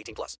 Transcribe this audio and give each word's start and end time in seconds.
18 0.00 0.14
plus. 0.14 0.38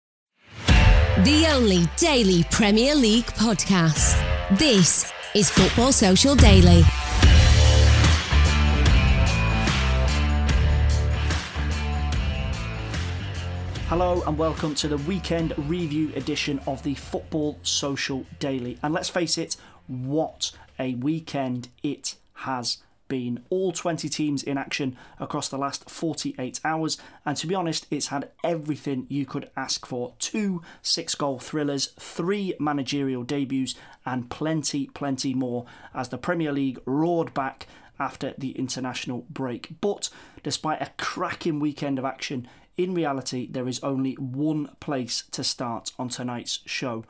The 1.24 1.46
only 1.52 1.84
daily 1.96 2.44
Premier 2.50 2.94
League 2.94 3.26
podcast. 3.26 4.16
This 4.58 5.12
is 5.34 5.50
Football 5.50 5.92
Social 5.92 6.34
Daily. 6.34 6.82
Hello 13.88 14.22
and 14.26 14.38
welcome 14.38 14.74
to 14.76 14.88
the 14.88 14.98
weekend 14.98 15.52
review 15.68 16.12
edition 16.14 16.60
of 16.66 16.82
the 16.84 16.94
Football 16.94 17.58
Social 17.62 18.24
Daily. 18.38 18.78
And 18.82 18.94
let's 18.94 19.08
face 19.08 19.36
it, 19.36 19.56
what 19.88 20.52
a 20.78 20.94
weekend 20.94 21.68
it 21.82 22.14
has 22.34 22.78
been. 23.10 23.44
All 23.50 23.72
20 23.72 24.08
teams 24.08 24.42
in 24.42 24.56
action 24.56 24.96
across 25.18 25.50
the 25.50 25.58
last 25.58 25.90
48 25.90 26.60
hours, 26.64 26.96
and 27.26 27.36
to 27.36 27.46
be 27.46 27.54
honest, 27.54 27.86
it's 27.90 28.06
had 28.06 28.30
everything 28.42 29.06
you 29.10 29.26
could 29.26 29.50
ask 29.54 29.84
for. 29.84 30.14
Two 30.18 30.62
six 30.80 31.14
goal 31.14 31.38
thrillers, 31.38 31.88
three 31.98 32.54
managerial 32.58 33.22
debuts, 33.22 33.74
and 34.06 34.30
plenty, 34.30 34.86
plenty 34.86 35.34
more 35.34 35.66
as 35.92 36.08
the 36.08 36.16
Premier 36.16 36.52
League 36.52 36.78
roared 36.86 37.34
back 37.34 37.66
after 37.98 38.32
the 38.38 38.52
international 38.52 39.26
break. 39.28 39.74
But 39.82 40.08
despite 40.42 40.80
a 40.80 40.90
cracking 40.96 41.60
weekend 41.60 41.98
of 41.98 42.06
action, 42.06 42.48
in 42.78 42.94
reality, 42.94 43.46
there 43.50 43.68
is 43.68 43.80
only 43.80 44.14
one 44.14 44.70
place 44.80 45.24
to 45.32 45.44
start 45.44 45.92
on 45.98 46.08
tonight's 46.08 46.60
show. 46.64 47.04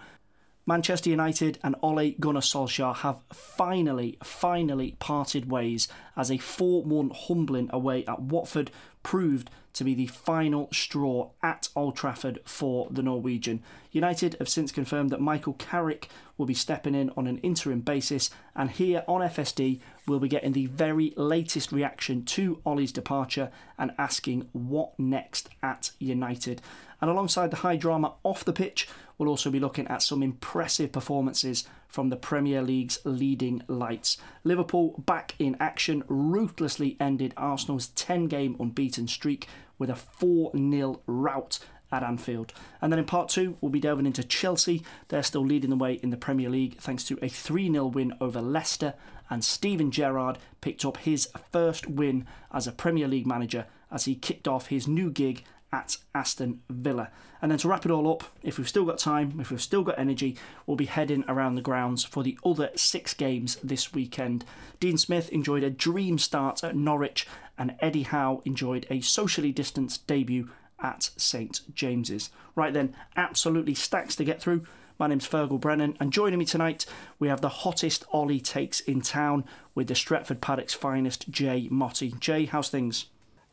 Manchester 0.70 1.10
United 1.10 1.58
and 1.64 1.74
Ole 1.82 2.12
Gunnar 2.20 2.42
Solskjaer 2.42 2.98
have 2.98 3.22
finally, 3.32 4.16
finally 4.22 4.94
parted 5.00 5.50
ways 5.50 5.88
as 6.16 6.30
a 6.30 6.38
4 6.38 6.84
1 6.84 7.10
humbling 7.26 7.68
away 7.72 8.04
at 8.06 8.22
Watford 8.22 8.70
proved 9.02 9.50
to 9.72 9.82
be 9.82 9.94
the 9.94 10.06
final 10.06 10.68
straw 10.72 11.30
at 11.42 11.68
Old 11.74 11.96
Trafford 11.96 12.38
for 12.44 12.86
the 12.88 13.02
Norwegian. 13.02 13.64
United 13.90 14.36
have 14.38 14.48
since 14.48 14.70
confirmed 14.70 15.10
that 15.10 15.20
Michael 15.20 15.54
Carrick 15.54 16.08
will 16.36 16.46
be 16.46 16.54
stepping 16.54 16.94
in 16.94 17.10
on 17.16 17.26
an 17.26 17.38
interim 17.38 17.80
basis, 17.80 18.30
and 18.54 18.70
here 18.70 19.02
on 19.08 19.22
FSD, 19.22 19.80
we'll 20.06 20.20
be 20.20 20.28
getting 20.28 20.52
the 20.52 20.66
very 20.66 21.12
latest 21.16 21.72
reaction 21.72 22.24
to 22.24 22.60
Ollie's 22.64 22.92
departure 22.92 23.50
and 23.76 23.90
asking 23.98 24.48
what 24.52 24.98
next 24.98 25.48
at 25.64 25.90
United. 25.98 26.62
And 27.00 27.10
alongside 27.10 27.50
the 27.50 27.58
high 27.58 27.76
drama 27.76 28.14
off 28.22 28.44
the 28.44 28.52
pitch, 28.52 28.86
we'll 29.20 29.28
also 29.28 29.50
be 29.50 29.60
looking 29.60 29.86
at 29.88 30.00
some 30.00 30.22
impressive 30.22 30.90
performances 30.92 31.68
from 31.86 32.08
the 32.08 32.16
Premier 32.16 32.62
League's 32.62 32.98
leading 33.04 33.62
lights. 33.68 34.16
Liverpool 34.44 34.94
back 35.04 35.34
in 35.38 35.58
action 35.60 36.02
ruthlessly 36.08 36.96
ended 36.98 37.34
Arsenal's 37.36 37.88
10 37.88 38.28
game 38.28 38.56
unbeaten 38.58 39.06
streak 39.06 39.46
with 39.78 39.90
a 39.90 39.94
4 39.94 40.52
0 40.56 41.02
rout 41.06 41.58
at 41.92 42.02
Anfield. 42.02 42.54
And 42.80 42.90
then 42.90 42.98
in 42.98 43.04
part 43.04 43.28
two, 43.28 43.58
we'll 43.60 43.70
be 43.70 43.78
delving 43.78 44.06
into 44.06 44.24
Chelsea. 44.24 44.82
They're 45.08 45.22
still 45.22 45.44
leading 45.44 45.68
the 45.68 45.76
way 45.76 45.94
in 46.02 46.08
the 46.08 46.16
Premier 46.16 46.48
League 46.48 46.78
thanks 46.78 47.04
to 47.04 47.18
a 47.20 47.28
3 47.28 47.70
0 47.70 47.86
win 47.88 48.14
over 48.22 48.40
Leicester. 48.40 48.94
And 49.28 49.44
Steven 49.44 49.90
Gerrard 49.90 50.38
picked 50.62 50.86
up 50.86 50.96
his 50.96 51.28
first 51.52 51.86
win 51.86 52.26
as 52.54 52.66
a 52.66 52.72
Premier 52.72 53.06
League 53.06 53.26
manager 53.26 53.66
as 53.90 54.06
he 54.06 54.14
kicked 54.14 54.48
off 54.48 54.68
his 54.68 54.88
new 54.88 55.10
gig 55.10 55.44
at 55.72 55.96
Aston 56.14 56.60
Villa. 56.68 57.10
And 57.42 57.50
then 57.50 57.58
to 57.58 57.68
wrap 57.68 57.84
it 57.86 57.90
all 57.90 58.10
up, 58.10 58.24
if 58.42 58.58
we've 58.58 58.68
still 58.68 58.84
got 58.84 58.98
time, 58.98 59.38
if 59.40 59.50
we've 59.50 59.62
still 59.62 59.82
got 59.82 59.98
energy, 59.98 60.36
we'll 60.66 60.76
be 60.76 60.86
heading 60.86 61.24
around 61.28 61.54
the 61.54 61.62
grounds 61.62 62.04
for 62.04 62.22
the 62.22 62.38
other 62.44 62.70
six 62.74 63.14
games 63.14 63.56
this 63.62 63.92
weekend. 63.92 64.44
Dean 64.78 64.98
Smith 64.98 65.28
enjoyed 65.30 65.62
a 65.62 65.70
dream 65.70 66.18
start 66.18 66.62
at 66.62 66.76
Norwich, 66.76 67.26
and 67.56 67.76
Eddie 67.80 68.02
Howe 68.02 68.42
enjoyed 68.44 68.86
a 68.90 69.00
socially 69.00 69.52
distanced 69.52 70.06
debut 70.06 70.50
at 70.82 71.10
St 71.16 71.60
James's. 71.74 72.30
Right 72.54 72.72
then, 72.72 72.94
absolutely 73.16 73.74
stacks 73.74 74.16
to 74.16 74.24
get 74.24 74.40
through. 74.40 74.66
My 74.98 75.06
name's 75.06 75.28
Fergal 75.28 75.60
Brennan, 75.60 75.96
and 75.98 76.12
joining 76.12 76.38
me 76.38 76.44
tonight, 76.44 76.84
we 77.18 77.28
have 77.28 77.40
the 77.40 77.48
hottest 77.48 78.04
Ollie 78.12 78.40
takes 78.40 78.80
in 78.80 79.00
town 79.00 79.44
with 79.74 79.86
the 79.86 79.94
Stretford 79.94 80.42
Paddock's 80.42 80.74
finest, 80.74 81.30
Jay 81.30 81.68
Motty. 81.70 82.14
Jay, 82.20 82.44
how's 82.44 82.68
things? 82.68 83.06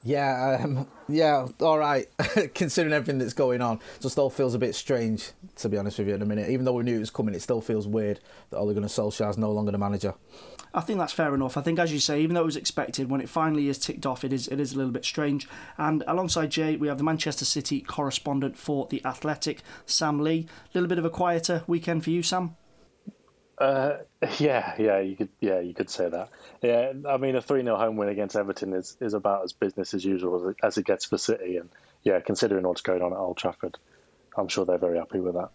Yeah, 0.03 0.59
um, 0.63 0.87
yeah, 1.09 1.47
all 1.59 1.77
right. 1.77 2.07
Considering 2.53 2.93
everything 2.93 3.17
that's 3.17 3.33
going 3.33 3.61
on, 3.61 3.79
just 3.99 4.17
all 4.17 4.29
feels 4.29 4.53
a 4.53 4.59
bit 4.59 4.75
strange, 4.75 5.31
to 5.57 5.69
be 5.69 5.77
honest 5.77 5.97
with 5.97 6.07
you, 6.07 6.15
in 6.15 6.21
a 6.21 6.25
minute. 6.25 6.49
Even 6.49 6.65
though 6.65 6.73
we 6.73 6.83
knew 6.83 6.95
it 6.95 6.99
was 6.99 7.09
coming, 7.09 7.33
it 7.33 7.41
still 7.41 7.61
feels 7.61 7.87
weird 7.87 8.19
that 8.49 8.57
Ole 8.57 8.73
Gunnar 8.73 8.87
Solskjaer 8.87 9.29
is 9.29 9.37
no 9.37 9.51
longer 9.51 9.71
the 9.71 9.77
manager. 9.77 10.13
I 10.73 10.81
think 10.81 10.99
that's 10.99 11.13
fair 11.13 11.33
enough. 11.33 11.57
I 11.57 11.61
think, 11.61 11.79
as 11.79 11.91
you 11.91 11.99
say, 11.99 12.21
even 12.21 12.35
though 12.35 12.43
it 12.43 12.45
was 12.45 12.55
expected, 12.55 13.09
when 13.09 13.21
it 13.21 13.29
finally 13.29 13.67
is 13.67 13.79
ticked 13.79 14.05
off, 14.05 14.23
it 14.23 14.31
is 14.31 14.47
it 14.47 14.59
is 14.59 14.73
a 14.73 14.77
little 14.77 14.91
bit 14.91 15.05
strange. 15.05 15.47
And 15.77 16.03
alongside 16.07 16.51
Jay, 16.51 16.75
we 16.75 16.87
have 16.87 16.99
the 16.99 17.03
Manchester 17.03 17.45
City 17.45 17.81
correspondent 17.81 18.57
for 18.57 18.87
the 18.89 19.03
Athletic, 19.03 19.61
Sam 19.85 20.19
Lee. 20.19 20.47
A 20.65 20.77
little 20.77 20.87
bit 20.87 20.99
of 20.99 21.05
a 21.05 21.09
quieter 21.09 21.63
weekend 21.67 22.03
for 22.03 22.11
you, 22.11 22.21
Sam. 22.21 22.55
Uh, 23.57 23.97
yeah, 24.39 24.75
yeah, 24.77 24.99
you 24.99 25.15
could, 25.15 25.29
yeah, 25.39 25.59
you 25.59 25.73
could 25.73 25.89
say 25.89 26.09
that. 26.09 26.29
Yeah, 26.61 26.93
I 27.07 27.17
mean, 27.17 27.35
a 27.35 27.41
three 27.41 27.63
0 27.63 27.77
home 27.77 27.97
win 27.97 28.09
against 28.09 28.35
Everton 28.35 28.73
is, 28.73 28.97
is 29.01 29.13
about 29.13 29.43
as 29.43 29.53
business 29.53 29.93
as 29.93 30.05
usual 30.05 30.35
as 30.35 30.49
it, 30.49 30.55
as 30.63 30.77
it 30.77 30.85
gets 30.85 31.05
for 31.05 31.17
City, 31.17 31.57
and 31.57 31.69
yeah, 32.03 32.19
considering 32.19 32.67
what's 32.67 32.81
going 32.81 33.01
on 33.01 33.13
at 33.13 33.19
Old 33.19 33.37
Trafford, 33.37 33.77
I'm 34.37 34.47
sure 34.47 34.65
they're 34.65 34.77
very 34.77 34.97
happy 34.97 35.19
with 35.19 35.35
that. 35.35 35.49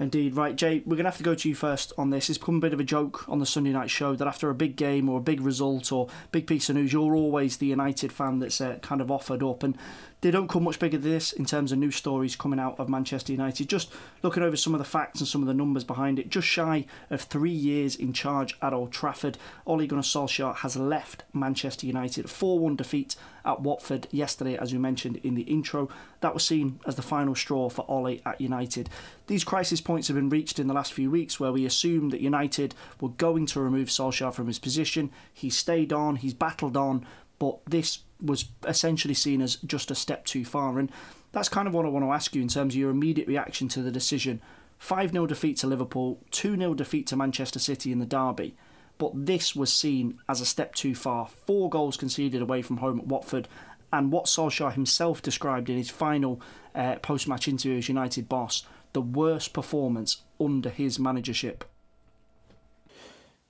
Indeed, 0.00 0.36
right, 0.36 0.54
Jay. 0.54 0.82
We're 0.86 0.96
gonna 0.96 1.08
have 1.08 1.16
to 1.16 1.24
go 1.24 1.34
to 1.34 1.48
you 1.48 1.56
first 1.56 1.92
on 1.98 2.10
this. 2.10 2.28
It's 2.28 2.38
become 2.38 2.58
a 2.58 2.60
bit 2.60 2.72
of 2.72 2.78
a 2.78 2.84
joke 2.84 3.28
on 3.28 3.40
the 3.40 3.46
Sunday 3.46 3.72
night 3.72 3.90
show 3.90 4.14
that 4.14 4.28
after 4.28 4.48
a 4.48 4.54
big 4.54 4.76
game 4.76 5.08
or 5.08 5.18
a 5.18 5.22
big 5.22 5.40
result 5.40 5.90
or 5.90 6.06
big 6.30 6.46
piece 6.46 6.68
of 6.68 6.76
news, 6.76 6.92
you're 6.92 7.16
always 7.16 7.56
the 7.56 7.66
United 7.66 8.12
fan 8.12 8.38
that's 8.38 8.60
uh, 8.60 8.78
kind 8.80 9.00
of 9.00 9.10
offered 9.10 9.42
up. 9.42 9.64
And 9.64 9.76
they 10.20 10.30
don't 10.30 10.48
come 10.48 10.64
much 10.64 10.78
bigger 10.78 10.98
than 10.98 11.10
this 11.10 11.32
in 11.32 11.44
terms 11.44 11.72
of 11.72 11.78
news 11.78 11.96
stories 11.96 12.36
coming 12.36 12.60
out 12.60 12.78
of 12.78 12.88
Manchester 12.88 13.32
United. 13.32 13.68
Just 13.68 13.92
looking 14.22 14.42
over 14.44 14.56
some 14.56 14.72
of 14.72 14.78
the 14.78 14.84
facts 14.84 15.18
and 15.18 15.28
some 15.28 15.42
of 15.42 15.48
the 15.48 15.54
numbers 15.54 15.84
behind 15.84 16.20
it, 16.20 16.28
just 16.28 16.46
shy 16.46 16.86
of 17.10 17.22
three 17.22 17.50
years 17.50 17.96
in 17.96 18.12
charge 18.12 18.56
at 18.62 18.72
Old 18.72 18.92
Trafford, 18.92 19.36
Ole 19.66 19.86
Gunnar 19.86 20.02
Solskjaer 20.02 20.56
has 20.56 20.76
left 20.76 21.24
Manchester 21.32 21.86
United. 21.86 22.30
4 22.30 22.58
1 22.58 22.76
defeat 22.76 23.16
at 23.48 23.62
Watford 23.62 24.06
yesterday, 24.12 24.56
as 24.56 24.72
we 24.72 24.78
mentioned 24.78 25.16
in 25.24 25.34
the 25.34 25.42
intro. 25.42 25.88
That 26.20 26.34
was 26.34 26.44
seen 26.44 26.78
as 26.86 26.96
the 26.96 27.02
final 27.02 27.34
straw 27.34 27.70
for 27.70 27.86
Ole 27.88 28.18
at 28.24 28.40
United. 28.40 28.90
These 29.26 29.42
crisis 29.42 29.80
points 29.80 30.08
have 30.08 30.16
been 30.16 30.28
reached 30.28 30.58
in 30.58 30.66
the 30.66 30.74
last 30.74 30.92
few 30.92 31.10
weeks 31.10 31.40
where 31.40 31.50
we 31.50 31.64
assumed 31.64 32.12
that 32.12 32.20
United 32.20 32.74
were 33.00 33.08
going 33.08 33.46
to 33.46 33.60
remove 33.60 33.88
Solskjaer 33.88 34.34
from 34.34 34.46
his 34.46 34.58
position. 34.58 35.10
He 35.32 35.48
stayed 35.48 35.92
on, 35.92 36.16
he's 36.16 36.34
battled 36.34 36.76
on, 36.76 37.06
but 37.38 37.58
this 37.64 38.00
was 38.20 38.46
essentially 38.66 39.14
seen 39.14 39.40
as 39.40 39.56
just 39.56 39.90
a 39.90 39.94
step 39.94 40.26
too 40.26 40.44
far. 40.44 40.78
And 40.78 40.92
that's 41.32 41.48
kind 41.48 41.66
of 41.66 41.72
what 41.72 41.86
I 41.86 41.88
want 41.88 42.04
to 42.04 42.12
ask 42.12 42.34
you 42.34 42.42
in 42.42 42.48
terms 42.48 42.74
of 42.74 42.78
your 42.78 42.90
immediate 42.90 43.28
reaction 43.28 43.68
to 43.68 43.82
the 43.82 43.90
decision. 43.90 44.42
5 44.78 45.12
0 45.12 45.26
defeat 45.26 45.56
to 45.58 45.66
Liverpool, 45.66 46.20
2 46.32 46.56
0 46.56 46.74
defeat 46.74 47.06
to 47.06 47.16
Manchester 47.16 47.58
City 47.58 47.92
in 47.92 47.98
the 47.98 48.06
derby. 48.06 48.54
But 48.98 49.26
this 49.26 49.54
was 49.54 49.72
seen 49.72 50.18
as 50.28 50.40
a 50.40 50.46
step 50.46 50.74
too 50.74 50.94
far. 50.94 51.28
Four 51.28 51.70
goals 51.70 51.96
conceded 51.96 52.42
away 52.42 52.62
from 52.62 52.78
home 52.78 52.98
at 52.98 53.06
Watford. 53.06 53.48
And 53.92 54.12
what 54.12 54.26
Solskjaer 54.26 54.72
himself 54.72 55.22
described 55.22 55.70
in 55.70 55.76
his 55.76 55.88
final 55.88 56.40
uh, 56.74 56.96
post 56.96 57.26
match 57.26 57.48
interview 57.48 57.78
as 57.78 57.88
United 57.88 58.28
boss 58.28 58.64
the 58.92 59.00
worst 59.00 59.52
performance 59.52 60.22
under 60.40 60.70
his 60.70 60.98
managership. 60.98 61.64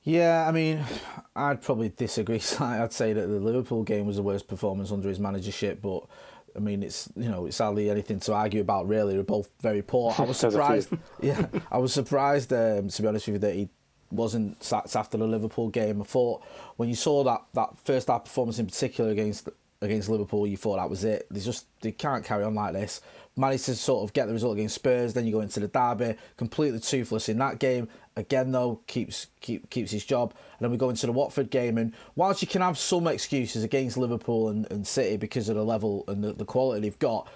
Yeah, 0.02 0.46
I 0.48 0.52
mean, 0.52 0.84
I'd 1.36 1.62
probably 1.62 1.90
disagree. 1.90 2.40
I'd 2.60 2.92
say 2.92 3.12
that 3.12 3.26
the 3.26 3.40
Liverpool 3.40 3.82
game 3.82 4.06
was 4.06 4.16
the 4.16 4.22
worst 4.22 4.48
performance 4.48 4.90
under 4.90 5.08
his 5.08 5.18
managership, 5.18 5.82
but 5.82 6.06
I 6.56 6.60
mean, 6.60 6.82
it's 6.82 7.08
you 7.14 7.28
know, 7.28 7.46
it's 7.46 7.58
hardly 7.58 7.90
anything 7.90 8.20
to 8.20 8.32
argue 8.32 8.60
about. 8.60 8.88
Really, 8.88 9.14
they're 9.14 9.22
both 9.22 9.50
very 9.60 9.82
poor. 9.82 10.14
I 10.18 10.22
was 10.22 10.36
surprised. 10.46 10.90
yeah, 11.20 11.46
I 11.70 11.78
was 11.78 11.92
surprised 11.92 12.52
um, 12.52 12.88
to 12.88 13.02
be 13.02 13.08
honest 13.08 13.26
with 13.26 13.34
you 13.34 13.38
that 13.40 13.54
he 13.54 13.68
wasn't 14.10 14.62
sacked 14.62 14.96
after 14.96 15.18
the 15.18 15.26
Liverpool 15.26 15.68
game. 15.68 16.00
I 16.00 16.04
thought 16.04 16.44
when 16.76 16.88
you 16.88 16.94
saw 16.94 17.24
that 17.24 17.42
that 17.54 17.76
first 17.84 18.08
half 18.08 18.24
performance 18.24 18.58
in 18.58 18.66
particular 18.66 19.10
against 19.10 19.48
against 19.80 20.08
Liverpool, 20.08 20.46
you 20.46 20.56
thought 20.56 20.76
that 20.76 20.90
was 20.90 21.04
it. 21.04 21.26
They 21.30 21.40
just 21.40 21.66
they 21.80 21.92
can't 21.92 22.24
carry 22.24 22.44
on 22.44 22.54
like 22.54 22.72
this. 22.72 23.00
Managed 23.36 23.66
to 23.66 23.76
sort 23.76 24.02
of 24.02 24.12
get 24.12 24.26
the 24.26 24.32
result 24.32 24.54
against 24.54 24.74
Spurs, 24.74 25.14
then 25.14 25.24
you 25.24 25.32
go 25.32 25.40
into 25.40 25.60
the 25.60 25.68
derby, 25.68 26.16
completely 26.36 26.80
toothless 26.80 27.28
in 27.28 27.38
that 27.38 27.60
game. 27.60 27.88
Again, 28.16 28.50
though, 28.50 28.80
keeps 28.88 29.28
keep, 29.40 29.70
keeps 29.70 29.92
his 29.92 30.04
job. 30.04 30.34
And 30.58 30.64
then 30.64 30.72
we 30.72 30.76
go 30.76 30.90
into 30.90 31.06
the 31.06 31.12
Watford 31.12 31.50
game, 31.50 31.78
and 31.78 31.94
whilst 32.16 32.42
you 32.42 32.48
can 32.48 32.62
have 32.62 32.76
some 32.76 33.06
excuses 33.06 33.62
against 33.62 33.96
Liverpool 33.96 34.48
and, 34.48 34.68
and 34.72 34.84
City 34.84 35.16
because 35.16 35.48
of 35.48 35.54
the 35.54 35.64
level 35.64 36.02
and 36.08 36.24
the, 36.24 36.32
the 36.32 36.44
quality 36.44 36.80
they've 36.80 36.98
got, 36.98 37.28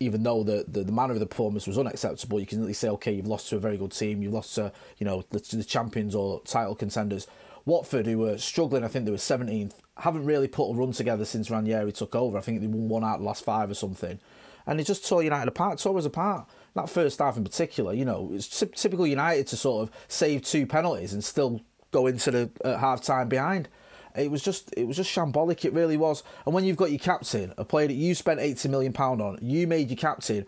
even 0.00 0.22
though 0.22 0.42
the, 0.42 0.64
the, 0.68 0.84
the, 0.84 0.92
manner 0.92 1.14
of 1.14 1.20
the 1.20 1.26
performance 1.26 1.66
was 1.66 1.78
unacceptable, 1.78 2.38
you 2.38 2.46
can 2.46 2.60
at 2.60 2.66
least 2.66 2.80
say, 2.80 2.88
okay, 2.88 3.12
you've 3.12 3.26
lost 3.26 3.48
to 3.48 3.56
a 3.56 3.60
very 3.60 3.76
good 3.76 3.92
team, 3.92 4.22
you've 4.22 4.34
lost 4.34 4.54
to, 4.56 4.72
you 4.98 5.06
know, 5.06 5.24
the, 5.30 5.38
the 5.56 5.64
champions 5.64 6.14
or 6.14 6.40
title 6.42 6.74
contenders. 6.74 7.26
Watford, 7.64 8.06
who 8.06 8.18
were 8.18 8.38
struggling, 8.38 8.84
I 8.84 8.88
think 8.88 9.06
they 9.06 9.10
were 9.10 9.16
17th, 9.16 9.72
haven't 9.98 10.24
really 10.24 10.48
put 10.48 10.70
a 10.70 10.74
run 10.74 10.92
together 10.92 11.24
since 11.24 11.50
Ranieri 11.50 11.92
took 11.92 12.14
over. 12.14 12.38
I 12.38 12.40
think 12.40 12.60
they 12.60 12.66
won 12.66 12.88
one 12.88 13.04
out 13.04 13.20
last 13.20 13.44
five 13.44 13.70
or 13.70 13.74
something. 13.74 14.20
And 14.66 14.78
they 14.78 14.84
just 14.84 15.08
tore 15.08 15.22
United 15.22 15.48
apart, 15.48 15.78
tore 15.78 15.98
us 15.98 16.04
apart. 16.04 16.48
That 16.74 16.90
first 16.90 17.18
half 17.18 17.36
in 17.36 17.44
particular, 17.44 17.92
you 17.92 18.04
know, 18.04 18.30
it's 18.32 18.48
typical 18.48 19.06
United 19.06 19.46
to 19.48 19.56
sort 19.56 19.82
of 19.82 19.94
save 20.08 20.42
two 20.42 20.66
penalties 20.66 21.12
and 21.12 21.24
still 21.24 21.62
go 21.90 22.06
into 22.06 22.30
the 22.30 22.50
uh, 22.64 22.76
half 22.76 23.02
time 23.02 23.28
behind. 23.28 23.68
It 24.16 24.30
was 24.30 24.42
just 24.42 24.72
it 24.76 24.86
was 24.86 24.96
just 24.96 25.14
shambolic. 25.14 25.64
It 25.64 25.72
really 25.72 25.96
was. 25.96 26.22
And 26.44 26.54
when 26.54 26.64
you've 26.64 26.76
got 26.76 26.90
your 26.90 26.98
captain, 26.98 27.52
a 27.56 27.64
player 27.64 27.88
that 27.88 27.94
you 27.94 28.14
spent 28.14 28.40
eighty 28.40 28.68
million 28.68 28.92
pound 28.92 29.20
on, 29.20 29.38
you 29.42 29.66
made 29.66 29.90
your 29.90 29.96
captain, 29.96 30.46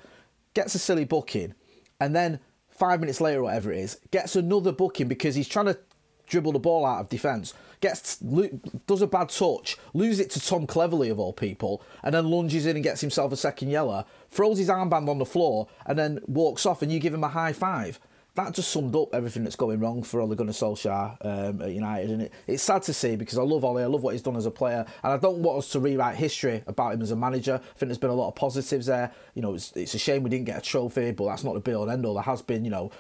gets 0.55 0.75
a 0.75 0.79
silly 0.79 1.05
booking, 1.05 1.55
and 2.01 2.15
then 2.15 2.41
five 2.71 3.01
minutes 3.01 3.21
later, 3.21 3.43
whatever 3.43 3.73
it 3.73 3.79
is, 3.79 3.99
gets 4.11 4.37
another 4.37 4.73
booking 4.73 5.09
because 5.09 5.35
he's 5.35 5.49
trying 5.49 5.67
to 5.67 5.79
dribble 6.27 6.53
the 6.53 6.59
ball 6.59 6.85
out 6.85 7.01
of 7.01 7.09
defence, 7.09 7.55
gets 7.81 8.17
does 8.19 9.03
a 9.03 9.07
bad 9.07 9.31
touch, 9.31 9.77
loses 9.95 10.21
it 10.21 10.31
to 10.31 10.41
Tom 10.41 10.67
Cleverley 10.67 11.11
of 11.11 11.19
all 11.19 11.33
people, 11.33 11.83
and 12.03 12.15
then 12.15 12.31
lunges 12.31 12.67
in 12.67 12.77
and 12.77 12.85
gets 12.85 13.01
himself 13.01 13.33
a 13.33 13.37
second 13.37 13.71
yellow, 13.71 14.05
throws 14.31 14.59
his 14.59 14.69
armband 14.69 15.09
on 15.09 15.19
the 15.19 15.25
floor, 15.25 15.69
and 15.87 15.99
then 15.99 16.21
walks 16.27 16.67
off, 16.67 16.83
and 16.83 16.93
you 16.93 17.01
give 17.01 17.15
him 17.15 17.25
a 17.25 17.29
high 17.29 17.53
five. 17.53 17.99
That 18.39 18.55
just 18.55 18.71
summed 18.71 18.95
up 18.95 19.13
everything 19.17 19.43
that's 19.43 19.57
going 19.57 19.81
wrong 19.81 20.05
for 20.05 20.21
Ole 20.21 20.37
Gunnar 20.37 20.53
Solskjaer 20.53 21.17
um, 21.23 21.61
at 21.61 21.73
United, 21.73 22.11
and 22.11 22.23
it, 22.23 22.33
it's 22.47 22.63
sad 22.63 22.85
to 22.85 22.95
see 22.95 23.17
because 23.17 23.37
I 23.37 23.43
love 23.43 23.65
Ole, 23.65 23.79
I 23.79 23.87
love 23.87 24.05
what 24.05 24.13
he's 24.13 24.23
done 24.23 24.37
as 24.37 24.47
a 24.47 24.51
player, 24.53 24.87
and 25.03 25.13
I 25.13 25.17
don't 25.17 25.39
want 25.39 25.59
us 25.59 25.71
to 25.71 25.81
rewrite 25.81 26.15
history 26.15 26.63
about 26.69 26.95
him 26.95 27.03
as 27.03 27.11
a 27.11 27.17
manager. 27.17 27.55
I 27.55 27.79
think 27.79 27.89
there's 27.89 27.99
been 27.99 28.11
a 28.11 28.15
lot 28.15 28.29
of 28.29 28.37
positives 28.37 28.87
there. 28.87 29.11
You 29.35 29.43
know, 29.43 29.55
it's, 29.55 29.73
it's 29.73 29.95
a 29.95 29.99
shame 29.99 30.23
we 30.23 30.31
didn't 30.31 30.45
get 30.45 30.57
a 30.57 30.61
trophy, 30.61 31.11
but 31.11 31.27
that's 31.27 31.43
not 31.43 31.55
the 31.55 31.61
be 31.61 31.75
all 31.75 31.83
and 31.83 31.91
end 31.91 32.07
all. 32.07 32.15
There 32.15 32.23
has 32.23 32.41
been, 32.41 32.65
you 32.65 32.71
know, 32.71 32.93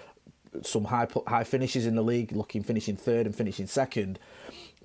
some 0.62 0.82
high 0.86 1.06
high 1.28 1.44
finishes 1.44 1.86
in 1.86 1.94
the 1.94 2.02
league, 2.02 2.32
looking 2.32 2.64
finishing 2.64 2.96
third 2.96 3.24
and 3.24 3.32
finishing 3.36 3.68
second. 3.68 4.18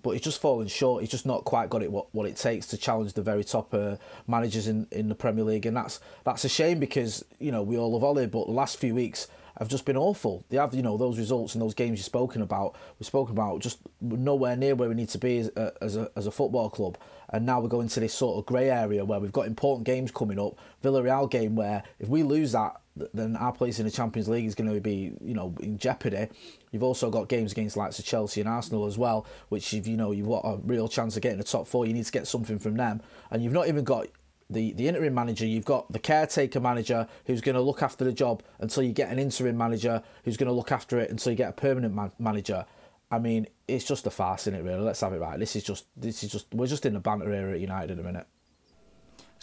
But 0.04 0.12
he's 0.12 0.22
just 0.22 0.40
fallen 0.40 0.68
short. 0.68 1.02
He's 1.02 1.10
just 1.10 1.26
not 1.26 1.46
quite 1.46 1.72
got 1.72 1.82
it 1.82 1.92
what, 1.92 2.14
what 2.14 2.28
it 2.28 2.36
takes 2.36 2.68
to 2.68 2.78
challenge 2.78 3.14
the 3.14 3.24
very 3.24 3.44
top 3.44 3.74
uh, 3.74 3.96
managers 4.28 4.68
in, 4.68 4.86
in 4.92 5.10
the 5.10 5.16
Premier 5.16 5.46
League, 5.46 5.66
and 5.66 5.76
that's 5.76 6.00
that's 6.26 6.46
a 6.46 6.50
shame 6.50 6.80
because 6.80 7.26
you 7.40 7.52
know 7.52 7.64
we 7.64 7.76
all 7.76 7.92
love 7.92 8.04
Ollie, 8.04 8.28
but 8.28 8.46
the 8.46 8.54
last 8.54 8.78
few 8.78 8.94
weeks 8.94 9.28
have 9.60 9.68
just 9.68 9.86
been 9.86 9.98
awful. 9.98 10.44
They 10.50 10.58
have, 10.58 10.74
you 10.74 10.82
know, 10.82 10.98
those 10.98 11.18
results 11.18 11.54
and 11.54 11.62
those 11.62 11.74
games 11.74 12.00
you've 12.00 12.06
spoken 12.06 12.42
about. 12.42 12.76
We've 13.00 13.08
spoken 13.08 13.34
about 13.34 13.62
just 13.62 13.80
nowhere 14.02 14.56
near 14.56 14.76
where 14.76 14.90
we 14.90 14.96
need 14.96 15.10
to 15.10 15.18
be 15.18 15.40
as 15.40 15.48
a, 15.56 15.74
as 15.82 15.96
a, 15.96 16.12
as 16.16 16.28
a 16.28 16.32
football 16.32 16.70
club. 16.70 16.98
And 17.30 17.46
now 17.46 17.60
we're 17.60 17.70
going 17.70 17.88
to 17.90 18.00
this 18.00 18.14
sort 18.14 18.38
of 18.38 18.46
grey 18.46 18.70
area 18.70 19.06
where 19.06 19.20
we've 19.20 19.32
got 19.32 19.48
important 19.48 19.86
games 19.86 20.12
coming 20.12 20.40
up. 20.40 20.58
Villarreal 20.84 21.30
game 21.30 21.56
where 21.56 21.84
if 22.00 22.08
we 22.08 22.24
lose 22.24 22.52
that, 22.52 22.80
then 23.14 23.36
our 23.38 23.52
place 23.52 23.80
in 23.80 23.86
the 23.86 23.92
Champions 23.92 24.30
League 24.30 24.46
is 24.46 24.54
going 24.54 24.72
to 24.72 24.80
be, 24.80 25.14
you 25.20 25.34
know, 25.34 25.56
in 25.62 25.78
jeopardy. 25.78 26.28
You've 26.72 26.84
also 26.84 27.10
got 27.10 27.28
games 27.28 27.52
against 27.52 27.76
likes 27.76 27.98
of 27.98 28.06
Chelsea 28.06 28.40
and 28.40 28.50
Arsenal 28.50 28.86
as 28.86 28.98
well, 28.98 29.26
which 29.50 29.74
if 29.74 29.88
you 29.88 29.98
know 29.98 30.12
you've 30.12 30.28
got 30.28 30.46
a 30.46 30.58
real 30.64 30.88
chance 30.88 31.16
of 31.16 31.24
getting 31.24 31.40
the 31.40 31.44
top 31.44 31.68
four, 31.68 31.86
you 31.88 31.94
need 31.94 32.06
to 32.06 32.12
get 32.12 32.28
something 32.28 32.60
from 32.60 32.76
them. 32.76 33.02
And 33.32 33.44
you've 33.44 33.54
not 33.54 33.68
even 33.68 33.84
got 33.84 34.08
the, 34.50 34.74
the 34.74 34.88
interim 34.88 35.14
manager, 35.14 35.46
you've 35.46 35.66
got 35.66 35.92
the 35.92 36.00
caretaker 36.00 36.60
manager 36.60 37.08
who's 37.26 37.42
going 37.42 37.56
to 37.56 37.62
look 37.62 37.82
after 37.82 38.06
the 38.06 38.12
job 38.12 38.44
until 38.60 38.84
you 38.84 38.92
get 38.92 39.12
an 39.12 39.20
interim 39.20 39.58
manager 39.58 40.02
who's 40.24 40.38
going 40.38 40.48
to 40.48 40.54
look 40.54 40.72
after 40.72 41.00
it 41.00 41.10
until 41.10 41.32
you 41.32 41.38
get 41.38 41.50
a 41.50 41.54
permanent 41.54 41.94
man- 41.94 42.12
manager. 42.20 42.66
I 43.12 43.20
mean, 43.20 43.48
it's 43.68 43.86
just 43.86 44.08
a 44.08 44.10
farce, 44.10 44.48
in 44.48 44.56
it? 44.56 44.64
Really, 44.64 44.82
let's 44.82 45.02
have 45.02 45.14
it 45.14 45.20
right. 45.20 45.40
This 45.40 45.56
is 45.56 45.64
just 45.64 45.86
this 45.96 46.24
is 46.24 46.32
just 46.32 46.54
we're 46.54 46.68
just 46.68 46.86
in 46.86 46.94
the 46.94 47.00
banter 47.00 47.32
era 47.32 47.54
at 47.54 47.60
United 47.60 47.92
in 47.92 48.00
a 48.00 48.04
minute. 48.04 48.28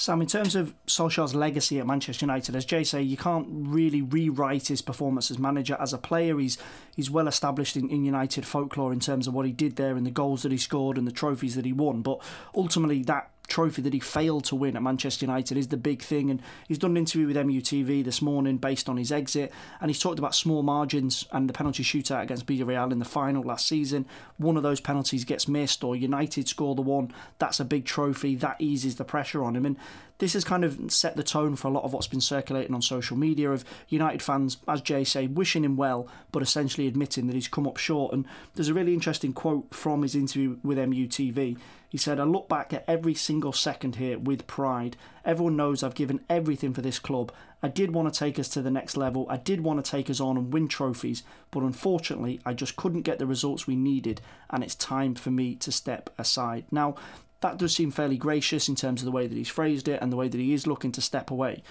Sam, 0.01 0.23
in 0.23 0.27
terms 0.27 0.57
of 0.57 0.75
Solskjaer's 0.87 1.35
legacy 1.35 1.79
at 1.79 1.87
Manchester 1.87 2.25
United, 2.25 2.57
as 2.57 2.65
Jay 2.65 2.85
say, 2.85 3.03
you 3.03 3.19
can't 3.19 3.47
really 3.51 4.01
rewrite 4.01 4.69
his 4.69 4.81
performance 4.81 5.31
as 5.31 5.39
manager. 5.39 5.77
As 5.79 5.93
a 5.93 5.99
player, 5.99 6.39
he's 6.39 6.57
he's 6.97 7.11
well 7.11 7.29
established 7.29 7.77
in, 7.77 7.91
in 7.91 8.07
United 8.07 8.47
folklore 8.47 8.95
in 8.95 9.01
terms 9.01 9.27
of 9.27 9.35
what 9.35 9.45
he 9.45 9.53
did 9.53 9.77
there 9.77 9.97
and 9.97 10.07
the 10.07 10.11
goals 10.11 10.43
that 10.43 10.53
he 10.53 10.59
scored 10.59 10.97
and 10.97 11.07
the 11.07 11.13
trophies 11.13 11.55
that 11.55 11.67
he 11.67 11.75
won. 11.75 12.01
But 12.01 12.23
ultimately, 12.57 13.03
that 13.03 13.31
trophy 13.51 13.83
that 13.83 13.93
he 13.93 14.01
failed 14.01 14.45
to 14.45 14.57
win 14.57 14.77
at 14.77 14.83
Manchester 14.83 15.27
United 15.27 15.59
is 15.59 15.69
the 15.69 15.77
big 15.77 16.03
thing. 16.03 16.31
And 16.31 16.41
he's 16.67 16.79
done 16.79 16.93
an 16.93 16.97
interview 16.97 17.27
with 17.27 17.37
MUTV 17.37 18.05
this 18.05 18.23
morning 18.23 18.57
based 18.57 18.89
on 18.89 18.97
his 18.97 19.13
exit, 19.13 19.53
and 19.81 19.91
he's 19.91 20.01
talked 20.01 20.19
about 20.19 20.35
small 20.35 20.63
margins 20.63 21.27
and 21.33 21.49
the 21.49 21.53
penalty 21.53 21.83
shootout 21.83 22.23
against 22.23 22.47
Villarreal 22.47 22.93
in 22.93 22.99
the 22.99 23.05
final 23.05 23.43
last 23.43 23.67
season. 23.67 24.07
One 24.39 24.57
of 24.57 24.63
those 24.63 24.81
penalties 24.81 25.25
gets 25.25 25.49
missed, 25.49 25.85
or 25.85 25.95
United 25.95 26.49
score 26.49 26.75
the 26.75 26.83
one. 26.83 27.13
That's 27.39 27.61
a 27.61 27.65
big 27.65 27.85
trophy. 27.85 28.35
That 28.37 28.57
eases 28.61 28.97
the 28.97 29.05
pressure 29.05 29.45
on 29.45 29.57
him. 29.57 29.67
And 29.67 29.77
this 30.19 30.35
has 30.35 30.45
kind 30.45 30.65
of 30.65 30.79
set 30.93 31.17
the 31.17 31.23
tone 31.23 31.57
for 31.57 31.69
a 31.69 31.71
lot 31.71 31.85
of 31.85 31.93
what's 31.93 32.07
been 32.07 32.21
circulating 32.21 32.75
on 32.75 32.83
social 32.83 33.17
media 33.17 33.51
of 33.51 33.65
United 33.89 34.23
fans, 34.23 34.59
as 34.69 34.83
Jay 34.83 35.03
say, 35.03 35.27
wishing 35.27 35.65
him 35.65 35.77
well, 35.77 36.07
but 36.31 36.43
essentially 36.43 36.87
admitting 36.87 37.27
that 37.27 37.35
he's 37.35 37.49
come 37.49 37.67
up 37.67 37.79
short. 37.79 38.13
And 38.13 38.27
there's 38.55 38.69
a 38.69 38.75
really 38.75 38.95
interesting 38.95 39.33
quote 39.33 39.75
from 39.75 40.03
his 40.03 40.15
interview 40.15 40.59
with 40.63 40.79
MUTV. 40.79 41.57
He 41.91 41.99
said, 41.99 42.21
I 42.21 42.23
look 42.23 42.49
back 42.49 42.73
at 42.73 42.85
every 42.87 43.15
single 43.15 43.53
second 43.53 43.97
here 43.97 44.17
with 44.17 44.47
pride. 44.47 44.97
Everyone 45.25 45.57
knows 45.57 45.83
I've 45.83 45.97
given 45.97 46.25
everything 46.31 46.73
for 46.73 46.83
this 46.83 47.01
club. 47.01 47.33
I 47.65 47.69
did 47.69 47.93
want 47.93 48.13
to 48.13 48.17
take 48.17 48.39
us 48.39 48.49
to 48.51 48.63
the 48.63 48.71
next 48.71 48.97
level. 48.97 49.27
I 49.29 49.39
did 49.39 49.63
want 49.63 49.85
to 49.85 49.91
take 49.91 50.09
us 50.09 50.21
on 50.21 50.37
and 50.37 50.53
win 50.53 50.69
trophies, 50.69 51.25
but 51.51 51.65
unfortunately, 51.65 52.41
I 52.47 52.55
just 52.55 52.77
couldn't 52.77 53.03
get 53.03 53.19
the 53.19 53.27
results 53.27 53.67
we 53.67 53.75
needed, 53.75 54.21
and 54.51 54.63
it's 54.63 54.77
time 54.77 55.17
for 55.17 55.33
me 55.33 55.57
to 55.57 55.73
step 55.73 56.11
aside. 56.17 56.65
Now, 56.71 56.95
that 57.41 57.59
does 57.59 57.75
seem 57.75 57.91
fairly 57.91 58.17
gracious 58.17 58.69
in 58.69 58.77
terms 58.77 59.01
of 59.01 59.07
the 59.07 59.11
way 59.11 59.27
that 59.27 59.37
he's 59.37 59.49
phrased 59.49 59.89
it 59.89 60.01
and 60.01 60.13
the 60.13 60.17
way 60.17 60.29
that 60.29 60.39
he 60.39 60.53
is 60.53 60.69
looking 60.69 60.93
to 60.93 61.01
step 61.01 61.29
away. 61.33 61.65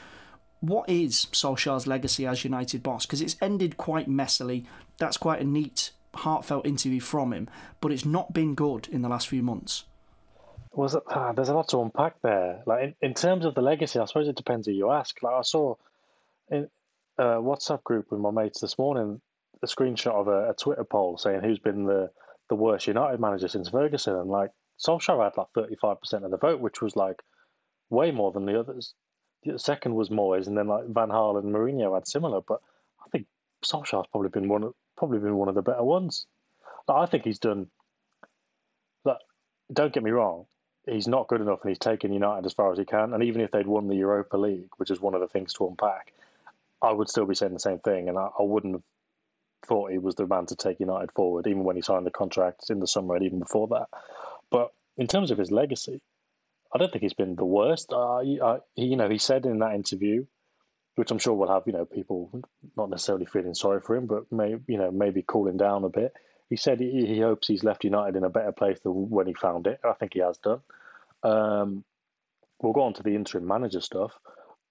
What 0.60 0.90
is 0.90 1.28
Solskjaer's 1.32 1.88
legacy 1.88 2.28
as 2.28 2.44
United 2.44 2.84
boss? 2.84 3.06
Because 3.06 3.22
it's 3.22 3.38
ended 3.42 3.78
quite 3.78 4.10
messily. 4.10 4.66
That's 4.98 5.16
quite 5.16 5.40
a 5.40 5.46
neat, 5.46 5.92
heartfelt 6.14 6.66
interview 6.66 7.00
from 7.00 7.32
him, 7.32 7.50
but 7.80 7.94
it's 7.94 8.04
not 8.04 8.34
been 8.34 8.54
good 8.54 8.90
in 8.90 9.02
the 9.02 9.08
last 9.08 9.30
few 9.30 9.42
months 9.42 9.86
was 10.72 10.96
ah, 10.96 11.34
there's 11.34 11.50
a 11.50 11.54
lot 11.54 11.68
to 11.70 11.82
unpack 11.82 12.22
there. 12.22 12.62
Like 12.66 12.84
in, 12.84 12.96
in 13.02 13.14
terms 13.14 13.46
of 13.46 13.56
the 13.56 13.62
legacy, 13.62 14.00
I 14.00 14.06
suppose 14.06 14.28
it 14.28 14.36
depends 14.36 14.68
who 14.68 14.74
you 14.74 14.92
ask. 14.92 15.22
Like 15.24 15.34
I 15.34 15.42
saw 15.42 15.76
in 16.50 16.70
a 17.18 17.24
WhatsApp 17.24 17.84
group 17.84 18.12
with 18.12 18.22
my 18.22 18.32
mates 18.32 18.62
this 18.62 18.78
morning 18.78 19.22
a 19.62 19.68
screenshot 19.68 20.14
of 20.14 20.28
a, 20.28 20.52
a 20.52 20.54
Twitter 20.54 20.84
poll 20.84 21.18
saying 21.18 21.42
who's 21.42 21.60
been 21.60 21.86
the 21.86 22.10
the 22.50 22.56
worst 22.56 22.88
United 22.88 23.20
manager 23.20 23.48
since 23.48 23.70
Ferguson, 23.70 24.16
and 24.16 24.30
like 24.30 24.52
Solskjaer 24.80 25.24
had 25.24 25.38
like 25.38 25.48
thirty 25.54 25.76
five 25.76 26.00
percent 26.00 26.26
of 26.26 26.32
the 26.32 26.38
vote, 26.38 26.60
which 26.60 26.82
was 26.82 26.96
like 26.96 27.22
way 27.90 28.12
more 28.12 28.32
than 28.32 28.46
the 28.46 28.60
others. 28.60 28.94
The 29.44 29.60
second 29.60 29.96
was 29.96 30.10
Moyes, 30.10 30.48
and 30.48 30.58
then 30.58 30.68
like 30.68 30.86
Van 30.88 31.10
Gaal 31.10 31.40
and 31.40 31.54
Mourinho 31.54 31.94
had 31.94 32.08
similar, 32.08 32.42
but 32.42 32.62
I 33.06 33.10
think 33.10 33.28
Solskjaer's 33.64 34.08
probably 34.12 34.30
been 34.30 34.50
one 34.50 34.64
of, 34.64 34.74
probably 34.98 35.20
been 35.20 35.36
one 35.36 35.50
of 35.50 35.56
the 35.56 35.62
better 35.62 35.84
ones. 35.84 36.26
Like, 36.88 36.98
I 36.98 37.06
think 37.06 37.24
he's 37.24 37.40
done. 37.40 37.68
Like, 39.06 39.20
don't 39.72 39.94
get 39.94 40.04
me 40.04 40.12
wrong, 40.12 40.46
he's 40.86 41.08
not 41.08 41.28
good 41.28 41.42
enough 41.42 41.60
and 41.62 41.70
he's 41.70 41.80
taken 41.80 42.14
United 42.14 42.46
as 42.46 42.54
far 42.54 42.72
as 42.72 42.78
he 42.78 42.86
can. 42.86 43.14
And 43.14 43.24
even 43.24 43.42
if 43.42 43.52
they'd 43.52 43.68
won 43.68 43.88
the 43.88 43.96
Europa 43.96 44.38
League, 44.38 44.70
which 44.78 44.92
is 44.92 45.02
one 45.02 45.14
of 45.14 45.22
the 45.22 45.28
things 45.28 45.54
to 45.54 45.68
unpack, 45.68 46.14
I 46.82 46.92
would 46.92 47.10
still 47.10 47.26
be 47.26 47.36
saying 47.36 47.54
the 47.54 47.60
same 47.60 47.80
thing. 47.80 48.10
And 48.10 48.18
I, 48.18 48.30
I 48.40 48.44
wouldn't 48.44 48.76
have 48.76 48.84
thought 49.66 49.92
he 49.92 49.98
was 49.98 50.16
the 50.16 50.28
man 50.28 50.46
to 50.48 50.56
take 50.56 50.80
United 50.80 51.12
forward, 51.12 51.48
even 51.48 51.64
when 51.64 51.76
he 51.76 51.82
signed 51.82 52.06
the 52.06 52.12
contract 52.12 52.70
in 52.70 52.80
the 52.80 52.88
summer 52.88 53.16
and 53.16 53.26
even 53.26 53.40
before 53.40 53.68
that. 53.68 53.88
But 54.50 54.72
in 54.98 55.08
terms 55.08 55.32
of 55.32 55.38
his 55.38 55.52
legacy, 55.52 56.02
I 56.74 56.78
don't 56.78 56.92
think 56.92 57.02
he's 57.02 57.14
been 57.14 57.36
the 57.36 57.46
worst. 57.46 57.92
Uh, 57.92 58.20
he, 58.20 58.40
uh, 58.40 58.60
you 58.76 58.96
know, 58.96 59.10
he 59.10 59.18
said 59.18 59.46
in 59.46 59.60
that 59.60 59.74
interview, 59.74 60.26
which 60.96 61.12
I'm 61.12 61.18
sure 61.18 61.34
will 61.34 61.52
have 61.52 61.64
you 61.66 61.72
know 61.72 61.86
people 61.86 62.30
not 62.76 62.90
necessarily 62.90 63.26
feeling 63.26 63.54
sorry 63.54 63.80
for 63.80 63.96
him, 63.96 64.06
but 64.06 64.30
may 64.32 64.56
you 64.68 64.78
know 64.78 64.92
maybe 64.92 65.24
cooling 65.26 65.58
down 65.58 65.86
a 65.86 65.90
bit. 65.90 66.14
He 66.50 66.56
said 66.56 66.80
he, 66.80 67.06
he 67.06 67.20
hopes 67.20 67.48
he's 67.48 67.64
left 67.64 67.84
United 67.84 68.16
in 68.16 68.24
a 68.24 68.30
better 68.30 68.52
place 68.52 68.80
than 68.80 69.10
when 69.10 69.28
he 69.28 69.34
found 69.34 69.68
it. 69.68 69.80
I 69.84 69.94
think 69.94 70.14
he 70.14 70.20
has 70.20 70.38
done. 70.40 70.62
Um, 71.24 71.84
we'll 72.62 72.74
go 72.74 72.82
on 72.82 72.94
to 72.94 73.04
the 73.04 73.16
interim 73.16 73.48
manager 73.48 73.82
stuff, 73.82 74.14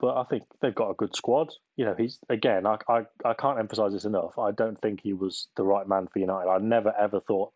but 0.01 0.17
I 0.17 0.25
think 0.25 0.45
they've 0.61 0.75
got 0.75 0.91
a 0.91 0.95
good 0.95 1.15
squad. 1.15 1.53
You 1.77 1.85
know, 1.85 1.95
he's 1.97 2.19
again, 2.29 2.67
I, 2.67 2.79
I, 2.89 3.03
I 3.25 3.35
can't 3.35 3.59
emphasize 3.59 3.93
this 3.93 4.05
enough. 4.05 4.39
I 4.39 4.51
don't 4.51 4.81
think 4.81 5.01
he 5.03 5.13
was 5.13 5.49
the 5.57 5.65
right 5.65 5.87
man 5.89 6.09
for 6.13 6.19
United. 6.19 6.49
I 6.49 6.59
never 6.59 6.93
ever 6.99 7.21
thought 7.21 7.53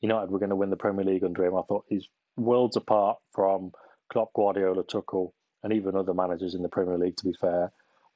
United 0.00 0.30
were 0.30 0.38
going 0.38 0.50
to 0.50 0.56
win 0.56 0.70
the 0.70 0.76
Premier 0.76 1.04
League 1.04 1.24
under 1.24 1.44
him. 1.44 1.56
I 1.56 1.62
thought 1.62 1.84
he's 1.88 2.08
worlds 2.36 2.76
apart 2.76 3.18
from 3.32 3.72
Klopp, 4.10 4.32
Guardiola, 4.34 4.84
Tuchel, 4.84 5.32
and 5.62 5.72
even 5.72 5.96
other 5.96 6.14
managers 6.14 6.54
in 6.54 6.62
the 6.62 6.68
Premier 6.68 6.98
League. 6.98 7.16
To 7.16 7.24
be 7.24 7.34
fair, 7.40 7.72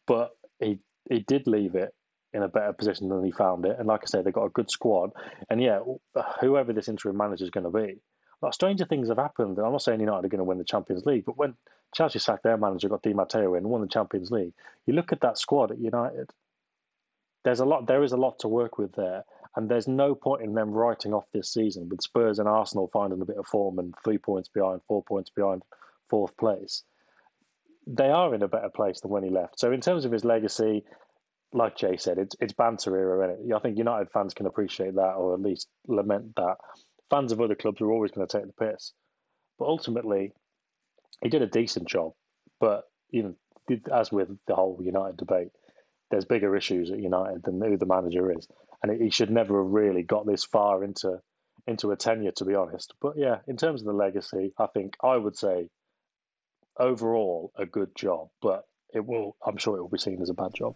but 0.06 0.32
he 0.60 0.80
he 1.08 1.20
did 1.20 1.46
leave 1.46 1.76
it 1.76 1.94
in 2.36 2.42
a 2.42 2.48
better 2.48 2.72
position 2.72 3.08
than 3.08 3.24
he 3.24 3.32
found 3.32 3.64
it. 3.64 3.76
And 3.78 3.88
like 3.88 4.02
I 4.02 4.06
said, 4.06 4.24
they've 4.24 4.32
got 4.32 4.44
a 4.44 4.50
good 4.50 4.70
squad. 4.70 5.10
And 5.48 5.60
yeah, 5.60 5.80
whoever 6.40 6.72
this 6.72 6.88
interim 6.88 7.16
manager 7.16 7.44
is 7.44 7.50
going 7.50 7.64
to 7.64 7.70
be, 7.70 8.00
like 8.42 8.52
stranger 8.52 8.84
things 8.84 9.08
have 9.08 9.16
happened. 9.16 9.58
I'm 9.58 9.72
not 9.72 9.82
saying 9.82 10.00
United 10.00 10.26
are 10.26 10.28
going 10.28 10.38
to 10.38 10.44
win 10.44 10.58
the 10.58 10.64
Champions 10.64 11.06
League, 11.06 11.24
but 11.24 11.38
when 11.38 11.54
Chelsea 11.94 12.18
sacked 12.18 12.42
their 12.42 12.58
manager, 12.58 12.90
got 12.90 13.02
Di 13.02 13.14
Matteo 13.14 13.54
in, 13.54 13.68
won 13.68 13.80
the 13.80 13.88
Champions 13.88 14.30
League, 14.30 14.52
you 14.84 14.92
look 14.92 15.12
at 15.12 15.22
that 15.22 15.38
squad 15.38 15.70
at 15.70 15.78
United. 15.78 16.30
There's 17.44 17.60
a 17.60 17.64
lot. 17.64 17.86
There 17.86 18.02
is 18.02 18.12
a 18.12 18.16
lot 18.18 18.40
to 18.40 18.48
work 18.48 18.76
with 18.76 18.92
there, 18.92 19.24
and 19.54 19.68
there's 19.68 19.88
no 19.88 20.14
point 20.14 20.42
in 20.42 20.52
them 20.52 20.72
writing 20.72 21.14
off 21.14 21.24
this 21.32 21.52
season 21.52 21.88
with 21.88 22.02
Spurs 22.02 22.38
and 22.38 22.48
Arsenal 22.48 22.90
finding 22.92 23.22
a 23.22 23.24
bit 23.24 23.38
of 23.38 23.46
form 23.46 23.78
and 23.78 23.94
three 24.04 24.18
points 24.18 24.48
behind, 24.48 24.80
four 24.86 25.02
points 25.02 25.30
behind 25.30 25.62
fourth 26.10 26.36
place. 26.36 26.82
They 27.86 28.10
are 28.10 28.34
in 28.34 28.42
a 28.42 28.48
better 28.48 28.68
place 28.68 29.00
than 29.00 29.12
when 29.12 29.22
he 29.22 29.30
left. 29.30 29.60
So 29.60 29.70
in 29.70 29.80
terms 29.80 30.04
of 30.04 30.10
his 30.10 30.24
legacy, 30.24 30.84
like 31.52 31.76
Jay 31.76 31.96
said, 31.96 32.18
it's 32.18 32.36
it's 32.40 32.52
banter 32.52 32.96
era, 32.96 33.28
and 33.28 33.54
I 33.54 33.58
think 33.58 33.78
United 33.78 34.10
fans 34.10 34.34
can 34.34 34.46
appreciate 34.46 34.94
that, 34.96 35.14
or 35.14 35.34
at 35.34 35.40
least 35.40 35.68
lament 35.86 36.34
that. 36.36 36.56
Fans 37.08 37.30
of 37.30 37.40
other 37.40 37.54
clubs 37.54 37.80
are 37.80 37.92
always 37.92 38.10
going 38.10 38.26
to 38.26 38.38
take 38.38 38.46
the 38.46 38.66
piss, 38.66 38.92
but 39.58 39.66
ultimately, 39.66 40.32
he 41.22 41.28
did 41.28 41.42
a 41.42 41.46
decent 41.46 41.88
job. 41.88 42.12
But 42.58 42.84
you 43.10 43.22
know, 43.22 43.78
as 43.92 44.10
with 44.10 44.28
the 44.46 44.54
whole 44.54 44.80
United 44.82 45.16
debate, 45.16 45.48
there's 46.10 46.24
bigger 46.24 46.56
issues 46.56 46.90
at 46.90 46.98
United 46.98 47.42
than 47.44 47.60
who 47.60 47.76
the 47.76 47.86
manager 47.86 48.36
is, 48.36 48.48
and 48.82 49.00
he 49.00 49.10
should 49.10 49.30
never 49.30 49.62
have 49.62 49.72
really 49.72 50.02
got 50.02 50.26
this 50.26 50.44
far 50.44 50.82
into 50.82 51.20
into 51.66 51.90
a 51.90 51.96
tenure, 51.96 52.32
to 52.32 52.44
be 52.44 52.54
honest. 52.54 52.94
But 53.00 53.16
yeah, 53.16 53.38
in 53.46 53.56
terms 53.56 53.80
of 53.80 53.86
the 53.86 53.92
legacy, 53.92 54.52
I 54.58 54.66
think 54.66 54.96
I 55.02 55.16
would 55.16 55.36
say 55.36 55.68
overall 56.78 57.52
a 57.56 57.66
good 57.66 57.94
job, 57.94 58.28
but 58.42 58.64
it 58.92 59.04
will. 59.04 59.36
I'm 59.44 59.56
sure 59.56 59.76
it 59.76 59.80
will 59.80 59.88
be 59.88 59.98
seen 59.98 60.20
as 60.22 60.30
a 60.30 60.34
bad 60.34 60.54
job. 60.54 60.74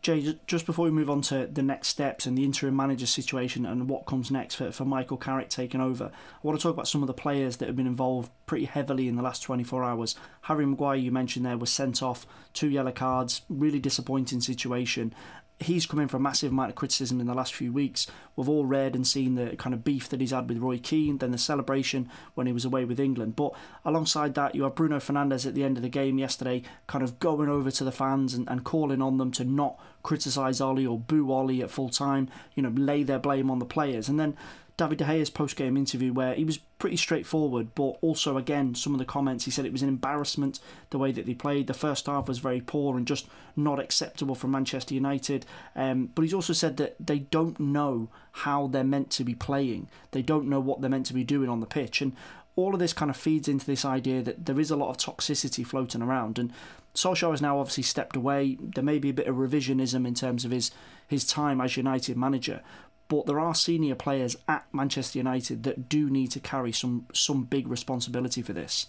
Jay, 0.00 0.38
just 0.46 0.64
before 0.64 0.84
we 0.84 0.90
move 0.92 1.10
on 1.10 1.20
to 1.22 1.46
the 1.46 1.62
next 1.62 1.88
steps 1.88 2.24
and 2.24 2.38
the 2.38 2.44
interim 2.44 2.74
manager 2.74 3.04
situation 3.04 3.66
and 3.66 3.88
what 3.88 4.06
comes 4.06 4.30
next 4.30 4.54
for, 4.54 4.70
for 4.70 4.84
Michael 4.84 5.16
Carrick 5.16 5.48
taking 5.48 5.80
over, 5.80 6.12
I 6.12 6.46
want 6.46 6.58
to 6.58 6.62
talk 6.62 6.72
about 6.72 6.88
some 6.88 7.02
of 7.02 7.08
the 7.08 7.14
players 7.14 7.56
that 7.56 7.66
have 7.66 7.76
been 7.76 7.86
involved 7.86 8.30
pretty 8.46 8.66
heavily 8.66 9.08
in 9.08 9.16
the 9.16 9.22
last 9.22 9.42
24 9.42 9.82
hours. 9.82 10.14
Harry 10.42 10.64
Maguire, 10.64 10.96
you 10.96 11.10
mentioned 11.10 11.44
there, 11.44 11.58
was 11.58 11.70
sent 11.70 12.02
off, 12.02 12.26
two 12.54 12.70
yellow 12.70 12.92
cards, 12.92 13.42
really 13.48 13.80
disappointing 13.80 14.40
situation 14.40 15.12
he's 15.60 15.86
come 15.86 15.98
in 15.98 16.08
for 16.08 16.18
a 16.18 16.20
massive 16.20 16.52
amount 16.52 16.70
of 16.70 16.76
criticism 16.76 17.20
in 17.20 17.26
the 17.26 17.34
last 17.34 17.54
few 17.54 17.72
weeks. 17.72 18.06
We've 18.36 18.48
all 18.48 18.64
read 18.64 18.94
and 18.94 19.06
seen 19.06 19.34
the 19.34 19.56
kind 19.56 19.74
of 19.74 19.82
beef 19.82 20.08
that 20.08 20.20
he's 20.20 20.30
had 20.30 20.48
with 20.48 20.58
Roy 20.58 20.78
Keane, 20.78 21.18
then 21.18 21.32
the 21.32 21.38
celebration 21.38 22.08
when 22.34 22.46
he 22.46 22.52
was 22.52 22.64
away 22.64 22.84
with 22.84 23.00
England. 23.00 23.34
But 23.34 23.54
alongside 23.84 24.34
that, 24.34 24.54
you 24.54 24.62
have 24.62 24.76
Bruno 24.76 24.98
Fernandes 24.98 25.46
at 25.46 25.54
the 25.54 25.64
end 25.64 25.76
of 25.76 25.82
the 25.82 25.88
game 25.88 26.18
yesterday, 26.18 26.62
kind 26.86 27.02
of 27.02 27.18
going 27.18 27.48
over 27.48 27.70
to 27.72 27.84
the 27.84 27.92
fans 27.92 28.34
and, 28.34 28.48
and 28.48 28.62
calling 28.62 29.02
on 29.02 29.18
them 29.18 29.32
to 29.32 29.44
not 29.44 29.78
criticise 30.02 30.60
Ollie 30.60 30.86
or 30.86 30.98
boo 30.98 31.32
Ollie 31.32 31.62
at 31.62 31.70
full 31.70 31.88
time, 31.88 32.28
you 32.54 32.62
know, 32.62 32.70
lay 32.70 33.02
their 33.02 33.18
blame 33.18 33.50
on 33.50 33.58
the 33.58 33.64
players. 33.64 34.08
And 34.08 34.20
then 34.20 34.36
David 34.78 34.98
De 34.98 35.04
Gea's 35.04 35.28
post 35.28 35.56
game 35.56 35.76
interview 35.76 36.12
where 36.12 36.34
he 36.34 36.44
was 36.44 36.58
pretty 36.78 36.96
straightforward, 36.96 37.74
but 37.74 37.98
also, 38.00 38.36
again, 38.36 38.76
some 38.76 38.94
of 38.94 39.00
the 39.00 39.04
comments 39.04 39.44
he 39.44 39.50
said 39.50 39.66
it 39.66 39.72
was 39.72 39.82
an 39.82 39.88
embarrassment 39.88 40.60
the 40.90 40.98
way 40.98 41.10
that 41.10 41.26
they 41.26 41.34
played. 41.34 41.66
The 41.66 41.74
first 41.74 42.06
half 42.06 42.28
was 42.28 42.38
very 42.38 42.60
poor 42.60 42.96
and 42.96 43.04
just 43.04 43.26
not 43.56 43.80
acceptable 43.80 44.36
from 44.36 44.52
Manchester 44.52 44.94
United. 44.94 45.44
Um, 45.74 46.10
but 46.14 46.22
he's 46.22 46.32
also 46.32 46.52
said 46.52 46.76
that 46.76 46.94
they 47.04 47.18
don't 47.18 47.58
know 47.58 48.08
how 48.30 48.68
they're 48.68 48.84
meant 48.84 49.10
to 49.10 49.24
be 49.24 49.34
playing, 49.34 49.88
they 50.12 50.22
don't 50.22 50.48
know 50.48 50.60
what 50.60 50.80
they're 50.80 50.88
meant 50.88 51.06
to 51.06 51.14
be 51.14 51.24
doing 51.24 51.48
on 51.48 51.58
the 51.58 51.66
pitch. 51.66 52.00
And 52.00 52.14
all 52.54 52.72
of 52.72 52.78
this 52.78 52.92
kind 52.92 53.10
of 53.10 53.16
feeds 53.16 53.48
into 53.48 53.66
this 53.66 53.84
idea 53.84 54.22
that 54.22 54.46
there 54.46 54.60
is 54.60 54.70
a 54.70 54.76
lot 54.76 54.90
of 54.90 54.96
toxicity 54.96 55.66
floating 55.66 56.02
around. 56.02 56.38
And 56.38 56.52
Solskjaer 56.94 57.30
has 57.32 57.42
now 57.42 57.58
obviously 57.58 57.84
stepped 57.84 58.16
away. 58.16 58.58
There 58.60 58.82
may 58.82 58.98
be 58.98 59.10
a 59.10 59.14
bit 59.14 59.26
of 59.26 59.36
revisionism 59.36 60.06
in 60.06 60.14
terms 60.14 60.44
of 60.44 60.52
his 60.52 60.70
his 61.08 61.24
time 61.24 61.60
as 61.60 61.76
United 61.76 62.16
manager, 62.16 62.60
but 63.08 63.26
there 63.26 63.40
are 63.40 63.54
senior 63.54 63.94
players 63.94 64.36
at 64.46 64.66
Manchester 64.72 65.18
United 65.18 65.62
that 65.64 65.88
do 65.88 66.10
need 66.10 66.30
to 66.32 66.40
carry 66.40 66.72
some 66.72 67.06
some 67.12 67.44
big 67.44 67.68
responsibility 67.68 68.42
for 68.42 68.52
this. 68.52 68.86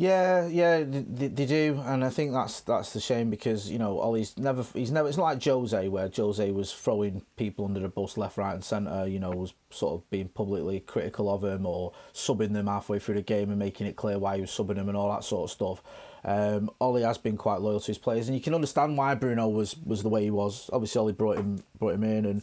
Yeah, 0.00 0.46
yeah, 0.46 0.84
they, 0.84 1.26
they, 1.26 1.44
do, 1.44 1.82
and 1.84 2.04
I 2.04 2.10
think 2.10 2.30
that's 2.30 2.60
that's 2.60 2.92
the 2.92 3.00
shame 3.00 3.30
because 3.30 3.68
you 3.68 3.80
know 3.80 3.98
Ollie's 3.98 4.38
never 4.38 4.64
he's 4.72 4.92
never 4.92 5.08
it's 5.08 5.16
not 5.16 5.24
like 5.24 5.42
Jose 5.42 5.88
where 5.88 6.08
Jose 6.14 6.52
was 6.52 6.72
throwing 6.72 7.22
people 7.34 7.64
under 7.64 7.80
the 7.80 7.88
bus 7.88 8.16
left, 8.16 8.38
right, 8.38 8.54
and 8.54 8.62
centre. 8.62 9.08
You 9.08 9.18
know, 9.18 9.30
was 9.30 9.54
sort 9.70 9.94
of 9.94 10.08
being 10.08 10.28
publicly 10.28 10.78
critical 10.78 11.28
of 11.28 11.42
him 11.42 11.66
or 11.66 11.94
subbing 12.14 12.52
them 12.52 12.68
halfway 12.68 13.00
through 13.00 13.16
the 13.16 13.22
game 13.22 13.50
and 13.50 13.58
making 13.58 13.88
it 13.88 13.96
clear 13.96 14.20
why 14.20 14.36
he 14.36 14.40
was 14.40 14.50
subbing 14.50 14.76
them 14.76 14.88
and 14.88 14.96
all 14.96 15.10
that 15.10 15.24
sort 15.24 15.50
of 15.50 15.52
stuff. 15.52 15.82
Um, 16.24 16.70
Ollie 16.80 17.02
has 17.02 17.18
been 17.18 17.36
quite 17.36 17.60
loyal 17.60 17.80
to 17.80 17.86
his 17.88 17.98
players, 17.98 18.28
and 18.28 18.36
you 18.36 18.42
can 18.42 18.54
understand 18.54 18.96
why 18.96 19.16
Bruno 19.16 19.48
was 19.48 19.76
was 19.84 20.04
the 20.04 20.08
way 20.08 20.22
he 20.22 20.30
was. 20.30 20.70
Obviously, 20.72 21.00
Ollie 21.00 21.12
brought 21.12 21.38
him 21.38 21.64
brought 21.76 21.94
him 21.94 22.04
in, 22.04 22.24
and 22.24 22.42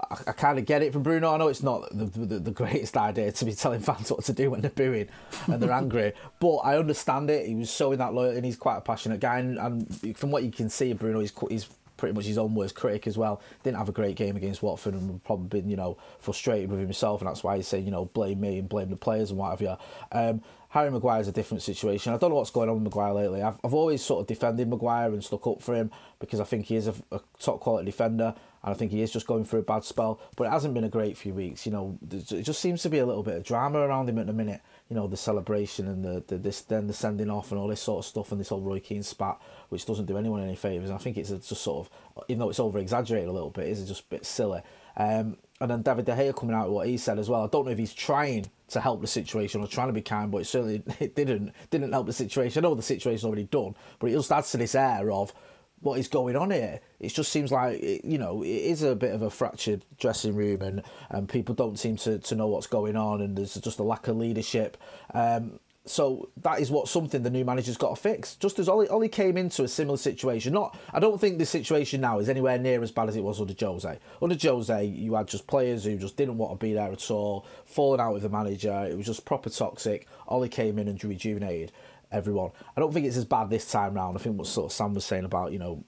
I, 0.00 0.16
I 0.28 0.32
kind 0.32 0.58
of 0.58 0.66
get 0.66 0.82
it 0.82 0.92
from 0.92 1.02
Bruno. 1.02 1.32
I 1.32 1.38
know 1.38 1.48
it's 1.48 1.62
not 1.62 1.88
the, 1.90 2.04
the, 2.04 2.38
the, 2.38 2.50
greatest 2.50 2.96
idea 2.96 3.32
to 3.32 3.44
be 3.44 3.52
telling 3.52 3.80
fans 3.80 4.10
what 4.10 4.24
to 4.24 4.32
do 4.32 4.50
when 4.50 4.60
they're 4.60 4.70
booing 4.70 5.08
and 5.46 5.62
they're 5.62 5.72
angry, 5.72 6.12
but 6.38 6.56
I 6.58 6.76
understand 6.78 7.30
it. 7.30 7.46
He 7.46 7.54
was 7.54 7.72
showing 7.72 7.98
that 7.98 8.14
loyalty, 8.14 8.36
and 8.36 8.44
he's 8.44 8.56
quite 8.56 8.76
a 8.76 8.82
passionate 8.82 9.20
guy. 9.20 9.38
And, 9.38 9.58
and 9.58 10.16
from 10.18 10.30
what 10.30 10.42
you 10.42 10.50
can 10.50 10.68
see, 10.68 10.92
Bruno, 10.92 11.20
he's 11.20 11.32
he's 11.48 11.68
pretty 11.96 12.14
much 12.14 12.26
his 12.26 12.38
own 12.38 12.54
worst 12.54 12.74
critic 12.74 13.06
as 13.06 13.16
well. 13.16 13.40
Didn't 13.62 13.78
have 13.78 13.88
a 13.88 13.92
great 13.92 14.16
game 14.16 14.36
against 14.36 14.62
Watford 14.62 14.94
and 14.94 15.22
probably 15.24 15.60
been, 15.60 15.70
you 15.70 15.76
know, 15.76 15.96
frustrated 16.18 16.70
with 16.70 16.80
himself, 16.80 17.20
and 17.20 17.28
that's 17.28 17.42
why 17.42 17.56
he's 17.56 17.68
saying, 17.68 17.84
you 17.84 17.90
know, 17.90 18.06
blame 18.06 18.40
me 18.40 18.58
and 18.58 18.68
blame 18.68 18.90
the 18.90 18.96
players 18.96 19.30
and 19.30 19.38
what 19.38 19.50
have 19.50 19.62
you. 19.62 19.76
Um, 20.12 20.42
Harry 20.70 20.90
Maguire's 20.90 21.28
a 21.28 21.32
different 21.32 21.62
situation. 21.62 22.12
I 22.12 22.18
don't 22.18 22.30
know 22.30 22.36
what's 22.36 22.50
going 22.50 22.68
on 22.68 22.74
with 22.76 22.84
Maguire 22.84 23.14
lately. 23.14 23.42
I've, 23.42 23.58
I've 23.64 23.72
always 23.72 24.02
sort 24.02 24.20
of 24.20 24.26
defended 24.26 24.68
Maguire 24.68 25.08
and 25.08 25.24
stuck 25.24 25.46
up 25.46 25.62
for 25.62 25.74
him 25.74 25.90
because 26.18 26.38
I 26.38 26.44
think 26.44 26.66
he 26.66 26.76
is 26.76 26.88
a, 26.88 26.94
a 27.12 27.20
top 27.38 27.60
quality 27.60 27.86
defender 27.86 28.34
and 28.66 28.74
I 28.74 28.76
think 28.76 28.90
he 28.90 29.00
is 29.00 29.12
just 29.12 29.28
going 29.28 29.44
through 29.44 29.60
a 29.60 29.62
bad 29.62 29.84
spell. 29.84 30.20
But 30.34 30.48
it 30.48 30.50
hasn't 30.50 30.74
been 30.74 30.82
a 30.82 30.88
great 30.88 31.16
few 31.16 31.32
weeks. 31.32 31.64
You 31.64 31.72
know, 31.72 31.98
it 32.10 32.42
just 32.42 32.60
seems 32.60 32.82
to 32.82 32.90
be 32.90 32.98
a 32.98 33.06
little 33.06 33.22
bit 33.22 33.36
of 33.36 33.44
drama 33.44 33.78
around 33.78 34.08
him 34.08 34.18
at 34.18 34.26
the 34.26 34.32
minute. 34.32 34.60
You 34.90 34.96
know, 34.96 35.06
the 35.06 35.16
celebration 35.16 35.86
and 35.86 36.04
the, 36.04 36.24
the 36.26 36.36
this 36.36 36.62
then 36.62 36.88
the 36.88 36.92
sending 36.92 37.30
off 37.30 37.52
and 37.52 37.60
all 37.60 37.68
this 37.68 37.80
sort 37.80 38.00
of 38.00 38.08
stuff 38.08 38.32
and 38.32 38.40
this 38.40 38.48
whole 38.48 38.60
Roy 38.60 38.80
Keane 38.80 39.04
spat, 39.04 39.40
which 39.68 39.86
doesn't 39.86 40.06
do 40.06 40.18
anyone 40.18 40.42
any 40.42 40.56
favours. 40.56 40.90
I 40.90 40.98
think 40.98 41.16
it's 41.16 41.30
just 41.30 41.62
sort 41.62 41.86
of, 41.86 42.24
even 42.26 42.40
though 42.40 42.50
it's 42.50 42.58
over 42.58 42.80
exaggerated 42.80 43.28
a 43.28 43.32
little 43.32 43.50
bit, 43.50 43.68
it's 43.68 43.82
just 43.82 44.02
a 44.02 44.08
bit 44.08 44.26
silly. 44.26 44.62
Um, 44.96 45.36
and 45.60 45.70
then 45.70 45.82
David 45.82 46.04
De 46.04 46.12
Gea 46.16 46.34
coming 46.34 46.56
out 46.56 46.66
with 46.66 46.74
what 46.74 46.88
he 46.88 46.96
said 46.96 47.18
as 47.20 47.30
well. 47.30 47.44
I 47.44 47.48
don't 47.48 47.66
know 47.66 47.70
if 47.70 47.78
he's 47.78 47.94
trying 47.94 48.50
to 48.68 48.80
help 48.80 49.00
the 49.00 49.06
situation 49.06 49.60
or 49.60 49.68
trying 49.68 49.86
to 49.86 49.92
be 49.92 50.02
kind, 50.02 50.30
but 50.30 50.38
it 50.38 50.46
certainly 50.46 50.82
it 50.98 51.14
didn't 51.14 51.52
didn't 51.70 51.92
help 51.92 52.06
the 52.06 52.12
situation. 52.12 52.64
I 52.64 52.68
know 52.68 52.74
the 52.74 52.82
situation's 52.82 53.24
already 53.24 53.44
done, 53.44 53.76
but 54.00 54.10
it 54.10 54.14
just 54.14 54.32
adds 54.32 54.50
to 54.50 54.56
this 54.56 54.74
air 54.74 55.12
of 55.12 55.32
what 55.80 55.98
is 55.98 56.08
going 56.08 56.36
on 56.36 56.50
here. 56.50 56.80
It 57.00 57.08
just 57.08 57.30
seems 57.30 57.52
like 57.52 57.82
you 57.82 58.18
know 58.18 58.42
it 58.42 58.48
is 58.48 58.82
a 58.82 58.96
bit 58.96 59.14
of 59.14 59.22
a 59.22 59.30
fractured 59.30 59.84
dressing 59.98 60.34
room, 60.34 60.62
and, 60.62 60.82
and 61.10 61.28
people 61.28 61.54
don't 61.54 61.78
seem 61.78 61.96
to, 61.98 62.18
to 62.18 62.34
know 62.34 62.46
what's 62.46 62.66
going 62.66 62.96
on, 62.96 63.20
and 63.20 63.36
there's 63.36 63.54
just 63.54 63.78
a 63.78 63.82
lack 63.82 64.08
of 64.08 64.16
leadership. 64.16 64.76
Um, 65.14 65.60
so 65.88 66.30
that 66.42 66.58
is 66.60 66.68
what 66.68 66.88
something 66.88 67.22
the 67.22 67.30
new 67.30 67.44
manager's 67.44 67.76
got 67.76 67.94
to 67.94 68.02
fix. 68.02 68.34
Just 68.34 68.58
as 68.58 68.68
Ollie, 68.68 68.88
Ollie 68.88 69.08
came 69.08 69.36
into 69.36 69.62
a 69.62 69.68
similar 69.68 69.96
situation, 69.96 70.52
not 70.52 70.76
I 70.92 70.98
don't 70.98 71.20
think 71.20 71.38
the 71.38 71.46
situation 71.46 72.00
now 72.00 72.18
is 72.18 72.28
anywhere 72.28 72.58
near 72.58 72.82
as 72.82 72.90
bad 72.90 73.08
as 73.08 73.16
it 73.16 73.22
was 73.22 73.40
under 73.40 73.54
Jose. 73.58 73.98
Under 74.20 74.36
Jose, 74.36 74.84
you 74.84 75.14
had 75.14 75.28
just 75.28 75.46
players 75.46 75.84
who 75.84 75.96
just 75.96 76.16
didn't 76.16 76.38
want 76.38 76.58
to 76.58 76.64
be 76.64 76.72
there 76.72 76.90
at 76.90 77.10
all, 77.10 77.46
falling 77.64 78.00
out 78.00 78.14
with 78.14 78.22
the 78.22 78.28
manager. 78.28 78.86
It 78.90 78.96
was 78.96 79.06
just 79.06 79.24
proper 79.24 79.48
toxic. 79.48 80.08
Ollie 80.26 80.48
came 80.48 80.78
in 80.78 80.88
and 80.88 81.02
rejuvenated 81.02 81.70
everyone. 82.12 82.50
I 82.76 82.80
don't 82.80 82.92
think 82.92 83.06
it's 83.06 83.16
as 83.16 83.24
bad 83.24 83.50
this 83.50 83.70
time 83.70 83.94
round. 83.94 84.16
I 84.16 84.20
think 84.20 84.38
what 84.38 84.46
sort 84.46 84.66
of 84.66 84.72
Sam 84.72 84.94
was 84.94 85.04
saying 85.04 85.24
about 85.24 85.52
you 85.52 85.58
know 85.58 85.84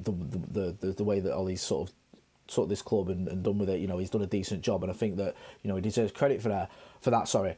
the 0.00 0.12
the 0.12 0.76
the, 0.80 0.92
the 0.92 1.04
way 1.04 1.20
that 1.20 1.34
Ollie's 1.34 1.62
sort 1.62 1.88
of 1.88 1.94
took 2.46 2.68
this 2.68 2.82
club 2.82 3.08
and, 3.08 3.28
and 3.28 3.42
done 3.42 3.58
with 3.58 3.70
it. 3.70 3.80
You 3.80 3.86
know, 3.86 3.98
he's 3.98 4.10
done 4.10 4.22
a 4.22 4.26
decent 4.26 4.62
job, 4.62 4.82
and 4.82 4.92
I 4.92 4.94
think 4.94 5.16
that 5.16 5.34
you 5.62 5.68
know 5.68 5.76
he 5.76 5.82
deserves 5.82 6.12
credit 6.12 6.42
for 6.42 6.48
that. 6.48 6.70
For 7.00 7.10
that, 7.10 7.28
sorry. 7.28 7.56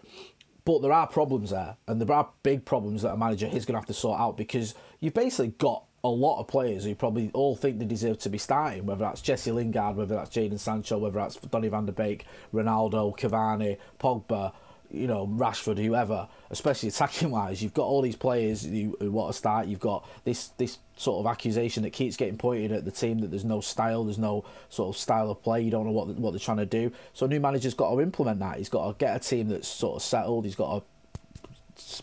But 0.64 0.80
there 0.80 0.92
are 0.92 1.06
problems 1.06 1.50
there, 1.50 1.76
and 1.86 2.00
there 2.00 2.16
are 2.16 2.30
big 2.42 2.64
problems 2.64 3.02
that 3.02 3.12
a 3.12 3.16
manager 3.16 3.46
is 3.46 3.66
going 3.66 3.74
to 3.74 3.80
have 3.80 3.86
to 3.86 3.92
sort 3.92 4.18
out 4.18 4.38
because 4.38 4.74
you've 5.00 5.12
basically 5.12 5.48
got 5.58 5.84
a 6.02 6.08
lot 6.08 6.38
of 6.38 6.46
players 6.46 6.84
who 6.84 6.94
probably 6.94 7.30
all 7.32 7.56
think 7.56 7.78
they 7.78 7.84
deserve 7.84 8.18
to 8.18 8.30
be 8.30 8.38
starting, 8.38 8.86
whether 8.86 9.04
that's 9.04 9.20
Jesse 9.20 9.50
Lingard, 9.50 9.96
whether 9.96 10.14
that's 10.14 10.30
Jadon 10.30 10.58
Sancho, 10.58 10.98
whether 10.98 11.18
that's 11.18 11.36
Donny 11.36 11.68
van 11.68 11.86
der 11.86 11.92
Beek, 11.92 12.26
Ronaldo, 12.52 13.18
Cavani, 13.18 13.78
Pogba, 13.98 14.52
you 14.90 15.06
know, 15.06 15.26
Rashford, 15.26 15.78
whoever, 15.78 16.28
especially 16.50 16.88
attacking 16.88 17.30
wise, 17.30 17.62
you've 17.62 17.74
got 17.74 17.84
all 17.84 18.02
these 18.02 18.16
players 18.16 18.64
who, 18.64 18.96
want 19.00 19.32
to 19.32 19.36
start. 19.36 19.66
You've 19.66 19.80
got 19.80 20.06
this 20.24 20.48
this 20.56 20.78
sort 20.96 21.24
of 21.24 21.30
accusation 21.30 21.82
that 21.82 21.90
keeps 21.90 22.16
getting 22.16 22.38
pointed 22.38 22.70
at 22.70 22.84
the 22.84 22.90
team 22.90 23.18
that 23.20 23.30
there's 23.30 23.44
no 23.44 23.60
style, 23.60 24.04
there's 24.04 24.18
no 24.18 24.44
sort 24.68 24.94
of 24.94 25.00
style 25.00 25.30
of 25.30 25.42
play. 25.42 25.62
You 25.62 25.70
don't 25.70 25.84
know 25.84 25.92
what 25.92 26.08
what 26.08 26.30
they're 26.30 26.38
trying 26.38 26.58
to 26.58 26.66
do. 26.66 26.92
So 27.12 27.26
a 27.26 27.28
new 27.28 27.40
manager's 27.40 27.74
got 27.74 27.92
to 27.92 28.00
implement 28.00 28.40
that. 28.40 28.58
He's 28.58 28.68
got 28.68 28.86
to 28.86 29.04
get 29.04 29.16
a 29.16 29.18
team 29.18 29.48
that's 29.48 29.68
sort 29.68 29.96
of 29.96 30.02
settled. 30.02 30.44
He's 30.44 30.54
got 30.54 30.78
to 30.78 30.86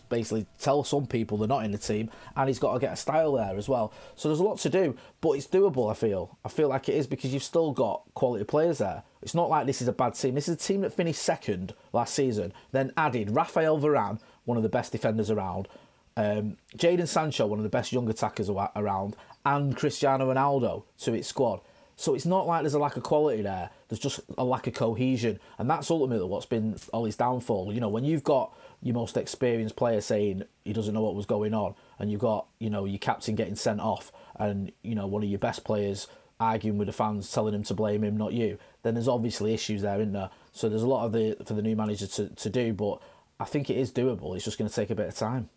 basically 0.08 0.46
tell 0.58 0.84
some 0.84 1.06
people 1.06 1.38
they're 1.38 1.48
not 1.48 1.64
in 1.64 1.72
the 1.72 1.78
team, 1.78 2.10
and 2.36 2.48
he's 2.48 2.58
got 2.58 2.74
to 2.74 2.78
get 2.78 2.92
a 2.92 2.96
style 2.96 3.32
there 3.32 3.56
as 3.56 3.68
well. 3.68 3.92
So 4.16 4.28
there's 4.28 4.40
a 4.40 4.44
lot 4.44 4.58
to 4.58 4.70
do, 4.70 4.96
but 5.20 5.32
it's 5.32 5.46
doable. 5.46 5.90
I 5.90 5.94
feel. 5.94 6.38
I 6.44 6.48
feel 6.48 6.68
like 6.68 6.88
it 6.88 6.94
is 6.94 7.06
because 7.06 7.32
you've 7.32 7.42
still 7.42 7.72
got 7.72 8.02
quality 8.14 8.44
players 8.44 8.78
there. 8.78 9.02
It's 9.22 9.34
not 9.34 9.48
like 9.48 9.66
this 9.66 9.80
is 9.80 9.88
a 9.88 9.92
bad 9.92 10.14
team. 10.14 10.34
This 10.34 10.48
is 10.48 10.54
a 10.54 10.58
team 10.58 10.80
that 10.82 10.92
finished 10.92 11.22
second 11.22 11.74
last 11.92 12.14
season, 12.14 12.52
then 12.72 12.92
added 12.96 13.30
Rafael 13.30 13.78
Varane, 13.78 14.20
one 14.44 14.56
of 14.56 14.62
the 14.62 14.68
best 14.68 14.92
defenders 14.92 15.30
around, 15.30 15.68
um, 16.16 16.56
Jadon 16.76 17.08
Sancho, 17.08 17.46
one 17.46 17.58
of 17.58 17.62
the 17.62 17.68
best 17.68 17.92
young 17.92 18.08
attackers 18.08 18.50
around, 18.50 19.16
and 19.44 19.76
Cristiano 19.76 20.32
Ronaldo 20.32 20.84
to 21.00 21.14
its 21.14 21.28
squad. 21.28 21.60
So 21.96 22.14
it's 22.14 22.26
not 22.26 22.46
like 22.46 22.62
there's 22.62 22.74
a 22.74 22.78
lack 22.78 22.96
of 22.96 23.02
quality 23.02 23.42
there. 23.42 23.70
There's 23.88 24.00
just 24.00 24.20
a 24.36 24.44
lack 24.44 24.66
of 24.66 24.74
cohesion, 24.74 25.38
and 25.58 25.70
that's 25.70 25.90
ultimately 25.90 26.26
what's 26.26 26.46
been 26.46 26.76
Ollie's 26.92 27.16
downfall. 27.16 27.72
You 27.72 27.80
know, 27.80 27.88
when 27.88 28.04
you've 28.04 28.24
got 28.24 28.52
your 28.82 28.94
most 28.94 29.16
experienced 29.16 29.76
player 29.76 30.00
saying 30.00 30.42
he 30.64 30.72
doesn't 30.72 30.92
know 30.92 31.02
what 31.02 31.14
was 31.14 31.26
going 31.26 31.54
on, 31.54 31.74
and 31.98 32.10
you've 32.10 32.20
got 32.20 32.46
you 32.58 32.68
know 32.68 32.84
your 32.84 32.98
captain 32.98 33.34
getting 33.34 33.54
sent 33.54 33.80
off, 33.80 34.12
and 34.36 34.72
you 34.82 34.94
know 34.94 35.06
one 35.06 35.22
of 35.22 35.28
your 35.28 35.38
best 35.38 35.64
players 35.64 36.08
arguing 36.40 36.76
with 36.76 36.86
the 36.86 36.92
fans, 36.92 37.30
telling 37.30 37.54
him 37.54 37.62
to 37.62 37.74
blame 37.74 38.02
him, 38.02 38.16
not 38.16 38.32
you. 38.32 38.58
Then 38.82 38.94
there's 38.94 39.08
obviously 39.08 39.54
issues 39.54 39.82
there, 39.82 40.00
isn't 40.00 40.12
there? 40.12 40.30
So 40.52 40.68
there's 40.68 40.82
a 40.82 40.88
lot 40.88 41.06
of 41.06 41.12
the 41.12 41.36
for 41.44 41.54
the 41.54 41.62
new 41.62 41.76
manager 41.76 42.06
to, 42.06 42.28
to 42.28 42.50
do, 42.50 42.72
but 42.72 43.00
I 43.38 43.44
think 43.44 43.70
it 43.70 43.76
is 43.76 43.92
doable. 43.92 44.34
It's 44.34 44.44
just 44.44 44.58
going 44.58 44.68
to 44.68 44.74
take 44.74 44.90
a 44.90 44.94
bit 44.94 45.08
of 45.08 45.14
time. 45.14 45.48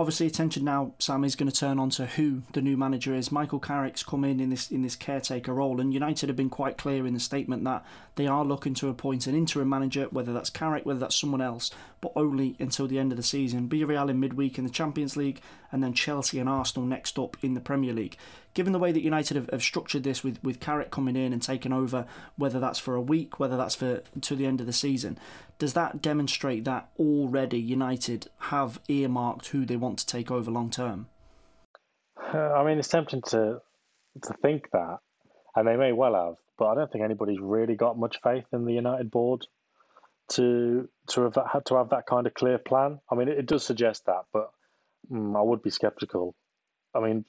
Obviously, 0.00 0.26
attention 0.26 0.64
now, 0.64 0.94
Sam, 0.98 1.24
is 1.24 1.36
going 1.36 1.50
to 1.50 1.54
turn 1.54 1.78
on 1.78 1.90
to 1.90 2.06
who 2.06 2.40
the 2.54 2.62
new 2.62 2.74
manager 2.74 3.14
is. 3.14 3.30
Michael 3.30 3.58
Carrick's 3.58 4.02
come 4.02 4.24
in 4.24 4.40
in 4.40 4.48
this 4.48 4.70
in 4.70 4.80
this 4.80 4.96
caretaker 4.96 5.52
role, 5.52 5.78
and 5.78 5.92
United 5.92 6.30
have 6.30 6.36
been 6.36 6.48
quite 6.48 6.78
clear 6.78 7.06
in 7.06 7.12
the 7.12 7.20
statement 7.20 7.64
that 7.64 7.84
they 8.14 8.26
are 8.26 8.42
looking 8.42 8.72
to 8.76 8.88
appoint 8.88 9.26
an 9.26 9.34
interim 9.34 9.68
manager, 9.68 10.06
whether 10.10 10.32
that's 10.32 10.48
Carrick, 10.48 10.86
whether 10.86 11.00
that's 11.00 11.20
someone 11.20 11.42
else, 11.42 11.70
but 12.00 12.12
only 12.16 12.56
until 12.58 12.86
the 12.86 12.98
end 12.98 13.12
of 13.12 13.18
the 13.18 13.22
season. 13.22 13.68
Villarreal 13.68 14.08
in 14.08 14.18
midweek 14.18 14.56
in 14.56 14.64
the 14.64 14.70
Champions 14.70 15.18
League, 15.18 15.42
and 15.70 15.82
then 15.82 15.92
Chelsea 15.92 16.38
and 16.38 16.48
Arsenal 16.48 16.88
next 16.88 17.18
up 17.18 17.36
in 17.42 17.52
the 17.52 17.60
Premier 17.60 17.92
League 17.92 18.16
given 18.54 18.72
the 18.72 18.78
way 18.78 18.90
that 18.92 19.02
United 19.02 19.36
have, 19.36 19.48
have 19.50 19.62
structured 19.62 20.02
this 20.02 20.24
with, 20.24 20.42
with 20.42 20.60
Carrick 20.60 20.90
coming 20.90 21.16
in 21.16 21.32
and 21.32 21.40
taking 21.40 21.72
over, 21.72 22.04
whether 22.36 22.58
that's 22.58 22.78
for 22.78 22.94
a 22.94 23.00
week, 23.00 23.38
whether 23.38 23.56
that's 23.56 23.76
for 23.76 24.02
to 24.20 24.34
the 24.34 24.46
end 24.46 24.60
of 24.60 24.66
the 24.66 24.72
season, 24.72 25.18
does 25.60 25.74
that 25.74 26.02
demonstrate 26.02 26.64
that 26.64 26.90
already 26.98 27.60
United 27.60 28.28
have 28.38 28.80
earmarked 28.88 29.48
who 29.48 29.64
they 29.64 29.76
want 29.76 30.00
to 30.00 30.06
take 30.06 30.30
over 30.30 30.50
long 30.50 30.70
term? 30.70 31.06
Uh, 32.34 32.52
I 32.52 32.64
mean, 32.64 32.78
it's 32.78 32.88
tempting 32.88 33.22
to 33.28 33.60
to 34.22 34.34
think 34.42 34.68
that, 34.72 34.98
and 35.54 35.68
they 35.68 35.76
may 35.76 35.92
well 35.92 36.14
have, 36.14 36.34
but 36.58 36.66
I 36.66 36.74
don't 36.74 36.90
think 36.90 37.04
anybody's 37.04 37.38
really 37.38 37.76
got 37.76 37.96
much 37.96 38.18
faith 38.22 38.46
in 38.52 38.64
the 38.64 38.72
United 38.72 39.12
board 39.12 39.46
to 40.30 40.88
to 41.10 41.22
have 41.22 41.34
that, 41.34 41.64
to 41.66 41.76
have 41.76 41.90
that 41.90 42.06
kind 42.06 42.26
of 42.26 42.34
clear 42.34 42.58
plan. 42.58 42.98
I 43.10 43.14
mean, 43.14 43.28
it, 43.28 43.38
it 43.38 43.46
does 43.46 43.64
suggest 43.64 44.06
that, 44.06 44.24
but 44.32 44.50
mm, 45.12 45.38
I 45.38 45.42
would 45.42 45.62
be 45.62 45.70
sceptical 45.70 46.34
I 46.94 47.00
mean, 47.00 47.24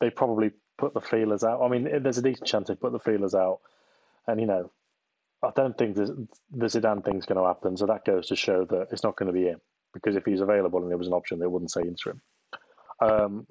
they 0.00 0.10
probably 0.10 0.52
put 0.78 0.94
the 0.94 1.00
feelers 1.00 1.44
out. 1.44 1.62
I 1.62 1.68
mean, 1.68 2.02
there's 2.02 2.18
a 2.18 2.22
decent 2.22 2.48
chance 2.48 2.68
they 2.68 2.74
put 2.74 2.92
the 2.92 2.98
feelers 2.98 3.34
out, 3.34 3.60
and 4.26 4.40
you 4.40 4.46
know, 4.46 4.70
I 5.42 5.50
don't 5.56 5.76
think 5.76 5.96
the 5.96 6.26
Zidane 6.66 7.04
thing's 7.04 7.26
going 7.26 7.40
to 7.40 7.46
happen. 7.46 7.76
So 7.76 7.86
that 7.86 8.04
goes 8.04 8.28
to 8.28 8.36
show 8.36 8.66
that 8.66 8.88
it's 8.92 9.02
not 9.02 9.16
going 9.16 9.28
to 9.28 9.32
be 9.32 9.44
him 9.44 9.60
because 9.94 10.16
if 10.16 10.24
he's 10.24 10.40
available 10.40 10.80
and 10.82 10.90
there 10.90 10.98
was 10.98 11.06
an 11.06 11.14
option, 11.14 11.38
they 11.38 11.46
wouldn't 11.46 11.70
say 11.70 11.82
interim. 11.82 12.20
Um, 13.00 13.46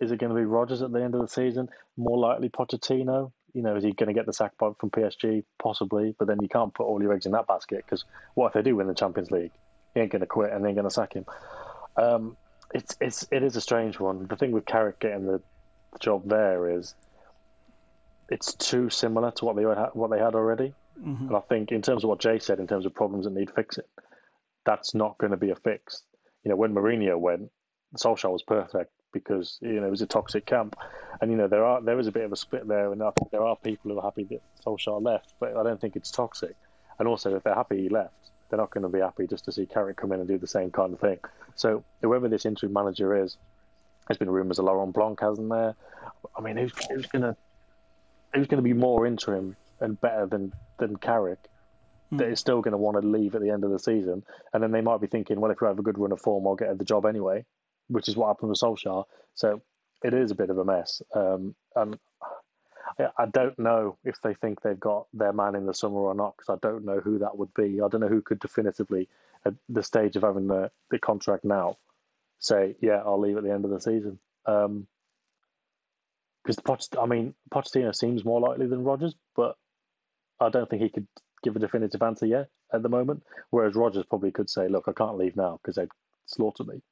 is 0.00 0.10
it 0.10 0.18
going 0.18 0.30
to 0.30 0.36
be 0.36 0.44
Rodgers 0.44 0.82
at 0.82 0.92
the 0.92 1.02
end 1.02 1.14
of 1.14 1.20
the 1.20 1.28
season? 1.28 1.68
More 1.96 2.18
likely 2.18 2.48
Pochettino. 2.48 3.32
You 3.54 3.62
know, 3.62 3.76
is 3.76 3.84
he 3.84 3.92
going 3.92 4.08
to 4.08 4.12
get 4.12 4.26
the 4.26 4.32
sack 4.32 4.52
from 4.58 4.74
PSG? 4.74 5.44
Possibly, 5.62 6.14
but 6.18 6.28
then 6.28 6.38
you 6.42 6.48
can't 6.48 6.74
put 6.74 6.84
all 6.84 7.00
your 7.00 7.12
eggs 7.12 7.24
in 7.24 7.32
that 7.32 7.46
basket 7.46 7.84
because 7.86 8.04
what 8.34 8.48
if 8.48 8.52
they 8.52 8.62
do 8.62 8.76
win 8.76 8.88
the 8.88 8.94
Champions 8.94 9.30
League? 9.30 9.52
He 9.94 10.00
ain't 10.00 10.12
going 10.12 10.20
to 10.20 10.26
quit 10.26 10.52
and 10.52 10.62
they 10.62 10.68
ain't 10.68 10.76
going 10.76 10.88
to 10.88 10.94
sack 10.94 11.14
him. 11.14 11.24
Um, 11.96 12.36
it's 12.74 12.96
it's 13.00 13.26
it 13.30 13.42
is 13.42 13.56
a 13.56 13.60
strange 13.60 13.98
one. 14.00 14.26
The 14.26 14.36
thing 14.36 14.50
with 14.50 14.66
Carrick 14.66 14.98
getting 14.98 15.24
the 15.26 15.40
job 16.00 16.28
there 16.28 16.68
is 16.68 16.94
it's 18.28 18.54
too 18.54 18.90
similar 18.90 19.30
to 19.30 19.44
what 19.44 19.56
they 19.56 19.62
had 19.62 19.90
what 19.94 20.10
they 20.10 20.18
had 20.18 20.34
already. 20.34 20.74
Mm-hmm. 21.00 21.28
And 21.28 21.36
I 21.36 21.40
think 21.40 21.72
in 21.72 21.82
terms 21.82 22.04
of 22.04 22.08
what 22.08 22.20
Jay 22.20 22.38
said, 22.38 22.58
in 22.58 22.66
terms 22.66 22.86
of 22.86 22.94
problems 22.94 23.24
that 23.24 23.34
need 23.34 23.50
fixing, 23.50 23.84
that's 24.64 24.94
not 24.94 25.18
going 25.18 25.30
to 25.30 25.36
be 25.36 25.50
a 25.50 25.56
fix. 25.56 26.02
You 26.44 26.50
know, 26.50 26.56
when 26.56 26.74
Mourinho 26.74 27.18
went, 27.18 27.50
Solskjaer 27.96 28.32
was 28.32 28.42
perfect 28.42 28.92
because 29.12 29.58
you 29.62 29.80
know 29.80 29.86
it 29.86 29.90
was 29.90 30.02
a 30.02 30.06
toxic 30.06 30.44
camp, 30.46 30.76
and 31.20 31.30
you 31.30 31.36
know 31.36 31.48
there 31.48 31.64
are 31.64 31.80
there 31.80 31.98
is 31.98 32.06
a 32.06 32.12
bit 32.12 32.24
of 32.24 32.32
a 32.32 32.36
split 32.36 32.66
there, 32.68 32.92
and 32.92 33.02
I 33.02 33.10
think 33.10 33.30
there 33.30 33.44
are 33.44 33.56
people 33.56 33.90
who 33.90 33.98
are 33.98 34.02
happy 34.02 34.24
that 34.24 34.42
Solskjaer 34.64 35.02
left, 35.02 35.34
but 35.40 35.56
I 35.56 35.62
don't 35.62 35.80
think 35.80 35.96
it's 35.96 36.10
toxic. 36.10 36.54
And 36.98 37.08
also, 37.08 37.34
if 37.36 37.42
they're 37.42 37.54
happy 37.54 37.82
he 37.82 37.88
left, 37.88 38.30
they're 38.48 38.58
not 38.58 38.70
going 38.70 38.82
to 38.82 38.88
be 38.88 39.00
happy 39.00 39.26
just 39.26 39.44
to 39.46 39.52
see 39.52 39.66
Carrick 39.66 39.96
come 39.96 40.12
in 40.12 40.20
and 40.20 40.28
do 40.28 40.38
the 40.38 40.46
same 40.46 40.70
kind 40.70 40.92
of 40.92 41.00
thing. 41.00 41.18
So 41.54 41.84
whoever 42.02 42.28
this 42.28 42.46
interim 42.46 42.72
manager 42.72 43.22
is, 43.22 43.36
there's 44.06 44.18
been 44.18 44.30
rumours 44.30 44.58
of 44.58 44.66
Laurent 44.66 44.94
Blanc, 44.94 45.20
hasn't 45.20 45.48
there? 45.48 45.74
I 46.36 46.40
mean, 46.40 46.56
who's, 46.56 46.72
who's 46.88 47.08
to 47.08 47.36
who's 48.34 48.46
going 48.46 48.58
to 48.58 48.62
be 48.62 48.72
more 48.72 49.06
interim 49.06 49.56
and 49.80 50.00
better 50.00 50.26
than 50.26 50.52
than 50.78 50.96
Carrick? 50.96 51.48
Mm. 52.12 52.18
That 52.18 52.28
is 52.28 52.40
still 52.40 52.60
going 52.60 52.72
to 52.72 52.78
want 52.78 53.00
to 53.00 53.06
leave 53.06 53.34
at 53.34 53.42
the 53.42 53.50
end 53.50 53.64
of 53.64 53.70
the 53.70 53.78
season, 53.78 54.24
and 54.52 54.62
then 54.62 54.70
they 54.72 54.80
might 54.80 55.00
be 55.00 55.08
thinking, 55.08 55.40
well, 55.40 55.50
if 55.50 55.60
we 55.60 55.66
have 55.66 55.78
a 55.78 55.82
good 55.82 55.98
run 55.98 56.12
of 56.12 56.20
form, 56.20 56.46
I'll 56.46 56.54
get 56.54 56.78
the 56.78 56.84
job 56.84 57.04
anyway, 57.04 57.44
which 57.88 58.08
is 58.08 58.16
what 58.16 58.28
happened 58.28 58.50
with 58.50 58.60
Solskjaer. 58.60 59.04
So 59.34 59.60
it 60.04 60.14
is 60.14 60.30
a 60.30 60.36
bit 60.36 60.50
of 60.50 60.58
a 60.58 60.64
mess, 60.64 61.02
um, 61.14 61.54
and 61.74 61.98
I 62.98 63.26
don't 63.26 63.58
know 63.58 63.98
if 64.04 64.20
they 64.22 64.34
think 64.34 64.62
they've 64.62 64.78
got 64.78 65.06
their 65.12 65.32
man 65.32 65.54
in 65.54 65.66
the 65.66 65.74
summer 65.74 65.98
or 65.98 66.14
not 66.14 66.36
because 66.36 66.56
I 66.56 66.66
don't 66.66 66.84
know 66.84 67.00
who 67.00 67.18
that 67.18 67.36
would 67.36 67.52
be. 67.54 67.80
I 67.82 67.88
don't 67.88 68.00
know 68.00 68.08
who 68.08 68.22
could 68.22 68.38
definitively, 68.38 69.08
at 69.44 69.54
the 69.68 69.82
stage 69.82 70.16
of 70.16 70.22
having 70.22 70.46
the, 70.46 70.70
the 70.90 70.98
contract 70.98 71.44
now, 71.44 71.76
say, 72.38 72.76
yeah, 72.80 73.02
I'll 73.04 73.20
leave 73.20 73.36
at 73.36 73.42
the 73.42 73.52
end 73.52 73.64
of 73.64 73.70
the 73.70 73.80
season. 73.80 74.18
Because 74.44 74.86
um, 76.64 76.78
I 76.98 77.06
mean, 77.06 77.34
Pochettino 77.50 77.94
seems 77.94 78.24
more 78.24 78.40
likely 78.40 78.66
than 78.66 78.84
Rodgers, 78.84 79.14
but 79.34 79.56
I 80.40 80.48
don't 80.48 80.68
think 80.68 80.82
he 80.82 80.88
could 80.90 81.06
give 81.42 81.56
a 81.56 81.60
definitive 81.60 82.02
answer 82.02 82.26
yet 82.26 82.48
at 82.72 82.82
the 82.82 82.88
moment. 82.88 83.22
Whereas 83.50 83.74
Rodgers 83.74 84.04
probably 84.08 84.32
could 84.32 84.50
say, 84.50 84.68
look, 84.68 84.84
I 84.88 84.92
can't 84.92 85.18
leave 85.18 85.36
now 85.36 85.58
because 85.62 85.76
they'd 85.76 85.88
slaughter 86.26 86.64
me, 86.64 86.82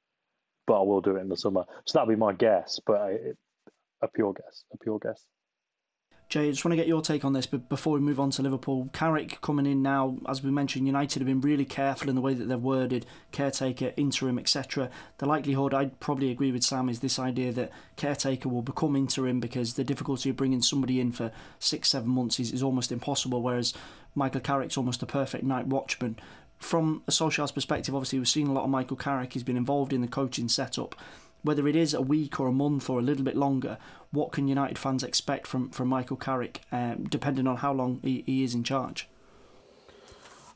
but 0.67 0.81
I 0.81 0.85
will 0.85 1.01
do 1.01 1.17
it 1.17 1.21
in 1.21 1.29
the 1.29 1.37
summer. 1.37 1.65
So 1.87 1.99
that'd 1.99 2.09
be 2.09 2.17
my 2.17 2.33
guess, 2.33 2.81
but 2.87 3.01
a 4.03 4.09
pure 4.09 4.33
guess, 4.35 4.65
a 4.73 4.79
pure 4.79 4.99
guess. 4.99 5.25
Jay, 6.29 6.49
I 6.49 6.51
just 6.51 6.65
want 6.65 6.73
to 6.73 6.77
get 6.77 6.89
your 6.89 7.03
take 7.03 7.25
on 7.25 7.33
this, 7.33 7.47
but 7.47 7.69
before 7.69 7.93
we 7.93 8.01
move 8.01 8.19
on 8.19 8.31
to 8.31 8.43
Liverpool, 8.43 8.89
Carrick 8.93 9.41
coming 9.41 9.67
in 9.67 9.83
now, 9.83 10.17
as 10.27 10.43
we 10.43 10.51
mentioned, 10.51 10.87
United 10.87 11.21
have 11.21 11.29
been 11.29 11.41
really 11.41 11.65
careful 11.65 12.09
in 12.09 12.15
the 12.15 12.21
way 12.21 12.35
that 12.35 12.47
they've 12.47 12.59
worded 12.59 13.07
caretaker, 13.31 13.93
interim, 13.97 14.39
etc. 14.39 14.91
The 15.19 15.27
likelihood, 15.27 15.75
I'd 15.75 16.01
probably 16.01 16.31
agree 16.31 16.51
with 16.51 16.65
Sam, 16.65 16.89
is 16.89 17.01
this 17.01 17.19
idea 17.19 17.53
that 17.53 17.71
caretaker 17.97 18.49
will 18.49 18.63
become 18.63 18.97
interim 18.97 19.39
because 19.39 19.75
the 19.75 19.85
difficulty 19.85 20.31
of 20.31 20.37
bringing 20.37 20.63
somebody 20.63 20.99
in 20.99 21.13
for 21.13 21.31
six, 21.61 21.91
seven 21.91 22.09
months 22.09 22.41
is, 22.41 22.53
is 22.53 22.63
almost 22.63 22.91
impossible, 22.91 23.43
whereas 23.43 23.75
Michael 24.15 24.41
Carrick's 24.41 24.79
almost 24.79 25.03
a 25.03 25.07
perfect 25.07 25.45
night 25.45 25.67
watchman. 25.67 26.19
From 26.59 27.03
a 27.07 27.11
Solskjaer's 27.11 27.53
perspective, 27.53 27.95
obviously, 27.95 28.19
we've 28.19 28.29
seen 28.29 28.47
a 28.47 28.53
lot 28.53 28.65
of 28.65 28.71
Michael 28.71 28.97
Carrick. 28.97 29.35
He's 29.35 29.43
been 29.43 29.57
involved 29.57 29.93
in 29.93 30.01
the 30.01 30.09
coaching 30.09 30.49
setup 30.49 30.95
whether 31.45 31.69
it 31.69 31.77
is 31.77 31.95
a 31.95 32.01
week 32.03 32.41
or 32.41 32.49
a 32.49 32.53
month 32.53 32.91
or 32.91 32.99
a 32.99 33.03
little 33.03 33.23
bit 33.23 33.37
longer, 33.37 33.79
what 34.11 34.33
can 34.33 34.49
United 34.49 34.79
fans 34.79 35.05
expect 35.05 35.47
from, 35.47 35.71
from 35.71 35.89
Michael 35.89 36.17
Carrick, 36.17 36.63
um, 36.73 37.05
depending 37.05 37.47
on 37.47 37.59
how 37.59 37.73
long 37.73 38.01
he, 38.03 38.25
he 38.27 38.43
is 38.43 38.55
in 38.55 38.65
charge? 38.65 39.07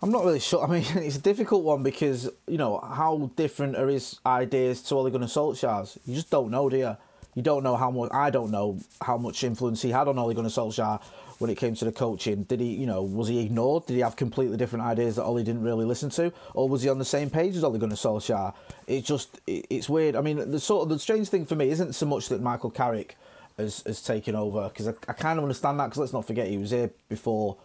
I'm 0.01 0.11
not 0.11 0.25
really 0.25 0.41
sure. 0.41 0.65
I 0.69 0.71
mean, 0.71 0.85
it's 0.97 1.17
a 1.17 1.21
difficult 1.21 1.63
one 1.63 1.83
because, 1.83 2.31
you 2.47 2.57
know, 2.57 2.81
how 2.81 3.31
different 3.37 3.77
are 3.77 3.89
his 3.89 4.19
ideas 4.25 4.83
to 4.85 4.95
Ole 4.95 5.11
Gunnar 5.11 5.27
Solskjaer's? 5.27 5.99
You 6.07 6.15
just 6.15 6.31
don't 6.31 6.51
know, 6.51 6.69
do 6.69 6.79
you? 6.79 6.97
You 7.35 7.43
don't 7.43 7.63
know 7.63 7.77
how 7.77 7.91
much, 7.91 8.11
I 8.13 8.31
don't 8.31 8.51
know 8.51 8.81
how 9.03 9.19
much 9.19 9.45
influence 9.45 9.83
he 9.83 9.91
had 9.91 10.09
on 10.09 10.19
Ole 10.19 10.35
Gunnar 10.35 10.49
Solskjaer 10.49 11.01
when 11.39 11.51
it 11.51 11.57
came 11.57 11.75
to 11.75 11.85
the 11.85 11.93
coaching? 11.93 12.43
Did 12.45 12.61
he, 12.61 12.75
you 12.75 12.87
know, 12.87 13.03
was 13.03 13.29
he 13.29 13.41
ignored? 13.41 13.87
Did 13.87 13.95
he 13.95 14.01
have 14.01 14.17
completely 14.17 14.57
different 14.57 14.85
ideas 14.85 15.17
that 15.17 15.25
Ollie 15.25 15.45
didn't 15.45 15.63
really 15.63 15.85
listen 15.85 16.11
to, 16.11 16.33
or 16.55 16.69
was 16.69 16.83
he 16.83 16.89
on 16.89 16.99
the 16.99 17.05
same 17.05 17.31
page 17.31 17.57
as 17.57 17.65
Ole 17.65 17.79
Gunnar 17.79 17.95
Solskjaer? 17.95 18.55
It's 18.87 19.07
just, 19.07 19.41
it's 19.47 19.89
weird. 19.89 20.17
I 20.17 20.21
mean, 20.21 20.51
the 20.51 20.61
sort 20.61 20.83
of 20.83 20.89
the 20.89 20.99
strange 20.99 21.29
thing 21.29 21.47
for 21.47 21.55
me 21.55 21.71
isn't 21.71 21.95
so 21.95 22.07
much 22.07 22.29
that 22.29 22.43
Michael 22.43 22.71
Carrick 22.71 23.17
has 23.57 23.83
has 23.87 24.01
taken 24.03 24.35
over 24.35 24.69
because 24.69 24.89
I, 24.89 24.95
I 25.09 25.13
kind 25.13 25.39
of 25.39 25.45
understand 25.45 25.79
that 25.81 25.87
because 25.87 25.99
let's 25.99 26.13
not 26.13 26.27
forget 26.27 26.49
he 26.49 26.59
was 26.59 26.71
here 26.71 26.91
before. 27.09 27.57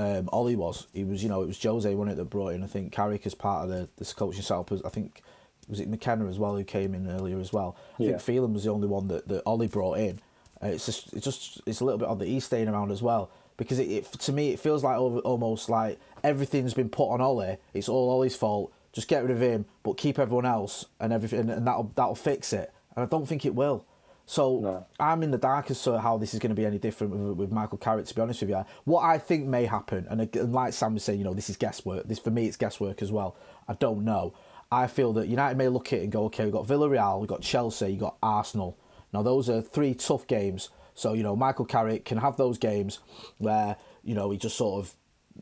Um, 0.00 0.28
Ollie 0.32 0.54
was. 0.54 0.86
He 0.92 1.02
was, 1.02 1.24
you 1.24 1.28
know, 1.28 1.42
it 1.42 1.46
was 1.46 1.60
Jose, 1.60 1.92
wasn't 1.92 2.12
it, 2.12 2.16
that 2.18 2.30
brought 2.30 2.50
in, 2.50 2.62
I 2.62 2.68
think, 2.68 2.92
Carrick 2.92 3.26
as 3.26 3.34
part 3.34 3.64
of 3.64 3.70
the 3.70 3.88
this 3.96 4.12
coaching 4.12 4.42
setup. 4.42 4.70
I 4.84 4.88
think, 4.90 5.22
was 5.68 5.80
it 5.80 5.88
McKenna 5.88 6.28
as 6.28 6.38
well 6.38 6.54
who 6.54 6.62
came 6.62 6.94
in 6.94 7.10
earlier 7.10 7.40
as 7.40 7.52
well? 7.52 7.76
I 7.98 8.04
yeah. 8.04 8.08
think 8.10 8.20
Phelan 8.20 8.54
was 8.54 8.62
the 8.62 8.70
only 8.70 8.86
one 8.86 9.08
that, 9.08 9.26
that 9.26 9.42
Ollie 9.44 9.66
brought 9.66 9.98
in. 9.98 10.20
Uh, 10.62 10.68
it's 10.68 10.86
just 10.86 11.12
it's 11.12 11.24
just 11.24 11.60
it's 11.66 11.80
a 11.80 11.84
little 11.84 11.98
bit 11.98 12.08
odd 12.08 12.18
the 12.18 12.26
he's 12.26 12.44
staying 12.44 12.68
around 12.68 12.90
as 12.90 13.02
well. 13.02 13.30
because 13.56 13.78
it, 13.78 13.90
it 13.90 14.12
to 14.12 14.32
me 14.32 14.50
it 14.50 14.60
feels 14.60 14.82
like 14.82 14.98
almost 14.98 15.68
like 15.68 15.98
everything's 16.24 16.74
been 16.74 16.88
put 16.88 17.10
on 17.10 17.20
Ollie. 17.20 17.58
It's 17.74 17.88
all 17.88 18.10
Ollie's 18.10 18.36
fault. 18.36 18.72
Just 18.92 19.08
get 19.08 19.22
rid 19.22 19.30
of 19.30 19.40
him, 19.40 19.66
but 19.82 19.98
keep 19.98 20.18
everyone 20.18 20.46
else 20.46 20.86
and 20.98 21.12
everything, 21.12 21.50
and 21.50 21.66
that'll 21.66 21.92
that'll 21.94 22.14
fix 22.14 22.52
it. 22.52 22.72
And 22.96 23.04
I 23.04 23.08
don't 23.08 23.26
think 23.26 23.44
it 23.44 23.54
will. 23.54 23.84
So 24.26 24.60
no. 24.60 24.86
I'm 25.00 25.22
in 25.22 25.30
the 25.30 25.38
dark 25.38 25.70
as 25.70 25.82
to 25.84 25.98
how 25.98 26.18
this 26.18 26.34
is 26.34 26.40
going 26.40 26.50
to 26.50 26.54
be 26.54 26.66
any 26.66 26.78
different 26.78 27.14
with, 27.14 27.36
with, 27.38 27.52
Michael 27.52 27.78
Carrick. 27.78 28.04
To 28.06 28.14
be 28.14 28.20
honest 28.20 28.42
with 28.42 28.50
you, 28.50 28.64
what 28.84 29.02
I 29.02 29.16
think 29.16 29.46
may 29.46 29.64
happen, 29.64 30.06
and, 30.10 30.20
and 30.36 30.52
like 30.52 30.74
Sam 30.74 30.94
was 30.94 31.04
saying, 31.04 31.18
you 31.18 31.24
know, 31.24 31.32
this 31.32 31.48
is 31.48 31.56
guesswork. 31.56 32.06
This 32.06 32.18
for 32.18 32.30
me, 32.30 32.46
it's 32.46 32.56
guesswork 32.56 33.00
as 33.00 33.10
well. 33.10 33.36
I 33.68 33.74
don't 33.74 34.04
know. 34.04 34.34
I 34.70 34.86
feel 34.86 35.14
that 35.14 35.28
United 35.28 35.56
may 35.56 35.68
look 35.68 35.92
at 35.94 36.00
it 36.00 36.02
and 36.02 36.12
go, 36.12 36.24
okay, 36.24 36.44
we've 36.44 36.52
got 36.52 36.66
Villarreal, 36.66 37.20
we've 37.20 37.28
got 37.28 37.40
Chelsea, 37.40 37.88
you've 37.88 38.00
got 38.00 38.16
Arsenal. 38.22 38.76
Now 39.12 39.22
those 39.22 39.48
are 39.48 39.60
three 39.60 39.94
tough 39.94 40.26
games. 40.26 40.70
So 40.94 41.12
you 41.12 41.22
know, 41.22 41.36
Michael 41.36 41.64
Carrick 41.64 42.04
can 42.04 42.18
have 42.18 42.36
those 42.36 42.58
games 42.58 43.00
where 43.38 43.76
you 44.02 44.14
know 44.14 44.30
he 44.30 44.38
just 44.38 44.56
sort 44.56 44.84
of 44.84 44.94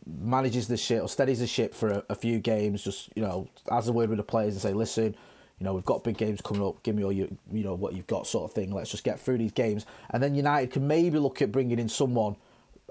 manages 0.07 0.69
the 0.69 0.77
ship 0.77 1.03
or 1.03 1.09
steadies 1.09 1.41
the 1.41 1.47
ship 1.47 1.75
for 1.75 1.89
a, 1.89 2.05
a 2.11 2.15
few 2.15 2.39
games. 2.39 2.83
Just 2.83 3.11
you 3.17 3.23
know, 3.23 3.49
has 3.71 3.89
a 3.89 3.93
word 3.93 4.11
with 4.11 4.19
the 4.19 4.25
players 4.25 4.55
and 4.55 4.63
say, 4.63 4.73
listen 4.73 5.17
you 5.59 5.65
know, 5.65 5.73
we've 5.73 5.85
got 5.85 6.05
big 6.05 6.19
games 6.19 6.41
coming 6.43 6.63
up. 6.63 6.83
Give 6.83 6.95
me 6.95 7.03
all 7.03 7.13
you, 7.13 7.35
you 7.51 7.65
know, 7.65 7.75
what 7.75 7.95
you've 7.95 8.07
got, 8.07 8.27
sort 8.27 8.45
of 8.45 8.55
thing. 8.55 8.73
Let's 8.73 8.91
just 8.91 9.05
get 9.05 9.19
through 9.19 9.39
these 9.39 9.53
games, 9.53 9.87
and 10.11 10.23
then 10.23 10.35
United 10.35 10.71
can 10.71 10.87
maybe 10.87 11.19
look 11.19 11.41
at 11.41 11.51
bringing 11.51 11.79
in 11.79 11.89
someone 11.89 12.37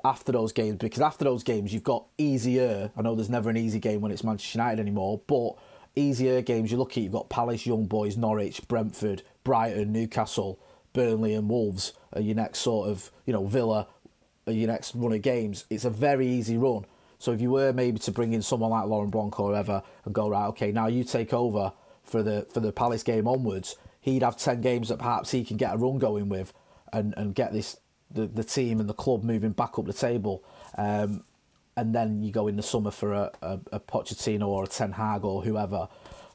after 0.04 0.32
those 0.32 0.52
games 0.52 0.78
because 0.78 1.02
after 1.02 1.26
those 1.26 1.44
games 1.44 1.74
you've 1.74 1.84
got 1.84 2.06
easier. 2.18 2.92
I 2.96 3.02
know 3.02 3.16
there's 3.16 3.30
never 3.30 3.50
an 3.50 3.58
easy 3.58 3.80
game 3.80 4.02
when 4.02 4.12
it's 4.12 4.24
Manchester 4.24 4.60
United 4.60 4.80
anymore, 4.80 5.22
but 5.26 5.56
easier 5.96 6.42
games 6.42 6.72
you 6.72 6.78
look 6.78 6.98
at. 6.98 7.04
You've 7.04 7.12
got 7.12 7.30
Palace, 7.30 7.66
Young 7.66 7.86
Boys, 7.86 8.18
Norwich, 8.18 8.68
Brentford, 8.68 9.24
Brighton, 9.44 9.92
Newcastle, 9.92 10.60
Burnley, 10.94 11.34
and 11.34 11.50
Wolves. 11.50 11.94
Are 12.14 12.22
your 12.22 12.36
next 12.36 12.60
sort 12.60 12.90
of, 12.90 13.12
you 13.26 13.34
know, 13.34 13.46
Villa. 13.46 13.88
Are 14.48 14.54
your 14.54 14.68
next 14.68 14.94
run 14.96 15.14
of 15.14 15.22
games. 15.22 15.66
It's 15.70 15.86
a 15.86 15.90
very 15.90 16.28
easy 16.28 16.58
run. 16.58 16.86
So 17.18 17.32
if 17.32 17.42
you 17.42 17.50
were 17.50 17.74
maybe 17.74 17.98
to 18.00 18.12
bring 18.12 18.34
in 18.34 18.42
someone 18.42 18.70
like 18.70 18.86
Laurent 18.86 19.12
Blanc 19.12 19.40
or 19.40 19.50
whoever 19.50 19.82
and 20.04 20.14
go 20.14 20.30
right, 20.30 20.48
okay, 20.48 20.72
now 20.72 20.88
you 20.88 21.04
take 21.04 21.34
over 21.34 21.74
for 22.04 22.22
the 22.22 22.46
for 22.54 22.60
the 22.60 22.72
Palace 22.72 23.02
game 23.04 23.28
onwards, 23.28 23.76
he'd 24.02 24.22
have 24.22 24.38
ten 24.38 24.62
games 24.62 24.90
that 24.90 25.00
perhaps 25.00 25.32
he 25.32 25.44
can 25.44 25.58
get 25.58 25.74
a 25.74 25.78
run 25.78 25.98
going 25.98 26.30
with, 26.30 26.54
and, 26.94 27.14
and 27.18 27.34
get 27.34 27.54
this 27.54 27.78
the, 28.12 28.28
the 28.28 28.44
team 28.44 28.80
and 28.80 28.88
the 28.88 28.94
club 28.94 29.24
moving 29.24 29.52
back 29.52 29.80
up 29.80 29.86
the 29.86 29.94
table. 29.94 30.44
Um, 30.78 31.24
and 31.78 31.94
then 31.94 32.24
you 32.24 32.32
go 32.32 32.48
in 32.48 32.56
the 32.56 32.64
summer 32.64 32.92
for 32.92 33.14
a, 33.14 33.32
a, 33.42 33.60
a 33.74 33.80
Pochettino 33.80 34.48
or 34.48 34.64
a 34.64 34.68
Ten 34.68 34.94
Hag 34.94 35.26
or 35.26 35.44
whoever. 35.44 35.88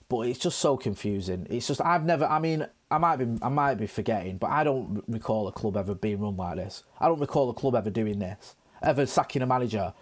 But 0.08 0.22
it's 0.22 0.38
just 0.38 0.58
so 0.58 0.76
confusing. 0.76 1.46
It's 1.48 1.68
just 1.68 1.80
I've 1.80 2.04
never. 2.04 2.26
I 2.26 2.40
mean, 2.40 2.66
I 2.90 2.98
might 2.98 3.16
be 3.16 3.26
I 3.42 3.48
might 3.48 3.76
be 3.76 3.86
forgetting, 3.86 4.38
but 4.38 4.50
I 4.50 4.64
don't 4.64 5.04
recall 5.06 5.46
a 5.48 5.52
club 5.52 5.76
ever 5.76 5.94
being 5.94 6.20
run 6.20 6.36
like 6.36 6.56
this. 6.56 6.82
I 6.98 7.06
don't 7.06 7.20
recall 7.20 7.48
a 7.48 7.54
club 7.54 7.76
ever 7.76 7.90
doing 7.90 8.18
this, 8.18 8.56
ever 8.82 9.06
sacking 9.06 9.42
a 9.42 9.46
manager 9.46 9.94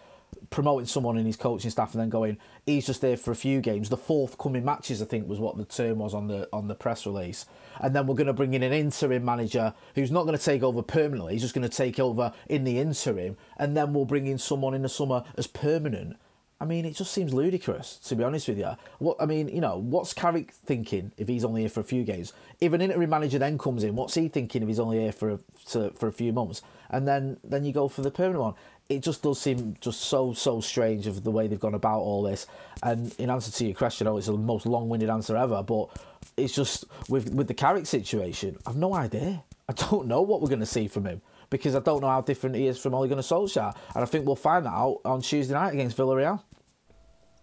promoting 0.51 0.87
someone 0.87 1.17
in 1.19 1.27
his 1.27 1.37
coaching 1.37 1.71
staff 1.71 1.93
and 1.93 2.01
then 2.01 2.09
going, 2.09 2.38
he's 2.67 2.87
just 2.87 3.01
there 3.01 3.17
for 3.17 3.31
a 3.31 3.37
few 3.37 3.61
games. 3.61 3.88
The 3.88 3.97
forthcoming 3.97 4.64
matches, 4.64 5.03
I 5.03 5.05
think, 5.05 5.29
was 5.29 5.41
what 5.41 5.57
the 5.57 5.64
term 5.64 5.99
was 5.99 6.14
on 6.14 6.29
the 6.29 6.49
on 6.53 6.69
the 6.69 6.75
press 6.75 7.07
release. 7.07 7.47
And 7.81 7.95
then 7.95 8.07
we're 8.07 8.14
going 8.14 8.29
to 8.29 8.33
bring 8.33 8.55
in 8.55 8.62
an 8.62 8.73
interim 8.73 9.25
manager 9.25 9.75
who's 9.95 10.11
not 10.11 10.25
going 10.25 10.37
to 10.37 10.45
take 10.45 10.62
over 10.62 10.83
permanently. 10.83 11.35
He's 11.35 11.43
just 11.43 11.55
going 11.55 11.69
to 11.69 11.77
take 11.77 11.99
over 11.99 12.33
in 12.49 12.64
the 12.64 12.79
interim, 12.79 13.37
and 13.57 13.77
then 13.77 13.93
we'll 13.93 14.05
bring 14.05 14.27
in 14.27 14.38
someone 14.38 14.75
in 14.75 14.83
the 14.83 14.88
summer 14.88 15.25
as 15.37 15.47
permanent. 15.47 16.17
I 16.61 16.64
mean, 16.64 16.85
it 16.85 16.97
just 16.97 17.12
seems 17.12 17.33
ludicrous, 17.33 17.99
to 18.07 18.17
be 18.17 18.25
honest 18.25 18.49
with 18.49 18.59
you. 18.59 18.73
What 18.99 19.17
I 19.21 19.27
mean, 19.27 19.49
you 19.49 19.61
know, 19.61 19.79
what's 19.79 20.12
Carrick 20.12 20.53
thinking 20.53 21.12
if 21.17 21.29
he's 21.29 21.45
only 21.45 21.62
here 21.62 21.71
for 21.71 21.81
a 21.81 21.85
few 21.85 22.03
games? 22.03 22.33
If 22.61 22.73
an 22.73 22.81
interim 22.81 23.11
manager 23.11 23.38
then 23.38 23.59
comes 23.59 23.85
in, 23.85 23.95
what's 23.95 24.14
he 24.14 24.29
thinking 24.29 24.62
if 24.62 24.69
he's 24.69 24.81
only 24.81 24.99
here 24.99 25.12
for 25.12 25.31
a, 25.31 25.38
to, 25.67 25.91
for 25.91 26.09
a 26.09 26.12
few 26.12 26.33
months? 26.33 26.62
And 26.91 27.07
then 27.07 27.38
then 27.45 27.64
you 27.64 27.73
go 27.73 27.87
for 27.87 28.03
the 28.03 28.11
permanent 28.11 28.43
one 28.43 28.55
it 28.88 29.03
just 29.03 29.22
does 29.22 29.40
seem 29.40 29.77
just 29.81 30.01
so 30.01 30.33
so 30.33 30.61
strange 30.61 31.07
of 31.07 31.22
the 31.22 31.31
way 31.31 31.46
they've 31.46 31.61
gone 31.61 31.74
about 31.74 32.01
all 32.01 32.22
this. 32.22 32.46
And 32.83 33.14
in 33.18 33.31
answer 33.31 33.51
to 33.53 33.64
your 33.66 33.74
question, 33.74 34.07
oh, 34.07 34.16
it's 34.16 34.29
the 34.29 34.33
most 34.33 34.66
long-winded 34.66 35.11
answer 35.11 35.37
ever, 35.37 35.62
but 35.62 35.88
it's 36.37 36.55
just 36.55 36.85
with 37.09 37.33
with 37.35 37.48
the 37.48 37.55
Carrick 37.55 37.87
situation, 37.87 38.57
I've 38.66 38.77
no 38.77 38.94
idea. 38.94 39.44
I 39.68 39.74
don't 39.74 40.07
know 40.07 40.22
what 40.22 40.40
we're 40.40 40.48
going 40.48 40.61
to 40.61 40.66
see 40.66 40.88
from 40.88 41.05
him 41.05 41.20
because 41.51 41.77
I 41.77 41.81
don't 41.81 42.01
know 42.01 42.09
how 42.09 42.22
different 42.22 42.57
he 42.57 42.66
is 42.66 42.79
from 42.79 42.94
Ole 42.94 43.07
Gunnar 43.07 43.22
Solskjaer, 43.22 43.74
and 43.94 44.03
I 44.03 44.07
think 44.07 44.27
we'll 44.27 44.37
find 44.37 44.64
that 44.64 44.72
out 44.72 45.01
on 45.05 45.20
Tuesday 45.20 45.55
night 45.55 45.74
against 45.74 45.96
Villarreal. 45.96 46.42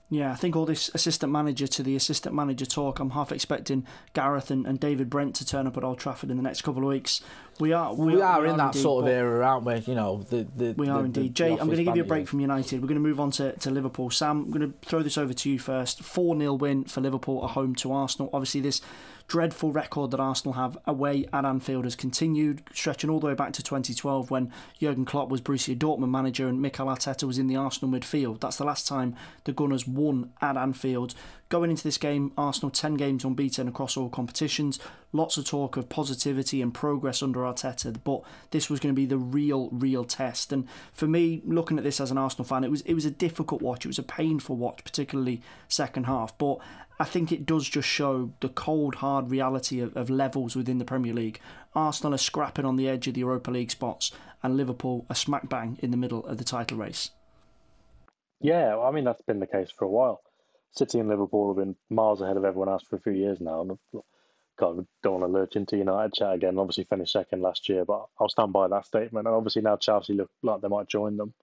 Yeah, 0.10 0.32
I 0.32 0.36
think 0.36 0.56
all 0.56 0.66
this 0.66 0.92
assistant 0.94 1.32
manager 1.32 1.66
to 1.66 1.84
the 1.84 1.96
assistant 1.96 2.36
manager 2.36 2.66
talk, 2.66 3.00
I'm 3.00 3.10
half 3.12 3.32
expecting 3.32 3.88
Gareth 4.14 4.52
and, 4.52 4.68
and 4.68 4.80
David 4.80 5.10
Brent 5.10 5.36
to 5.38 5.46
turn 5.46 5.66
up 5.66 5.78
at 5.78 5.84
Old 5.84 5.98
Trafford 5.98 6.30
in 6.30 6.38
the 6.38 6.44
next 6.44 6.62
couple 6.62 6.84
of 6.84 6.90
weeks. 6.90 7.22
We 7.60 7.72
are 7.72 7.94
we, 7.94 8.16
we 8.16 8.22
are, 8.22 8.42
we 8.42 8.50
in 8.50 8.58
that 8.58 8.68
indeed, 8.68 8.82
sort 8.82 9.06
of 9.06 9.10
era, 9.10 9.46
aren't 9.46 9.66
we? 9.66 9.76
You 9.76 9.96
know, 9.96 10.26
the, 10.30 10.46
the 10.56 10.74
we 10.74 10.90
are 10.90 11.00
the, 11.00 11.06
indeed. 11.06 11.36
Jay, 11.36 11.52
I'm 11.52 11.68
going 11.68 11.78
to 11.78 11.84
give 11.84 11.96
you 11.96 12.04
a 12.04 12.06
break 12.06 12.28
from 12.28 12.42
United. 12.42 12.82
We're 12.82 12.88
going 12.88 13.02
to 13.02 13.08
move 13.08 13.20
on 13.20 13.32
to, 13.32 13.54
to 13.54 13.72
Liverpool. 13.72 14.10
Sam, 14.10 14.44
I'm 14.44 14.52
going 14.52 14.72
to 14.72 14.78
throw 14.88 15.02
this 15.02 15.18
over 15.18 15.34
to 15.34 15.50
you 15.50 15.58
first. 15.58 16.04
Four 16.04 16.38
0 16.38 16.54
win 16.56 16.84
for 16.84 17.00
Liverpool 17.00 17.44
at 17.46 17.52
home 17.52 17.74
to 17.76 17.94
Arsenal. 17.94 18.30
Obviously, 18.34 18.60
this 18.60 18.82
dreadful 19.28 19.72
record 19.72 20.12
that 20.12 20.20
Arsenal 20.20 20.54
have 20.54 20.78
away 20.86 21.26
at 21.34 21.46
Anfield 21.46 21.86
has 21.86 21.96
continued, 21.96 22.62
stretching 22.74 23.10
all 23.10 23.20
the 23.20 23.28
way 23.28 23.34
back 23.34 23.54
to 23.54 23.64
2012 23.64 24.30
when 24.30 24.52
Jurgen 24.80 25.06
Klopp 25.06 25.30
was 25.30 25.42
Borussia 25.42 25.76
Dortmund 25.78 26.12
manager 26.12 26.48
and 26.48 26.62
Mikel 26.62 26.88
Arteta 26.88 27.24
was 27.24 27.38
in 27.38 27.48
the 27.48 27.56
Arsenal 27.56 27.92
midfield. 27.92 28.40
That's 28.40 28.58
the 28.58 28.66
last 28.66 28.88
time 28.88 29.16
the 29.46 29.52
Gunners 29.52 29.88
won 29.88 30.32
at 30.42 30.58
Anfield. 30.58 31.16
Going 31.50 31.70
into 31.70 31.84
this 31.84 31.98
game, 31.98 32.32
Arsenal 32.38 32.72
10 32.72 32.96
games 32.96 33.24
unbeaten 33.24 33.68
across 33.68 33.96
all 33.98 34.10
competitions. 34.10 34.80
Lots 35.12 35.38
of 35.38 35.46
talk 35.46 35.78
of 35.78 35.90
positivity 35.90 36.62
and 36.62 36.74
progress 36.74 37.22
under 37.22 37.42
Arteta, 37.42 37.96
but 38.04 38.22
this 38.52 38.70
was 38.70 38.80
going 38.80 38.94
to 38.94 39.00
be 39.00 39.06
the 39.06 39.18
real, 39.18 39.70
real 39.72 40.04
test. 40.04 40.52
And 40.52 40.68
for 40.92 41.08
me, 41.08 41.42
looking 41.46 41.78
at 41.78 41.84
this 41.84 42.02
as 42.02 42.12
an 42.12 42.18
Arsenal 42.18 42.46
fan, 42.46 42.64
it 42.64 42.72
was 42.72 42.82
it 42.82 42.96
was 42.96 43.06
a 43.06 43.12
difficult 43.12 43.62
watch. 43.62 43.86
It 43.86 43.90
was 43.90 44.00
a 44.00 44.04
painful 44.04 44.56
watch, 44.56 44.84
particularly 44.84 45.42
second 45.68 46.06
half. 46.06 46.36
But 46.38 46.58
I 47.00 47.04
think 47.04 47.32
it 47.32 47.46
does 47.46 47.68
just 47.68 47.88
show 47.88 48.32
the 48.40 48.50
cold, 48.50 48.96
hard 48.96 49.30
reality 49.30 49.82
of, 49.82 49.96
of 49.98 50.10
levels 50.10 50.56
within 50.56 50.78
the 50.78 50.86
Premier 50.86 51.14
League. 51.14 51.40
Arsenal 51.74 52.14
are 52.14 52.20
scrapping 52.20 52.66
on 52.66 52.78
the 52.78 52.88
edge 52.88 53.08
of 53.08 53.16
the 53.16 53.20
Europa 53.20 53.52
League 53.52 53.72
spots, 53.72 54.12
and 54.42 54.56
Liverpool 54.56 55.06
are 55.10 55.16
smack 55.16 55.50
bang 55.50 55.78
in 55.82 55.92
the 55.92 55.98
middle 55.98 56.26
of 56.26 56.38
the 56.38 56.44
title 56.44 56.78
race. 56.78 57.12
Yeah, 58.40 58.78
I 58.78 58.92
mean 58.92 59.04
that's 59.04 59.22
been 59.22 59.40
the 59.40 59.48
case 59.48 59.72
for 59.72 59.86
a 59.86 59.90
while. 59.90 60.22
City 60.72 61.00
and 61.00 61.10
Liverpool 61.10 61.50
have 61.50 61.58
been 61.58 61.76
miles 61.90 62.22
ahead 62.22 62.38
of 62.38 62.46
everyone 62.46 62.70
else 62.70 62.84
for 62.84 62.98
a 62.98 63.02
few 63.02 63.14
years 63.14 63.40
now. 63.40 63.62
And 63.62 63.78
God, 64.58 64.86
don't 65.04 65.22
want 65.22 65.24
to 65.24 65.40
lurch 65.40 65.56
into 65.56 65.78
United 65.78 66.14
chat 66.14 66.34
again. 66.34 66.58
Obviously, 66.58 66.84
finished 66.84 67.14
second 67.14 67.42
last 67.42 67.68
year, 67.70 67.86
but 67.86 68.06
I'll 68.20 68.30
stand 68.30 68.54
by 68.54 68.68
that 68.68 68.86
statement. 68.86 69.28
And 69.28 69.36
obviously, 69.36 69.62
now 69.62 69.78
Chelsea 69.78 70.14
look 70.14 70.30
like 70.44 70.62
they 70.62 70.68
might 70.68 70.88
join 70.88 71.18
them 71.18 71.34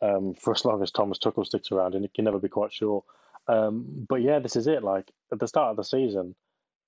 um, 0.00 0.34
for 0.34 0.54
as 0.54 0.64
long 0.64 0.82
as 0.82 0.90
Thomas 0.90 1.18
Tuchel 1.18 1.46
sticks 1.46 1.70
around, 1.70 1.94
and 1.94 2.02
you 2.02 2.10
can 2.14 2.24
never 2.24 2.38
be 2.38 2.48
quite 2.48 2.72
sure. 2.72 3.04
Um, 3.48 4.06
but 4.08 4.22
yeah, 4.22 4.38
this 4.38 4.56
is 4.56 4.66
it. 4.66 4.82
Like 4.82 5.10
at 5.32 5.38
the 5.38 5.48
start 5.48 5.70
of 5.70 5.76
the 5.76 5.84
season, 5.84 6.34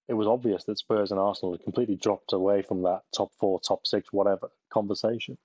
it 0.08 0.14
was 0.14 0.26
obvious 0.26 0.64
that 0.64 0.78
Spurs 0.78 1.10
and 1.10 1.20
Arsenal 1.20 1.52
had 1.52 1.62
completely 1.64 1.96
dropped 1.96 2.32
away 2.32 2.62
from 2.62 2.82
that 2.82 3.02
top 3.16 3.32
four, 3.40 3.60
top 3.60 3.86
six, 3.86 4.12
whatever 4.12 4.50
conversation. 4.70 5.38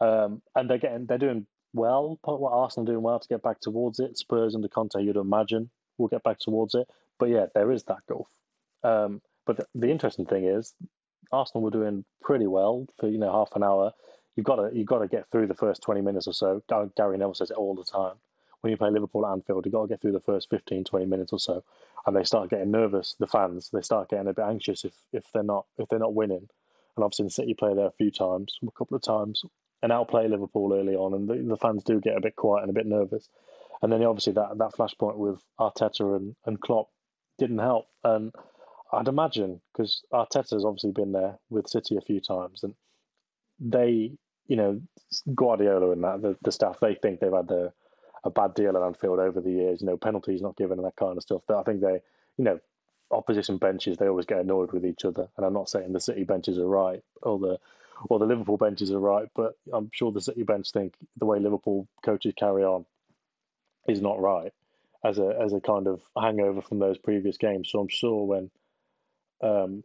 Um, 0.00 0.42
and 0.54 0.68
they're 0.68 0.78
getting, 0.78 1.06
they're 1.06 1.18
doing 1.18 1.46
well. 1.72 2.18
What 2.22 2.52
Arsenal 2.52 2.86
doing 2.86 3.02
well 3.02 3.18
to 3.18 3.28
get 3.28 3.42
back 3.42 3.60
towards 3.60 3.98
it. 3.98 4.18
Spurs 4.18 4.54
under 4.54 4.68
Conte, 4.68 5.00
you'd 5.00 5.16
imagine, 5.16 5.70
will 5.98 6.08
get 6.08 6.22
back 6.22 6.38
towards 6.38 6.74
it. 6.74 6.86
But 7.18 7.30
yeah, 7.30 7.46
there 7.54 7.72
is 7.72 7.84
that 7.84 8.06
gulf. 8.08 8.28
Um, 8.84 9.22
but 9.46 9.56
the, 9.56 9.66
the, 9.74 9.90
interesting 9.90 10.26
thing 10.26 10.44
is, 10.44 10.74
Arsenal 11.32 11.62
were 11.62 11.70
doing 11.70 12.04
pretty 12.20 12.46
well 12.46 12.86
for 12.98 13.08
you 13.08 13.18
know 13.18 13.32
half 13.32 13.48
an 13.56 13.62
hour. 13.62 13.92
You've 14.36 14.46
got 14.46 14.56
to 14.56 14.70
you've 14.72 14.86
got 14.86 14.98
to 14.98 15.08
get 15.08 15.30
through 15.30 15.46
the 15.46 15.54
first 15.54 15.82
twenty 15.82 16.02
minutes 16.02 16.26
or 16.26 16.34
so. 16.34 16.62
Gary 16.68 17.16
Neville 17.16 17.34
says 17.34 17.50
it 17.50 17.56
all 17.56 17.74
the 17.74 17.84
time 17.84 18.16
when 18.66 18.72
you 18.72 18.76
play 18.76 18.90
Liverpool 18.90 19.24
at 19.24 19.30
Anfield, 19.30 19.64
you've 19.64 19.72
got 19.72 19.82
to 19.82 19.88
get 19.88 20.00
through 20.00 20.10
the 20.10 20.20
first 20.20 20.50
15, 20.50 20.82
20 20.82 21.06
minutes 21.06 21.32
or 21.32 21.38
so. 21.38 21.62
And 22.04 22.16
they 22.16 22.24
start 22.24 22.50
getting 22.50 22.72
nervous, 22.72 23.14
the 23.20 23.28
fans, 23.28 23.70
they 23.72 23.80
start 23.80 24.08
getting 24.08 24.26
a 24.26 24.32
bit 24.32 24.44
anxious 24.44 24.84
if, 24.84 24.92
if 25.12 25.24
they're 25.32 25.44
not 25.44 25.66
if 25.78 25.88
they're 25.88 26.00
not 26.00 26.14
winning. 26.14 26.48
And 26.96 27.04
obviously 27.04 27.26
the 27.26 27.30
City 27.30 27.54
play 27.54 27.74
there 27.74 27.86
a 27.86 27.92
few 27.92 28.10
times, 28.10 28.58
a 28.66 28.70
couple 28.72 28.96
of 28.96 29.02
times, 29.02 29.44
and 29.82 29.92
outplay 29.92 30.26
Liverpool 30.26 30.72
early 30.74 30.96
on, 30.96 31.14
and 31.14 31.28
the, 31.28 31.34
the 31.48 31.56
fans 31.56 31.84
do 31.84 32.00
get 32.00 32.16
a 32.16 32.20
bit 32.20 32.34
quiet 32.34 32.62
and 32.62 32.70
a 32.70 32.74
bit 32.74 32.86
nervous. 32.86 33.28
And 33.82 33.92
then 33.92 34.02
obviously 34.02 34.32
that, 34.32 34.58
that 34.58 34.72
flashpoint 34.72 35.16
with 35.16 35.40
Arteta 35.60 36.16
and, 36.16 36.34
and 36.44 36.60
Klopp 36.60 36.88
didn't 37.38 37.58
help. 37.58 37.86
And 38.02 38.34
I'd 38.92 39.06
imagine, 39.06 39.60
because 39.72 40.02
Arteta's 40.12 40.64
obviously 40.64 40.90
been 40.90 41.12
there 41.12 41.38
with 41.50 41.68
City 41.68 41.96
a 41.96 42.00
few 42.00 42.20
times, 42.20 42.64
and 42.64 42.74
they, 43.60 44.18
you 44.48 44.56
know, 44.56 44.80
Guardiola 45.36 45.92
and 45.92 46.02
that, 46.02 46.20
the, 46.20 46.36
the 46.42 46.50
staff, 46.50 46.80
they 46.80 46.96
think 46.96 47.20
they've 47.20 47.32
had 47.32 47.46
their 47.46 47.72
a 48.26 48.30
bad 48.30 48.54
deal 48.54 48.76
at 48.76 48.82
Anfield 48.82 49.20
over 49.20 49.40
the 49.40 49.50
years. 49.50 49.80
You 49.80 49.86
know, 49.86 49.96
penalties 49.96 50.42
not 50.42 50.56
given 50.56 50.78
and 50.78 50.86
that 50.86 50.96
kind 50.96 51.16
of 51.16 51.22
stuff. 51.22 51.42
I 51.48 51.62
think 51.62 51.80
they, 51.80 52.00
you 52.36 52.44
know, 52.44 52.60
opposition 53.10 53.56
benches 53.58 53.96
they 53.96 54.08
always 54.08 54.26
get 54.26 54.40
annoyed 54.40 54.72
with 54.72 54.84
each 54.84 55.04
other. 55.04 55.28
And 55.36 55.46
I'm 55.46 55.52
not 55.52 55.68
saying 55.68 55.92
the 55.92 56.00
City 56.00 56.24
benches 56.24 56.58
are 56.58 56.66
right 56.66 57.02
or 57.22 57.38
the 57.38 57.58
or 58.10 58.18
the 58.18 58.26
Liverpool 58.26 58.58
benches 58.58 58.90
are 58.90 58.98
right, 59.00 59.28
but 59.34 59.54
I'm 59.72 59.90
sure 59.92 60.12
the 60.12 60.20
City 60.20 60.42
bench 60.42 60.72
think 60.72 60.94
the 61.16 61.24
way 61.24 61.38
Liverpool 61.38 61.88
coaches 62.04 62.34
carry 62.36 62.62
on 62.62 62.84
is 63.88 64.02
not 64.02 64.20
right 64.20 64.52
as 65.04 65.18
a 65.18 65.38
as 65.40 65.52
a 65.52 65.60
kind 65.60 65.86
of 65.86 66.02
hangover 66.20 66.60
from 66.60 66.78
those 66.80 66.98
previous 66.98 67.38
games. 67.38 67.70
So 67.70 67.78
I'm 67.78 67.88
sure 67.88 68.24
when 68.24 68.50
um, 69.40 69.84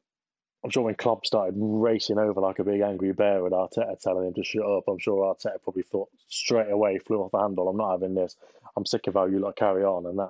I'm 0.63 0.69
sure 0.69 0.83
when 0.83 0.95
Klopp 0.95 1.25
started 1.25 1.55
racing 1.57 2.19
over 2.19 2.39
like 2.39 2.59
a 2.59 2.63
big 2.63 2.81
angry 2.81 3.13
bear 3.13 3.41
with 3.41 3.53
Arteta 3.53 3.99
telling 3.99 4.27
him 4.27 4.33
to 4.35 4.43
shut 4.43 4.65
up, 4.65 4.83
I'm 4.87 4.99
sure 4.99 5.33
Arteta 5.33 5.61
probably 5.63 5.83
thought 5.83 6.09
straight 6.27 6.69
away, 6.69 6.99
flew 6.99 7.21
off 7.21 7.31
the 7.31 7.39
handle. 7.39 7.67
I'm 7.67 7.77
not 7.77 7.91
having 7.91 8.13
this. 8.13 8.35
I'm 8.77 8.85
sick 8.85 9.07
of 9.07 9.15
how 9.15 9.25
you 9.25 9.39
lot 9.39 9.55
carry 9.55 9.83
on 9.83 10.05
and 10.05 10.19
that. 10.19 10.29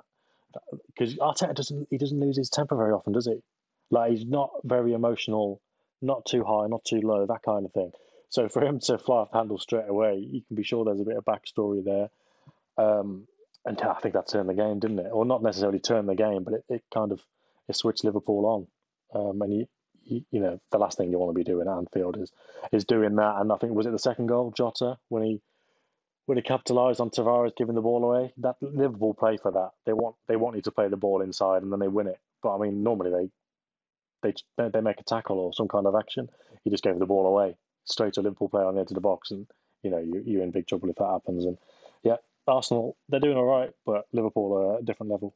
Because 0.86 1.16
Arteta 1.16 1.54
doesn't 1.54 1.88
he 1.90 1.98
doesn't 1.98 2.18
lose 2.18 2.36
his 2.36 2.50
temper 2.50 2.76
very 2.76 2.92
often, 2.92 3.12
does 3.12 3.26
he? 3.26 3.42
Like 3.90 4.12
he's 4.12 4.24
not 4.24 4.50
very 4.64 4.94
emotional, 4.94 5.60
not 6.00 6.24
too 6.24 6.44
high, 6.44 6.66
not 6.66 6.84
too 6.84 7.00
low, 7.00 7.26
that 7.26 7.42
kind 7.42 7.66
of 7.66 7.72
thing. 7.72 7.92
So 8.30 8.48
for 8.48 8.64
him 8.64 8.80
to 8.80 8.96
fly 8.96 9.16
off 9.16 9.30
the 9.30 9.38
handle 9.38 9.58
straight 9.58 9.88
away, 9.88 10.16
you 10.16 10.40
can 10.48 10.56
be 10.56 10.62
sure 10.62 10.84
there's 10.84 11.00
a 11.00 11.04
bit 11.04 11.18
of 11.18 11.24
backstory 11.24 11.84
there. 11.84 12.08
Um, 12.78 13.26
and 13.66 13.80
I 13.80 13.94
think 14.00 14.14
that 14.14 14.28
turned 14.28 14.48
the 14.48 14.54
game, 14.54 14.78
didn't 14.78 14.98
it? 14.98 15.10
Or 15.12 15.24
not 15.26 15.42
necessarily 15.42 15.78
turned 15.78 16.08
the 16.08 16.14
game, 16.14 16.42
but 16.42 16.54
it, 16.54 16.64
it 16.68 16.82
kind 16.92 17.12
of 17.12 17.20
it 17.68 17.76
switched 17.76 18.04
Liverpool 18.04 18.46
on. 18.46 19.20
Um, 19.20 19.42
and 19.42 19.52
you, 19.52 19.66
you, 20.04 20.40
know 20.40 20.60
the 20.70 20.78
last 20.78 20.98
thing 20.98 21.10
you 21.10 21.18
want 21.18 21.30
to 21.30 21.38
be 21.38 21.44
doing 21.44 21.68
at 21.68 21.76
Anfield 21.76 22.18
is 22.18 22.30
is 22.72 22.84
doing 22.84 23.16
that. 23.16 23.36
And 23.38 23.52
I 23.52 23.56
think 23.56 23.74
was 23.74 23.86
it 23.86 23.92
the 23.92 23.98
second 23.98 24.26
goal, 24.26 24.52
Jota, 24.56 24.98
when 25.08 25.22
he 25.22 25.40
when 26.26 26.38
he 26.38 26.42
capitalised 26.42 27.00
on 27.00 27.10
Tavares 27.10 27.56
giving 27.56 27.74
the 27.74 27.80
ball 27.80 28.04
away. 28.04 28.32
That 28.38 28.56
Liverpool 28.60 29.14
play 29.14 29.36
for 29.36 29.52
that. 29.52 29.70
They 29.86 29.92
want 29.92 30.16
they 30.28 30.36
want 30.36 30.56
you 30.56 30.62
to 30.62 30.70
play 30.70 30.88
the 30.88 30.96
ball 30.96 31.22
inside 31.22 31.62
and 31.62 31.72
then 31.72 31.80
they 31.80 31.88
win 31.88 32.06
it. 32.06 32.18
But 32.42 32.56
I 32.56 32.58
mean, 32.58 32.82
normally 32.82 33.30
they 34.22 34.32
they 34.58 34.68
they 34.70 34.80
make 34.80 35.00
a 35.00 35.04
tackle 35.04 35.38
or 35.38 35.52
some 35.52 35.68
kind 35.68 35.86
of 35.86 35.94
action. 35.94 36.28
He 36.64 36.70
just 36.70 36.84
gave 36.84 36.98
the 36.98 37.06
ball 37.06 37.26
away 37.26 37.56
straight 37.84 38.14
to 38.14 38.20
a 38.20 38.22
Liverpool 38.22 38.48
player 38.48 38.66
on 38.66 38.74
the 38.74 38.80
edge 38.80 38.90
of 38.90 38.94
the 38.94 39.00
box, 39.00 39.30
and 39.30 39.46
you 39.82 39.90
know 39.90 39.98
you 39.98 40.22
you're 40.24 40.42
in 40.42 40.50
big 40.52 40.66
trouble 40.66 40.90
if 40.90 40.96
that 40.96 41.10
happens. 41.10 41.44
And 41.44 41.58
yeah, 42.02 42.16
Arsenal 42.46 42.96
they're 43.08 43.20
doing 43.20 43.36
all 43.36 43.44
right, 43.44 43.70
but 43.84 44.06
Liverpool 44.12 44.52
are 44.56 44.78
a 44.78 44.82
different 44.82 45.10
level 45.10 45.34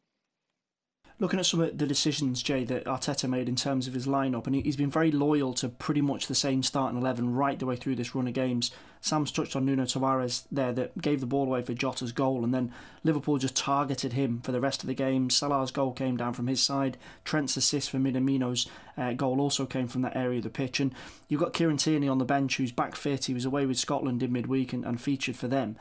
looking 1.19 1.39
at 1.39 1.47
some 1.47 1.61
of 1.61 1.79
the 1.79 1.87
decisions, 1.87 2.43
Jay, 2.43 2.65
that 2.65 2.85
Arteta 2.85 3.29
made 3.29 3.49
in 3.49 3.57
terms 3.57 3.89
of 3.89 3.95
his 3.95 4.07
lineup, 4.07 4.47
and 4.47 4.55
he's 4.55 4.77
been 4.77 4.91
very 4.91 5.11
loyal 5.11 5.55
to 5.55 5.69
pretty 5.69 6.03
much 6.03 6.27
the 6.27 6.35
same 6.35 6.63
starting 6.63 6.99
11 6.99 7.33
right 7.33 7.59
the 7.59 7.67
way 7.67 7.77
through 7.77 7.97
this 7.97 8.15
run 8.15 8.29
of 8.29 8.35
games. 8.35 8.71
Sam's 9.01 9.31
touched 9.31 9.55
on 9.55 9.65
Nuno 9.65 9.85
Tavares 9.85 10.45
there 10.51 10.73
that 10.73 11.01
gave 11.01 11.21
the 11.21 11.27
ball 11.27 11.45
away 11.45 11.63
for 11.63 11.75
Jota's 11.75 12.13
goal, 12.13 12.45
and 12.45 12.53
then 12.53 12.73
Liverpool 13.05 13.39
just 13.39 13.57
targeted 13.57 14.13
him 14.13 14.41
for 14.43 14.53
the 14.53 14.61
rest 14.61 14.83
of 14.83 14.89
the 14.89 14.95
game. 14.95 15.31
Salah's 15.31 15.71
goal 15.71 15.93
came 15.93 16.17
down 16.17 16.35
from 16.35 16.49
his 16.49 16.63
side. 16.63 16.99
Trent's 17.25 17.57
assist 17.57 17.91
for 17.91 17.99
Minamino's 17.99 18.69
uh, 18.99 19.13
goal 19.13 19.41
also 19.41 19.65
came 19.65 19.89
from 19.89 20.03
that 20.03 20.17
area 20.17 20.39
of 20.39 20.45
the 20.45 20.51
pitch. 20.51 20.81
And 20.81 20.93
you've 21.29 21.41
got 21.41 21.53
Kieran 21.53 21.77
Tierney 21.77 22.09
on 22.09 22.19
the 22.19 22.25
bench 22.25 22.57
who's 22.57 22.73
back 22.73 22.97
fit. 22.97 23.27
He 23.27 23.35
was 23.35 23.45
away 23.45 23.65
with 23.65 23.79
Scotland 23.79 24.23
in 24.23 24.33
midweek 24.33 24.73
and, 24.73 24.85
and 24.85 25.01
featured 25.01 25.37
for 25.37 25.49
them. 25.49 25.77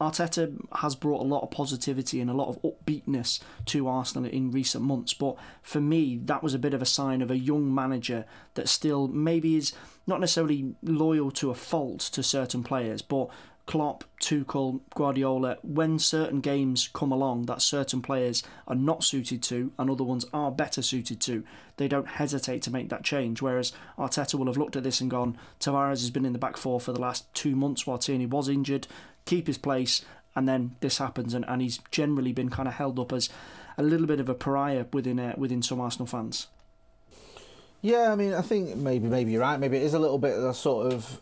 Arteta 0.00 0.52
has 0.76 0.96
brought 0.96 1.22
a 1.22 1.24
lot 1.26 1.42
of 1.42 1.50
positivity 1.50 2.20
and 2.20 2.28
a 2.28 2.34
lot 2.34 2.48
of 2.48 2.60
upbeatness 2.62 3.40
to 3.66 3.86
Arsenal 3.86 4.28
in 4.28 4.50
recent 4.50 4.84
months, 4.84 5.14
but 5.14 5.36
for 5.62 5.80
me, 5.80 6.16
that 6.24 6.42
was 6.42 6.52
a 6.52 6.58
bit 6.58 6.74
of 6.74 6.82
a 6.82 6.86
sign 6.86 7.22
of 7.22 7.30
a 7.30 7.38
young 7.38 7.72
manager 7.72 8.24
that 8.54 8.68
still 8.68 9.06
maybe 9.08 9.56
is 9.56 9.72
not 10.06 10.20
necessarily 10.20 10.74
loyal 10.82 11.30
to 11.30 11.50
a 11.50 11.54
fault 11.54 12.00
to 12.00 12.22
certain 12.22 12.62
players, 12.64 13.02
but 13.02 13.28
Klopp, 13.66 14.04
Tuchel, 14.20 14.80
Guardiola, 14.94 15.56
when 15.62 15.98
certain 15.98 16.40
games 16.40 16.90
come 16.92 17.10
along 17.10 17.46
that 17.46 17.62
certain 17.62 18.02
players 18.02 18.42
are 18.68 18.74
not 18.74 19.02
suited 19.02 19.42
to 19.44 19.72
and 19.78 19.90
other 19.90 20.04
ones 20.04 20.26
are 20.34 20.50
better 20.50 20.82
suited 20.82 21.20
to, 21.22 21.44
they 21.78 21.88
don't 21.88 22.06
hesitate 22.06 22.60
to 22.62 22.70
make 22.70 22.90
that 22.90 23.04
change. 23.04 23.40
Whereas 23.40 23.72
Arteta 23.98 24.34
will 24.34 24.46
have 24.46 24.58
looked 24.58 24.76
at 24.76 24.82
this 24.82 25.00
and 25.00 25.10
gone, 25.10 25.38
Tavares 25.60 26.00
has 26.00 26.10
been 26.10 26.26
in 26.26 26.34
the 26.34 26.38
back 26.38 26.56
four 26.56 26.78
for 26.78 26.92
the 26.92 27.00
last 27.00 27.32
two 27.32 27.56
months 27.56 27.86
while 27.86 27.98
Tierney 27.98 28.26
was 28.26 28.48
injured 28.48 28.86
keep 29.24 29.46
his 29.46 29.58
place, 29.58 30.04
and 30.36 30.48
then 30.48 30.76
this 30.80 30.98
happens, 30.98 31.34
and, 31.34 31.44
and 31.48 31.62
he's 31.62 31.78
generally 31.90 32.32
been 32.32 32.50
kind 32.50 32.68
of 32.68 32.74
held 32.74 32.98
up 32.98 33.12
as 33.12 33.28
a 33.76 33.82
little 33.82 34.06
bit 34.06 34.20
of 34.20 34.28
a 34.28 34.34
pariah 34.34 34.86
within 34.92 35.18
uh, 35.18 35.34
within 35.36 35.62
some 35.62 35.80
Arsenal 35.80 36.06
fans. 36.06 36.48
Yeah, 37.82 38.12
I 38.12 38.16
mean, 38.16 38.32
I 38.32 38.40
think 38.40 38.76
maybe 38.76 39.08
maybe 39.08 39.32
you're 39.32 39.42
right. 39.42 39.58
Maybe 39.58 39.76
it 39.76 39.82
is 39.82 39.94
a 39.94 39.98
little 39.98 40.18
bit 40.18 40.36
of 40.36 40.44
a 40.44 40.54
sort 40.54 40.92
of 40.92 41.20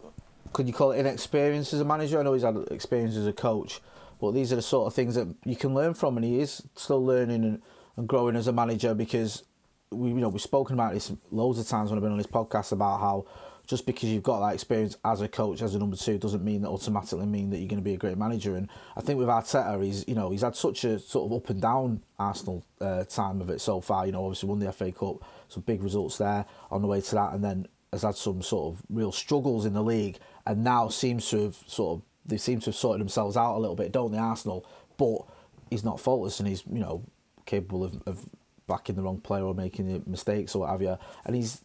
could 0.53 0.67
you 0.67 0.73
call 0.73 0.93
it 0.93 0.99
inexperience 0.99 1.73
as 1.73 1.81
a 1.81 1.85
manager? 1.85 2.19
I 2.19 2.23
know 2.23 2.35
he's 2.35 2.43
had 2.43 2.57
experience 2.71 3.17
as 3.17 3.27
a 3.27 3.33
coach, 3.33 3.81
but 4.21 4.33
these 4.33 4.53
are 4.53 4.57
the 4.57 4.63
sort 4.63 4.87
of 4.87 4.95
things 4.95 5.15
that 5.15 5.29
you 5.45 5.57
can 5.57 5.75
learn 5.75 5.95
from, 5.95 6.17
and 6.17 6.25
he 6.25 6.41
is 6.41 6.63
still 6.75 7.05
learning 7.05 7.45
and, 7.45 7.63
and 7.97 8.09
growing 8.09 8.37
as 8.37 8.47
a 8.47 8.53
manager 8.53 8.95
because 8.95 9.45
we 9.91 10.09
you 10.09 10.15
know 10.15 10.29
we've 10.29 10.41
spoken 10.41 10.75
about 10.75 10.95
this 10.95 11.13
loads 11.31 11.59
of 11.59 11.67
times 11.67 11.91
when 11.91 11.99
I've 11.99 12.03
been 12.03 12.13
on 12.13 12.19
this 12.19 12.27
podcast 12.27 12.73
about 12.73 13.01
how 13.01 13.27
just 13.67 13.87
because 13.87 14.09
you've 14.09 14.23
got 14.23 14.41
that 14.41 14.55
experience 14.55 14.97
as 15.05 15.21
a 15.21 15.29
coach, 15.29 15.63
as 15.63 15.75
a 15.75 15.79
number 15.79 15.97
two, 15.97 16.19
doesn't 16.19 16.45
mean 16.45 16.63
that 16.63 16.69
automatically 16.69 17.27
mean 17.27 17.51
that 17.51 17.59
you're 17.59 17.69
going 17.69 17.81
to 17.81 17.85
be 17.85 17.95
a 17.95 17.99
great 17.99 18.19
manager. 18.19 18.57
And 18.57 18.69
I 18.97 19.01
think 19.01 19.19
with 19.19 19.29
Arteta, 19.29 19.83
he's 19.83 20.07
you 20.09 20.15
know 20.15 20.31
he's 20.31 20.43
had 20.43 20.57
such 20.57 20.85
a 20.85 20.99
sort 20.99 21.31
of 21.31 21.37
up 21.37 21.51
and 21.51 21.63
down 21.63 22.03
Arsenal 22.19 22.65
uh, 22.81 23.05
time 23.05 23.41
of 23.41 23.51
it 23.51 23.61
so 23.61 23.81
far. 23.81 24.07
You 24.07 24.13
know, 24.13 24.25
obviously 24.25 24.49
won 24.49 24.59
the 24.59 24.73
FA 24.73 24.93
Cup, 24.93 25.25
some 25.49 25.63
big 25.63 25.83
results 25.83 26.19
there 26.19 26.45
on 26.71 26.83
the 26.83 26.89
way 26.89 27.01
to 27.01 27.15
that, 27.15 27.35
and 27.35 27.43
then 27.43 27.67
has 27.93 28.03
had 28.03 28.17
some 28.17 28.43
sort 28.43 28.75
of 28.75 28.83
real 28.89 29.13
struggles 29.13 29.67
in 29.67 29.75
the 29.75 29.83
league, 29.83 30.19
and 30.47 30.65
now 30.65 30.89
seems 30.89 31.29
to 31.31 31.45
have 31.45 31.57
sort 31.67 31.99
of 31.99 32.03
they 32.25 32.37
seem 32.37 32.61
to 32.61 32.67
have 32.67 32.77
sorted 32.77 33.01
themselves 33.01 33.37
out 33.37 33.57
a 33.57 33.59
little 33.59 33.77
bit, 33.77 33.93
don't 33.93 34.13
they, 34.13 34.19
Arsenal? 34.19 34.65
But 34.97 35.23
he's 35.71 35.85
not 35.85 36.01
faultless, 36.01 36.39
and 36.39 36.49
he's 36.49 36.63
you 36.71 36.81
know 36.81 37.03
capable 37.47 37.85
of, 37.85 38.01
of 38.07 38.27
backing 38.67 38.95
the 38.95 39.03
wrong 39.03 39.21
player 39.21 39.45
or 39.45 39.55
making 39.55 40.03
mistakes 40.07 40.55
or 40.55 40.61
what 40.61 40.71
have 40.71 40.83
you, 40.83 40.97
and 41.25 41.35
he's 41.35 41.61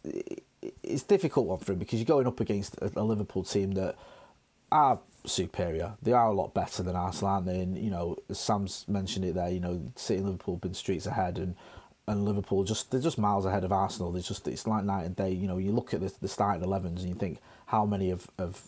it's 0.82 1.02
difficult 1.02 1.46
one 1.46 1.58
for 1.58 1.72
him 1.72 1.78
because 1.78 1.98
you're 1.98 2.06
going 2.06 2.26
up 2.26 2.40
against 2.40 2.76
a, 2.80 3.02
Liverpool 3.02 3.44
team 3.44 3.72
that 3.72 3.94
are 4.72 4.98
superior. 5.24 5.94
They 6.02 6.12
are 6.12 6.28
a 6.28 6.34
lot 6.34 6.52
better 6.52 6.82
than 6.82 6.96
Arsenal, 6.96 7.32
aren't 7.34 7.46
they? 7.46 7.60
And 7.60 7.78
you 7.78 7.90
know, 7.90 8.16
Sam's 8.32 8.84
mentioned 8.88 9.24
it 9.24 9.34
there. 9.34 9.48
You 9.48 9.60
know, 9.60 9.80
City 9.94 10.18
and 10.18 10.26
Liverpool 10.26 10.56
have 10.56 10.62
been 10.62 10.74
streets 10.74 11.06
ahead, 11.06 11.38
and 11.38 11.54
and 12.06 12.24
Liverpool 12.24 12.64
just 12.64 12.90
they're 12.90 13.00
just 13.00 13.18
miles 13.18 13.46
ahead 13.46 13.64
of 13.64 13.72
Arsenal. 13.72 14.10
They're 14.10 14.22
just 14.22 14.48
it's 14.48 14.66
like 14.66 14.84
night 14.84 15.04
and 15.04 15.14
day. 15.14 15.30
You 15.30 15.46
know, 15.46 15.58
you 15.58 15.72
look 15.72 15.94
at 15.94 16.00
the, 16.00 16.12
the 16.20 16.28
starting 16.28 16.66
11s 16.66 16.84
and 16.84 17.08
you 17.08 17.14
think 17.14 17.38
how 17.68 17.86
many 17.86 18.10
of 18.10 18.28
of 18.38 18.62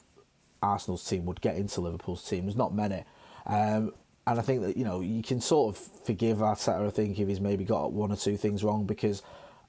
Arsenal's 0.62 1.04
team 1.04 1.26
would 1.26 1.40
get 1.40 1.56
into 1.56 1.80
Liverpool's 1.80 2.26
team. 2.28 2.44
There's 2.44 2.56
not 2.56 2.74
many. 2.74 3.04
Um, 3.46 3.92
and 4.26 4.38
I 4.38 4.42
think 4.42 4.62
that 4.62 4.76
you 4.76 4.84
know 4.84 5.00
you 5.00 5.22
can 5.22 5.40
sort 5.40 5.74
of 5.74 5.82
forgive 6.04 6.38
Arteta. 6.38 6.86
I 6.86 6.90
think 6.90 7.18
if 7.18 7.28
he's 7.28 7.40
maybe 7.40 7.64
got 7.64 7.92
one 7.92 8.12
or 8.12 8.16
two 8.16 8.36
things 8.36 8.62
wrong 8.62 8.86
because 8.86 9.22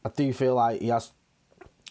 I 0.05 0.09
do 0.09 0.31
feel 0.33 0.55
like 0.55 0.81
he 0.81 0.89
has 0.89 1.11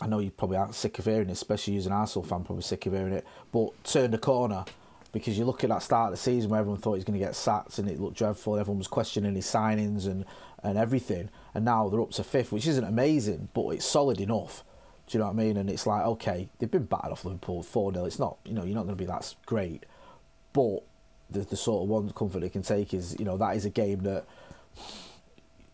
I 0.01 0.07
know 0.07 0.19
you 0.19 0.31
probably 0.31 0.57
aren't 0.57 0.75
sick 0.75 0.99
of 0.99 1.05
hearing 1.05 1.29
it, 1.29 1.33
especially 1.33 1.77
as 1.77 1.87
an 1.87 1.93
Arsenal 1.93 2.25
fan, 2.25 2.45
probably 2.45 2.63
sick 2.63 2.87
of 2.87 2.95
hearing 2.95 3.13
it. 3.13 3.27
But 3.53 3.71
turn 3.85 4.11
the 4.13 4.19
corner 4.19 4.65
because 5.13 5.39
you 5.39 5.45
look 5.45 5.63
at 5.63 5.71
that 5.71 5.83
start 5.83 6.07
of 6.07 6.11
the 6.13 6.17
season 6.17 6.51
where 6.51 6.61
everyone 6.61 6.81
thought 6.81 6.95
he 6.95 6.99
was 6.99 7.05
going 7.05 7.19
to 7.19 7.25
get 7.25 7.35
sacked 7.37 7.79
and 7.79 7.89
it 7.89 8.01
looked 8.01 8.17
dreadful. 8.17 8.59
Everyone 8.59 8.79
was 8.79 8.87
questioning 8.87 9.35
his 9.35 9.47
signings 9.47 10.07
and, 10.07 10.25
and 10.63 10.79
everything. 10.79 11.29
And 11.55 11.65
now 11.65 11.89
they're 11.89 12.01
up 12.01 12.13
to 12.13 12.25
fifth, 12.25 12.53
which 12.53 12.67
isn't 12.67 12.85
amazing, 12.85 13.49
but 13.53 13.69
it's 13.71 13.85
solid 13.85 14.21
enough. 14.21 14.65
Do 15.11 15.19
you 15.19 15.25
know 15.25 15.27
what 15.27 15.41
I 15.41 15.45
mean? 15.45 15.57
And 15.57 15.69
it's 15.69 15.89
like, 15.89 16.05
okay, 16.05 16.49
they've 16.59 16.71
been 16.71 16.85
battered 16.85 17.11
off 17.11 17.25
Liverpool 17.25 17.65
4 17.65 17.93
0. 17.95 18.05
It's 18.05 18.21
not, 18.21 18.37
you 18.45 18.53
know, 18.53 18.63
you're 18.63 18.77
not 18.77 18.85
going 18.85 18.97
to 18.97 19.03
be 19.03 19.07
that 19.07 19.35
great. 19.45 19.85
But 20.53 20.85
the, 21.29 21.41
the 21.41 21.57
sort 21.57 21.83
of 21.83 21.89
one 21.89 22.11
comfort 22.11 22.41
they 22.41 22.49
can 22.49 22.63
take 22.63 22.95
is, 22.95 23.17
you 23.19 23.25
know, 23.25 23.37
that 23.37 23.57
is 23.57 23.65
a 23.65 23.71
game 23.71 24.01
that 24.05 24.25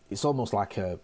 it's 0.09 0.25
almost 0.25 0.53
like 0.53 0.77
a 0.77 0.99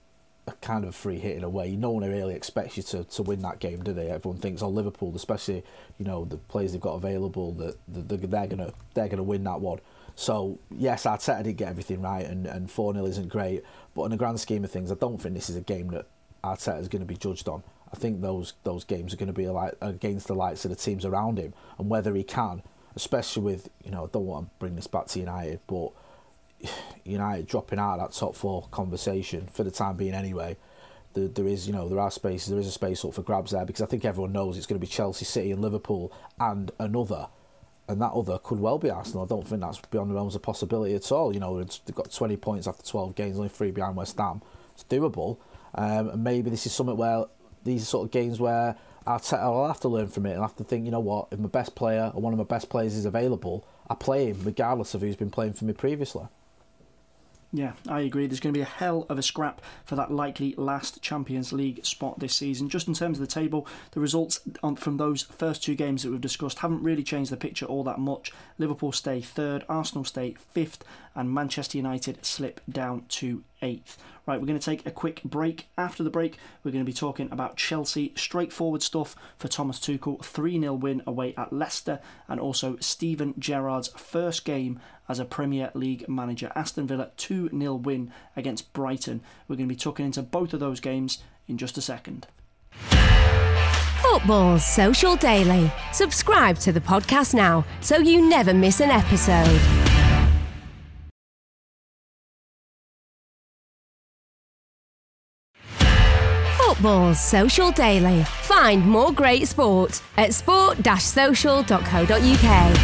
a 0.47 0.51
kind 0.53 0.83
of 0.83 0.93
free 0.93 1.19
hit 1.19 1.37
in 1.37 1.43
a 1.43 1.49
way. 1.49 1.75
No 1.75 1.91
one 1.91 2.03
really 2.03 2.35
expects 2.35 2.75
you 2.75 2.83
to, 2.83 3.03
to 3.05 3.23
win 3.23 3.41
that 3.43 3.59
game, 3.59 3.81
do 3.81 3.93
they? 3.93 4.09
Everyone 4.09 4.39
thinks, 4.39 4.61
oh, 4.61 4.67
Liverpool, 4.67 5.15
especially 5.15 5.63
you 5.99 6.05
know 6.05 6.25
the 6.25 6.37
players 6.37 6.71
they've 6.71 6.81
got 6.81 6.95
available, 6.95 7.51
that 7.53 7.77
they're, 7.87 8.17
they're 8.17 8.47
gonna 8.47 8.73
they're 8.95 9.07
gonna 9.07 9.23
win 9.23 9.43
that 9.43 9.61
one. 9.61 9.79
So 10.15 10.59
yes, 10.75 11.03
Arteta 11.03 11.43
did 11.43 11.57
get 11.57 11.69
everything 11.69 12.01
right, 12.01 12.25
and 12.25 12.47
and 12.47 12.69
four 12.69 12.93
0 12.93 13.05
isn't 13.05 13.29
great, 13.29 13.63
but 13.93 14.05
in 14.05 14.11
the 14.11 14.17
grand 14.17 14.39
scheme 14.39 14.63
of 14.63 14.71
things, 14.71 14.91
I 14.91 14.95
don't 14.95 15.19
think 15.19 15.35
this 15.35 15.51
is 15.51 15.55
a 15.55 15.61
game 15.61 15.89
that 15.89 16.07
Arteta 16.43 16.79
is 16.81 16.87
going 16.87 17.01
to 17.01 17.05
be 17.05 17.15
judged 17.15 17.47
on. 17.47 17.63
I 17.93 17.95
think 17.95 18.21
those 18.21 18.53
those 18.63 18.83
games 18.83 19.13
are 19.13 19.17
going 19.17 19.27
to 19.27 19.33
be 19.33 19.47
like 19.47 19.75
against 19.79 20.27
the 20.27 20.33
likes 20.33 20.65
of 20.65 20.71
the 20.71 20.75
teams 20.75 21.05
around 21.05 21.37
him, 21.37 21.53
and 21.77 21.89
whether 21.89 22.15
he 22.15 22.23
can, 22.23 22.63
especially 22.95 23.43
with 23.43 23.69
you 23.83 23.91
know, 23.91 24.05
I 24.05 24.07
don't 24.11 24.25
want 24.25 24.47
to 24.47 24.51
bring 24.57 24.75
this 24.75 24.87
back 24.87 25.05
to 25.07 25.19
United, 25.19 25.59
but 25.67 25.91
United 27.05 27.47
dropping 27.47 27.77
out 27.77 27.99
of 27.99 28.11
that 28.11 28.17
top 28.17 28.35
four 28.35 28.67
conversation 28.71 29.47
for 29.47 29.63
the 29.63 29.71
time 29.71 29.95
being 29.95 30.13
anyway. 30.13 30.57
There, 31.13 31.27
there 31.27 31.47
is, 31.47 31.67
you 31.67 31.73
know, 31.73 31.87
there 31.87 31.99
are 31.99 32.09
spaces. 32.09 32.49
There 32.49 32.59
is 32.59 32.65
a 32.65 32.71
space 32.71 33.05
up 33.05 33.13
for 33.13 33.21
grabs 33.21 33.51
there 33.51 33.65
because 33.65 33.83
I 33.83 33.85
think 33.85 34.03
everyone 34.03 34.31
knows 34.31 34.57
it's 34.57 34.65
going 34.65 34.79
to 34.79 34.85
be 34.85 34.91
Chelsea, 34.91 35.25
City, 35.25 35.51
and 35.51 35.61
Liverpool, 35.61 36.11
and 36.39 36.71
another, 36.79 37.27
and 37.87 38.01
that 38.01 38.13
other 38.13 38.39
could 38.39 38.59
well 38.59 38.79
be 38.79 38.89
Arsenal. 38.89 39.25
I 39.25 39.27
don't 39.27 39.47
think 39.47 39.61
that's 39.61 39.79
beyond 39.79 40.09
the 40.09 40.15
realms 40.15 40.33
of 40.33 40.41
possibility 40.41 40.95
at 40.95 41.11
all. 41.11 41.31
You 41.31 41.39
know, 41.39 41.63
they've 41.63 41.95
got 41.95 42.11
20 42.11 42.37
points 42.37 42.67
after 42.67 42.83
12 42.83 43.13
games, 43.13 43.37
only 43.37 43.49
three 43.49 43.69
behind 43.69 43.95
West 43.95 44.17
Ham. 44.17 44.41
It's 44.73 44.83
doable, 44.83 45.37
um, 45.75 46.09
and 46.09 46.23
maybe 46.23 46.49
this 46.49 46.65
is 46.65 46.71
something 46.71 46.97
where 46.97 47.25
these 47.63 47.83
are 47.83 47.85
sort 47.85 48.05
of 48.05 48.11
games 48.11 48.39
where 48.39 48.75
will 49.05 49.67
have 49.67 49.79
to 49.81 49.87
learn 49.89 50.07
from 50.07 50.25
it 50.25 50.33
and 50.33 50.41
have 50.41 50.55
to 50.55 50.63
think, 50.63 50.85
you 50.85 50.91
know 50.91 50.99
what, 50.99 51.27
if 51.31 51.39
my 51.39 51.47
best 51.47 51.75
player 51.75 52.11
or 52.13 52.21
one 52.21 52.33
of 52.33 52.39
my 52.39 52.45
best 52.45 52.69
players 52.69 52.95
is 52.95 53.05
available, 53.05 53.65
I 53.89 53.95
play 53.95 54.27
him 54.27 54.39
regardless 54.43 54.93
of 54.93 55.01
who's 55.01 55.15
been 55.15 55.29
playing 55.29 55.53
for 55.53 55.65
me 55.65 55.73
previously. 55.73 56.25
Yeah, 57.55 57.73
I 57.87 58.01
agree. 58.01 58.25
There's 58.25 58.39
going 58.39 58.51
to 58.51 58.57
be 58.57 58.63
a 58.63 58.65
hell 58.65 59.05
of 59.09 59.19
a 59.19 59.21
scrap 59.21 59.61
for 59.85 59.95
that 59.95 60.11
likely 60.11 60.55
last 60.57 61.03
Champions 61.03 61.53
League 61.53 61.85
spot 61.85 62.19
this 62.19 62.35
season. 62.35 62.67
Just 62.67 62.87
in 62.87 62.95
terms 62.95 63.19
of 63.19 63.21
the 63.21 63.31
table, 63.31 63.67
the 63.91 63.99
results 63.99 64.39
from 64.77 64.97
those 64.97 65.21
first 65.21 65.63
two 65.63 65.75
games 65.75 66.01
that 66.01 66.09
we've 66.09 66.19
discussed 66.19 66.59
haven't 66.59 66.81
really 66.81 67.03
changed 67.03 67.31
the 67.31 67.37
picture 67.37 67.67
all 67.67 67.83
that 67.83 67.99
much. 67.99 68.31
Liverpool 68.57 68.91
stay 68.91 69.21
third, 69.21 69.65
Arsenal 69.69 70.03
stay 70.03 70.35
fifth, 70.51 70.83
and 71.15 71.33
Manchester 71.33 71.77
United 71.77 72.25
slip 72.25 72.61
down 72.69 73.05
to 73.09 73.43
8th. 73.61 73.97
Right, 74.25 74.39
we're 74.39 74.47
going 74.47 74.59
to 74.59 74.65
take 74.65 74.85
a 74.85 74.91
quick 74.91 75.21
break. 75.23 75.67
After 75.77 76.01
the 76.01 76.09
break, 76.09 76.37
we're 76.63 76.71
going 76.71 76.83
to 76.83 76.89
be 76.89 76.95
talking 76.95 77.29
about 77.29 77.57
Chelsea, 77.57 78.13
straightforward 78.15 78.81
stuff 78.81 79.17
for 79.37 79.49
Thomas 79.49 79.79
Tuchel, 79.79 80.23
3 80.23 80.59
0 80.61 80.73
win 80.75 81.03
away 81.05 81.33
at 81.37 81.51
Leicester, 81.51 81.99
and 82.29 82.39
also 82.39 82.77
Steven 82.79 83.33
Gerrard's 83.37 83.89
first 83.89 84.45
game 84.45 84.79
as 85.09 85.19
a 85.19 85.25
Premier 85.25 85.71
League 85.73 86.07
manager. 86.07 86.53
Aston 86.55 86.87
Villa 86.87 87.11
2 87.17 87.49
0 87.49 87.73
win 87.75 88.13
against 88.35 88.71
Brighton. 88.71 89.21
We're 89.47 89.57
going 89.57 89.67
to 89.67 89.75
be 89.75 89.79
talking 89.79 90.05
into 90.05 90.21
both 90.21 90.53
of 90.53 90.61
those 90.61 90.79
games 90.79 91.21
in 91.47 91.57
just 91.57 91.77
a 91.77 91.81
second. 91.81 92.27
Football's 94.01 94.63
Social 94.63 95.15
Daily. 95.15 95.71
Subscribe 95.91 96.57
to 96.59 96.71
the 96.71 96.81
podcast 96.81 97.33
now 97.33 97.65
so 97.81 97.97
you 97.97 98.21
never 98.21 98.53
miss 98.53 98.79
an 98.79 98.89
episode. 98.89 99.92
Football's 106.83 107.21
Social 107.21 107.71
Daily. 107.71 108.25
Find 108.25 108.85
more 108.85 109.13
great 109.13 109.47
sport 109.47 110.01
at 110.17 110.33
sport-social.co.uk. 110.33 112.77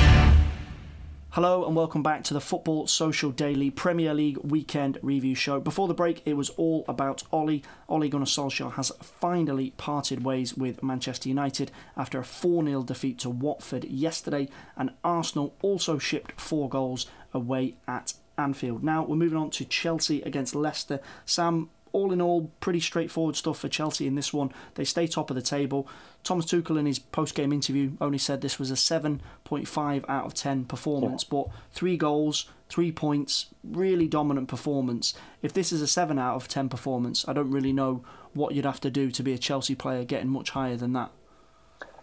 Hello 1.31 1.65
and 1.65 1.75
welcome 1.75 2.01
back 2.01 2.23
to 2.23 2.33
the 2.33 2.39
Football 2.39 2.87
Social 2.87 3.31
Daily 3.31 3.69
Premier 3.69 4.13
League 4.13 4.37
Weekend 4.37 4.99
Review 5.01 5.35
Show. 5.35 5.59
Before 5.59 5.89
the 5.89 5.93
break, 5.93 6.21
it 6.25 6.35
was 6.35 6.49
all 6.51 6.85
about 6.87 7.23
Ollie. 7.33 7.61
Ole 7.89 8.07
Gunnar 8.07 8.25
Solskjaer 8.25 8.75
has 8.75 8.93
finally 9.01 9.71
parted 9.71 10.23
ways 10.23 10.53
with 10.53 10.81
Manchester 10.81 11.27
United 11.27 11.69
after 11.97 12.19
a 12.19 12.23
4 12.23 12.63
0 12.63 12.83
defeat 12.83 13.19
to 13.19 13.29
Watford 13.29 13.83
yesterday, 13.83 14.47
and 14.77 14.91
Arsenal 15.03 15.55
also 15.61 15.97
shipped 15.97 16.39
four 16.39 16.69
goals 16.69 17.05
away 17.33 17.75
at 17.85 18.13
Anfield. 18.37 18.83
Now 18.83 19.03
we're 19.03 19.17
moving 19.17 19.37
on 19.37 19.49
to 19.51 19.65
Chelsea 19.65 20.21
against 20.21 20.55
Leicester. 20.55 21.01
Sam, 21.25 21.69
all 21.91 22.11
in 22.11 22.21
all, 22.21 22.51
pretty 22.59 22.79
straightforward 22.79 23.35
stuff 23.35 23.59
for 23.59 23.67
Chelsea 23.67 24.07
in 24.07 24.15
this 24.15 24.33
one. 24.33 24.51
They 24.75 24.83
stay 24.83 25.07
top 25.07 25.29
of 25.29 25.35
the 25.35 25.41
table. 25.41 25.87
Thomas 26.23 26.45
Tuchel, 26.45 26.77
in 26.77 26.85
his 26.85 26.99
post 26.99 27.35
game 27.35 27.53
interview, 27.53 27.93
only 28.01 28.17
said 28.17 28.41
this 28.41 28.59
was 28.59 28.71
a 28.71 28.75
7.5 28.75 30.05
out 30.09 30.25
of 30.25 30.33
10 30.33 30.65
performance, 30.65 31.23
but 31.23 31.47
three 31.71 31.97
goals, 31.97 32.49
three 32.69 32.91
points, 32.91 33.47
really 33.63 34.07
dominant 34.07 34.47
performance. 34.47 35.13
If 35.41 35.53
this 35.53 35.71
is 35.71 35.81
a 35.81 35.87
7 35.87 36.19
out 36.19 36.35
of 36.35 36.47
10 36.47 36.69
performance, 36.69 37.27
I 37.27 37.33
don't 37.33 37.51
really 37.51 37.73
know 37.73 38.03
what 38.33 38.53
you'd 38.53 38.65
have 38.65 38.81
to 38.81 38.91
do 38.91 39.11
to 39.11 39.23
be 39.23 39.33
a 39.33 39.37
Chelsea 39.37 39.75
player 39.75 40.03
getting 40.03 40.29
much 40.29 40.51
higher 40.51 40.75
than 40.75 40.93
that. 40.93 41.11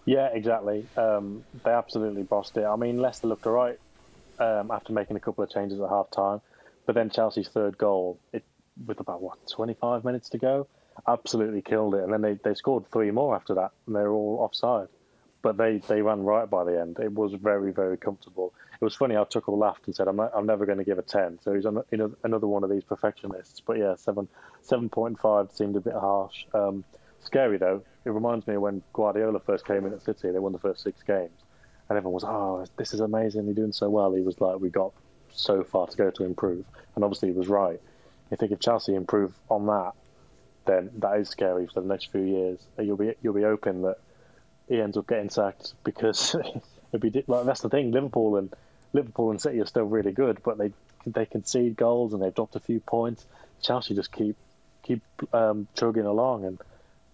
Yeah, 0.07 0.29
exactly. 0.33 0.87
Um, 0.97 1.45
they 1.65 1.73
absolutely 1.73 2.23
bossed 2.23 2.57
it. 2.57 2.65
I 2.65 2.77
mean, 2.77 2.99
Leicester 2.99 3.27
looked 3.27 3.47
alright 3.47 3.79
um, 4.39 4.71
after 4.71 4.93
making 4.93 5.17
a 5.17 5.21
couple 5.21 5.43
of 5.45 5.51
changes 5.51 5.81
at 5.81 5.89
half 5.89 6.11
time, 6.11 6.41
but 6.87 6.95
then 6.95 7.11
Chelsea's 7.11 7.49
third 7.49 7.77
goal, 7.77 8.19
it 8.33 8.45
with 8.85 9.01
about 9.01 9.23
what 9.23 9.39
25 9.49 10.05
minutes 10.05 10.29
to 10.31 10.39
go, 10.39 10.67
absolutely 11.09 11.63
killed 11.63 11.95
it. 11.95 12.03
And 12.03 12.13
then 12.13 12.23
they, 12.23 12.39
they 12.43 12.55
scored 12.55 12.87
three 12.91 13.11
more 13.11 13.35
after 13.35 13.55
that, 13.55 13.73
and 13.87 13.95
they 13.95 14.01
were 14.01 14.13
all 14.13 14.39
offside. 14.41 14.89
But 15.43 15.57
they, 15.57 15.79
they 15.79 16.03
ran 16.03 16.23
right 16.23 16.49
by 16.49 16.65
the 16.65 16.81
end. 16.81 16.99
It 16.99 17.13
was 17.13 17.33
very 17.35 17.71
very 17.71 17.97
comfortable. 17.97 18.53
It 18.81 18.85
was 18.85 18.97
funny 18.97 19.15
how 19.15 19.25
Tuchel 19.25 19.57
laughed 19.57 19.87
and 19.87 19.95
said, 19.95 20.09
"I'm 20.09 20.17
not, 20.17 20.33
I'm 20.35 20.47
never 20.47 20.67
going 20.67 20.79
to 20.79 20.85
give 20.85 20.99
a 20.99 21.03
10." 21.03 21.39
So 21.43 21.55
he's 21.55 21.67
an, 21.67 21.83
another 22.25 22.47
one 22.49 22.65
of 22.65 22.71
these 22.71 22.83
perfectionists. 22.83 23.61
But 23.61 23.79
yeah, 23.79 23.95
seven 23.95 24.29
seven 24.63 24.89
point 24.89 25.21
five 25.21 25.53
seemed 25.53 25.77
a 25.77 25.81
bit 25.81 25.95
harsh. 25.95 26.45
Um, 26.53 26.85
scary 27.21 27.59
though. 27.59 27.83
It 28.05 28.11
reminds 28.11 28.47
me 28.47 28.55
of 28.55 28.63
when 28.63 28.83
Guardiola 28.93 29.41
first 29.41 29.67
came 29.67 29.87
in 29.87 29.93
at 29.93 30.03
City. 30.03 30.31
They 30.31 30.39
won 30.39 30.53
the 30.53 30.59
first 30.59 30.83
six 30.83 31.03
games, 31.03 31.45
and 31.89 31.97
everyone 31.97 32.15
was, 32.15 32.25
"Oh, 32.25 32.65
this 32.77 32.93
is 32.93 33.01
amazing! 33.01 33.45
You're 33.45 33.55
doing 33.55 33.73
so 33.73 33.89
well." 33.89 34.13
He 34.15 34.23
was 34.23 34.41
like, 34.41 34.59
"We 34.59 34.71
got 34.71 34.93
so 35.31 35.63
far 35.63 35.87
to 35.87 35.97
go 35.97 36.11
to 36.11 36.25
improve," 36.25 36.65
and 36.97 37.05
obviously 37.05 37.29
he 37.29 37.35
was 37.35 37.49
right. 37.49 37.81
I 38.33 38.37
think 38.37 38.53
if 38.53 38.61
Chelsea 38.61 38.95
improve 38.95 39.33
on 39.49 39.67
that, 39.67 39.93
then 40.67 40.91
that 40.99 41.19
is 41.19 41.29
scary 41.29 41.67
for 41.67 41.81
the 41.81 41.89
next 41.89 42.11
few 42.11 42.23
years. 42.23 42.59
You'll 42.79 42.97
be 42.97 43.15
you'll 43.23 43.35
be 43.35 43.43
hoping 43.43 43.83
that 43.83 43.99
he 44.69 44.81
ends 44.81 44.97
up 44.97 45.07
getting 45.07 45.31
sacked 45.31 45.75
because 45.85 46.35
it'd 46.93 47.01
be 47.01 47.25
like 47.27 47.47
that's 47.47 47.61
the 47.61 47.69
thing. 47.69 47.93
Liverpool 47.93 48.37
and 48.37 48.53
Liverpool 48.93 49.31
and 49.31 49.41
City 49.41 49.61
are 49.61 49.67
still 49.67 49.85
really 49.85 50.13
good, 50.13 50.43
but 50.43 50.59
they 50.59 50.73
they 51.07 51.27
concede 51.27 51.77
goals 51.77 52.13
and 52.13 52.23
they've 52.23 52.35
dropped 52.35 52.57
a 52.57 52.61
few 52.61 52.81
points. 52.81 53.27
Chelsea 53.63 53.95
just 53.95 54.13
keep 54.13 54.37
keep 54.83 55.03
um, 55.33 55.69
chugging 55.75 56.07
along, 56.07 56.45
and 56.45 56.59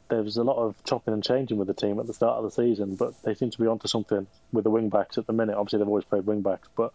there 0.09 0.23
was 0.23 0.37
a 0.37 0.45
lot 0.45 0.57
of 0.57 0.75
chopping 0.85 1.15
and 1.15 1.23
changing 1.23 1.59
with 1.59 1.69
the 1.69 1.75
team 1.75 1.99
at 1.99 2.07
the 2.07 2.15
start 2.15 2.39
of 2.39 2.45
the 2.45 2.51
season, 2.51 2.97
but 2.97 3.23
they 3.23 3.35
seem 3.35 3.51
to 3.51 3.59
be 3.59 3.67
onto 3.67 3.89
something 3.89 4.27
with 4.53 4.65
the 4.65 4.71
wing 4.71 4.89
backs 4.89 5.19
at 5.19 5.27
the 5.27 5.33
minute. 5.33 5.57
Obviously, 5.57 5.79
they've 5.79 5.89
always 5.89 6.05
played 6.05 6.27
wing 6.27 6.43
backs, 6.43 6.69
but 6.77 6.93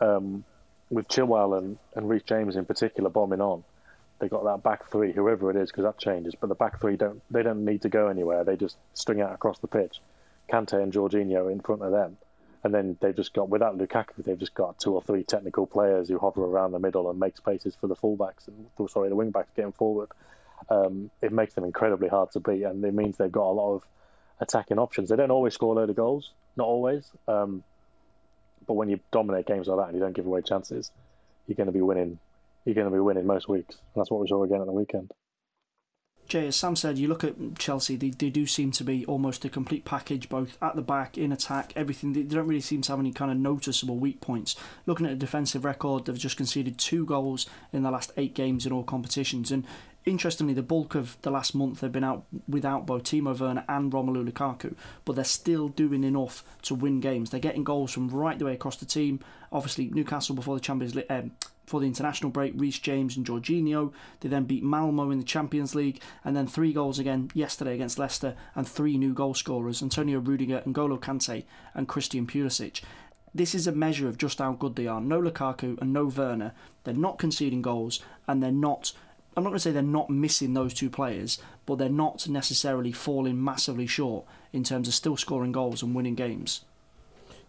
um, 0.00 0.44
with 0.92 1.08
Chilwell 1.08 1.58
and, 1.58 1.78
and 1.96 2.08
Reece 2.08 2.22
James 2.22 2.56
in 2.56 2.64
particular 2.64 3.10
bombing 3.10 3.40
on, 3.40 3.64
they 4.18 4.28
got 4.28 4.44
that 4.44 4.62
back 4.62 4.88
three, 4.88 5.12
whoever 5.12 5.50
it 5.50 5.56
is, 5.56 5.70
because 5.70 5.84
that 5.84 5.98
changes. 5.98 6.34
But 6.38 6.48
the 6.48 6.54
back 6.54 6.80
three 6.80 6.96
don't 6.96 7.20
they 7.30 7.42
don't 7.42 7.64
need 7.64 7.82
to 7.82 7.88
go 7.88 8.08
anywhere. 8.08 8.44
They 8.44 8.56
just 8.56 8.76
string 8.94 9.20
out 9.20 9.32
across 9.32 9.58
the 9.58 9.66
pitch. 9.66 10.00
Kante 10.50 10.80
and 10.80 10.92
Jorginho 10.92 11.50
in 11.50 11.60
front 11.60 11.82
of 11.82 11.92
them, 11.92 12.18
and 12.62 12.74
then 12.74 12.96
they've 13.00 13.16
just 13.16 13.32
got 13.32 13.48
without 13.48 13.78
Lukaku, 13.78 14.22
they've 14.24 14.38
just 14.38 14.54
got 14.54 14.78
two 14.78 14.94
or 14.94 15.02
three 15.02 15.24
technical 15.24 15.66
players 15.66 16.08
who 16.08 16.18
hover 16.18 16.44
around 16.44 16.72
the 16.72 16.78
middle 16.78 17.10
and 17.10 17.18
make 17.18 17.36
spaces 17.36 17.74
for 17.80 17.86
the 17.86 17.96
fullbacks 17.96 18.48
and 18.48 18.90
sorry 18.90 19.08
the 19.08 19.16
wing 19.16 19.30
backs 19.30 19.50
getting 19.56 19.72
forward. 19.72 20.10
Um, 20.68 21.10
it 21.20 21.32
makes 21.32 21.54
them 21.54 21.64
incredibly 21.64 22.08
hard 22.08 22.30
to 22.32 22.40
beat, 22.40 22.62
and 22.62 22.84
it 22.84 22.94
means 22.94 23.16
they've 23.16 23.32
got 23.32 23.50
a 23.50 23.52
lot 23.52 23.74
of 23.74 23.86
attacking 24.40 24.78
options. 24.78 25.08
They 25.08 25.16
don't 25.16 25.30
always 25.30 25.54
score 25.54 25.74
a 25.74 25.76
load 25.76 25.90
of 25.90 25.96
goals, 25.96 26.30
not 26.56 26.66
always. 26.66 27.10
Um, 27.26 27.64
but 28.66 28.74
when 28.74 28.88
you 28.88 29.00
dominate 29.10 29.46
games 29.46 29.68
like 29.68 29.78
that 29.78 29.88
and 29.88 29.94
you 29.94 30.00
don't 30.00 30.14
give 30.14 30.26
away 30.26 30.42
chances, 30.42 30.90
you're 31.46 31.56
going 31.56 31.66
to 31.66 31.72
be 31.72 31.80
winning 31.80 32.18
you're 32.64 32.74
going 32.74 32.86
to 32.86 32.92
be 32.92 33.00
winning 33.00 33.26
most 33.26 33.48
weeks. 33.48 33.76
And 33.94 34.00
that's 34.00 34.10
what 34.10 34.20
we 34.20 34.28
saw 34.28 34.44
again 34.44 34.60
at 34.60 34.66
the 34.66 34.72
weekend. 34.72 35.12
Jay, 36.28 36.46
as 36.46 36.56
Sam 36.56 36.76
said, 36.76 36.98
you 36.98 37.08
look 37.08 37.24
at 37.24 37.58
Chelsea, 37.58 37.96
they, 37.96 38.10
they 38.10 38.30
do 38.30 38.46
seem 38.46 38.70
to 38.72 38.84
be 38.84 39.04
almost 39.06 39.44
a 39.44 39.48
complete 39.48 39.84
package, 39.84 40.28
both 40.28 40.56
at 40.62 40.76
the 40.76 40.82
back, 40.82 41.18
in 41.18 41.32
attack, 41.32 41.72
everything. 41.74 42.12
They 42.12 42.22
don't 42.22 42.46
really 42.46 42.60
seem 42.60 42.80
to 42.82 42.92
have 42.92 43.00
any 43.00 43.12
kind 43.12 43.30
of 43.30 43.36
noticeable 43.36 43.96
weak 43.96 44.20
points. 44.20 44.54
Looking 44.86 45.06
at 45.06 45.12
a 45.12 45.16
defensive 45.16 45.64
record, 45.64 46.04
they've 46.04 46.16
just 46.16 46.36
conceded 46.36 46.78
two 46.78 47.04
goals 47.04 47.46
in 47.72 47.82
the 47.82 47.90
last 47.90 48.12
eight 48.16 48.34
games 48.34 48.64
in 48.64 48.72
all 48.72 48.84
competitions. 48.84 49.50
And 49.50 49.66
interestingly, 50.04 50.54
the 50.54 50.62
bulk 50.62 50.94
of 50.94 51.16
the 51.22 51.30
last 51.30 51.54
month 51.54 51.80
they've 51.80 51.92
been 51.92 52.04
out 52.04 52.24
without 52.48 52.86
both 52.86 53.04
Timo 53.04 53.38
Werner 53.38 53.64
and 53.68 53.92
Romelu 53.92 54.28
Lukaku, 54.28 54.74
but 55.04 55.14
they're 55.14 55.24
still 55.24 55.68
doing 55.68 56.04
enough 56.04 56.44
to 56.62 56.74
win 56.74 57.00
games. 57.00 57.30
They're 57.30 57.40
getting 57.40 57.64
goals 57.64 57.92
from 57.92 58.08
right 58.08 58.38
the 58.38 58.44
way 58.44 58.54
across 58.54 58.76
the 58.76 58.86
team. 58.86 59.20
Obviously, 59.50 59.90
Newcastle 59.90 60.34
before 60.34 60.54
the 60.54 60.60
Champions 60.60 60.94
League. 60.94 61.06
Um, 61.10 61.32
for 61.64 61.80
the 61.80 61.86
international 61.86 62.30
break, 62.30 62.52
Reece 62.56 62.80
James 62.80 63.16
and 63.16 63.24
Jorginho. 63.24 63.92
They 64.20 64.28
then 64.28 64.44
beat 64.44 64.64
Malmo 64.64 65.10
in 65.10 65.18
the 65.18 65.24
Champions 65.24 65.74
League, 65.74 66.02
and 66.24 66.36
then 66.36 66.46
three 66.46 66.72
goals 66.72 66.98
again 66.98 67.30
yesterday 67.34 67.74
against 67.74 67.98
Leicester, 67.98 68.34
and 68.54 68.68
three 68.68 68.98
new 68.98 69.14
goal 69.14 69.32
scorers 69.32 69.82
Antonio 69.82 70.18
Rudiger, 70.18 70.62
N'Golo 70.66 70.98
Kante, 70.98 71.44
and 71.74 71.88
Christian 71.88 72.26
Pulisic. 72.26 72.82
This 73.34 73.54
is 73.54 73.66
a 73.66 73.72
measure 73.72 74.08
of 74.08 74.18
just 74.18 74.38
how 74.38 74.52
good 74.52 74.76
they 74.76 74.86
are. 74.86 75.00
No 75.00 75.20
Lukaku 75.20 75.80
and 75.80 75.92
no 75.92 76.06
Werner. 76.06 76.52
They're 76.84 76.92
not 76.92 77.18
conceding 77.18 77.62
goals, 77.62 78.00
and 78.28 78.42
they're 78.42 78.50
not. 78.50 78.92
I'm 79.36 79.42
not 79.44 79.50
going 79.50 79.58
to 79.58 79.60
say 79.60 79.72
they're 79.72 79.82
not 79.82 80.10
missing 80.10 80.54
those 80.54 80.74
two 80.74 80.90
players, 80.90 81.38
but 81.66 81.76
they're 81.76 81.88
not 81.88 82.28
necessarily 82.28 82.92
falling 82.92 83.42
massively 83.42 83.86
short 83.86 84.24
in 84.52 84.62
terms 84.64 84.88
of 84.88 84.94
still 84.94 85.16
scoring 85.16 85.52
goals 85.52 85.82
and 85.82 85.94
winning 85.94 86.14
games. 86.14 86.64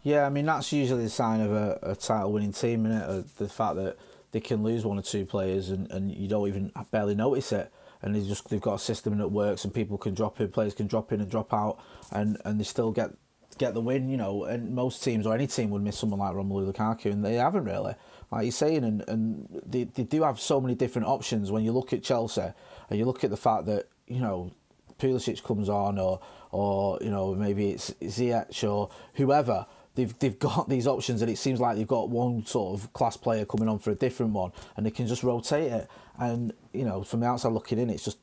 Yeah, 0.04 0.26
I 0.26 0.30
mean 0.30 0.46
that's 0.46 0.72
usually 0.72 1.04
the 1.04 1.10
sign 1.10 1.42
of 1.42 1.52
a, 1.52 1.80
a 1.82 1.96
title-winning 1.96 2.54
team, 2.54 2.86
it? 2.86 3.04
Uh, 3.04 3.24
the 3.38 3.48
fact 3.48 3.76
that 3.76 3.98
they 4.32 4.40
can 4.40 4.64
lose 4.64 4.86
one 4.86 5.00
or 5.00 5.02
two 5.02 5.26
players 5.26 5.70
and, 5.70 5.90
and 5.92 6.14
you 6.14 6.28
don't 6.28 6.48
even 6.48 6.72
barely 6.92 7.16
notice 7.16 7.52
it. 7.52 7.72
And 8.02 8.14
they 8.14 8.22
just 8.22 8.50
they've 8.50 8.60
got 8.60 8.74
a 8.74 8.80
system 8.80 9.18
that 9.20 9.30
works, 9.30 9.64
and 9.64 9.74
people 9.74 9.98
can 9.98 10.14
drop 10.14 10.42
in, 10.42 10.50
players 10.50 10.74
can 10.74 10.88
drop 10.88 11.14
in 11.14 11.22
and 11.22 11.32
drop 11.32 11.54
out, 11.54 11.80
and, 12.12 12.38
and 12.44 12.60
they 12.60 12.66
still 12.66 12.92
get 12.92 13.12
get 13.58 13.74
the 13.74 13.80
win. 13.80 14.10
You 14.10 14.18
know, 14.18 14.44
and 14.44 14.76
most 14.76 15.02
teams 15.06 15.26
or 15.26 15.34
any 15.34 15.48
team 15.48 15.70
would 15.70 15.82
miss 15.82 16.00
someone 16.00 16.20
like 16.20 16.36
Romelu 16.36 16.74
Lukaku, 16.74 17.14
and 17.14 17.24
they 17.24 17.36
haven't 17.36 17.64
really, 17.64 17.96
like 18.34 18.44
you're 18.44 18.52
saying. 18.52 18.84
And, 18.84 19.04
and 19.08 19.62
they, 19.66 19.86
they 19.86 20.04
do 20.04 20.24
have 20.24 20.40
so 20.40 20.60
many 20.60 20.76
different 20.76 21.08
options 21.08 21.52
when 21.52 21.64
you 21.64 21.72
look 21.72 21.94
at 21.94 22.04
Chelsea, 22.04 22.42
and 22.90 23.00
you 23.00 23.06
look 23.06 23.24
at 23.24 23.30
the 23.30 23.38
fact 23.38 23.66
that 23.66 23.88
you 24.08 24.20
know 24.20 24.52
Pulisic 25.00 25.44
comes 25.44 25.70
on, 25.70 25.98
or 25.98 26.20
or 26.52 27.00
you 27.02 27.10
know 27.10 27.36
maybe 27.36 27.72
it's 27.72 27.92
Ziyech 28.02 28.70
or 28.70 28.90
whoever 29.16 29.66
they've 29.96 30.18
they've 30.20 30.38
got 30.40 30.70
these 30.76 30.88
options, 30.88 31.22
and 31.22 31.30
it 31.30 31.38
seems 31.38 31.60
like 31.60 31.78
they've 31.78 31.88
got 31.88 32.10
one 32.10 32.46
sort 32.46 32.80
of 32.80 32.94
class 32.94 33.18
player 33.18 33.46
coming 33.46 33.70
on 33.70 33.80
for 33.80 33.92
a 33.92 33.96
different 33.96 34.34
one, 34.34 34.52
and 34.76 34.86
they 34.86 34.92
can 34.92 35.08
just 35.08 35.24
rotate 35.24 35.72
it. 35.72 35.90
And 36.18 36.54
you 36.74 36.86
know, 36.86 37.04
from 37.04 37.22
the 37.22 37.28
outside 37.28 37.54
looking 37.54 37.80
in, 37.80 37.90
it's 37.90 38.06
just 38.06 38.18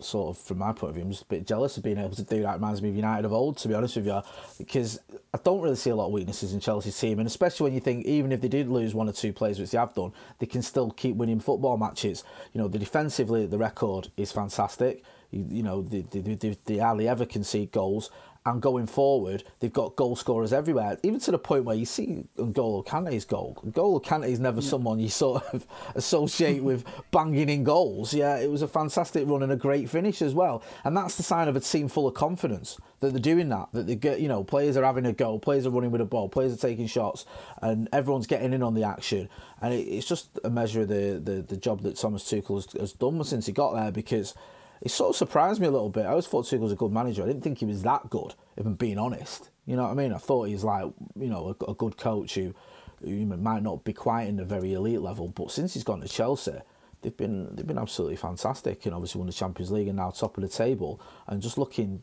sort 0.00 0.36
of 0.36 0.42
from 0.42 0.58
my 0.58 0.72
point 0.72 0.90
of 0.90 0.94
view, 0.94 1.04
I'm 1.04 1.10
just 1.10 1.22
a 1.22 1.26
bit 1.26 1.46
jealous 1.46 1.76
of 1.76 1.82
being 1.82 1.98
able 1.98 2.14
to 2.16 2.22
do 2.22 2.42
that. 2.42 2.50
It 2.50 2.54
reminds 2.54 2.82
me 2.82 2.88
of 2.88 2.96
United 2.96 3.24
of 3.24 3.32
old, 3.32 3.56
to 3.58 3.68
be 3.68 3.74
honest 3.74 3.96
with 3.96 4.06
you, 4.06 4.20
because 4.58 5.00
I 5.32 5.38
don't 5.42 5.60
really 5.60 5.76
see 5.76 5.90
a 5.90 5.96
lot 5.96 6.06
of 6.06 6.12
weaknesses 6.12 6.52
in 6.52 6.60
Chelsea's 6.60 6.98
team, 6.98 7.18
and 7.18 7.26
especially 7.26 7.64
when 7.64 7.74
you 7.74 7.80
think 7.80 8.06
even 8.06 8.32
if 8.32 8.40
they 8.40 8.48
did 8.48 8.68
lose 8.68 8.94
one 8.94 9.08
or 9.08 9.12
two 9.12 9.32
players, 9.32 9.58
which 9.58 9.70
they 9.70 9.78
have 9.78 9.94
done, 9.94 10.12
they 10.38 10.46
can 10.46 10.62
still 10.62 10.90
keep 10.90 11.16
winning 11.16 11.40
football 11.40 11.76
matches. 11.76 12.24
You 12.52 12.60
know, 12.60 12.68
the 12.68 12.78
defensively, 12.78 13.46
the 13.46 13.58
record 13.58 14.08
is 14.16 14.32
fantastic. 14.32 15.02
You, 15.30 15.46
you 15.48 15.62
know, 15.62 15.82
they, 15.82 16.02
they, 16.02 16.20
they, 16.20 16.56
they 16.64 16.78
hardly 16.78 17.08
ever 17.08 17.26
concede 17.26 17.72
goals, 17.72 18.10
and 18.46 18.60
going 18.60 18.86
forward, 18.86 19.42
they've 19.60 19.72
got 19.72 19.96
goal 19.96 20.16
scorers 20.16 20.52
everywhere, 20.52 20.98
even 21.02 21.18
to 21.20 21.30
the 21.30 21.38
point 21.38 21.64
where 21.64 21.76
you 21.76 21.86
see 21.86 22.24
N'Golo 22.36 22.84
Kante's 22.84 23.24
goal. 23.24 23.58
N'Golo 23.64 24.04
Kante 24.04 24.28
is 24.28 24.38
never 24.38 24.60
yeah. 24.60 24.68
someone 24.68 24.98
you 24.98 25.08
sort 25.08 25.42
of 25.54 25.66
associate 25.94 26.62
with 26.62 26.84
banging 27.10 27.48
in 27.48 27.64
goals. 27.64 28.12
Yeah, 28.12 28.36
it 28.36 28.50
was 28.50 28.60
a 28.60 28.68
fantastic 28.68 29.26
run 29.26 29.42
and 29.42 29.52
a 29.52 29.56
great 29.56 29.88
finish 29.88 30.20
as 30.20 30.34
well. 30.34 30.62
And 30.84 30.94
that's 30.94 31.16
the 31.16 31.22
sign 31.22 31.48
of 31.48 31.56
a 31.56 31.60
team 31.60 31.88
full 31.88 32.06
of 32.06 32.12
confidence 32.12 32.76
that 33.00 33.12
they're 33.12 33.20
doing 33.20 33.48
that. 33.48 33.68
That 33.72 33.86
they 33.86 33.96
get, 33.96 34.20
you 34.20 34.28
know, 34.28 34.44
players 34.44 34.76
are 34.76 34.84
having 34.84 35.06
a 35.06 35.14
go, 35.14 35.38
players 35.38 35.64
are 35.66 35.70
running 35.70 35.90
with 35.90 36.02
a 36.02 36.06
ball, 36.06 36.28
players 36.28 36.52
are 36.52 36.68
taking 36.68 36.86
shots, 36.86 37.24
and 37.62 37.88
everyone's 37.94 38.26
getting 38.26 38.52
in 38.52 38.62
on 38.62 38.74
the 38.74 38.82
action. 38.82 39.30
And 39.62 39.72
it, 39.72 39.84
it's 39.84 40.06
just 40.06 40.38
a 40.44 40.50
measure 40.50 40.82
of 40.82 40.88
the, 40.88 41.18
the, 41.22 41.40
the 41.40 41.56
job 41.56 41.80
that 41.82 41.96
Thomas 41.96 42.24
Tuchel 42.24 42.56
has, 42.56 42.72
has 42.78 42.92
done 42.92 43.24
since 43.24 43.46
he 43.46 43.52
got 43.52 43.72
there 43.72 43.90
because 43.90 44.34
it 44.80 44.90
sort 44.90 45.10
of 45.10 45.16
surprised 45.16 45.60
me 45.60 45.66
a 45.66 45.70
little 45.70 45.90
bit. 45.90 46.06
I 46.06 46.10
always 46.10 46.26
thought 46.26 46.46
Tuchel 46.46 46.60
was 46.60 46.72
a 46.72 46.76
good 46.76 46.92
manager. 46.92 47.22
I 47.22 47.26
didn't 47.26 47.42
think 47.42 47.58
he 47.58 47.64
was 47.64 47.82
that 47.82 48.10
good, 48.10 48.34
if 48.56 48.66
I'm 48.66 48.74
being 48.74 48.98
honest. 48.98 49.50
You 49.66 49.76
know 49.76 49.84
what 49.84 49.92
I 49.92 49.94
mean? 49.94 50.12
I 50.12 50.18
thought 50.18 50.48
he's 50.48 50.64
like, 50.64 50.84
you 51.18 51.28
know, 51.28 51.56
a, 51.60 51.70
a 51.70 51.74
good 51.74 51.96
coach 51.96 52.34
who, 52.34 52.54
who 53.02 53.24
might 53.26 53.62
not 53.62 53.84
be 53.84 53.92
quite 53.92 54.28
in 54.28 54.36
the 54.36 54.44
very 54.44 54.74
elite 54.74 55.00
level, 55.00 55.28
but 55.28 55.50
since 55.50 55.74
he's 55.74 55.84
gone 55.84 56.00
to 56.00 56.08
Chelsea, 56.08 56.58
they've 57.02 57.16
been 57.16 57.54
they've 57.54 57.66
been 57.66 57.78
absolutely 57.78 58.16
fantastic, 58.16 58.84
and 58.86 58.94
obviously 58.94 59.18
won 59.18 59.26
the 59.26 59.32
Champions 59.32 59.70
League 59.70 59.88
and 59.88 59.96
now 59.96 60.10
top 60.10 60.36
of 60.36 60.42
the 60.42 60.48
table, 60.48 61.00
and 61.26 61.40
just 61.40 61.58
looking 61.58 62.02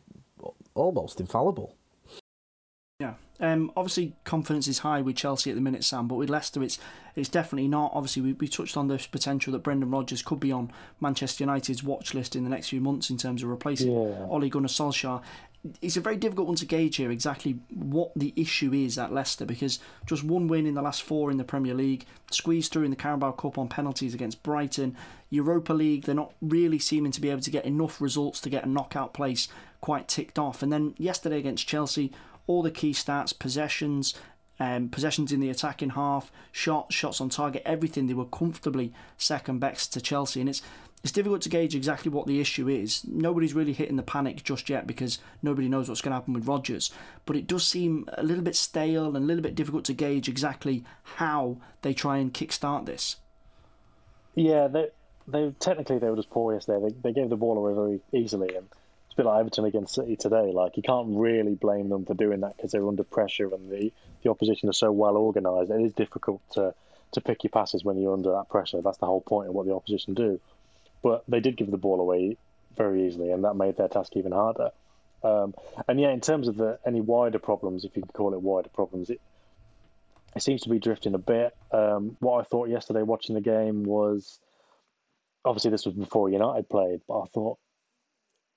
almost 0.74 1.20
infallible. 1.20 1.76
Yeah, 3.02 3.14
um, 3.40 3.72
obviously 3.76 4.14
confidence 4.22 4.68
is 4.68 4.78
high 4.78 5.00
with 5.00 5.16
Chelsea 5.16 5.50
at 5.50 5.56
the 5.56 5.60
minute, 5.60 5.82
Sam. 5.82 6.06
But 6.06 6.14
with 6.14 6.30
Leicester, 6.30 6.62
it's 6.62 6.78
it's 7.16 7.28
definitely 7.28 7.66
not. 7.66 7.90
Obviously, 7.92 8.22
we, 8.22 8.32
we 8.34 8.46
touched 8.46 8.76
on 8.76 8.86
the 8.86 9.04
potential 9.10 9.52
that 9.52 9.64
Brendan 9.64 9.90
Rodgers 9.90 10.22
could 10.22 10.38
be 10.38 10.52
on 10.52 10.70
Manchester 11.00 11.42
United's 11.42 11.82
watch 11.82 12.14
list 12.14 12.36
in 12.36 12.44
the 12.44 12.50
next 12.50 12.68
few 12.68 12.80
months 12.80 13.10
in 13.10 13.16
terms 13.16 13.42
of 13.42 13.48
replacing 13.48 13.90
yeah. 13.90 14.26
Ole 14.28 14.48
Gunnar 14.48 14.68
Solskjaer. 14.68 15.20
It's 15.80 15.96
a 15.96 16.00
very 16.00 16.16
difficult 16.16 16.46
one 16.46 16.56
to 16.56 16.66
gauge 16.66 16.96
here 16.96 17.10
exactly 17.10 17.58
what 17.72 18.12
the 18.14 18.32
issue 18.36 18.72
is 18.72 18.98
at 18.98 19.12
Leicester 19.12 19.44
because 19.44 19.80
just 20.06 20.24
one 20.24 20.48
win 20.48 20.66
in 20.66 20.74
the 20.74 20.82
last 20.82 21.02
four 21.02 21.30
in 21.30 21.36
the 21.36 21.44
Premier 21.44 21.74
League, 21.74 22.04
squeezed 22.30 22.72
through 22.72 22.82
in 22.82 22.90
the 22.90 22.96
Carabao 22.96 23.32
Cup 23.32 23.58
on 23.58 23.68
penalties 23.68 24.14
against 24.14 24.42
Brighton, 24.42 24.96
Europa 25.30 25.72
League. 25.72 26.04
They're 26.04 26.16
not 26.16 26.32
really 26.40 26.80
seeming 26.80 27.12
to 27.12 27.20
be 27.20 27.30
able 27.30 27.42
to 27.42 27.50
get 27.50 27.64
enough 27.64 28.00
results 28.00 28.40
to 28.40 28.50
get 28.50 28.64
a 28.64 28.68
knockout 28.68 29.14
place 29.14 29.46
quite 29.80 30.08
ticked 30.08 30.38
off. 30.38 30.62
And 30.62 30.72
then 30.72 30.94
yesterday 30.96 31.38
against 31.38 31.68
Chelsea, 31.68 32.12
all 32.46 32.62
the 32.62 32.70
key 32.70 32.92
stats, 32.92 33.36
possessions, 33.38 34.14
um, 34.60 34.88
possessions 34.88 35.32
in 35.32 35.40
the 35.40 35.50
attacking 35.50 35.90
half, 35.90 36.30
shots, 36.52 36.94
shots 36.94 37.20
on 37.20 37.28
target, 37.28 37.62
everything. 37.64 38.06
They 38.06 38.14
were 38.14 38.24
comfortably 38.24 38.92
second 39.16 39.58
best 39.58 39.92
to 39.94 40.00
Chelsea, 40.00 40.40
and 40.40 40.48
it's 40.48 40.62
it's 41.02 41.12
difficult 41.12 41.42
to 41.42 41.48
gauge 41.48 41.74
exactly 41.74 42.12
what 42.12 42.28
the 42.28 42.40
issue 42.40 42.68
is. 42.68 43.04
Nobody's 43.04 43.54
really 43.54 43.72
hitting 43.72 43.96
the 43.96 44.04
panic 44.04 44.44
just 44.44 44.68
yet 44.68 44.86
because 44.86 45.18
nobody 45.42 45.68
knows 45.68 45.88
what's 45.88 46.00
going 46.00 46.12
to 46.12 46.16
happen 46.16 46.32
with 46.32 46.46
Rodgers. 46.46 46.92
But 47.26 47.34
it 47.34 47.48
does 47.48 47.66
seem 47.66 48.08
a 48.12 48.22
little 48.22 48.44
bit 48.44 48.54
stale 48.54 49.08
and 49.08 49.16
a 49.16 49.20
little 49.26 49.42
bit 49.42 49.56
difficult 49.56 49.84
to 49.86 49.94
gauge 49.94 50.28
exactly 50.28 50.84
how 51.16 51.58
they 51.82 51.92
try 51.92 52.18
and 52.18 52.32
kickstart 52.32 52.86
this. 52.86 53.16
Yeah, 54.36 54.68
they, 54.68 54.90
they 55.26 55.52
technically 55.58 55.98
they 55.98 56.08
were 56.08 56.16
just 56.16 56.30
poor 56.30 56.54
yesterday. 56.54 56.88
They, 56.88 57.10
they 57.10 57.12
gave 57.12 57.30
the 57.30 57.36
ball 57.36 57.58
away 57.58 57.74
very 57.74 58.00
easily, 58.12 58.54
and 58.54 58.68
it's 59.12 59.18
a 59.18 59.22
bit 59.24 59.28
like 59.28 59.40
Everton 59.40 59.66
against 59.66 59.94
City 59.94 60.16
today. 60.16 60.52
Like 60.52 60.78
you 60.78 60.82
can't 60.82 61.08
really 61.10 61.54
blame 61.54 61.90
them 61.90 62.06
for 62.06 62.14
doing 62.14 62.40
that 62.40 62.56
because 62.56 62.72
they're 62.72 62.88
under 62.88 63.04
pressure 63.04 63.52
and 63.52 63.70
the, 63.70 63.92
the 64.22 64.30
opposition 64.30 64.70
are 64.70 64.72
so 64.72 64.90
well 64.90 65.18
organised. 65.18 65.70
It 65.70 65.82
is 65.82 65.92
difficult 65.92 66.40
to 66.52 66.74
to 67.12 67.20
pick 67.20 67.44
your 67.44 67.50
passes 67.50 67.84
when 67.84 67.98
you're 67.98 68.14
under 68.14 68.32
that 68.32 68.48
pressure. 68.48 68.80
That's 68.80 68.96
the 68.96 69.04
whole 69.04 69.20
point 69.20 69.50
of 69.50 69.54
what 69.54 69.66
the 69.66 69.74
opposition 69.74 70.14
do. 70.14 70.40
But 71.02 71.24
they 71.28 71.40
did 71.40 71.58
give 71.58 71.70
the 71.70 71.76
ball 71.76 72.00
away 72.00 72.38
very 72.74 73.06
easily, 73.06 73.32
and 73.32 73.44
that 73.44 73.52
made 73.52 73.76
their 73.76 73.88
task 73.88 74.16
even 74.16 74.32
harder. 74.32 74.70
Um, 75.22 75.52
and 75.86 76.00
yeah, 76.00 76.08
in 76.08 76.22
terms 76.22 76.48
of 76.48 76.56
the 76.56 76.78
any 76.86 77.02
wider 77.02 77.38
problems, 77.38 77.84
if 77.84 77.94
you 77.94 78.02
could 78.02 78.14
call 78.14 78.32
it 78.32 78.40
wider 78.40 78.70
problems, 78.70 79.10
it 79.10 79.20
it 80.34 80.42
seems 80.42 80.62
to 80.62 80.70
be 80.70 80.78
drifting 80.78 81.12
a 81.12 81.18
bit. 81.18 81.54
Um, 81.70 82.16
what 82.20 82.40
I 82.40 82.44
thought 82.44 82.70
yesterday 82.70 83.02
watching 83.02 83.34
the 83.34 83.42
game 83.42 83.82
was 83.82 84.40
obviously 85.44 85.70
this 85.70 85.84
was 85.84 85.94
before 85.94 86.30
United 86.30 86.70
played, 86.70 87.02
but 87.06 87.20
I 87.20 87.26
thought 87.26 87.58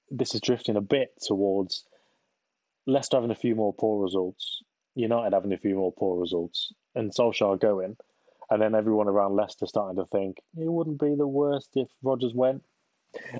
this 0.10 0.36
is 0.36 0.42
drifting 0.42 0.76
a 0.76 0.82
bit 0.82 1.14
towards 1.22 1.84
Leicester 2.86 3.18
having 3.18 3.32
a 3.32 3.36
few 3.36 3.56
more 3.56 3.74
poor 3.74 4.02
results, 4.02 4.62
United 4.96 5.34
having 5.34 5.54
a 5.54 5.58
few 5.58 5.76
more 5.76 5.92
poor 5.92 6.20
results, 6.20 6.72
and 6.94 7.12
Solskjaer 7.12 7.60
going, 7.60 7.98
and 8.50 8.62
then 8.62 8.76
everyone 8.76 9.08
around 9.08 9.36
Leicester 9.36 9.66
starting 9.66 9.98
to 9.98 10.06
think 10.06 10.38
it 10.58 10.72
wouldn't 10.72 11.00
be 11.00 11.16
the 11.16 11.28
worst 11.28 11.72
if 11.76 11.90
Rodgers 12.04 12.34
went. 12.34 12.64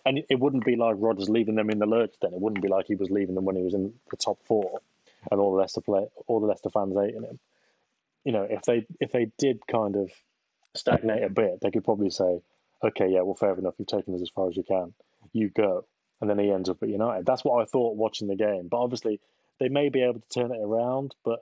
And 0.06 0.24
it 0.30 0.40
wouldn't 0.40 0.64
be 0.64 0.78
like 0.78 0.96
Rodgers 0.98 1.30
leaving 1.30 1.56
them 1.56 1.70
in 1.70 1.80
the 1.80 1.86
lurch. 1.86 2.16
Then 2.22 2.34
it 2.34 2.40
wouldn't 2.40 2.62
be 2.62 2.70
like 2.70 2.88
he 2.88 2.96
was 2.96 3.10
leaving 3.10 3.36
them 3.36 3.44
when 3.44 3.58
he 3.58 3.62
was 3.62 3.74
in 3.74 3.94
the 4.10 4.16
top 4.16 4.40
four, 4.46 4.80
and 5.30 5.40
all 5.40 5.52
the 5.52 5.58
Leicester 5.58 5.82
play, 5.82 6.08
all 6.28 6.40
the 6.40 6.48
Leicester 6.48 6.70
fans 6.70 6.96
hating 6.98 7.24
him. 7.24 7.40
You 8.24 8.32
know, 8.32 8.48
if 8.50 8.62
they 8.64 8.86
if 9.02 9.12
they 9.12 9.32
did 9.38 9.68
kind 9.68 9.98
of 9.98 10.12
stagnate 10.76 11.24
a 11.24 11.30
bit, 11.30 11.60
they 11.62 11.72
could 11.72 11.84
probably 11.84 12.10
say, 12.10 12.42
"Okay, 12.84 13.10
yeah, 13.10 13.22
well, 13.22 13.36
fair 13.36 13.54
enough. 13.54 13.76
You've 13.78 13.90
taken 13.90 14.16
us 14.16 14.22
as 14.22 14.30
far 14.30 14.48
as 14.48 14.56
you 14.56 14.64
can. 14.64 14.94
You 15.34 15.50
go." 15.50 15.86
And 16.22 16.30
then 16.30 16.40
he 16.40 16.52
ends 16.52 16.70
up 16.70 16.82
at 16.82 16.90
United. 16.90 17.26
That's 17.26 17.44
what 17.44 17.62
I 17.62 17.66
thought 17.66 17.98
watching 17.98 18.28
the 18.28 18.36
game. 18.36 18.68
But 18.70 18.78
obviously, 18.78 19.20
they 19.60 19.70
may 19.70 19.90
be 19.90 20.02
able 20.02 20.22
to 20.22 20.30
turn 20.30 20.52
it 20.52 20.62
around. 20.62 21.14
But 21.24 21.40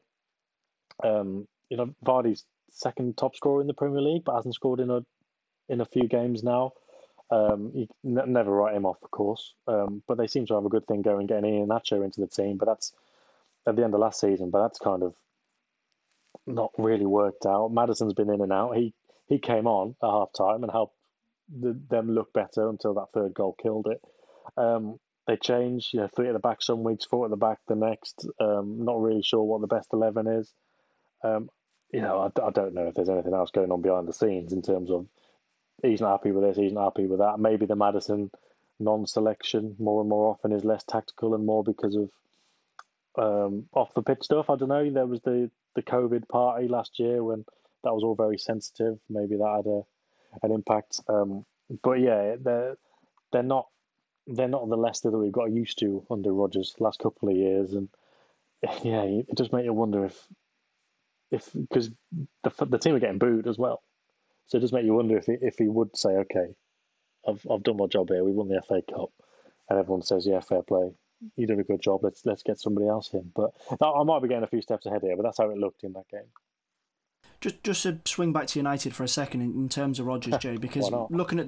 um, 1.04 1.48
you 1.70 1.78
know, 1.78 1.94
Vardy's 2.06 2.46
second 2.72 3.18
top 3.18 3.36
scorer 3.36 3.62
in 3.62 3.68
the 3.68 3.74
Premier 3.74 4.02
League, 4.02 4.24
but 4.24 4.36
hasn't 4.36 4.56
scored 4.56 4.80
in 4.80 4.90
a 4.90 5.06
in 5.70 5.82
a 5.82 5.86
few 5.86 6.08
games 6.08 6.44
now. 6.44 6.74
Um, 7.32 7.72
you 7.74 7.88
n- 8.06 8.34
never 8.34 8.52
write 8.52 8.76
him 8.76 8.86
off, 8.86 8.98
of 9.04 9.12
course. 9.12 9.54
Um, 9.68 10.04
but 10.08 10.18
they 10.18 10.28
seem 10.28 10.46
to 10.48 10.56
have 10.56 10.66
a 10.66 10.70
good 10.70 10.86
thing 10.88 11.02
going, 11.02 11.28
getting 11.28 11.68
Nacho 11.68 12.04
into 12.04 12.22
the 12.22 12.28
team. 12.28 12.58
But 12.58 12.66
that's 12.66 12.94
at 13.66 13.76
the 13.76 13.84
end 13.84 13.94
of 13.94 14.00
last 14.00 14.20
season. 14.20 14.50
But 14.50 14.64
that's 14.64 14.80
kind 14.80 15.04
of 15.04 15.16
not 16.46 16.72
really 16.78 17.06
worked 17.06 17.46
out. 17.46 17.72
Maddison's 17.72 18.14
been 18.14 18.30
in 18.30 18.42
and 18.42 18.52
out. 18.52 18.76
He 18.76 18.94
he 19.28 19.40
came 19.40 19.68
on 19.68 19.96
at 20.04 20.10
half 20.10 20.34
time 20.34 20.64
and 20.64 20.72
helped 20.72 20.96
the, 21.50 21.78
them 21.90 22.12
look 22.12 22.34
better 22.34 22.70
until 22.70 22.96
that 22.96 23.12
third 23.14 23.34
goal 23.34 23.56
killed 23.62 23.88
it. 23.88 24.02
Um, 24.58 25.00
they 25.28 25.38
change, 25.38 25.92
you 25.94 26.02
know, 26.02 26.10
three 26.14 26.28
at 26.28 26.34
the 26.34 26.40
back 26.40 26.62
some 26.62 26.84
weeks, 26.84 27.06
four 27.06 27.26
at 27.26 27.32
the 27.32 27.38
back 27.38 27.60
the 27.68 27.76
next. 27.76 28.28
Um, 28.40 28.84
not 28.84 29.02
really 29.02 29.24
sure 29.24 29.44
what 29.44 29.62
the 29.62 29.68
best 29.68 29.90
11 29.94 30.28
is. 30.28 30.54
Um, 31.24 31.50
you 31.92 32.02
know, 32.02 32.20
I, 32.20 32.46
I 32.46 32.50
don't 32.52 32.74
know 32.74 32.88
if 32.88 32.96
there's 32.96 33.10
anything 33.10 33.34
else 33.34 33.52
going 33.52 33.72
on 33.72 33.82
behind 33.82 34.08
the 34.08 34.14
scenes 34.14 34.52
in 34.52 34.62
terms 34.62 34.92
of 34.92 35.08
he's 35.82 36.02
not 36.02 36.12
happy 36.12 36.32
with 36.32 36.44
this, 36.44 36.58
he's 36.58 36.74
not 36.74 36.86
happy 36.86 37.08
with 37.08 37.20
that. 37.20 37.40
Maybe 37.40 37.66
the 37.66 37.76
Maddison 37.76 38.32
non 38.80 39.06
selection 39.06 39.76
more 39.80 40.02
and 40.02 40.10
more 40.10 40.32
often 40.32 40.52
is 40.52 40.66
less 40.66 40.84
tactical 40.84 41.36
and 41.36 41.46
more 41.46 41.64
because 41.64 41.96
of 41.96 42.10
um, 43.16 43.66
off 43.74 43.94
the 43.94 44.02
pitch 44.02 44.24
stuff. 44.24 44.50
I 44.50 44.56
don't 44.56 44.70
know. 44.70 44.90
There 44.90 45.06
was 45.06 45.22
the, 45.22 45.50
the 45.76 45.84
COVID 45.84 46.28
party 46.28 46.68
last 46.68 47.00
year 47.00 47.24
when 47.24 47.46
that 47.84 47.94
was 47.94 48.04
all 48.04 48.16
very 48.16 48.38
sensitive. 48.38 49.00
Maybe 49.10 49.38
that 49.38 49.64
had 49.64 49.68
a 49.68 49.82
an 50.42 50.52
impact. 50.52 51.00
Um, 51.08 51.46
but 51.84 52.00
yeah, 52.00 52.36
they're 52.40 52.76
they're 53.32 53.44
not 53.44 53.68
they're 54.28 54.48
not 54.48 54.68
the 54.70 54.78
Leicester 54.78 55.12
that 55.12 55.18
we've 55.18 55.32
got 55.32 55.52
used 55.52 55.80
to 55.80 56.06
under 56.10 56.32
Rodgers 56.32 56.74
the 56.78 56.84
last 56.84 57.00
couple 57.00 57.30
of 57.30 57.36
years, 57.36 57.74
and 57.74 57.90
yeah, 58.84 59.04
it 59.04 59.36
does 59.36 59.52
make 59.52 59.66
you 59.66 59.74
wonder 59.74 60.06
if 60.06 60.28
if 61.32 61.50
because 61.54 61.90
the 62.44 62.66
the 62.66 62.78
team 62.78 62.96
are 62.96 63.00
getting 63.00 63.20
booed 63.20 63.48
as 63.48 63.58
well, 63.58 63.82
so 64.48 64.58
it 64.58 64.62
does 64.62 64.74
make 64.74 64.86
you 64.86 64.94
wonder 64.94 65.18
if 65.18 65.26
he, 65.26 65.34
if 65.42 65.58
he 65.58 65.68
would 65.68 65.96
say, 65.98 66.10
okay, 66.10 66.56
I've 67.28 67.46
I've 67.50 67.64
done 67.64 67.78
my 67.78 67.88
job 67.88 68.10
here. 68.10 68.24
We 68.24 68.32
won 68.32 68.48
the 68.48 68.62
FA 68.62 68.82
Cup, 68.90 69.12
and 69.70 69.80
everyone 69.80 70.04
says, 70.04 70.26
yeah, 70.26 70.40
fair 70.40 70.62
play. 70.62 70.92
You 71.38 71.48
did 71.48 71.60
a 71.60 71.64
good 71.64 71.82
job. 71.82 72.02
Let's 72.04 72.26
let's 72.26 72.44
get 72.44 72.60
somebody 72.60 72.88
else 72.88 73.14
in. 73.14 73.32
But 73.34 73.52
I 73.82 74.04
might 74.04 74.22
be 74.22 74.28
getting 74.28 74.44
a 74.44 74.48
few 74.48 74.62
steps 74.62 74.86
ahead 74.86 75.02
here, 75.02 75.16
but 75.16 75.24
that's 75.24 75.38
how 75.38 75.50
it 75.50 75.58
looked 75.58 75.84
in 75.84 75.94
that 75.94 76.08
game. 76.10 76.28
Just 77.42 77.64
just 77.64 77.84
to 77.84 78.00
swing 78.06 78.34
back 78.34 78.48
to 78.48 78.60
United 78.60 78.94
for 78.94 79.04
a 79.04 79.08
second 79.08 79.42
in, 79.42 79.54
in 79.54 79.70
terms 79.70 80.00
of 80.00 80.06
Rodgers, 80.06 80.38
Jay, 80.40 80.58
because 80.58 80.92
looking 81.10 81.40
at 81.40 81.48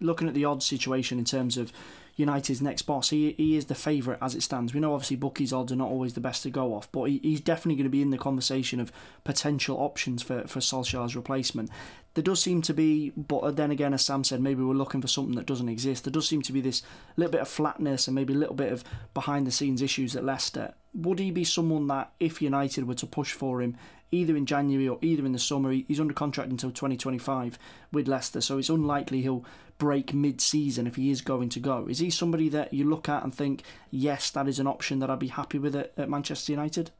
looking 0.00 0.28
at 0.28 0.34
the 0.34 0.44
odd 0.44 0.62
situation 0.62 1.18
in 1.18 1.24
terms 1.24 1.56
of 1.56 1.72
United's 2.16 2.60
next 2.60 2.82
boss. 2.82 3.10
He 3.10 3.32
he 3.32 3.56
is 3.56 3.66
the 3.66 3.74
favourite 3.74 4.18
as 4.20 4.34
it 4.34 4.42
stands. 4.42 4.74
We 4.74 4.80
know 4.80 4.94
obviously 4.94 5.16
bookies 5.16 5.52
odds 5.52 5.72
are 5.72 5.76
not 5.76 5.90
always 5.90 6.14
the 6.14 6.20
best 6.20 6.42
to 6.42 6.50
go 6.50 6.74
off, 6.74 6.90
but 6.92 7.04
he, 7.04 7.20
he's 7.22 7.40
definitely 7.40 7.76
going 7.76 7.84
to 7.84 7.90
be 7.90 8.02
in 8.02 8.10
the 8.10 8.18
conversation 8.18 8.80
of 8.80 8.92
potential 9.24 9.78
options 9.78 10.22
for 10.22 10.46
for 10.46 10.60
Solskjaer's 10.60 11.16
replacement. 11.16 11.70
There 12.14 12.22
does 12.22 12.42
seem 12.42 12.60
to 12.62 12.74
be, 12.74 13.10
but 13.16 13.56
then 13.56 13.70
again, 13.70 13.94
as 13.94 14.04
Sam 14.04 14.22
said, 14.22 14.42
maybe 14.42 14.62
we're 14.62 14.74
looking 14.74 15.00
for 15.00 15.08
something 15.08 15.34
that 15.36 15.46
doesn't 15.46 15.70
exist. 15.70 16.04
There 16.04 16.12
does 16.12 16.28
seem 16.28 16.42
to 16.42 16.52
be 16.52 16.60
this 16.60 16.82
little 17.16 17.32
bit 17.32 17.40
of 17.40 17.48
flatness 17.48 18.06
and 18.06 18.14
maybe 18.14 18.34
a 18.34 18.36
little 18.36 18.54
bit 18.54 18.70
of 18.70 18.84
behind 19.14 19.46
the 19.46 19.50
scenes 19.50 19.80
issues 19.80 20.14
at 20.14 20.22
Leicester. 20.24 20.74
Would 20.92 21.18
he 21.18 21.30
be 21.30 21.44
someone 21.44 21.86
that, 21.86 22.12
if 22.20 22.42
United 22.42 22.86
were 22.86 22.94
to 22.96 23.06
push 23.06 23.32
for 23.32 23.62
him, 23.62 23.78
either 24.12 24.36
in 24.36 24.46
January 24.46 24.86
or 24.86 24.98
either 25.02 25.26
in 25.26 25.32
the 25.32 25.38
summer. 25.38 25.72
He's 25.72 25.98
under 25.98 26.14
contract 26.14 26.50
until 26.50 26.70
2025 26.70 27.58
with 27.90 28.06
Leicester, 28.06 28.40
so 28.40 28.58
it's 28.58 28.68
unlikely 28.68 29.22
he'll 29.22 29.44
break 29.78 30.14
mid-season 30.14 30.86
if 30.86 30.94
he 30.94 31.10
is 31.10 31.22
going 31.22 31.48
to 31.48 31.58
go. 31.58 31.86
Is 31.88 31.98
he 31.98 32.10
somebody 32.10 32.48
that 32.50 32.72
you 32.72 32.88
look 32.88 33.08
at 33.08 33.24
and 33.24 33.34
think, 33.34 33.64
yes, 33.90 34.30
that 34.30 34.46
is 34.46 34.60
an 34.60 34.66
option 34.66 35.00
that 35.00 35.10
I'd 35.10 35.18
be 35.18 35.28
happy 35.28 35.58
with 35.58 35.74
at, 35.74 35.92
at 35.96 36.08
Manchester 36.08 36.52
United? 36.52 36.92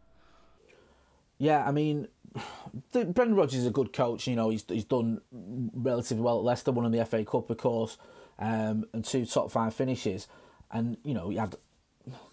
Yeah, 1.39 1.65
I 1.67 1.71
mean, 1.71 2.09
Brendan 2.93 3.35
Rodgers 3.35 3.61
is 3.61 3.67
a 3.67 3.71
good 3.71 3.93
coach. 3.93 4.27
You 4.27 4.37
know, 4.37 4.51
he's 4.51 4.65
he's 4.69 4.85
done 4.85 5.21
relatively 5.31 6.23
well 6.23 6.39
at 6.39 6.45
Leicester, 6.45 6.73
won 6.73 6.87
in 6.87 6.93
the 6.93 7.05
FA 7.05 7.25
Cup, 7.25 7.51
of 7.51 7.59
course, 7.59 7.99
um, 8.39 8.87
and 8.93 9.05
two 9.05 9.27
top 9.27 9.51
five 9.51 9.75
finishes. 9.75 10.29
And 10.71 10.97
you 11.05 11.15
know, 11.15 11.29
he 11.29 11.37
had 11.37 11.57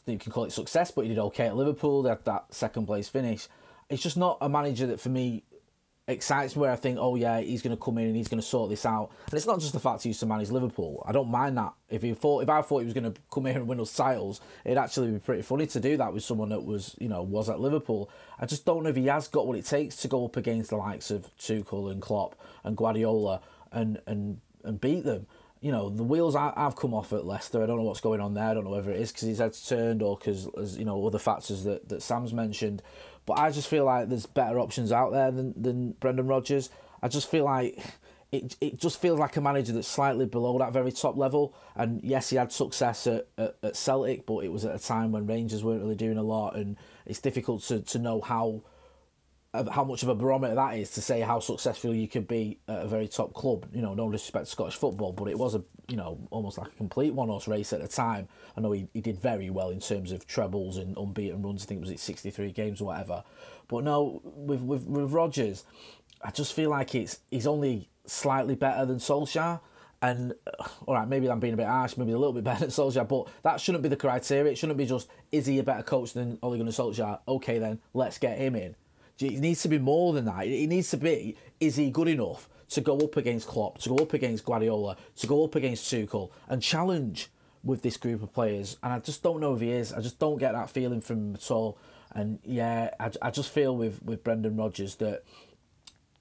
you 0.06 0.18
can 0.18 0.32
call 0.32 0.46
it 0.46 0.52
success, 0.52 0.92
but 0.92 1.04
he 1.04 1.10
did 1.10 1.20
okay 1.20 1.48
at 1.48 1.56
Liverpool. 1.56 2.02
They 2.02 2.10
had 2.10 2.26
that 2.26 2.54
second 2.54 2.86
place 2.86 3.10
finish. 3.10 3.48
It's 3.90 4.04
just 4.04 4.18
not 4.18 4.38
a 4.42 4.50
manager 4.50 4.88
that 4.88 5.00
for 5.00 5.10
me 5.10 5.44
excites 6.08 6.56
me 6.56 6.62
where 6.62 6.72
I 6.72 6.76
think, 6.76 6.98
oh 7.00 7.16
yeah, 7.16 7.40
he's 7.40 7.62
going 7.62 7.76
to 7.76 7.82
come 7.82 7.98
in 8.00 8.08
and 8.08 8.16
he's 8.16 8.28
going 8.28 8.42
to 8.42 8.46
sort 8.46 8.70
this 8.70 8.86
out. 8.86 9.12
And 9.28 9.36
it's 9.36 9.46
not 9.46 9.60
just 9.60 9.74
the 9.74 9.80
fact 9.80 10.04
he 10.04 10.10
used 10.10 10.20
to 10.22 10.26
manage 10.26 10.50
Liverpool. 10.50 11.04
I 11.08 11.12
don't 11.12 11.30
mind 11.30 11.58
that. 11.58 11.74
If 11.90 12.02
he 12.02 12.14
thought, 12.14 12.44
if 12.44 12.50
I 12.50 12.62
thought 12.62 12.80
he 12.80 12.86
was 12.86 12.94
going 12.94 13.12
to 13.12 13.22
come 13.32 13.46
here 13.46 13.58
and 13.58 13.68
win 13.68 13.80
us 13.80 13.96
titles, 13.96 14.42
it'd 14.66 14.78
actually 14.78 15.12
be 15.12 15.20
pretty 15.20 15.44
funny 15.44 15.68
to 15.68 15.80
do 15.80 15.98
that 15.98 16.14
with 16.14 16.24
someone 16.24 16.50
that 16.50 16.64
was, 16.64 16.96
you 17.00 17.10
know, 17.10 17.22
was 17.22 17.50
at 17.50 17.60
Liverpool. 17.60 18.10
I 18.40 18.46
just 18.46 18.66
don't 18.66 18.84
know 18.84 18.90
if 18.90 18.96
he 18.96 19.06
has 19.06 19.28
got 19.28 19.48
what 19.48 19.58
it 19.58 19.66
takes 19.66 19.98
to 19.98 20.08
go 20.08 20.26
up 20.26 20.36
against 20.36 20.72
the 20.72 20.78
likes 20.78 21.12
of 21.12 21.30
Tuchel 21.38 21.92
and 21.92 22.02
Klopp 22.02 22.36
and 22.64 22.76
Guardiola 22.76 23.42
and 23.72 24.02
and 24.08 24.42
and 24.64 24.82
beat 24.82 25.04
them. 25.04 25.28
You 25.62 25.74
know, 25.74 25.90
the 25.90 26.04
wheels 26.04 26.38
I've 26.38 26.78
come 26.78 26.94
off 26.94 27.12
at 27.12 27.26
Leicester. 27.26 27.62
I 27.62 27.66
don't 27.66 27.78
know 27.78 27.84
what's 27.84 28.00
going 28.00 28.22
on 28.22 28.34
there. 28.34 28.46
I 28.46 28.54
don't 28.54 28.64
know 28.64 28.70
whether 28.70 28.92
it 28.92 29.02
is 29.02 29.12
because 29.12 29.28
his 29.28 29.40
head's 29.40 29.68
turned 29.68 30.02
or 30.02 30.16
because, 30.16 30.78
you 30.78 30.86
know, 30.86 31.06
other 31.06 31.20
factors 31.20 31.66
that, 31.66 31.90
that 31.90 32.02
Sam's 32.02 32.32
mentioned. 32.32 32.82
But 33.30 33.38
I 33.38 33.52
just 33.52 33.68
feel 33.68 33.86
like 33.86 34.10
there's 34.10 34.26
better 34.26 34.60
options 34.60 34.92
out 34.92 35.12
there 35.12 35.30
than, 35.30 35.54
than 35.56 35.92
Brendan 36.00 36.26
Rodgers. 36.26 36.72
I 37.00 37.10
just 37.10 37.30
feel 37.30 37.46
like 37.46 37.78
it, 38.32 38.56
it 38.60 38.80
just 38.80 39.00
feels 39.00 39.20
like 39.20 39.38
a 39.38 39.42
manager 39.42 39.72
that's 39.72 39.88
slightly 39.88 40.26
below 40.26 40.58
that 40.58 40.74
very 40.74 40.92
top 40.92 41.16
level. 41.16 41.54
And 41.76 42.04
yes, 42.04 42.32
he 42.32 42.38
had 42.38 42.52
success 42.52 43.06
at, 43.06 43.28
at, 43.38 43.56
at 43.62 43.76
Celtic, 43.76 44.26
but 44.26 44.40
it 44.40 44.52
was 44.52 44.66
at 44.66 44.74
a 44.74 44.80
time 44.80 45.12
when 45.12 45.28
Rangers 45.28 45.64
weren't 45.64 45.84
really 45.84 45.94
doing 45.94 46.18
a 46.18 46.24
lot, 46.24 46.56
and 46.56 46.76
it's 47.06 47.20
difficult 47.20 47.62
to, 47.66 47.82
to 47.82 48.00
know 48.00 48.20
how 48.20 48.64
how 49.54 49.84
much 49.84 50.04
of 50.04 50.10
a 50.10 50.16
barometer 50.16 50.54
that 50.54 50.78
is 50.78 50.92
to 50.92 51.02
say 51.02 51.22
how 51.22 51.40
successful 51.40 51.96
you 51.96 52.08
could 52.08 52.28
be 52.28 52.60
at 52.68 52.84
a 52.84 52.88
very 52.88 53.08
top 53.08 53.34
club. 53.34 53.68
You 53.74 53.82
know, 53.82 53.96
no 53.96 54.12
disrespect 54.12 54.46
to 54.46 54.52
Scottish 54.52 54.76
football, 54.76 55.12
but 55.12 55.28
it 55.28 55.40
was 55.40 55.56
a 55.56 55.64
you 55.88 55.98
know 55.98 56.20
almost 56.30 56.60
like 56.60 56.68
a 56.68 56.76
complete 56.76 57.14
one 57.14 57.30
horse 57.30 57.48
race 57.48 57.74
at 57.74 57.82
the 57.82 57.88
time. 57.88 58.28
I 58.56 58.62
know 58.62 58.72
he, 58.72 58.88
he 58.94 59.02
did 59.02 59.20
very 59.20 59.50
well 59.50 59.72
in 59.72 59.80
terms 59.80 60.12
of 60.12 60.28
trebles 60.28 60.78
and 60.78 60.96
unbeaten 60.98 61.42
runs. 61.42 61.64
I 61.64 61.66
think 61.66 61.80
it 61.80 61.82
was 61.82 61.92
at 61.92 62.00
sixty 62.00 62.30
three 62.30 62.52
games 62.52 62.80
or 62.80 62.86
whatever. 62.86 63.24
But 63.68 63.84
no, 63.84 64.22
with 64.24 64.62
with 64.62 64.86
with 64.86 65.12
Rodgers, 65.12 65.66
I 66.22 66.30
just 66.30 66.54
feel 66.54 66.70
like 66.70 66.94
it's 66.94 67.20
he's 67.32 67.48
only 67.48 67.90
slightly 68.06 68.56
better 68.56 68.86
than 68.86 68.98
Solskjaer. 68.98 69.62
And 70.02 70.34
uh, 70.46 70.68
all 70.86 70.94
right, 70.94 71.08
maybe 71.08 71.28
I'm 71.28 71.40
being 71.40 71.56
a 71.56 71.58
bit 71.58 71.66
harsh, 71.66 71.98
maybe 71.98 72.12
a 72.12 72.20
little 72.20 72.34
bit 72.34 72.44
better 72.46 72.60
than 72.60 72.70
Solskjaer, 72.70 73.08
but 73.08 73.28
that 73.42 73.60
shouldn't 73.60 73.82
be 73.82 73.90
the 73.90 73.96
criteria. 73.96 74.52
It 74.52 74.60
shouldn't 74.60 74.78
be 74.78 74.86
just 74.86 75.10
is 75.32 75.48
he 75.48 75.58
a 75.58 75.64
better 75.64 75.84
coach 75.84 76.14
than 76.14 76.38
Ole 76.44 76.58
Gunnar 76.58 76.72
Solskjaer? 76.72 77.20
Okay, 77.28 77.58
then 77.58 77.80
let's 77.96 78.20
get 78.20 78.38
him 78.38 78.56
in 78.56 78.76
it 79.22 79.40
needs 79.40 79.62
to 79.64 79.68
be 79.68 79.80
more 79.80 80.14
than 80.14 80.26
that. 80.26 80.48
It 80.48 80.68
needs 80.68 80.90
to 80.92 80.98
be, 80.98 81.36
is 81.60 81.76
he 81.76 81.90
good 81.90 82.08
enough 82.08 82.50
to 82.70 82.82
go 82.82 82.98
up 83.00 83.18
against 83.18 83.48
Klopp, 83.48 83.80
to 83.80 83.90
go 83.90 83.98
up 83.98 84.14
against 84.14 84.46
Guardiola, 84.46 84.98
to 85.18 85.28
go 85.28 85.44
up 85.44 85.56
against 85.56 85.92
Tuchel 85.92 86.32
and 86.48 86.62
challenge 86.62 87.30
with 87.64 87.82
this 87.82 87.98
group 87.98 88.24
of 88.24 88.34
players? 88.34 88.78
And 88.84 88.94
I 88.94 89.00
just 89.00 89.24
don't 89.24 89.40
know 89.40 89.56
if 89.56 89.62
he 89.62 89.72
is. 89.72 89.92
I 89.92 90.02
just 90.02 90.20
don't 90.20 90.38
get 90.38 90.54
that 90.54 90.70
feeling 90.70 91.02
from 91.02 91.18
him 91.18 91.36
at 91.36 91.52
all. 91.52 91.78
And 92.12 92.40
yeah, 92.44 92.92
I, 93.00 93.12
I 93.22 93.32
just 93.32 93.52
feel 93.52 93.76
with, 93.76 94.02
with 94.04 94.24
Brendan 94.24 94.56
Rodgers 94.56 94.96
that 94.96 95.24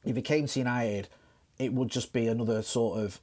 if 0.04 0.16
he 0.16 0.22
came 0.22 0.46
to 0.46 0.58
United, 0.58 1.08
it 1.58 1.72
would 1.72 1.88
just 1.88 2.12
be 2.12 2.26
another 2.26 2.62
sort 2.62 3.00
of 3.00 3.20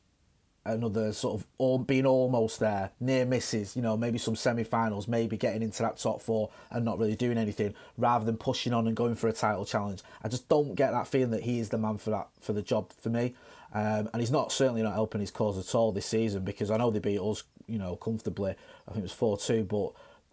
another 0.65 1.13
sort 1.13 1.39
of 1.39 1.47
all, 1.57 1.77
being 1.77 2.05
almost 2.05 2.59
there, 2.59 2.91
near 2.99 3.25
misses, 3.25 3.75
you 3.75 3.81
know, 3.81 3.95
maybe 3.95 4.17
some 4.17 4.35
semi-finals, 4.35 5.07
maybe 5.07 5.37
getting 5.37 5.61
into 5.61 5.83
that 5.83 5.97
top 5.97 6.21
four 6.21 6.49
and 6.71 6.83
not 6.83 6.97
really 6.97 7.15
doing 7.15 7.37
anything, 7.37 7.73
rather 7.97 8.25
than 8.25 8.35
pushing 8.35 8.73
on 8.73 8.87
and 8.87 8.95
going 8.95 9.15
for 9.15 9.27
a 9.27 9.33
title 9.33 9.65
challenge. 9.65 10.01
I 10.23 10.27
just 10.27 10.49
don't 10.49 10.75
get 10.75 10.91
that 10.91 11.07
feeling 11.07 11.31
that 11.31 11.43
he 11.43 11.59
is 11.59 11.69
the 11.69 11.77
man 11.77 11.97
for 11.97 12.09
that 12.09 12.27
for 12.39 12.53
the 12.53 12.61
job 12.61 12.91
for 12.99 13.09
me, 13.09 13.35
um, 13.73 14.09
and 14.11 14.21
he's 14.21 14.31
not 14.31 14.51
certainly 14.51 14.81
not 14.81 14.93
helping 14.93 15.21
his 15.21 15.31
cause 15.31 15.57
at 15.57 15.75
all 15.75 15.91
this 15.91 16.05
season 16.05 16.43
because 16.43 16.71
I 16.71 16.77
know 16.77 16.89
they 16.89 16.99
beat 16.99 17.19
us, 17.19 17.43
you 17.67 17.77
know, 17.77 17.95
comfortably. 17.95 18.55
I 18.87 18.91
think 18.91 18.99
it 18.99 19.03
was 19.03 19.11
four 19.11 19.37
two, 19.37 19.63
but 19.63 19.91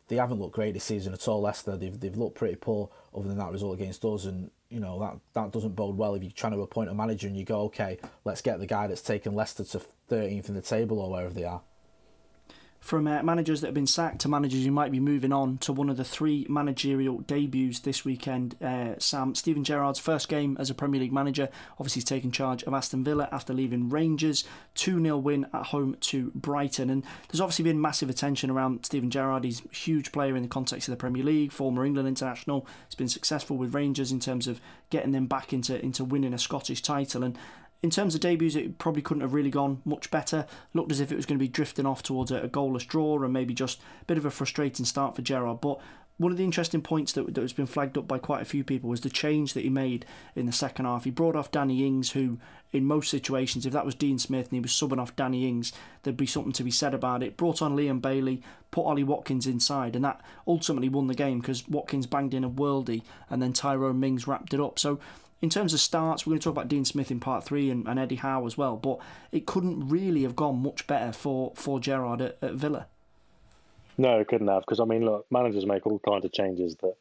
they 0.08 0.16
haven't 0.16 0.40
looked 0.40 0.54
great 0.54 0.74
this 0.74 0.84
season 0.84 1.12
at 1.12 1.28
all. 1.28 1.42
Leicester, 1.42 1.76
they've 1.76 1.98
they've 1.98 2.16
looked 2.16 2.36
pretty 2.36 2.56
poor 2.56 2.88
other 3.14 3.28
than 3.28 3.38
that 3.38 3.52
result 3.52 3.74
against 3.74 4.04
us, 4.04 4.24
and 4.24 4.50
you 4.72 4.80
know 4.80 4.98
that 5.00 5.18
that 5.34 5.52
doesn't 5.52 5.76
bode 5.76 5.96
well 5.96 6.14
if 6.14 6.22
you're 6.22 6.32
trying 6.32 6.52
to 6.52 6.62
appoint 6.62 6.90
a 6.90 6.94
manager 6.94 7.26
and 7.26 7.36
you 7.36 7.44
go, 7.44 7.62
okay, 7.62 7.98
let's 8.24 8.40
get 8.40 8.58
the 8.58 8.66
guy 8.66 8.86
that's 8.86 9.02
taken 9.02 9.34
Leicester 9.34 9.64
to 9.64 9.82
13th 10.10 10.48
in 10.48 10.54
the 10.54 10.62
table 10.62 10.98
or 10.98 11.10
wherever 11.10 11.32
they 11.32 11.44
are 11.44 11.60
from 12.82 13.06
uh, 13.06 13.22
managers 13.22 13.60
that 13.60 13.68
have 13.68 13.74
been 13.74 13.86
sacked 13.86 14.20
to 14.20 14.28
managers 14.28 14.64
who 14.64 14.72
might 14.72 14.90
be 14.90 14.98
moving 14.98 15.32
on 15.32 15.56
to 15.58 15.72
one 15.72 15.88
of 15.88 15.96
the 15.96 16.04
three 16.04 16.44
managerial 16.48 17.18
debuts 17.20 17.78
this 17.78 18.04
weekend. 18.04 18.56
Uh, 18.60 18.98
Sam 18.98 19.36
Steven 19.36 19.62
Gerrard's 19.62 20.00
first 20.00 20.28
game 20.28 20.56
as 20.58 20.68
a 20.68 20.74
Premier 20.74 21.00
League 21.00 21.12
manager. 21.12 21.48
Obviously, 21.78 22.00
he's 22.00 22.04
taken 22.04 22.32
charge 22.32 22.64
of 22.64 22.74
Aston 22.74 23.04
Villa 23.04 23.28
after 23.30 23.54
leaving 23.54 23.88
Rangers. 23.88 24.44
2 24.74 25.00
0 25.00 25.16
win 25.18 25.46
at 25.54 25.66
home 25.66 25.96
to 26.00 26.32
Brighton. 26.34 26.90
And 26.90 27.04
there's 27.28 27.40
obviously 27.40 27.62
been 27.62 27.80
massive 27.80 28.10
attention 28.10 28.50
around 28.50 28.84
Steven 28.84 29.10
Gerrard. 29.10 29.44
He's 29.44 29.64
a 29.64 29.74
huge 29.74 30.10
player 30.10 30.34
in 30.34 30.42
the 30.42 30.48
context 30.48 30.88
of 30.88 30.92
the 30.92 30.96
Premier 30.96 31.22
League, 31.22 31.52
former 31.52 31.84
England 31.84 32.08
international. 32.08 32.66
He's 32.88 32.96
been 32.96 33.08
successful 33.08 33.56
with 33.56 33.76
Rangers 33.76 34.10
in 34.10 34.18
terms 34.18 34.48
of 34.48 34.60
getting 34.90 35.12
them 35.12 35.26
back 35.26 35.52
into, 35.52 35.80
into 35.80 36.02
winning 36.02 36.34
a 36.34 36.38
Scottish 36.38 36.82
title. 36.82 37.22
And 37.22 37.38
in 37.82 37.90
terms 37.90 38.14
of 38.14 38.20
debuts, 38.20 38.54
it 38.54 38.78
probably 38.78 39.02
couldn't 39.02 39.22
have 39.22 39.34
really 39.34 39.50
gone 39.50 39.82
much 39.84 40.10
better. 40.10 40.46
Looked 40.72 40.92
as 40.92 41.00
if 41.00 41.10
it 41.10 41.16
was 41.16 41.26
going 41.26 41.38
to 41.38 41.42
be 41.42 41.48
drifting 41.48 41.86
off 41.86 42.02
towards 42.02 42.30
a, 42.30 42.36
a 42.38 42.48
goalless 42.48 42.86
draw 42.86 43.22
and 43.22 43.32
maybe 43.32 43.54
just 43.54 43.80
a 44.02 44.04
bit 44.04 44.18
of 44.18 44.24
a 44.24 44.30
frustrating 44.30 44.84
start 44.84 45.16
for 45.16 45.22
Gerrard. 45.22 45.60
But 45.60 45.80
one 46.18 46.30
of 46.30 46.38
the 46.38 46.44
interesting 46.44 46.82
points 46.82 47.12
that, 47.14 47.34
that 47.34 47.40
has 47.40 47.52
been 47.52 47.66
flagged 47.66 47.98
up 47.98 48.06
by 48.06 48.18
quite 48.18 48.42
a 48.42 48.46
few 48.46 48.62
people 48.62 48.88
was 48.88 49.00
the 49.00 49.10
change 49.10 49.54
that 49.54 49.64
he 49.64 49.70
made 49.70 50.06
in 50.36 50.46
the 50.46 50.52
second 50.52 50.84
half. 50.84 51.02
He 51.02 51.10
brought 51.10 51.34
off 51.34 51.50
Danny 51.50 51.84
Ings, 51.84 52.12
who, 52.12 52.38
in 52.70 52.84
most 52.84 53.10
situations, 53.10 53.66
if 53.66 53.72
that 53.72 53.84
was 53.84 53.96
Dean 53.96 54.18
Smith 54.18 54.46
and 54.46 54.54
he 54.54 54.60
was 54.60 54.70
subbing 54.70 55.00
off 55.00 55.16
Danny 55.16 55.48
Ings, 55.48 55.72
there'd 56.02 56.16
be 56.16 56.26
something 56.26 56.52
to 56.52 56.62
be 56.62 56.70
said 56.70 56.94
about 56.94 57.24
it. 57.24 57.36
Brought 57.36 57.60
on 57.60 57.74
Leon 57.74 57.98
Bailey, 57.98 58.42
put 58.70 58.84
Ollie 58.84 59.02
Watkins 59.02 59.48
inside, 59.48 59.96
and 59.96 60.04
that 60.04 60.20
ultimately 60.46 60.88
won 60.88 61.08
the 61.08 61.14
game 61.14 61.40
because 61.40 61.66
Watkins 61.66 62.06
banged 62.06 62.34
in 62.34 62.44
a 62.44 62.50
worldie 62.50 63.02
and 63.28 63.42
then 63.42 63.52
Tyrone 63.52 63.98
Mings 63.98 64.28
wrapped 64.28 64.54
it 64.54 64.60
up. 64.60 64.78
So 64.78 65.00
in 65.42 65.50
terms 65.50 65.74
of 65.74 65.80
starts, 65.80 66.24
we're 66.24 66.30
going 66.30 66.40
to 66.40 66.44
talk 66.44 66.52
about 66.52 66.68
Dean 66.68 66.84
Smith 66.84 67.10
in 67.10 67.18
part 67.18 67.44
three 67.44 67.68
and, 67.68 67.86
and 67.88 67.98
Eddie 67.98 68.16
Howe 68.16 68.46
as 68.46 68.56
well, 68.56 68.76
but 68.76 68.98
it 69.32 69.44
couldn't 69.44 69.88
really 69.88 70.22
have 70.22 70.36
gone 70.36 70.62
much 70.62 70.86
better 70.86 71.12
for, 71.12 71.52
for 71.56 71.80
Gerrard 71.80 72.22
at, 72.22 72.38
at 72.40 72.54
Villa. 72.54 72.86
No, 73.98 74.20
it 74.20 74.28
couldn't 74.28 74.48
have, 74.48 74.62
because 74.62 74.80
I 74.80 74.84
mean, 74.84 75.04
look, 75.04 75.26
managers 75.30 75.66
make 75.66 75.86
all 75.86 75.98
kinds 75.98 76.24
of 76.24 76.32
changes 76.32 76.76
that, 76.76 76.94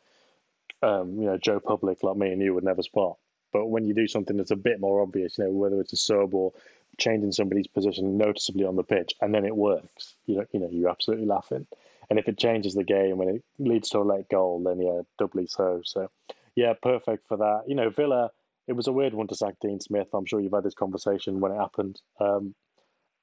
um, 0.85 1.19
you 1.19 1.27
know, 1.27 1.37
Joe 1.37 1.59
Public 1.59 2.03
like 2.03 2.17
me 2.17 2.31
and 2.31 2.41
you 2.41 2.53
would 2.53 2.63
never 2.63 2.81
spot. 2.81 3.17
But 3.53 3.67
when 3.67 3.85
you 3.85 3.93
do 3.93 4.07
something 4.07 4.37
that's 4.37 4.51
a 4.51 4.55
bit 4.55 4.79
more 4.79 5.01
obvious, 5.01 5.37
you 5.37 5.45
know, 5.45 5.51
whether 5.51 5.79
it's 5.79 5.93
a 5.93 5.97
sub 5.97 6.33
or 6.33 6.51
changing 6.97 7.31
somebody's 7.31 7.67
position 7.67 8.17
noticeably 8.17 8.65
on 8.65 8.75
the 8.75 8.83
pitch, 8.83 9.13
and 9.21 9.33
then 9.33 9.45
it 9.45 9.55
works, 9.55 10.15
you 10.25 10.37
know, 10.37 10.45
you 10.51 10.59
know, 10.59 10.69
you're 10.71 10.89
absolutely 10.89 11.27
laughing. 11.27 11.67
And 12.09 12.17
if 12.17 12.27
it 12.27 12.37
changes 12.37 12.73
the 12.73 12.83
game 12.83 13.17
when 13.17 13.29
it 13.29 13.43
leads 13.59 13.89
to 13.89 13.99
a 13.99 14.01
late 14.01 14.27
goal, 14.29 14.61
then 14.63 14.81
yeah, 14.81 15.01
doubly 15.17 15.47
so. 15.47 15.81
So 15.85 16.09
yeah, 16.55 16.73
perfect 16.81 17.27
for 17.27 17.37
that. 17.37 17.63
You 17.67 17.75
know, 17.75 17.89
Villa, 17.89 18.31
it 18.67 18.73
was 18.73 18.87
a 18.87 18.91
weird 18.91 19.13
one 19.13 19.27
to 19.27 19.35
sack 19.35 19.55
Dean 19.61 19.79
Smith. 19.79 20.07
I'm 20.13 20.25
sure 20.25 20.39
you've 20.39 20.53
had 20.53 20.63
this 20.63 20.73
conversation 20.73 21.39
when 21.39 21.51
it 21.51 21.59
happened. 21.59 21.99
Um, 22.19 22.55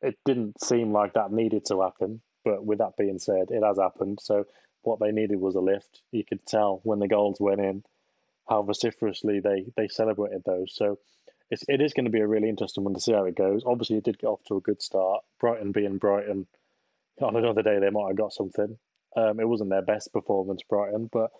it 0.00 0.16
didn't 0.24 0.62
seem 0.62 0.92
like 0.92 1.14
that 1.14 1.32
needed 1.32 1.64
to 1.66 1.82
happen, 1.82 2.20
but 2.44 2.64
with 2.64 2.78
that 2.78 2.96
being 2.96 3.18
said, 3.18 3.48
it 3.50 3.62
has 3.64 3.78
happened. 3.78 4.18
So 4.22 4.46
what 4.82 5.00
they 5.00 5.12
needed 5.12 5.40
was 5.40 5.54
a 5.54 5.60
lift. 5.60 6.02
You 6.12 6.24
could 6.24 6.46
tell 6.46 6.80
when 6.84 6.98
the 6.98 7.08
goals 7.08 7.38
went 7.40 7.60
in 7.60 7.82
how 8.48 8.62
vociferously 8.62 9.40
they 9.40 9.66
they 9.76 9.88
celebrated 9.88 10.42
those. 10.44 10.74
So 10.74 10.98
it's, 11.50 11.64
it 11.68 11.80
is 11.80 11.92
going 11.92 12.06
to 12.06 12.10
be 12.10 12.20
a 12.20 12.26
really 12.26 12.48
interesting 12.48 12.84
one 12.84 12.94
to 12.94 13.00
see 13.00 13.12
how 13.12 13.24
it 13.24 13.36
goes. 13.36 13.62
Obviously, 13.66 13.96
it 13.96 14.04
did 14.04 14.18
get 14.18 14.26
off 14.26 14.44
to 14.44 14.56
a 14.56 14.60
good 14.60 14.82
start. 14.82 15.22
Brighton 15.40 15.72
being 15.72 15.98
Brighton, 15.98 16.46
on 17.20 17.36
another 17.36 17.62
day 17.62 17.78
they 17.78 17.90
might 17.90 18.08
have 18.08 18.16
got 18.16 18.32
something. 18.32 18.78
Um, 19.16 19.40
it 19.40 19.48
wasn't 19.48 19.70
their 19.70 19.82
best 19.82 20.12
performance, 20.12 20.62
Brighton, 20.68 21.08
but 21.12 21.30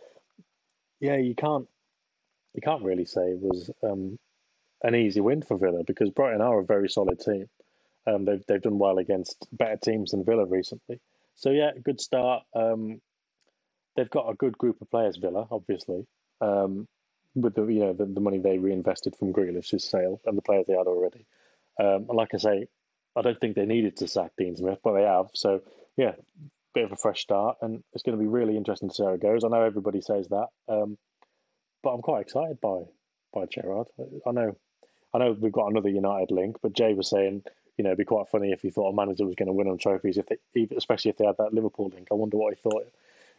yeah, 1.00 1.16
you 1.16 1.34
can't 1.34 1.68
you 2.54 2.62
can't 2.62 2.82
really 2.82 3.04
say 3.04 3.22
it 3.22 3.40
was 3.40 3.70
um, 3.82 4.18
an 4.82 4.94
easy 4.94 5.20
win 5.20 5.42
for 5.42 5.56
Villa 5.56 5.84
because 5.84 6.10
Brighton 6.10 6.40
are 6.40 6.60
a 6.60 6.64
very 6.64 6.88
solid 6.88 7.20
team. 7.20 7.48
Um, 8.06 8.24
they've 8.24 8.44
they've 8.46 8.62
done 8.62 8.78
well 8.78 8.98
against 8.98 9.46
better 9.52 9.76
teams 9.76 10.12
than 10.12 10.24
Villa 10.24 10.46
recently. 10.46 11.00
So 11.34 11.50
yeah, 11.50 11.70
good 11.84 12.00
start. 12.00 12.42
Um, 12.54 13.00
they've 13.96 14.10
got 14.10 14.30
a 14.30 14.34
good 14.34 14.56
group 14.56 14.80
of 14.80 14.90
players, 14.90 15.16
Villa, 15.16 15.46
obviously, 15.50 16.06
um, 16.40 16.88
with 17.34 17.54
the 17.54 17.66
you 17.66 17.80
know 17.80 17.92
the, 17.92 18.06
the, 18.06 18.20
money 18.20 18.38
they 18.38 18.58
reinvested 18.58 19.14
from 19.16 19.32
Grealish's 19.32 19.84
sale 19.84 20.20
and 20.24 20.38
the 20.38 20.42
players 20.42 20.66
they 20.66 20.74
had 20.74 20.86
already. 20.86 21.26
Um, 21.78 22.06
and 22.08 22.16
like 22.16 22.34
I 22.34 22.38
say, 22.38 22.66
I 23.14 23.22
don't 23.22 23.40
think 23.40 23.56
they 23.56 23.66
needed 23.66 23.96
to 23.98 24.08
sack 24.08 24.32
Dean 24.38 24.56
Smith, 24.56 24.78
but 24.82 24.94
they 24.94 25.02
have. 25.02 25.26
So 25.34 25.62
yeah, 25.96 26.12
bit 26.74 26.84
of 26.84 26.92
a 26.92 26.96
fresh 26.96 27.22
start, 27.22 27.58
and 27.60 27.82
it's 27.92 28.02
going 28.02 28.16
to 28.16 28.22
be 28.22 28.28
really 28.28 28.56
interesting 28.56 28.88
to 28.88 28.94
see 28.94 29.04
how 29.04 29.10
it 29.10 29.22
goes. 29.22 29.44
I 29.44 29.48
know 29.48 29.62
everybody 29.62 30.00
says 30.00 30.28
that. 30.28 30.46
But 31.88 31.94
I'm 31.94 32.02
quite 32.02 32.20
excited 32.20 32.60
by 32.60 32.82
by 33.32 33.46
Gerrard. 33.46 33.86
I 34.26 34.32
know, 34.32 34.58
I 35.14 35.18
know 35.18 35.34
we've 35.40 35.50
got 35.50 35.70
another 35.70 35.88
United 35.88 36.30
link, 36.30 36.58
but 36.60 36.74
Jay 36.74 36.92
was 36.92 37.08
saying, 37.08 37.44
you 37.78 37.82
know, 37.82 37.88
it'd 37.88 37.96
be 37.98 38.04
quite 38.04 38.28
funny 38.28 38.52
if 38.52 38.60
he 38.60 38.68
thought 38.68 38.90
a 38.90 38.94
manager 38.94 39.24
was 39.24 39.36
going 39.36 39.46
to 39.46 39.54
win 39.54 39.68
on 39.68 39.78
trophies, 39.78 40.18
if 40.18 40.26
they, 40.26 40.68
especially 40.76 41.12
if 41.12 41.16
they 41.16 41.24
had 41.24 41.38
that 41.38 41.54
Liverpool 41.54 41.90
link. 41.94 42.08
I 42.10 42.14
wonder 42.14 42.36
what 42.36 42.52
he 42.52 42.60
thought 42.60 42.92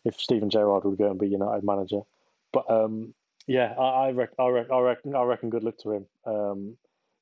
if 0.04 0.20
Steven 0.20 0.50
Gerrard 0.50 0.84
would 0.86 0.98
go 0.98 1.12
and 1.12 1.20
be 1.20 1.28
United 1.28 1.64
manager. 1.64 2.00
But 2.52 2.72
um, 2.72 3.14
yeah, 3.46 3.72
I, 3.78 4.08
I, 4.08 4.12
rec- 4.14 4.40
I, 4.40 4.48
rec- 4.48 4.72
I 4.72 4.80
reckon 4.80 5.16
I 5.16 5.22
reckon 5.22 5.52
good 5.52 5.64
luck 5.64 5.78
to 5.84 5.92
him. 5.92 6.06
Um, 6.26 6.78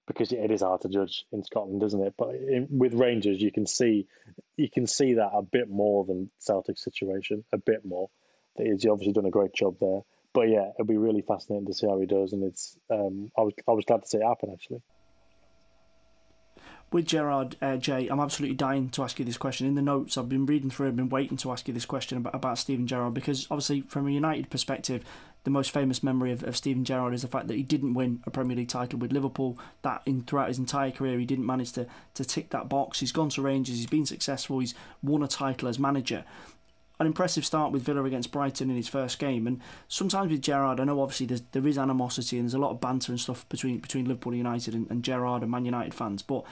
because 0.08 0.32
it 0.32 0.50
is 0.50 0.62
hard 0.62 0.80
to 0.80 0.88
judge 0.88 1.26
in 1.34 1.44
Scotland, 1.44 1.84
isn't 1.84 2.08
it? 2.08 2.14
But 2.18 2.36
in, 2.36 2.70
with 2.72 2.94
Rangers, 2.94 3.42
you 3.42 3.52
can 3.52 3.66
see 3.66 4.08
you 4.56 4.70
can 4.70 4.88
see 4.88 5.16
that 5.16 5.32
a 5.34 5.42
bit 5.42 5.70
more 5.70 6.06
than 6.06 6.30
Celtic's 6.40 6.86
situation, 6.86 7.44
a 7.52 7.58
bit 7.58 7.84
more. 7.84 8.10
He's 8.56 8.86
obviously 8.86 9.12
done 9.12 9.26
a 9.26 9.30
great 9.30 9.54
job 9.54 9.76
there. 9.82 10.04
But 10.38 10.50
yeah, 10.50 10.70
it'll 10.70 10.86
be 10.86 10.98
really 10.98 11.24
fascinating 11.24 11.66
to 11.66 11.74
see 11.74 11.88
how 11.88 12.00
he 12.00 12.06
does, 12.06 12.32
and 12.32 12.44
it's 12.44 12.78
um, 12.92 13.32
I 13.36 13.42
was 13.42 13.54
I 13.68 13.72
was 13.72 13.86
glad 13.86 14.04
to 14.04 14.08
see 14.08 14.20
it 14.20 14.24
happen 14.24 14.52
actually 14.54 14.84
with 16.92 17.06
Gerrard 17.06 17.58
uh, 17.62 17.78
Jay, 17.78 18.08
I'm 18.08 18.20
absolutely 18.20 18.56
dying 18.56 18.90
to 18.90 19.04
ask 19.04 19.20
you 19.20 19.26
this 19.26 19.38
question. 19.38 19.68
In 19.68 19.76
the 19.76 19.82
notes, 19.82 20.18
I've 20.18 20.30
been 20.30 20.46
reading 20.46 20.70
through, 20.70 20.88
I've 20.88 20.96
been 20.96 21.10
waiting 21.10 21.38
to 21.38 21.52
ask 21.52 21.68
you 21.68 21.74
this 21.74 21.86
question 21.86 22.18
about, 22.18 22.34
about 22.34 22.58
Steven 22.58 22.88
Gerrard 22.88 23.14
because 23.14 23.46
obviously, 23.52 23.82
from 23.82 24.08
a 24.08 24.12
United 24.12 24.50
perspective, 24.50 25.04
the 25.44 25.50
most 25.50 25.72
famous 25.72 26.02
memory 26.02 26.32
of, 26.32 26.44
of 26.44 26.56
Steven 26.56 26.86
Gerrard 26.86 27.14
is 27.14 27.24
the 27.24 27.28
fact 27.28 27.48
that 27.48 27.56
he 27.56 27.64
didn't 27.64 27.94
win 27.94 28.22
a 28.26 28.32
Premier 28.32 28.56
League 28.56 28.70
title 28.70 29.00
with 29.00 29.12
Liverpool. 29.12 29.60
That 29.82 30.02
in 30.06 30.24
throughout 30.24 30.48
his 30.48 30.60
entire 30.60 30.92
career, 30.92 31.20
he 31.20 31.26
didn't 31.26 31.46
manage 31.46 31.74
to 31.74 31.88
to 32.14 32.24
tick 32.24 32.52
that 32.52 32.70
box. 32.70 33.02
He's 33.02 33.12
gone 33.12 33.30
to 33.30 33.42
Rangers, 33.42 33.78
he's 33.78 33.88
been 33.88 34.06
successful, 34.06 34.60
he's 34.60 34.74
won 35.04 35.24
a 35.24 35.28
title 35.28 35.68
as 35.68 35.80
manager 35.80 36.24
an 37.00 37.08
impressive 37.08 37.46
start 37.46 37.72
with 37.72 37.84
Villa 37.84 38.04
against 38.04 38.32
Brighton 38.32 38.70
in 38.70 38.76
his 38.76 38.88
first 38.88 39.20
game. 39.20 39.46
And 39.46 39.62
sometimes 39.88 40.32
with 40.32 40.42
Gerrard, 40.42 40.80
I 40.80 40.84
know 40.84 41.02
obviously 41.02 41.28
there's, 41.28 41.44
there 41.52 41.68
is 41.68 41.78
animosity 41.78 42.38
and 42.38 42.46
there's 42.46 42.56
a 42.56 42.60
lot 42.60 42.72
of 42.72 42.82
banter 42.82 43.12
and 43.12 43.22
stuff 43.22 43.48
between 43.50 43.80
between 43.80 44.06
Liverpool 44.06 44.34
United 44.34 44.74
and, 44.74 44.90
and 44.90 45.04
Gerrard 45.04 45.44
and 45.44 45.52
Man 45.52 45.66
United 45.66 45.94
fans. 45.94 46.22
But 46.22 46.44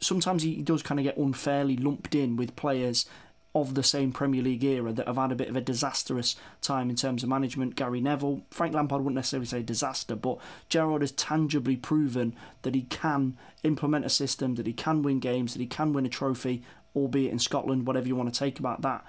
sometimes 0.00 0.42
he 0.42 0.62
does 0.62 0.82
kind 0.82 0.98
of 0.98 1.04
get 1.04 1.16
unfairly 1.16 1.76
lumped 1.76 2.14
in 2.14 2.36
with 2.36 2.56
players 2.56 3.06
of 3.54 3.74
the 3.74 3.82
same 3.82 4.12
Premier 4.12 4.42
League 4.42 4.64
era 4.64 4.92
that 4.92 5.06
have 5.06 5.16
had 5.16 5.32
a 5.32 5.36
bit 5.36 5.48
of 5.48 5.56
a 5.56 5.62
disastrous 5.62 6.36
time 6.60 6.90
in 6.90 6.96
terms 6.96 7.22
of 7.22 7.28
management. 7.30 7.74
Gary 7.74 8.02
Neville, 8.02 8.42
Frank 8.50 8.74
Lampard 8.74 9.02
wouldn't 9.02 9.14
necessarily 9.16 9.46
say 9.46 9.62
disaster, 9.62 10.14
but 10.14 10.38
Gerrard 10.68 11.00
has 11.00 11.12
tangibly 11.12 11.74
proven 11.74 12.36
that 12.62 12.74
he 12.74 12.82
can 12.82 13.38
implement 13.62 14.04
a 14.04 14.10
system, 14.10 14.56
that 14.56 14.66
he 14.66 14.74
can 14.74 15.00
win 15.00 15.20
games, 15.20 15.54
that 15.54 15.60
he 15.60 15.66
can 15.66 15.94
win 15.94 16.04
a 16.04 16.10
trophy, 16.10 16.62
albeit 16.94 17.32
in 17.32 17.38
Scotland, 17.38 17.86
whatever 17.86 18.06
you 18.06 18.14
want 18.14 18.32
to 18.32 18.38
take 18.38 18.58
about 18.58 18.82
that. 18.82 19.06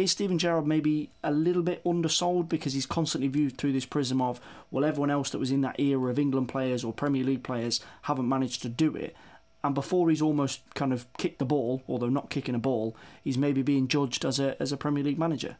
Is 0.00 0.12
Steven 0.12 0.38
Gerrard 0.38 0.66
maybe 0.66 1.10
a 1.22 1.30
little 1.30 1.62
bit 1.62 1.82
undersold 1.84 2.48
because 2.48 2.72
he's 2.72 2.86
constantly 2.86 3.28
viewed 3.28 3.58
through 3.58 3.72
this 3.72 3.84
prism 3.84 4.22
of, 4.22 4.40
well, 4.70 4.82
everyone 4.82 5.10
else 5.10 5.28
that 5.28 5.38
was 5.38 5.50
in 5.50 5.60
that 5.60 5.78
era 5.78 6.10
of 6.10 6.18
England 6.18 6.48
players 6.48 6.82
or 6.82 6.94
Premier 6.94 7.22
League 7.22 7.42
players 7.42 7.80
haven't 8.02 8.28
managed 8.28 8.62
to 8.62 8.70
do 8.70 8.96
it? 8.96 9.14
and 9.62 9.74
before 9.74 10.08
he's 10.08 10.22
almost 10.22 10.62
kind 10.74 10.90
of 10.90 11.06
kicked 11.18 11.38
the 11.38 11.44
ball, 11.44 11.82
although 11.86 12.08
not 12.08 12.30
kicking 12.30 12.54
a 12.54 12.58
ball, 12.58 12.96
he's 13.22 13.36
maybe 13.36 13.60
being 13.60 13.88
judged 13.88 14.24
as 14.24 14.40
a 14.40 14.56
as 14.58 14.72
a 14.72 14.76
Premier 14.78 15.04
League 15.04 15.18
manager. 15.18 15.58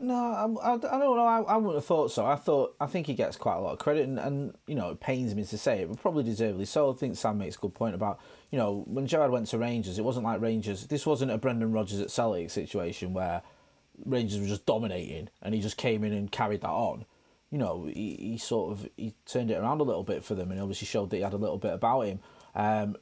No, 0.00 0.14
I, 0.14 0.70
I, 0.70 0.74
I 0.74 0.76
don't 0.76 1.16
know. 1.16 1.24
I, 1.24 1.40
I 1.40 1.56
wouldn't 1.56 1.76
have 1.76 1.84
thought 1.84 2.12
so. 2.12 2.24
I 2.24 2.36
thought 2.36 2.76
I 2.80 2.86
think 2.86 3.06
he 3.08 3.14
gets 3.14 3.36
quite 3.36 3.56
a 3.56 3.60
lot 3.60 3.72
of 3.72 3.78
credit, 3.78 4.06
and, 4.06 4.18
and 4.18 4.54
you 4.66 4.74
know 4.74 4.90
it 4.90 5.00
pains 5.00 5.34
me 5.34 5.44
to 5.44 5.58
say 5.58 5.82
it, 5.82 5.88
but 5.88 6.00
probably 6.00 6.22
deservedly 6.22 6.66
so. 6.66 6.92
I 6.92 6.94
think 6.94 7.16
Sam 7.16 7.38
makes 7.38 7.56
a 7.56 7.58
good 7.58 7.74
point 7.74 7.94
about 7.94 8.20
you 8.50 8.58
know 8.58 8.84
when 8.86 9.06
Gerrard 9.06 9.32
went 9.32 9.48
to 9.48 9.58
Rangers, 9.58 9.98
it 9.98 10.04
wasn't 10.04 10.24
like 10.24 10.40
Rangers. 10.40 10.86
This 10.86 11.04
wasn't 11.04 11.32
a 11.32 11.38
Brendan 11.38 11.72
Rodgers 11.72 12.00
at 12.00 12.10
Celtic 12.10 12.50
situation 12.50 13.12
where 13.12 13.42
Rangers 14.04 14.40
were 14.40 14.46
just 14.46 14.66
dominating, 14.66 15.30
and 15.42 15.54
he 15.54 15.60
just 15.60 15.76
came 15.76 16.04
in 16.04 16.12
and 16.12 16.30
carried 16.30 16.60
that 16.60 16.68
on 16.68 17.04
you 17.50 17.58
know, 17.58 17.86
he, 17.86 18.16
he 18.20 18.38
sort 18.38 18.72
of 18.72 18.88
he 18.96 19.14
turned 19.26 19.50
it 19.50 19.54
around 19.54 19.80
a 19.80 19.84
little 19.84 20.02
bit 20.02 20.24
for 20.24 20.34
them, 20.34 20.50
and 20.50 20.60
obviously 20.60 20.86
showed 20.86 21.10
that 21.10 21.16
he 21.16 21.22
had 21.22 21.32
a 21.32 21.38
little 21.38 21.58
bit 21.58 21.72
about 21.72 22.02
him. 22.02 22.20
Um, 22.54 22.96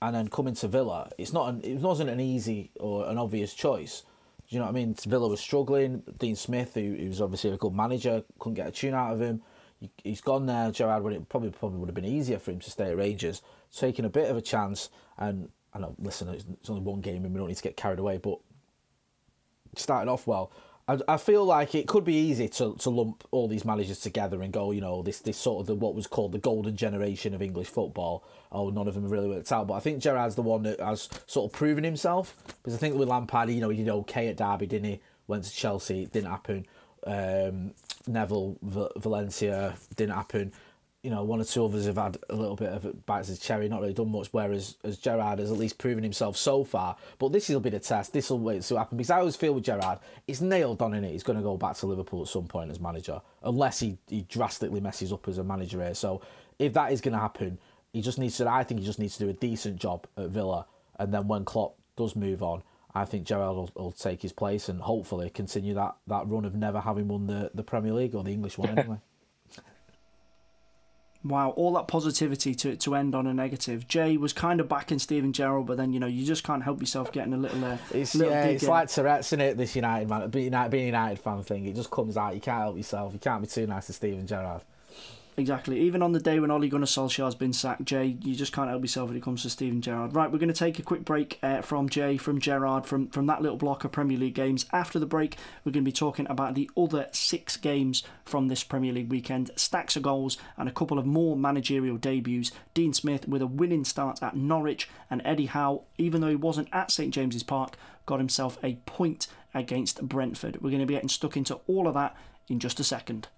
and 0.00 0.14
then 0.14 0.28
coming 0.28 0.54
to 0.54 0.68
Villa, 0.68 1.10
it's 1.18 1.32
not 1.32 1.48
an, 1.48 1.60
it 1.64 1.78
wasn't 1.78 2.10
an 2.10 2.20
easy 2.20 2.70
or 2.78 3.08
an 3.08 3.18
obvious 3.18 3.54
choice. 3.54 4.04
Do 4.48 4.56
you 4.56 4.60
know 4.60 4.66
what 4.66 4.72
I 4.72 4.74
mean? 4.74 4.94
Villa 4.94 5.28
was 5.28 5.40
struggling. 5.40 6.02
Dean 6.18 6.34
Smith, 6.34 6.74
who, 6.74 6.94
who 6.94 7.08
was 7.08 7.20
obviously 7.20 7.50
a 7.50 7.56
good 7.58 7.74
manager, 7.74 8.22
couldn't 8.38 8.54
get 8.54 8.66
a 8.66 8.70
tune 8.70 8.94
out 8.94 9.12
of 9.12 9.20
him. 9.20 9.42
He, 9.78 9.90
he's 10.02 10.22
gone 10.22 10.46
there. 10.46 10.70
Gerrard 10.70 11.02
would 11.02 11.12
it 11.12 11.28
probably 11.28 11.50
probably 11.50 11.78
would 11.78 11.88
have 11.88 11.94
been 11.94 12.06
easier 12.06 12.38
for 12.38 12.52
him 12.52 12.60
to 12.60 12.70
stay 12.70 12.90
at 12.90 12.96
Rangers, 12.96 13.42
taking 13.76 14.06
a 14.06 14.08
bit 14.08 14.30
of 14.30 14.36
a 14.38 14.42
chance. 14.42 14.88
And 15.18 15.50
I 15.74 15.80
know, 15.80 15.94
listen, 15.98 16.28
it's 16.30 16.70
only 16.70 16.82
one 16.82 17.02
game, 17.02 17.24
and 17.24 17.34
we 17.34 17.38
don't 17.38 17.48
need 17.48 17.58
to 17.58 17.62
get 17.62 17.76
carried 17.76 17.98
away. 17.98 18.16
But 18.16 18.38
started 19.76 20.10
off 20.10 20.26
well, 20.26 20.50
I, 20.88 21.18
feel 21.18 21.44
like 21.44 21.74
it 21.74 21.86
could 21.86 22.04
be 22.04 22.14
easy 22.14 22.48
to, 22.48 22.74
to 22.76 22.88
lump 22.88 23.22
all 23.30 23.46
these 23.46 23.64
managers 23.64 24.00
together 24.00 24.42
and 24.42 24.50
go, 24.50 24.70
you 24.70 24.80
know, 24.80 25.02
this 25.02 25.20
this 25.20 25.36
sort 25.36 25.60
of 25.60 25.66
the, 25.66 25.74
what 25.74 25.94
was 25.94 26.06
called 26.06 26.32
the 26.32 26.38
golden 26.38 26.76
generation 26.76 27.34
of 27.34 27.42
English 27.42 27.68
football. 27.68 28.24
Oh, 28.50 28.70
none 28.70 28.88
of 28.88 28.94
them 28.94 29.06
really 29.08 29.28
worked 29.28 29.52
out. 29.52 29.66
But 29.66 29.74
I 29.74 29.80
think 29.80 30.00
Gerrard's 30.00 30.34
the 30.34 30.42
one 30.42 30.62
that 30.62 30.80
has 30.80 31.10
sort 31.26 31.52
of 31.52 31.56
proven 31.56 31.84
himself 31.84 32.34
because 32.62 32.74
I 32.74 32.78
think 32.78 32.96
with 32.96 33.08
Lampard, 33.08 33.50
you 33.50 33.60
know, 33.60 33.68
he 33.68 33.78
did 33.78 33.88
okay 33.90 34.28
at 34.28 34.38
Derby, 34.38 34.66
didn't 34.66 34.90
he? 34.90 35.00
Went 35.26 35.44
to 35.44 35.52
Chelsea, 35.52 36.06
didn't 36.06 36.30
happen. 36.30 36.66
Um, 37.06 37.74
Neville, 38.06 38.56
v- 38.62 38.88
Valencia, 38.96 39.76
didn't 39.94 40.14
happen 40.14 40.52
you 41.08 41.14
know, 41.14 41.22
one 41.22 41.40
or 41.40 41.44
two 41.44 41.64
others 41.64 41.86
have 41.86 41.96
had 41.96 42.18
a 42.28 42.36
little 42.36 42.54
bit 42.54 42.68
of 42.68 43.06
bites 43.06 43.30
of 43.30 43.40
cherry, 43.40 43.66
not 43.66 43.80
really 43.80 43.94
done 43.94 44.12
much. 44.12 44.28
Whereas 44.30 44.76
as 44.84 44.98
Gerrard 44.98 45.38
has 45.38 45.50
at 45.50 45.56
least 45.56 45.78
proven 45.78 46.04
himself 46.04 46.36
so 46.36 46.64
far. 46.64 46.98
But 47.18 47.32
this 47.32 47.48
will 47.48 47.60
be 47.60 47.70
the 47.70 47.80
test. 47.80 48.12
This 48.12 48.28
will 48.28 48.40
wait 48.40 48.60
to 48.64 48.76
happen 48.76 48.98
because 48.98 49.08
I 49.08 49.20
always 49.20 49.34
feel 49.34 49.54
with 49.54 49.64
Gerrard, 49.64 50.00
it's 50.26 50.42
nailed 50.42 50.82
on 50.82 50.92
in 50.92 51.04
it. 51.04 51.12
He's 51.12 51.22
going 51.22 51.38
to 51.38 51.42
go 51.42 51.56
back 51.56 51.76
to 51.76 51.86
Liverpool 51.86 52.20
at 52.20 52.28
some 52.28 52.46
point 52.46 52.70
as 52.70 52.78
manager, 52.78 53.22
unless 53.42 53.80
he, 53.80 53.96
he 54.06 54.20
drastically 54.28 54.80
messes 54.80 55.10
up 55.10 55.26
as 55.28 55.38
a 55.38 55.44
manager 55.44 55.80
here. 55.80 55.94
So 55.94 56.20
if 56.58 56.74
that 56.74 56.92
is 56.92 57.00
going 57.00 57.14
to 57.14 57.20
happen, 57.20 57.58
he 57.94 58.02
just 58.02 58.18
needs 58.18 58.36
to. 58.36 58.46
I 58.46 58.62
think 58.62 58.80
he 58.80 58.86
just 58.86 58.98
needs 58.98 59.16
to 59.16 59.24
do 59.24 59.30
a 59.30 59.32
decent 59.32 59.76
job 59.76 60.06
at 60.18 60.28
Villa, 60.28 60.66
and 60.98 61.14
then 61.14 61.26
when 61.26 61.46
Klopp 61.46 61.76
does 61.96 62.16
move 62.16 62.42
on, 62.42 62.62
I 62.94 63.06
think 63.06 63.24
Gerrard 63.24 63.56
will, 63.56 63.70
will 63.74 63.92
take 63.92 64.20
his 64.20 64.34
place 64.34 64.68
and 64.68 64.82
hopefully 64.82 65.30
continue 65.30 65.72
that, 65.72 65.96
that 66.06 66.28
run 66.28 66.44
of 66.44 66.54
never 66.54 66.80
having 66.80 67.08
won 67.08 67.28
the, 67.28 67.50
the 67.54 67.62
Premier 67.62 67.94
League 67.94 68.14
or 68.14 68.22
the 68.22 68.32
English 68.32 68.58
one 68.58 68.68
anyway. 68.78 68.98
Wow, 71.24 71.50
all 71.50 71.72
that 71.72 71.88
positivity 71.88 72.54
to, 72.54 72.76
to 72.76 72.94
end 72.94 73.14
on 73.14 73.26
a 73.26 73.34
negative. 73.34 73.88
Jay 73.88 74.16
was 74.16 74.32
kind 74.32 74.60
of 74.60 74.68
backing 74.68 75.00
Steven 75.00 75.32
Gerrard, 75.32 75.66
but 75.66 75.76
then 75.76 75.92
you 75.92 75.98
know 75.98 76.06
you 76.06 76.24
just 76.24 76.44
can't 76.44 76.62
help 76.62 76.80
yourself 76.80 77.10
getting 77.10 77.32
a 77.32 77.36
little. 77.36 77.64
Uh, 77.64 77.76
it's 77.92 78.14
little 78.14 78.32
yeah, 78.32 78.44
it's 78.44 78.62
like 78.62 78.88
Tourette's 78.88 79.32
in 79.32 79.40
it. 79.40 79.56
This 79.56 79.74
United 79.74 80.08
man, 80.08 80.30
being 80.30 80.44
United, 80.44 80.70
being 80.70 80.86
United 80.86 81.18
fan 81.18 81.42
thing, 81.42 81.66
it 81.66 81.74
just 81.74 81.90
comes 81.90 82.16
out. 82.16 82.34
You 82.34 82.40
can't 82.40 82.62
help 82.62 82.76
yourself. 82.76 83.12
You 83.12 83.18
can't 83.18 83.42
be 83.42 83.48
too 83.48 83.66
nice 83.66 83.86
to 83.86 83.92
Steven 83.92 84.26
Gerrard. 84.26 84.62
Exactly. 85.38 85.78
Even 85.82 86.02
on 86.02 86.10
the 86.10 86.18
day 86.18 86.40
when 86.40 86.50
Ole 86.50 86.66
Gunnar 86.66 86.84
Solskjaer's 86.84 87.36
been 87.36 87.52
sacked, 87.52 87.84
Jay, 87.84 88.18
you 88.24 88.34
just 88.34 88.52
can't 88.52 88.68
help 88.68 88.82
yourself 88.82 89.08
when 89.08 89.16
it 89.16 89.22
comes 89.22 89.42
to 89.42 89.50
Steven 89.50 89.80
Gerrard. 89.80 90.12
Right, 90.12 90.32
we're 90.32 90.38
going 90.38 90.52
to 90.52 90.52
take 90.52 90.80
a 90.80 90.82
quick 90.82 91.04
break 91.04 91.38
uh, 91.44 91.62
from 91.62 91.88
Jay, 91.88 92.16
from 92.16 92.40
Gerrard, 92.40 92.86
from, 92.86 93.06
from 93.10 93.26
that 93.26 93.40
little 93.40 93.56
block 93.56 93.84
of 93.84 93.92
Premier 93.92 94.18
League 94.18 94.34
games. 94.34 94.66
After 94.72 94.98
the 94.98 95.06
break, 95.06 95.36
we're 95.64 95.70
going 95.70 95.84
to 95.84 95.88
be 95.88 95.92
talking 95.92 96.26
about 96.28 96.56
the 96.56 96.68
other 96.76 97.06
six 97.12 97.56
games 97.56 98.02
from 98.24 98.48
this 98.48 98.64
Premier 98.64 98.92
League 98.92 99.12
weekend. 99.12 99.52
Stacks 99.54 99.94
of 99.94 100.02
goals 100.02 100.38
and 100.56 100.68
a 100.68 100.72
couple 100.72 100.98
of 100.98 101.06
more 101.06 101.36
managerial 101.36 101.98
debuts. 101.98 102.50
Dean 102.74 102.92
Smith 102.92 103.28
with 103.28 103.40
a 103.40 103.46
winning 103.46 103.84
start 103.84 104.20
at 104.20 104.34
Norwich, 104.34 104.88
and 105.08 105.22
Eddie 105.24 105.46
Howe, 105.46 105.84
even 105.98 106.20
though 106.20 106.30
he 106.30 106.34
wasn't 106.34 106.68
at 106.72 106.90
St 106.90 107.14
James's 107.14 107.44
Park, 107.44 107.76
got 108.06 108.18
himself 108.18 108.58
a 108.64 108.74
point 108.86 109.28
against 109.54 110.02
Brentford. 110.02 110.60
We're 110.60 110.70
going 110.70 110.80
to 110.80 110.86
be 110.86 110.94
getting 110.94 111.08
stuck 111.08 111.36
into 111.36 111.60
all 111.68 111.86
of 111.86 111.94
that 111.94 112.16
in 112.48 112.58
just 112.58 112.80
a 112.80 112.84
second. 112.84 113.28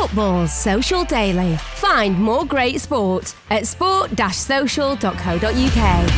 Football's 0.00 0.50
Social 0.50 1.04
Daily. 1.04 1.58
Find 1.58 2.18
more 2.18 2.46
great 2.46 2.80
sport 2.80 3.34
at 3.50 3.66
sport-social.co.uk. 3.66 6.10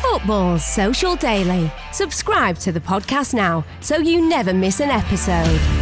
Football's 0.00 0.64
Social 0.64 1.14
Daily. 1.16 1.70
Subscribe 1.92 2.56
to 2.60 2.72
the 2.72 2.80
podcast 2.80 3.34
now 3.34 3.62
so 3.80 3.98
you 3.98 4.26
never 4.26 4.54
miss 4.54 4.80
an 4.80 4.88
episode. 4.88 5.79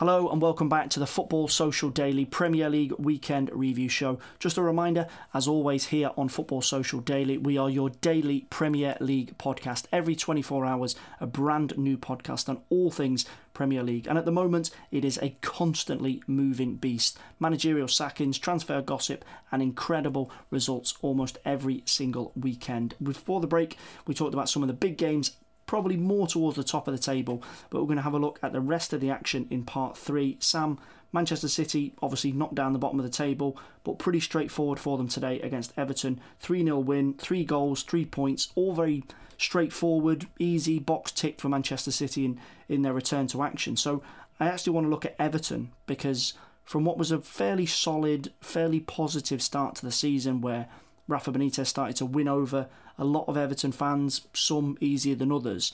Hello 0.00 0.30
and 0.30 0.40
welcome 0.40 0.70
back 0.70 0.88
to 0.88 0.98
the 0.98 1.06
Football 1.06 1.46
Social 1.46 1.90
Daily 1.90 2.24
Premier 2.24 2.70
League 2.70 2.94
Weekend 2.98 3.50
Review 3.52 3.90
Show. 3.90 4.18
Just 4.38 4.56
a 4.56 4.62
reminder, 4.62 5.06
as 5.34 5.46
always, 5.46 5.88
here 5.88 6.10
on 6.16 6.30
Football 6.30 6.62
Social 6.62 7.00
Daily, 7.00 7.36
we 7.36 7.58
are 7.58 7.68
your 7.68 7.90
daily 7.90 8.46
Premier 8.48 8.96
League 8.98 9.36
podcast. 9.36 9.84
Every 9.92 10.16
24 10.16 10.64
hours, 10.64 10.96
a 11.20 11.26
brand 11.26 11.76
new 11.76 11.98
podcast 11.98 12.48
on 12.48 12.62
all 12.70 12.90
things 12.90 13.26
Premier 13.52 13.82
League. 13.82 14.06
And 14.06 14.16
at 14.16 14.24
the 14.24 14.32
moment, 14.32 14.70
it 14.90 15.04
is 15.04 15.18
a 15.20 15.36
constantly 15.42 16.22
moving 16.26 16.76
beast. 16.76 17.18
Managerial 17.38 17.86
sackings, 17.86 18.38
transfer 18.38 18.80
gossip, 18.80 19.22
and 19.52 19.60
incredible 19.60 20.30
results 20.50 20.94
almost 21.02 21.36
every 21.44 21.82
single 21.84 22.32
weekend. 22.34 22.94
Before 23.02 23.38
the 23.38 23.46
break, 23.46 23.76
we 24.06 24.14
talked 24.14 24.32
about 24.32 24.48
some 24.48 24.62
of 24.62 24.68
the 24.68 24.72
big 24.72 24.96
games 24.96 25.32
probably 25.70 25.96
more 25.96 26.26
towards 26.26 26.56
the 26.56 26.64
top 26.64 26.88
of 26.88 26.92
the 26.92 26.98
table. 26.98 27.40
But 27.70 27.78
we're 27.78 27.86
going 27.86 27.96
to 27.98 28.02
have 28.02 28.12
a 28.12 28.18
look 28.18 28.40
at 28.42 28.52
the 28.52 28.60
rest 28.60 28.92
of 28.92 29.00
the 29.00 29.10
action 29.10 29.46
in 29.50 29.62
part 29.62 29.96
three. 29.96 30.36
Sam, 30.40 30.80
Manchester 31.12 31.46
City 31.46 31.94
obviously 32.02 32.32
knocked 32.32 32.56
down 32.56 32.72
the 32.72 32.78
bottom 32.80 32.98
of 32.98 33.04
the 33.04 33.08
table, 33.08 33.56
but 33.84 33.96
pretty 33.96 34.18
straightforward 34.18 34.80
for 34.80 34.98
them 34.98 35.06
today 35.06 35.40
against 35.42 35.72
Everton. 35.76 36.20
3 36.40 36.64
0 36.64 36.80
win, 36.80 37.14
three 37.14 37.44
goals, 37.44 37.84
three 37.84 38.04
points, 38.04 38.50
all 38.56 38.74
very 38.74 39.04
straightforward, 39.38 40.26
easy, 40.40 40.80
box 40.80 41.12
tick 41.12 41.40
for 41.40 41.48
Manchester 41.48 41.92
City 41.92 42.24
in, 42.24 42.40
in 42.68 42.82
their 42.82 42.92
return 42.92 43.28
to 43.28 43.44
action. 43.44 43.76
So 43.76 44.02
I 44.40 44.48
actually 44.48 44.72
want 44.72 44.86
to 44.86 44.90
look 44.90 45.04
at 45.04 45.14
Everton 45.20 45.70
because 45.86 46.34
from 46.64 46.84
what 46.84 46.98
was 46.98 47.12
a 47.12 47.20
fairly 47.20 47.66
solid, 47.66 48.32
fairly 48.40 48.80
positive 48.80 49.40
start 49.40 49.76
to 49.76 49.86
the 49.86 49.92
season 49.92 50.40
where 50.40 50.66
Rafa 51.06 51.30
Benitez 51.30 51.68
started 51.68 51.94
to 51.96 52.06
win 52.06 52.26
over 52.26 52.66
a 53.00 53.04
lot 53.04 53.24
of 53.26 53.36
Everton 53.36 53.72
fans, 53.72 54.28
some 54.32 54.76
easier 54.80 55.16
than 55.16 55.32
others. 55.32 55.72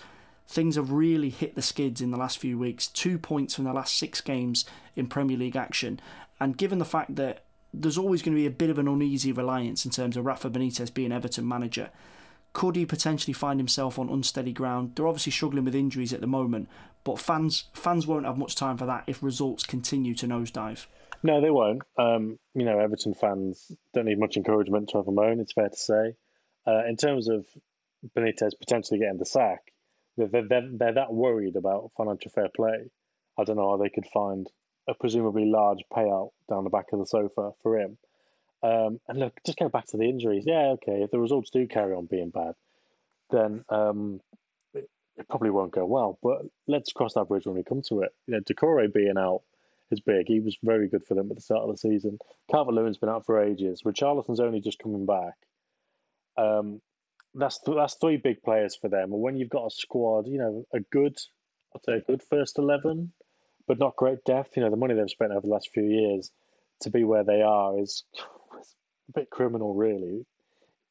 things 0.48 0.76
have 0.76 0.90
really 0.90 1.30
hit 1.30 1.54
the 1.54 1.62
skids 1.62 2.00
in 2.00 2.10
the 2.10 2.16
last 2.16 2.38
few 2.38 2.58
weeks. 2.58 2.86
Two 2.86 3.18
points 3.18 3.54
from 3.54 3.64
the 3.64 3.72
last 3.72 3.96
six 3.98 4.20
games 4.20 4.64
in 4.94 5.06
Premier 5.06 5.36
League 5.36 5.56
action. 5.56 6.00
And 6.38 6.56
given 6.56 6.78
the 6.78 6.84
fact 6.84 7.16
that 7.16 7.42
there's 7.74 7.98
always 7.98 8.22
going 8.22 8.34
to 8.34 8.40
be 8.40 8.46
a 8.46 8.50
bit 8.50 8.70
of 8.70 8.78
an 8.78 8.88
uneasy 8.88 9.32
reliance 9.32 9.84
in 9.84 9.90
terms 9.90 10.16
of 10.16 10.24
Rafa 10.24 10.48
Benitez 10.50 10.92
being 10.92 11.12
Everton 11.12 11.46
manager, 11.46 11.90
could 12.52 12.76
he 12.76 12.86
potentially 12.86 13.34
find 13.34 13.60
himself 13.60 13.98
on 13.98 14.08
unsteady 14.08 14.52
ground? 14.52 14.92
They're 14.94 15.06
obviously 15.06 15.32
struggling 15.32 15.64
with 15.64 15.74
injuries 15.74 16.12
at 16.12 16.20
the 16.20 16.26
moment, 16.26 16.68
but 17.04 17.18
fans 17.18 17.64
fans 17.74 18.06
won't 18.06 18.24
have 18.24 18.38
much 18.38 18.54
time 18.54 18.78
for 18.78 18.86
that 18.86 19.04
if 19.06 19.22
results 19.22 19.64
continue 19.64 20.14
to 20.14 20.26
nosedive. 20.26 20.86
No, 21.22 21.40
they 21.40 21.50
won't. 21.50 21.82
Um, 21.98 22.38
you 22.54 22.64
know, 22.64 22.78
Everton 22.78 23.14
fans 23.14 23.72
don't 23.92 24.06
need 24.06 24.18
much 24.18 24.36
encouragement 24.36 24.90
to 24.90 24.98
have 24.98 25.08
a 25.08 25.12
moan. 25.12 25.40
It's 25.40 25.52
fair 25.52 25.68
to 25.68 25.76
say. 25.76 26.14
Uh, 26.66 26.84
in 26.86 26.96
terms 26.96 27.28
of 27.28 27.46
Benitez 28.16 28.52
potentially 28.58 29.00
getting 29.00 29.18
the 29.18 29.26
sack, 29.26 29.72
they're, 30.16 30.28
they're, 30.28 30.68
they're 30.72 30.94
that 30.94 31.12
worried 31.12 31.56
about 31.56 31.92
financial 31.96 32.30
fair 32.30 32.48
play. 32.54 32.90
I 33.38 33.44
don't 33.44 33.56
know 33.56 33.70
how 33.70 33.76
they 33.76 33.90
could 33.90 34.06
find 34.06 34.48
a 34.88 34.94
presumably 34.94 35.44
large 35.46 35.84
payout 35.92 36.30
down 36.48 36.64
the 36.64 36.70
back 36.70 36.86
of 36.92 36.98
the 36.98 37.06
sofa 37.06 37.52
for 37.62 37.78
him. 37.78 37.98
Um, 38.62 39.00
and 39.08 39.18
look, 39.18 39.38
just 39.44 39.58
go 39.58 39.68
back 39.68 39.86
to 39.88 39.96
the 39.96 40.08
injuries. 40.08 40.44
Yeah, 40.46 40.74
okay, 40.74 41.02
if 41.02 41.10
the 41.10 41.18
results 41.18 41.50
do 41.50 41.66
carry 41.66 41.94
on 41.94 42.06
being 42.06 42.30
bad, 42.30 42.54
then 43.30 43.64
um, 43.68 44.20
it, 44.74 44.88
it, 45.16 45.28
probably 45.28 45.50
won't 45.50 45.72
go 45.72 45.84
well. 45.84 46.18
But 46.22 46.42
let's 46.66 46.92
cross 46.92 47.14
that 47.14 47.28
bridge 47.28 47.46
when 47.46 47.56
we 47.56 47.64
come 47.64 47.82
to 47.88 48.02
it. 48.02 48.10
You 48.26 48.34
know, 48.34 48.40
Doucouré 48.40 48.92
being 48.92 49.18
out 49.18 49.42
is 49.90 50.00
big. 50.00 50.26
He 50.26 50.40
was 50.40 50.56
very 50.62 50.88
good 50.88 51.04
for 51.04 51.14
them 51.14 51.30
at 51.30 51.36
the 51.36 51.42
start 51.42 51.62
of 51.62 51.70
the 51.70 51.76
season. 51.76 52.18
Calvert 52.50 52.74
Lewin's 52.74 52.98
been 52.98 53.08
out 53.08 53.26
for 53.26 53.42
ages. 53.42 53.82
Richarlison's 53.84 54.40
only 54.40 54.60
just 54.60 54.78
coming 54.78 55.06
back. 55.06 55.34
Um, 56.36 56.80
that's 57.34 57.58
th- 57.60 57.76
that's 57.76 57.94
three 57.94 58.16
big 58.16 58.42
players 58.42 58.74
for 58.74 58.88
them. 58.88 59.12
And 59.12 59.20
when 59.20 59.36
you've 59.36 59.50
got 59.50 59.66
a 59.66 59.70
squad, 59.70 60.26
you 60.26 60.38
know, 60.38 60.64
a 60.72 60.80
good, 60.80 61.16
I'd 61.74 61.84
say 61.84 61.92
a 61.94 62.00
good 62.00 62.22
first 62.22 62.58
eleven, 62.58 63.12
but 63.66 63.78
not 63.78 63.96
great 63.96 64.24
depth. 64.24 64.56
You 64.56 64.62
know, 64.62 64.70
the 64.70 64.76
money 64.76 64.94
they've 64.94 65.10
spent 65.10 65.32
over 65.32 65.42
the 65.42 65.52
last 65.52 65.70
few 65.70 65.84
years 65.84 66.30
to 66.80 66.90
be 66.90 67.04
where 67.04 67.24
they 67.24 67.42
are 67.42 67.78
is 67.78 68.04
a 69.08 69.12
bit 69.12 69.30
criminal, 69.30 69.74
really. 69.74 70.26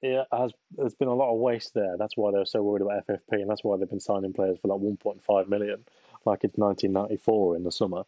It 0.01 0.27
has 0.31 0.51
there's 0.71 0.93
been 0.93 1.07
a 1.07 1.15
lot 1.15 1.33
of 1.33 1.39
waste 1.39 1.73
there. 1.73 1.97
That's 1.97 2.15
why 2.15 2.31
they're 2.31 2.45
so 2.45 2.61
worried 2.61 2.83
about 2.83 3.07
FFP, 3.07 3.41
and 3.41 3.49
that's 3.49 3.63
why 3.63 3.77
they've 3.77 3.89
been 3.89 3.99
signing 3.99 4.33
players 4.33 4.59
for 4.61 4.67
like 4.67 4.79
1.5 4.79 5.47
million, 5.47 5.83
like 6.25 6.43
it's 6.43 6.57
1994 6.57 7.55
in 7.55 7.63
the 7.63 7.71
summer. 7.71 8.03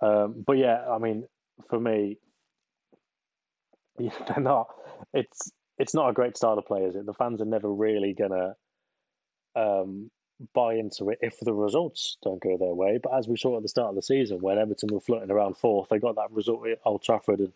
Um, 0.00 0.42
but 0.46 0.58
yeah, 0.58 0.84
I 0.90 0.98
mean, 0.98 1.26
for 1.68 1.80
me, 1.80 2.18
they're 3.98 4.40
not. 4.40 4.68
It's 5.14 5.52
it's 5.78 5.94
not 5.94 6.10
a 6.10 6.12
great 6.12 6.36
style 6.36 6.58
of 6.58 6.66
play, 6.66 6.82
is 6.82 6.94
it? 6.96 7.06
The 7.06 7.14
fans 7.14 7.40
are 7.40 7.46
never 7.46 7.72
really 7.72 8.12
gonna 8.12 8.56
um, 9.56 10.10
buy 10.52 10.74
into 10.74 11.10
it 11.10 11.18
if 11.22 11.38
the 11.40 11.52
results 11.52 12.16
don't 12.22 12.42
go 12.42 12.56
their 12.56 12.74
way. 12.74 12.98
But 13.02 13.14
as 13.14 13.28
we 13.28 13.36
saw 13.36 13.56
at 13.56 13.62
the 13.62 13.68
start 13.68 13.90
of 13.90 13.94
the 13.96 14.02
season, 14.02 14.40
when 14.40 14.58
Everton 14.58 14.90
were 14.92 15.00
floating 15.00 15.30
around 15.30 15.56
fourth, 15.56 15.88
they 15.88 15.98
got 15.98 16.16
that 16.16 16.30
result 16.32 16.66
at 16.68 16.80
Old 16.84 17.02
Trafford 17.02 17.40
and 17.40 17.52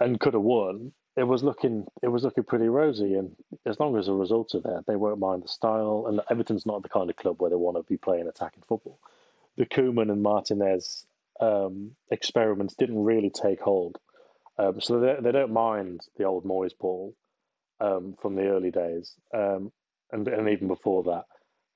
and 0.00 0.20
could 0.20 0.34
have 0.34 0.42
won. 0.42 0.92
It 1.16 1.24
was 1.24 1.42
looking 1.42 1.86
it 2.02 2.08
was 2.08 2.22
looking 2.22 2.44
pretty 2.44 2.68
rosy, 2.68 3.14
and 3.14 3.34
as 3.66 3.80
long 3.80 3.96
as 3.96 4.06
the 4.06 4.12
results 4.12 4.54
are 4.54 4.60
there, 4.60 4.82
they 4.86 4.96
won't 4.96 5.18
mind 5.18 5.42
the 5.42 5.48
style. 5.48 6.04
And 6.08 6.20
Everton's 6.30 6.66
not 6.66 6.82
the 6.82 6.88
kind 6.88 7.10
of 7.10 7.16
club 7.16 7.40
where 7.40 7.50
they 7.50 7.56
want 7.56 7.76
to 7.76 7.82
be 7.82 7.96
playing 7.96 8.28
attacking 8.28 8.62
football. 8.68 8.98
The 9.56 9.66
Koeman 9.66 10.12
and 10.12 10.22
Martinez 10.22 11.04
um, 11.40 11.96
experiments 12.10 12.74
didn't 12.74 13.02
really 13.02 13.30
take 13.30 13.60
hold, 13.60 13.98
um, 14.58 14.80
so 14.80 15.00
they, 15.00 15.16
they 15.20 15.32
don't 15.32 15.52
mind 15.52 16.02
the 16.16 16.24
old 16.24 16.44
Moyes 16.44 16.76
ball 16.78 17.14
um, 17.80 18.16
from 18.20 18.34
the 18.34 18.48
early 18.48 18.70
days, 18.70 19.14
um, 19.34 19.72
and 20.12 20.26
and 20.28 20.48
even 20.48 20.68
before 20.68 21.02
that. 21.04 21.24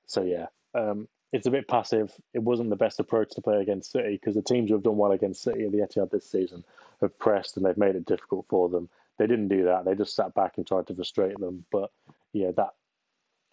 So 0.05 0.23
yeah, 0.23 0.47
um, 0.73 1.07
it's 1.31 1.47
a 1.47 1.51
bit 1.51 1.67
passive. 1.67 2.13
It 2.33 2.43
wasn't 2.43 2.69
the 2.69 2.75
best 2.75 2.99
approach 2.99 3.31
to 3.31 3.41
play 3.41 3.61
against 3.61 3.91
City 3.91 4.13
because 4.13 4.35
the 4.35 4.41
teams 4.41 4.69
who 4.69 4.75
have 4.75 4.83
done 4.83 4.97
well 4.97 5.11
against 5.11 5.41
City 5.41 5.65
at 5.65 5.71
the 5.71 5.79
Etihad 5.79 6.11
this 6.11 6.29
season 6.29 6.63
have 7.01 7.17
pressed 7.17 7.57
and 7.57 7.65
they've 7.65 7.77
made 7.77 7.95
it 7.95 8.05
difficult 8.05 8.45
for 8.49 8.69
them. 8.69 8.87
They 9.17 9.27
didn't 9.27 9.47
do 9.47 9.65
that. 9.65 9.85
They 9.85 9.95
just 9.95 10.15
sat 10.15 10.33
back 10.33 10.53
and 10.57 10.65
tried 10.65 10.87
to 10.87 10.95
frustrate 10.95 11.39
them. 11.39 11.65
But 11.71 11.91
yeah, 12.33 12.51
that 12.51 12.73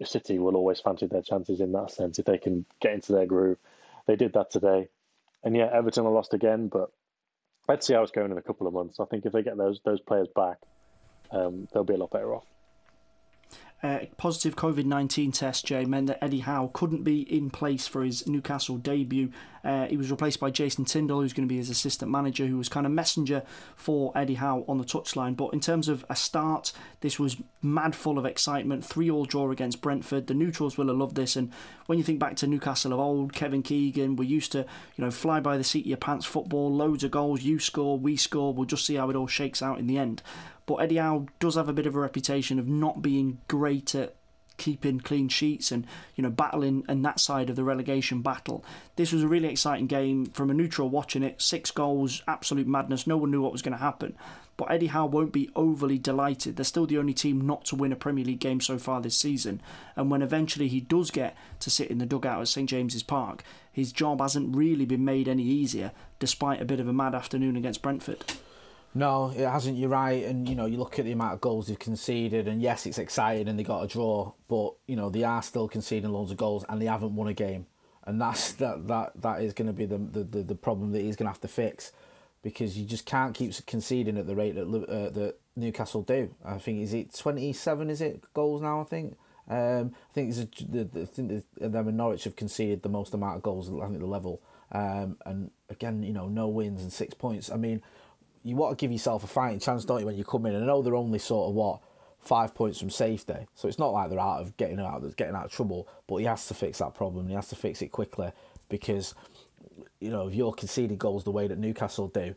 City 0.05 0.39
will 0.39 0.57
always 0.57 0.81
fancy 0.81 1.07
their 1.07 1.23
chances 1.23 1.61
in 1.61 1.73
that 1.73 1.91
sense 1.91 2.19
if 2.19 2.25
they 2.25 2.39
can 2.39 2.65
get 2.81 2.93
into 2.95 3.13
their 3.13 3.27
groove. 3.27 3.59
They 4.07 4.17
did 4.17 4.33
that 4.33 4.51
today, 4.51 4.89
and 5.45 5.57
yeah, 5.57 5.69
Everton 5.73 6.07
are 6.07 6.13
lost 6.13 6.35
again. 6.35 6.69
But 6.69 6.91
let's 7.69 7.87
see 7.87 7.95
how 7.95 8.03
it's 8.03 8.11
going 8.11 8.31
in 8.31 8.39
a 8.39 8.43
couple 8.43 8.67
of 8.67 8.73
months. 8.73 8.99
I 8.99 9.05
think 9.05 9.27
if 9.27 9.33
they 9.33 9.43
get 9.43 9.57
those 9.57 9.81
those 9.85 10.01
players 10.01 10.29
back, 10.35 10.59
um, 11.33 11.69
they'll 11.73 11.85
be 11.85 11.95
a 11.95 11.99
lot 11.99 12.11
better 12.11 12.35
off 12.35 12.45
uh, 13.83 14.01
positive 14.19 14.57
COVID 14.57 14.85
19 14.85 15.33
test, 15.33 15.65
Jay, 15.65 15.85
meant 15.85 16.07
that 16.09 16.23
Eddie 16.23 16.41
Howe 16.41 16.71
couldn't 16.73 17.03
be 17.03 17.23
in 17.23 17.51
place 17.51 17.87
for 17.87 18.05
his 18.05 18.27
Newcastle 18.27 18.77
debut. 18.77 19.31
Uh, 19.65 19.87
he 19.87 19.97
was 19.97 20.11
replaced 20.11 20.41
by 20.41 20.51
Jason 20.51 20.85
Tindall, 20.85 21.21
who's 21.21 21.33
going 21.33 21.47
to 21.49 21.53
be 21.53 21.59
his 21.59 21.71
assistant 21.71 22.11
manager, 22.11 22.47
who 22.47 22.59
was 22.59 22.69
kind 22.69 22.87
of 22.87 22.93
messenger 22.93 23.43
for 23.77 24.13
Eddie 24.17 24.35
Howe 24.35 24.65
on 24.69 24.79
the 24.79 24.85
touchline. 24.85 25.37
But 25.37 25.53
in 25.55 25.61
terms 25.61 25.89
of 25.89 26.05
a 26.11 26.17
start, 26.17 26.73
this 27.01 27.19
was 27.19 27.37
mad 27.63 27.95
full 27.95 28.19
of 28.19 28.27
excitement. 28.27 28.85
Three 28.85 29.11
all 29.11 29.25
draw 29.25 29.51
against 29.51 29.81
Brentford. 29.81 30.27
The 30.27 30.35
neutrals 30.35 30.77
will 30.77 30.89
have 30.89 30.97
loved 30.97 31.17
this. 31.17 31.37
And 31.37 31.51
when 31.87 31.99
you 31.99 32.05
think 32.05 32.19
back 32.19 32.37
to 32.37 32.47
Newcastle 32.47 32.93
of 32.93 33.01
old, 33.01 33.33
Kevin 33.33 33.63
Keegan, 33.63 34.17
we 34.17 34.27
used 34.27 34.53
to, 34.53 34.61
you 34.97 35.05
know, 35.05 35.11
fly 35.11 35.41
by 35.41 35.57
the 35.57 35.65
seat 35.65 35.85
of 35.85 35.89
your 35.89 35.97
pants 35.97 36.27
football, 36.27 36.75
loads 36.75 37.05
of 37.05 37.11
goals, 37.11 37.43
you 37.43 37.59
score, 37.59 37.99
we 37.99 38.17
score. 38.17 38.53
We'll 38.53 38.67
just 38.67 38.85
see 38.85 38.97
how 38.97 39.09
it 39.09 39.17
all 39.17 39.27
shakes 39.27 39.63
out 39.63 39.79
in 39.79 39.87
the 39.87 39.99
end. 39.99 40.23
But 40.71 40.83
Eddie 40.85 40.99
Howe 40.99 41.27
does 41.41 41.57
have 41.57 41.69
a 41.69 41.73
bit 41.73 41.87
of 41.87 41.97
a 41.97 41.99
reputation 41.99 42.61
of 42.61 42.69
not 42.69 43.03
being 43.03 43.39
great 43.49 43.93
at 43.97 44.15
keeping 44.57 45.01
clean 45.01 45.29
sheets 45.29 45.73
and 45.73 45.85
you 46.15 46.23
know 46.23 46.31
battling 46.31 46.85
and 46.87 47.05
that 47.05 47.19
side 47.19 47.51
of 47.51 47.57
the 47.57 47.65
relegation 47.65 48.23
battle. 48.23 48.65
This 48.95 49.11
was 49.11 49.25
a 49.25 49.27
really 49.27 49.49
exciting 49.49 49.89
game 49.89 50.27
from 50.27 50.49
a 50.49 50.55
neutral 50.55 50.89
watching 50.89 51.25
it. 51.25 51.43
Six 51.43 51.73
goals, 51.73 52.23
absolute 52.29 52.69
madness. 52.69 53.05
No 53.05 53.17
one 53.17 53.33
knew 53.33 53.43
what 53.43 53.51
was 53.51 53.63
going 53.63 53.73
to 53.73 53.79
happen. 53.79 54.17
But 54.57 54.71
Eddie 54.71 54.87
Howe 54.87 55.07
won't 55.07 55.33
be 55.33 55.51
overly 55.57 55.99
delighted. 55.99 56.55
They're 56.55 56.65
still 56.65 56.87
the 56.87 56.99
only 56.99 57.15
team 57.15 57.41
not 57.41 57.65
to 57.65 57.75
win 57.75 57.91
a 57.91 57.97
Premier 57.97 58.25
League 58.25 58.39
game 58.39 58.61
so 58.61 58.79
far 58.79 59.01
this 59.01 59.17
season. 59.17 59.61
And 59.97 60.09
when 60.09 60.23
eventually 60.23 60.69
he 60.69 60.81
does 60.81 61.11
get 61.11 61.37
to 61.59 61.69
sit 61.69 61.91
in 61.91 61.99
the 61.99 62.07
dugout 62.07 62.43
at 62.43 62.47
St 62.47 62.69
James's 62.69 63.03
Park, 63.03 63.43
his 63.73 63.91
job 63.91 64.21
hasn't 64.21 64.55
really 64.55 64.85
been 64.85 65.05
made 65.05 65.27
any 65.27 65.43
easier, 65.43 65.91
despite 66.21 66.63
a 66.63 66.65
bit 66.65 66.79
of 66.79 66.87
a 66.87 66.93
mad 66.93 67.17
afternoon 67.17 67.57
against 67.57 67.83
Brentford. 67.83 68.23
No, 68.93 69.31
it 69.31 69.47
hasn't. 69.47 69.79
You're 69.79 69.89
right, 69.89 70.25
and 70.25 70.49
you 70.49 70.57
know 70.57 70.67
you 70.67 70.77
look 70.77 70.99
at 70.99 71.05
the 71.05 71.13
amount 71.13 71.35
of 71.35 71.41
goals 71.41 71.69
they've 71.69 71.79
conceded, 71.79 72.49
and 72.49 72.61
yes, 72.61 72.87
it's 72.87 72.99
exciting, 72.99 73.47
and 73.47 73.59
they 73.59 73.63
got 73.63 73.83
a 73.83 73.87
draw, 73.87 74.33
but 74.49 74.75
you 74.89 74.97
know 74.97 75.11
they 75.11 75.23
are 75.23 75.43
still 75.43 75.69
conceding 75.69 76.11
loads 76.11 76.33
of 76.33 76.37
goals, 76.37 76.65
and 76.69 76.83
they 76.83 76.87
haven't 76.87 77.15
won 77.15 77.29
a 77.29 77.35
game, 77.35 77.67
and 78.05 78.21
that's 78.21 78.53
that 78.55 78.89
that 78.89 79.13
that 79.23 79.43
is 79.43 79.53
going 79.53 79.69
to 79.69 79.73
be 79.73 79.87
the, 79.87 79.99
the 79.99 80.43
the 80.43 80.55
problem 80.57 80.91
that 80.93 81.03
he's 81.03 81.15
going 81.15 81.27
to 81.27 81.31
have 81.31 81.41
to 81.41 81.49
fix, 81.49 81.93
because 82.43 82.77
you 82.77 82.85
just 82.85 83.07
can't 83.07 83.33
keep 83.33 83.55
conceding 83.67 84.19
at 84.19 84.27
the 84.27 84.35
rate 84.35 84.57
that 84.57 84.67
uh, 84.67 85.11
that 85.11 85.37
Newcastle 85.55 86.03
do. 86.03 86.35
I 86.45 86.59
think 86.59 86.83
is 86.83 86.93
it 86.93 87.15
27? 87.15 87.91
Is 87.91 88.01
it 88.01 88.25
goals 88.35 88.61
now? 88.61 88.81
I 88.81 88.85
think. 88.85 89.17
Um, 89.49 89.95
I 90.11 90.13
think 90.13 90.33
a, 90.33 90.49
the, 90.65 90.85
the, 90.85 91.03
I 91.03 91.05
think 91.07 91.45
the, 91.59 91.69
them 91.69 91.89
and 91.89 91.97
Norwich 91.97 92.23
have 92.23 92.37
conceded 92.37 92.83
the 92.83 92.89
most 92.89 93.15
amount 93.15 93.37
of 93.37 93.43
goals. 93.43 93.69
Think 93.69 93.99
the 93.99 94.07
level, 94.07 94.41
um, 94.73 95.17
and 95.27 95.51
again, 95.69 96.03
you 96.03 96.13
know, 96.13 96.29
no 96.29 96.49
wins 96.49 96.83
and 96.83 96.93
six 96.93 97.15
points. 97.15 97.51
I 97.51 97.57
mean 97.57 97.83
you 98.43 98.57
want 98.57 98.77
to 98.77 98.83
give 98.83 98.93
yourself 98.93 99.25
a 99.25 99.27
fighting 99.27 99.61
chance, 99.61 99.85
don't 99.85 100.01
you, 100.01 100.07
when 100.07 100.17
you 100.17 100.25
come 100.25 100.47
in? 100.47 100.57
I 100.57 100.65
know 100.65 100.83
they're 100.83 100.95
only 100.95 101.19
sort 101.19 101.49
of 101.49 101.55
what 101.55 101.81
five 102.21 102.55
points 102.55 102.79
from 102.79 102.91
safety, 102.91 103.47
so 103.55 103.69
it's 103.69 103.79
not 103.79 103.89
like 103.89 104.11
they're 104.11 104.21
out 104.21 104.41
of 104.41 104.57
getting 104.57 104.79
out 104.81 105.03
of 105.03 105.17
getting 105.17 105.35
out 105.35 105.47
of 105.47 105.53
trouble. 105.53 105.89
But 106.07 106.17
he 106.17 106.25
has 106.25 106.47
to 106.49 106.55
fix 106.55 106.79
that 106.79 106.95
problem. 106.95 107.29
He 107.29 107.35
has 107.35 107.49
to 107.49 107.57
fix 107.57 107.83
it 107.83 107.89
quickly 107.89 108.31
because 108.69 109.15
you 110.01 110.11
know 110.11 110.29
if 110.29 110.35
you're 110.35 110.53
conceding 110.53 110.97
goals 110.97 111.25
the 111.25 111.31
way 111.31 111.49
that 111.49 111.59
Newcastle 111.59 112.09
do, 112.09 112.35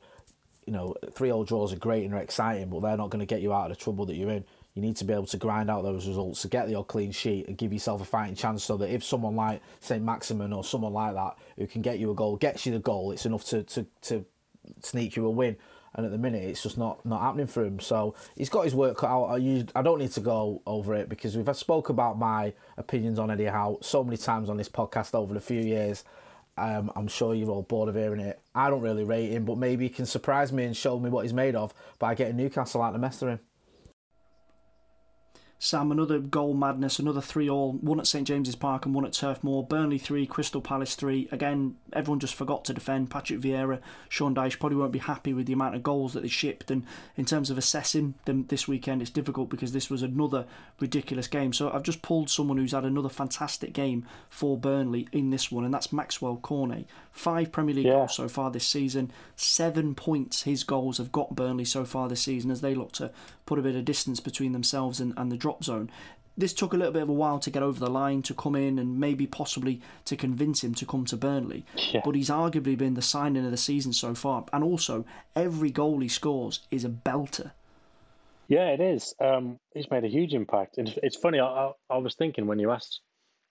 you 0.66 0.74
know 0.74 0.96
three 1.14 1.32
old 1.32 1.48
draws 1.48 1.74
are 1.74 1.78
great 1.78 2.04
and 2.04 2.14
are 2.14 2.22
exciting, 2.22 2.70
but 2.70 2.82
they're 2.82 2.98
not 2.98 3.10
going 3.10 3.20
to 3.20 3.26
get 3.26 3.42
you 3.42 3.54
out 3.54 3.72
of 3.72 3.78
the 3.78 3.84
trouble 3.84 4.06
that 4.06 4.16
you're 4.16 4.32
in. 4.32 4.44
You 4.74 4.82
need 4.82 4.96
to 4.98 5.06
be 5.06 5.14
able 5.14 5.28
to 5.28 5.38
grind 5.38 5.70
out 5.70 5.84
those 5.84 6.08
results 6.08 6.42
to 6.42 6.48
get 6.48 6.68
your 6.68 6.84
clean 6.84 7.12
sheet 7.12 7.48
and 7.48 7.56
give 7.56 7.72
yourself 7.72 8.02
a 8.02 8.06
fighting 8.06 8.36
chance 8.36 8.64
so 8.64 8.76
that 8.78 8.92
if 8.92 9.04
someone 9.04 9.36
like 9.36 9.62
St 9.82 10.04
Maximin 10.04 10.52
or 10.52 10.64
someone 10.64 10.94
like 10.94 11.14
that 11.14 11.38
who 11.58 11.68
can 11.68 11.84
get 11.84 12.00
you 12.00 12.10
a 12.10 12.16
goal 12.16 12.38
gets 12.38 12.66
you 12.66 12.74
the 12.74 12.80
goal, 12.80 13.12
it's 13.12 13.28
enough 13.28 13.46
to, 13.46 13.62
to, 13.64 13.86
to 14.02 14.26
sneak 14.82 15.16
you 15.16 15.28
a 15.28 15.30
win 15.30 15.56
and 15.96 16.06
at 16.06 16.12
the 16.12 16.18
minute 16.18 16.44
it's 16.44 16.64
just 16.64 16.78
not 16.78 17.06
not 17.06 17.22
happening 17.22 17.48
for 17.48 17.64
him. 17.66 17.80
So 17.80 18.16
he's 18.36 18.50
got 18.50 18.64
his 18.64 18.76
work 18.76 18.98
cut 18.98 19.10
out. 19.10 19.26
I, 19.26 19.66
I 19.76 19.82
don't 19.82 20.00
need 20.00 20.12
to 20.12 20.20
go 20.20 20.62
over 20.66 20.96
it 20.96 21.10
because 21.10 21.38
we've 21.38 21.56
spoke 21.56 21.90
about 21.90 22.18
my 22.18 22.54
opinions 22.78 23.20
on 23.20 23.30
Eddie 23.32 23.46
Howe 23.46 23.78
so 23.82 24.04
many 24.04 24.18
times 24.18 24.50
on 24.50 24.58
this 24.58 24.70
podcast 24.70 25.14
over 25.16 25.34
the 25.34 25.42
few 25.42 25.62
years. 25.62 26.04
Um, 26.56 26.92
I'm 26.96 27.08
sure 27.08 27.34
you're 27.34 27.50
all 27.50 27.64
bored 27.64 27.90
of 27.90 27.96
hearing 27.96 28.20
it. 28.20 28.40
I 28.54 28.70
don't 28.70 28.82
really 28.82 29.04
rate 29.04 29.32
him, 29.32 29.46
but 29.46 29.58
maybe 29.58 29.86
he 29.86 29.90
can 29.90 30.06
surprise 30.06 30.52
me 30.54 30.66
and 30.66 30.78
show 30.78 31.00
me 31.00 31.10
what 31.10 31.24
he's 31.24 31.34
made 31.34 31.56
of 31.56 31.74
by 31.98 32.14
getting 32.14 32.38
Newcastle 32.38 32.82
out 32.82 32.88
of 32.90 32.94
the 32.94 33.00
mess 33.00 33.20
for 33.20 33.30
him. 33.30 33.40
Sam, 35.64 35.94
another 35.94 36.20
goal 36.20 36.54
madness, 36.54 37.00
another 37.00 37.22
three 37.22 37.50
all, 37.50 37.72
one 37.72 37.98
at 37.98 38.06
St 38.06 38.28
James's 38.28 38.54
Park 38.54 38.86
and 38.86 38.94
one 38.94 39.06
at 39.06 39.14
Turf 39.14 39.42
Moor. 39.46 39.64
Burnley 39.64 39.98
three, 39.98 40.28
Crystal 40.28 40.60
Palace 40.60 40.94
three. 40.94 41.30
Again, 41.32 41.78
everyone 41.94 42.20
just 42.20 42.36
forgot 42.36 42.66
to 42.66 42.74
defend. 42.74 43.10
Patrick 43.10 43.40
Vieira, 43.40 43.80
Sean 44.10 44.36
Dyche 44.36 44.60
probably 44.60 44.78
won't 44.78 44.92
be 44.92 45.00
happy 45.00 45.32
with 45.32 45.46
the 45.46 45.54
amount 45.54 45.76
of 45.76 45.82
goals 45.82 46.12
that 46.14 46.24
they 46.24 46.28
shipped. 46.28 46.70
And 46.70 46.86
in 47.16 47.24
terms 47.24 47.50
of 47.50 47.58
assessing 47.58 48.16
them 48.26 48.46
this 48.50 48.68
weekend, 48.68 49.02
it's 49.02 49.10
difficult 49.10 49.48
because 49.48 49.72
this 49.72 49.90
was 49.90 50.02
another 50.02 50.46
ridiculous 50.82 51.30
game. 51.30 51.54
So 51.54 51.72
I've 51.72 51.84
just 51.84 52.02
pulled 52.02 52.30
someone 52.30 52.58
who's 52.58 52.74
had 52.74 52.84
another 52.84 53.08
fantastic 53.08 53.72
game 53.72 54.06
for 54.30 54.58
Burnley 54.58 55.08
in 55.14 55.30
this 55.30 55.50
one, 55.50 55.64
and 55.64 55.74
that's 55.74 55.94
Maxwell 55.94 56.36
Cornet. 56.36 56.88
Five 57.14 57.54
Premier 57.54 57.76
League 57.76 57.86
yeah. 57.86 57.94
goals 57.94 58.16
so 58.16 58.28
far 58.28 58.52
this 58.52 58.68
season, 58.68 59.14
seven 59.38 59.96
points 59.96 60.44
his 60.44 60.66
goals 60.66 60.98
have 60.98 61.14
got 61.14 61.36
Burnley 61.36 61.64
so 61.64 61.86
far 61.86 62.10
this 62.10 62.24
season 62.24 62.52
as 62.52 62.60
they 62.60 62.76
look 62.76 62.92
to 62.94 63.12
put 63.46 63.60
a 63.60 63.62
bit 63.62 63.76
of 63.76 63.86
distance 63.86 64.20
between 64.20 64.52
themselves 64.52 65.00
and, 65.00 65.14
and 65.18 65.32
the 65.32 65.38
drop 65.38 65.64
zone. 65.64 65.90
This 66.36 66.54
took 66.54 66.74
a 66.74 66.78
little 66.78 66.94
bit 66.94 67.04
of 67.04 67.10
a 67.10 67.14
while 67.14 67.38
to 67.40 67.52
get 67.52 67.62
over 67.62 67.80
the 67.80 67.92
line, 67.92 68.24
to 68.24 68.34
come 68.34 68.56
in, 68.56 68.80
and 68.80 69.00
maybe 69.00 69.28
possibly 69.28 69.82
to 70.06 70.16
convince 70.16 70.64
him 70.64 70.74
to 70.76 70.86
come 70.86 71.06
to 71.06 71.18
Burnley. 71.18 71.64
Yeah. 71.76 72.02
But 72.04 72.16
he's 72.16 72.30
arguably 72.30 72.76
been 72.76 72.96
the 72.96 73.04
signing 73.04 73.46
of 73.46 73.52
the 73.52 73.58
season 73.58 73.94
so 73.94 74.16
far. 74.16 74.46
And 74.52 74.64
also, 74.64 75.06
every 75.36 75.70
goal 75.70 76.00
he 76.00 76.08
scores 76.08 76.62
is 76.72 76.84
a 76.84 76.90
belter. 76.90 77.52
Yeah, 78.48 78.70
it 78.70 78.82
is. 78.82 79.14
Um, 79.20 79.58
he's 79.74 79.90
made 79.90 80.04
a 80.04 80.10
huge 80.10 80.34
impact. 80.34 80.78
And 80.78 80.94
it's 81.04 81.16
funny, 81.16 81.40
I, 81.40 81.46
I, 81.46 81.72
I, 81.90 81.98
was 81.98 82.16
thinking 82.16 82.46
when 82.46 82.60
you 82.60 82.72
asked, 82.72 83.00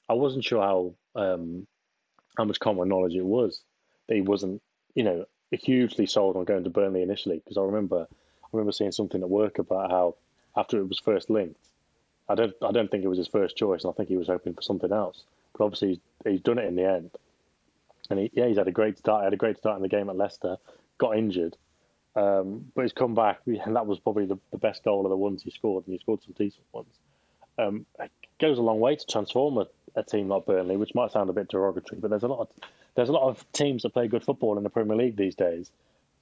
I 0.08 0.14
wasn't 0.14 0.44
sure 0.44 0.62
how 0.62 0.94
um, 1.20 1.66
how 2.36 2.44
much 2.44 2.60
common 2.60 2.88
knowledge 2.88 3.14
it 3.14 3.24
was 3.24 3.62
that 4.08 4.14
he 4.14 4.20
wasn't, 4.20 4.60
you 4.94 5.04
know, 5.04 5.24
hugely 5.50 6.06
sold 6.06 6.36
on 6.36 6.44
going 6.44 6.64
to 6.64 6.70
Burnley 6.70 7.02
initially. 7.02 7.38
Because 7.38 7.56
I 7.56 7.62
remember, 7.62 8.06
remember 8.52 8.72
seeing 8.72 8.92
something 8.92 9.22
at 9.22 9.30
work 9.30 9.58
about 9.58 9.90
how 9.90 10.14
after 10.56 10.78
it 10.78 10.88
was 10.88 10.98
first 10.98 11.30
linked, 11.30 11.58
I 12.28 12.34
don't, 12.34 12.54
I 12.62 12.70
don't 12.72 12.90
think 12.90 13.04
it 13.04 13.08
was 13.08 13.18
his 13.18 13.28
first 13.28 13.56
choice, 13.56 13.84
and 13.84 13.92
I 13.92 13.94
think 13.94 14.08
he 14.08 14.16
was 14.16 14.28
hoping 14.28 14.54
for 14.54 14.62
something 14.62 14.92
else. 14.92 15.24
But 15.56 15.64
obviously, 15.64 15.88
he's, 15.88 15.98
he's 16.24 16.40
done 16.40 16.58
it 16.58 16.66
in 16.66 16.76
the 16.76 16.88
end, 16.88 17.10
and 18.10 18.18
he, 18.18 18.30
yeah, 18.34 18.46
he's 18.46 18.58
had 18.58 18.68
a 18.68 18.72
great 18.72 18.98
start. 18.98 19.22
He 19.22 19.24
had 19.24 19.32
a 19.32 19.38
great 19.38 19.58
start 19.58 19.76
in 19.76 19.82
the 19.82 19.88
game 19.88 20.08
at 20.08 20.16
Leicester, 20.16 20.56
got 20.98 21.16
injured, 21.16 21.56
um, 22.14 22.70
but 22.74 22.82
he's 22.82 22.92
come 22.92 23.14
back, 23.14 23.40
and 23.46 23.76
that 23.76 23.86
was 23.86 23.98
probably 23.98 24.26
the, 24.26 24.38
the 24.50 24.58
best 24.58 24.84
goal 24.84 25.04
of 25.04 25.10
the 25.10 25.16
ones 25.16 25.42
he 25.42 25.50
scored, 25.50 25.86
and 25.86 25.94
he 25.94 25.98
scored 25.98 26.22
some 26.22 26.34
decent 26.36 26.64
ones. 26.72 26.94
Um, 27.58 27.86
it 27.98 28.10
goes 28.40 28.58
a 28.58 28.62
long 28.62 28.80
way 28.80 28.96
to 28.96 29.06
transform 29.06 29.58
a, 29.58 29.66
a 29.94 30.02
team 30.02 30.28
like 30.28 30.46
Burnley, 30.46 30.76
which 30.76 30.94
might 30.94 31.12
sound 31.12 31.28
a 31.30 31.34
bit 31.34 31.48
derogatory, 31.48 32.00
but 32.00 32.10
there's 32.10 32.22
a 32.22 32.28
lot 32.28 32.40
of 32.40 32.48
there's 32.94 33.08
a 33.08 33.12
lot 33.12 33.28
of 33.28 33.44
teams 33.52 33.82
that 33.82 33.94
play 33.94 34.06
good 34.06 34.22
football 34.22 34.58
in 34.58 34.64
the 34.64 34.70
Premier 34.70 34.96
League 34.96 35.16
these 35.16 35.34
days, 35.34 35.70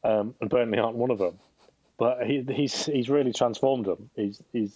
um, 0.05 0.35
and 0.41 0.49
Burnley 0.49 0.79
aren't 0.79 0.97
one 0.97 1.11
of 1.11 1.19
them. 1.19 1.39
But 2.01 2.27
he, 2.27 2.43
he's 2.51 2.87
he's 2.87 3.11
really 3.11 3.35
transformed 3.35 3.85
them. 3.85 4.09
He's 4.17 4.43
he's 4.55 4.75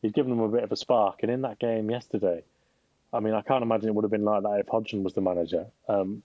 he's 0.00 0.12
given 0.12 0.30
them 0.30 0.40
a 0.40 0.48
bit 0.48 0.64
of 0.64 0.72
a 0.72 0.76
spark. 0.76 1.18
And 1.20 1.30
in 1.30 1.42
that 1.42 1.58
game 1.58 1.90
yesterday, 1.90 2.42
I 3.12 3.20
mean, 3.20 3.34
I 3.34 3.42
can't 3.42 3.62
imagine 3.62 3.90
it 3.90 3.94
would 3.94 4.04
have 4.04 4.10
been 4.10 4.24
like 4.24 4.42
that 4.42 4.60
if 4.60 4.68
Hodgson 4.68 5.04
was 5.04 5.12
the 5.12 5.20
manager. 5.20 5.66
Um, 5.86 6.22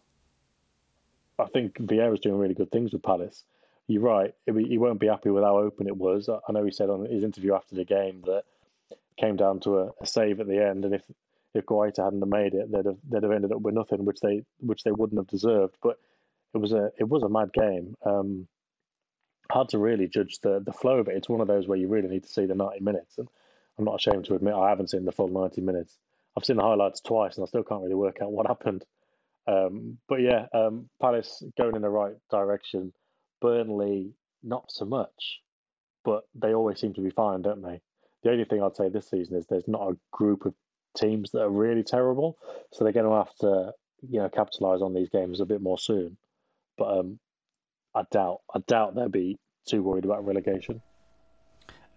I 1.38 1.47
think 1.47 1.77
Vieira's 1.79 2.21
doing 2.21 2.38
really 2.38 2.53
good 2.53 2.71
things 2.71 2.93
with 2.93 3.03
Palace. 3.03 3.43
You're 3.88 4.03
right; 4.03 4.34
he 4.45 4.77
won't 4.77 5.01
be 5.01 5.07
happy 5.07 5.32
with 5.32 5.43
how 5.43 5.57
open 5.57 5.88
it 5.88 5.97
was. 5.97 6.29
I 6.29 6.51
know 6.53 6.63
he 6.63 6.71
said 6.71 6.89
on 6.89 7.03
his 7.07 7.25
interview 7.25 7.53
after 7.53 7.75
the 7.75 7.84
game 7.84 8.23
that 8.25 8.43
came 9.19 9.36
down 9.36 9.59
to 9.61 9.79
a, 9.79 9.91
a 9.99 10.05
save 10.05 10.39
at 10.39 10.47
the 10.47 10.65
end, 10.65 10.86
and 10.86 10.95
if 10.95 11.03
if 11.53 11.65
Guaita 11.65 12.05
hadn't 12.05 12.25
made 12.29 12.53
it, 12.53 12.71
they'd 12.71 12.86
have 12.86 12.97
they'd 13.09 13.23
have 13.23 13.34
ended 13.34 13.51
up 13.51 13.59
with 13.59 13.75
nothing, 13.75 14.05
which 14.05 14.21
they 14.21 14.45
which 14.61 14.86
they 14.86 14.91
wouldn't 14.91 15.19
have 15.19 15.27
deserved. 15.27 15.75
But 15.84 15.99
it 16.53 16.59
was 16.59 16.71
a 16.71 16.89
it 16.97 17.09
was 17.09 17.23
a 17.23 17.27
mad 17.27 17.51
game. 17.51 17.97
Um, 18.05 18.47
hard 19.52 19.70
to 19.70 19.78
really 19.78 20.08
judge 20.08 20.39
the 20.41 20.62
the 20.66 20.74
flow 20.74 20.99
of 20.99 21.08
it. 21.08 21.16
It's 21.16 21.30
one 21.30 21.41
of 21.41 21.47
those 21.47 21.68
where 21.68 21.78
you 21.78 21.88
really 21.88 22.10
need 22.10 22.24
to 22.24 22.30
see 22.30 22.45
the 22.45 22.56
ninety 22.56 22.84
minutes, 22.84 23.18
and 23.18 23.28
I'm 23.78 23.86
not 23.86 23.95
ashamed 23.95 24.26
to 24.26 24.36
admit 24.36 24.54
I 24.54 24.70
haven't 24.70 24.89
seen 24.89 25.06
the 25.06 25.12
full 25.12 25.28
ninety 25.30 25.62
minutes. 25.62 25.97
I've 26.38 26.45
seen 26.45 26.58
the 26.58 26.64
highlights 26.64 27.02
twice, 27.02 27.38
and 27.38 27.43
I 27.43 27.47
still 27.47 27.64
can't 27.64 27.84
really 27.84 27.95
work 27.95 28.18
out 28.22 28.32
what 28.32 28.47
happened. 28.54 28.86
Um, 29.47 29.97
but 30.08 30.22
yeah, 30.22 30.45
um, 30.54 30.89
Palace 31.02 31.43
going 31.58 31.76
in 31.76 31.82
the 31.82 31.89
right 31.89 32.16
direction. 32.30 32.93
Burnley 33.41 34.14
not 34.43 34.72
so 34.72 34.86
much, 34.86 35.41
but 36.06 36.24
they 36.36 36.54
always 36.54 36.80
seem 36.80 36.93
to 36.93 37.02
be 37.02 37.10
fine, 37.10 37.41
don't 37.41 37.62
they? 37.62 37.82
The 38.24 38.32
only 38.32 38.45
thing 38.45 38.62
I'd 38.62 38.76
say 38.76 38.89
this 38.89 39.10
season 39.10 39.36
is 39.38 39.47
there's 39.47 39.68
not 39.68 39.91
a 39.91 39.97
group 40.12 40.45
of 40.45 40.54
teams 40.95 41.32
that 41.32 41.41
are 41.41 41.49
really 41.49 41.84
terrible. 41.84 42.38
So 42.72 42.84
they're 42.84 42.93
going 42.93 43.10
to 43.10 43.16
have 43.16 43.34
to, 43.39 43.74
you 44.08 44.20
know, 44.20 44.30
capitalize 44.30 44.82
on 44.82 44.93
these 44.93 45.10
games 45.10 45.39
a 45.39 45.45
bit 45.45 45.62
more 45.62 45.80
soon. 45.80 46.18
But 46.78 46.99
um, 46.99 47.20
I 47.94 48.04
doubt, 48.12 48.42
I 48.54 48.60
doubt 48.68 48.96
they'll 48.96 49.10
be 49.10 49.38
too 49.68 49.84
worried 49.84 50.06
about 50.06 50.26
relegation. 50.26 50.82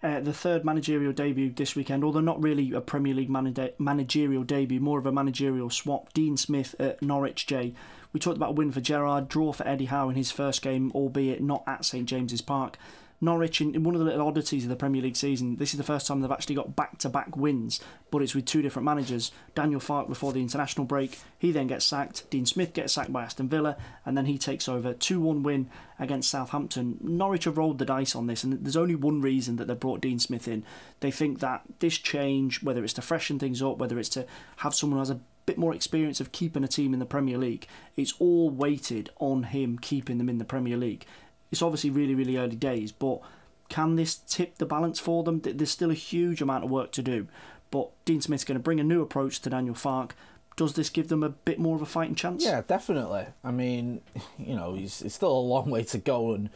Uh, 0.02 0.20
the 0.20 0.34
third 0.34 0.66
managerial 0.66 1.14
debut 1.14 1.50
this 1.50 1.74
weekend, 1.74 2.04
although 2.04 2.20
not 2.20 2.42
really 2.42 2.72
a 2.72 2.80
Premier 2.82 3.14
League 3.14 3.30
managerial 3.30 4.44
debut, 4.44 4.78
more 4.78 4.98
of 4.98 5.06
a 5.06 5.12
managerial 5.12 5.70
swap. 5.70 6.12
Dean 6.12 6.36
Smith 6.36 6.74
at 6.78 7.00
Norwich 7.00 7.46
Jay. 7.46 7.72
We 8.12 8.20
talked 8.20 8.36
about 8.36 8.50
a 8.50 8.52
win 8.52 8.70
for 8.70 8.82
Gerrard, 8.82 9.28
draw 9.28 9.52
for 9.52 9.66
Eddie 9.66 9.86
Howe 9.86 10.10
in 10.10 10.14
his 10.14 10.30
first 10.30 10.60
game, 10.60 10.92
albeit 10.94 11.42
not 11.42 11.64
at 11.66 11.86
St 11.86 12.06
James's 12.06 12.42
Park. 12.42 12.76
Norwich, 13.24 13.60
in, 13.60 13.74
in, 13.74 13.82
one 13.82 13.94
of 13.94 14.00
the 14.00 14.04
little 14.04 14.26
oddities 14.26 14.64
of 14.64 14.68
the 14.68 14.76
Premier 14.76 15.02
League 15.02 15.16
season, 15.16 15.56
this 15.56 15.72
is 15.72 15.78
the 15.78 15.84
first 15.84 16.06
time 16.06 16.20
they've 16.20 16.30
actually 16.30 16.54
got 16.54 16.76
back 16.76 16.98
to 16.98 17.08
back 17.08 17.36
wins, 17.36 17.80
but 18.10 18.22
it's 18.22 18.34
with 18.34 18.44
two 18.44 18.62
different 18.62 18.84
managers. 18.84 19.32
Daniel 19.54 19.80
Farke 19.80 20.08
before 20.08 20.32
the 20.32 20.40
international 20.40 20.86
break, 20.86 21.18
he 21.38 21.50
then 21.52 21.66
gets 21.66 21.84
sacked. 21.84 22.28
Dean 22.30 22.46
Smith 22.46 22.72
gets 22.72 22.92
sacked 22.92 23.12
by 23.12 23.22
Aston 23.22 23.48
Villa, 23.48 23.76
and 24.04 24.16
then 24.16 24.26
he 24.26 24.38
takes 24.38 24.68
over. 24.68 24.92
2 24.92 25.20
1 25.20 25.42
win 25.42 25.70
against 25.98 26.30
Southampton. 26.30 26.98
Norwich 27.00 27.44
have 27.44 27.58
rolled 27.58 27.78
the 27.78 27.84
dice 27.84 28.14
on 28.14 28.26
this, 28.26 28.44
and 28.44 28.64
there's 28.64 28.76
only 28.76 28.94
one 28.94 29.20
reason 29.20 29.56
that 29.56 29.66
they 29.66 29.74
brought 29.74 30.00
Dean 30.00 30.18
Smith 30.18 30.46
in. 30.46 30.64
They 31.00 31.10
think 31.10 31.40
that 31.40 31.62
this 31.80 31.98
change, 31.98 32.62
whether 32.62 32.84
it's 32.84 32.94
to 32.94 33.02
freshen 33.02 33.38
things 33.38 33.62
up, 33.62 33.78
whether 33.78 33.98
it's 33.98 34.08
to 34.10 34.26
have 34.58 34.74
someone 34.74 34.96
who 34.96 35.00
has 35.00 35.10
a 35.10 35.20
bit 35.46 35.58
more 35.58 35.74
experience 35.74 36.20
of 36.20 36.32
keeping 36.32 36.64
a 36.64 36.68
team 36.68 36.92
in 36.92 37.00
the 37.00 37.06
Premier 37.06 37.38
League, 37.38 37.66
it's 37.96 38.14
all 38.18 38.50
weighted 38.50 39.10
on 39.18 39.44
him 39.44 39.78
keeping 39.78 40.18
them 40.18 40.28
in 40.28 40.38
the 40.38 40.44
Premier 40.44 40.76
League. 40.76 41.06
It's 41.50 41.62
obviously 41.62 41.90
really, 41.90 42.14
really 42.14 42.36
early 42.36 42.56
days, 42.56 42.92
but 42.92 43.20
can 43.68 43.96
this 43.96 44.16
tip 44.16 44.58
the 44.58 44.66
balance 44.66 44.98
for 44.98 45.22
them? 45.22 45.40
There's 45.40 45.70
still 45.70 45.90
a 45.90 45.94
huge 45.94 46.42
amount 46.42 46.64
of 46.64 46.70
work 46.70 46.92
to 46.92 47.02
do, 47.02 47.28
but 47.70 47.90
Dean 48.04 48.20
Smith's 48.20 48.44
going 48.44 48.58
to 48.58 48.62
bring 48.62 48.80
a 48.80 48.84
new 48.84 49.02
approach 49.02 49.40
to 49.40 49.50
Daniel 49.50 49.74
Farke. 49.74 50.12
Does 50.56 50.74
this 50.74 50.88
give 50.88 51.08
them 51.08 51.24
a 51.24 51.30
bit 51.30 51.58
more 51.58 51.74
of 51.74 51.82
a 51.82 51.86
fighting 51.86 52.14
chance? 52.14 52.44
Yeah, 52.44 52.62
definitely. 52.66 53.26
I 53.42 53.50
mean, 53.50 54.00
you 54.38 54.54
know, 54.54 54.76
it's, 54.76 55.02
it's 55.02 55.14
still 55.14 55.36
a 55.36 55.38
long 55.38 55.70
way 55.70 55.82
to 55.84 55.98
go, 55.98 56.34
and 56.34 56.50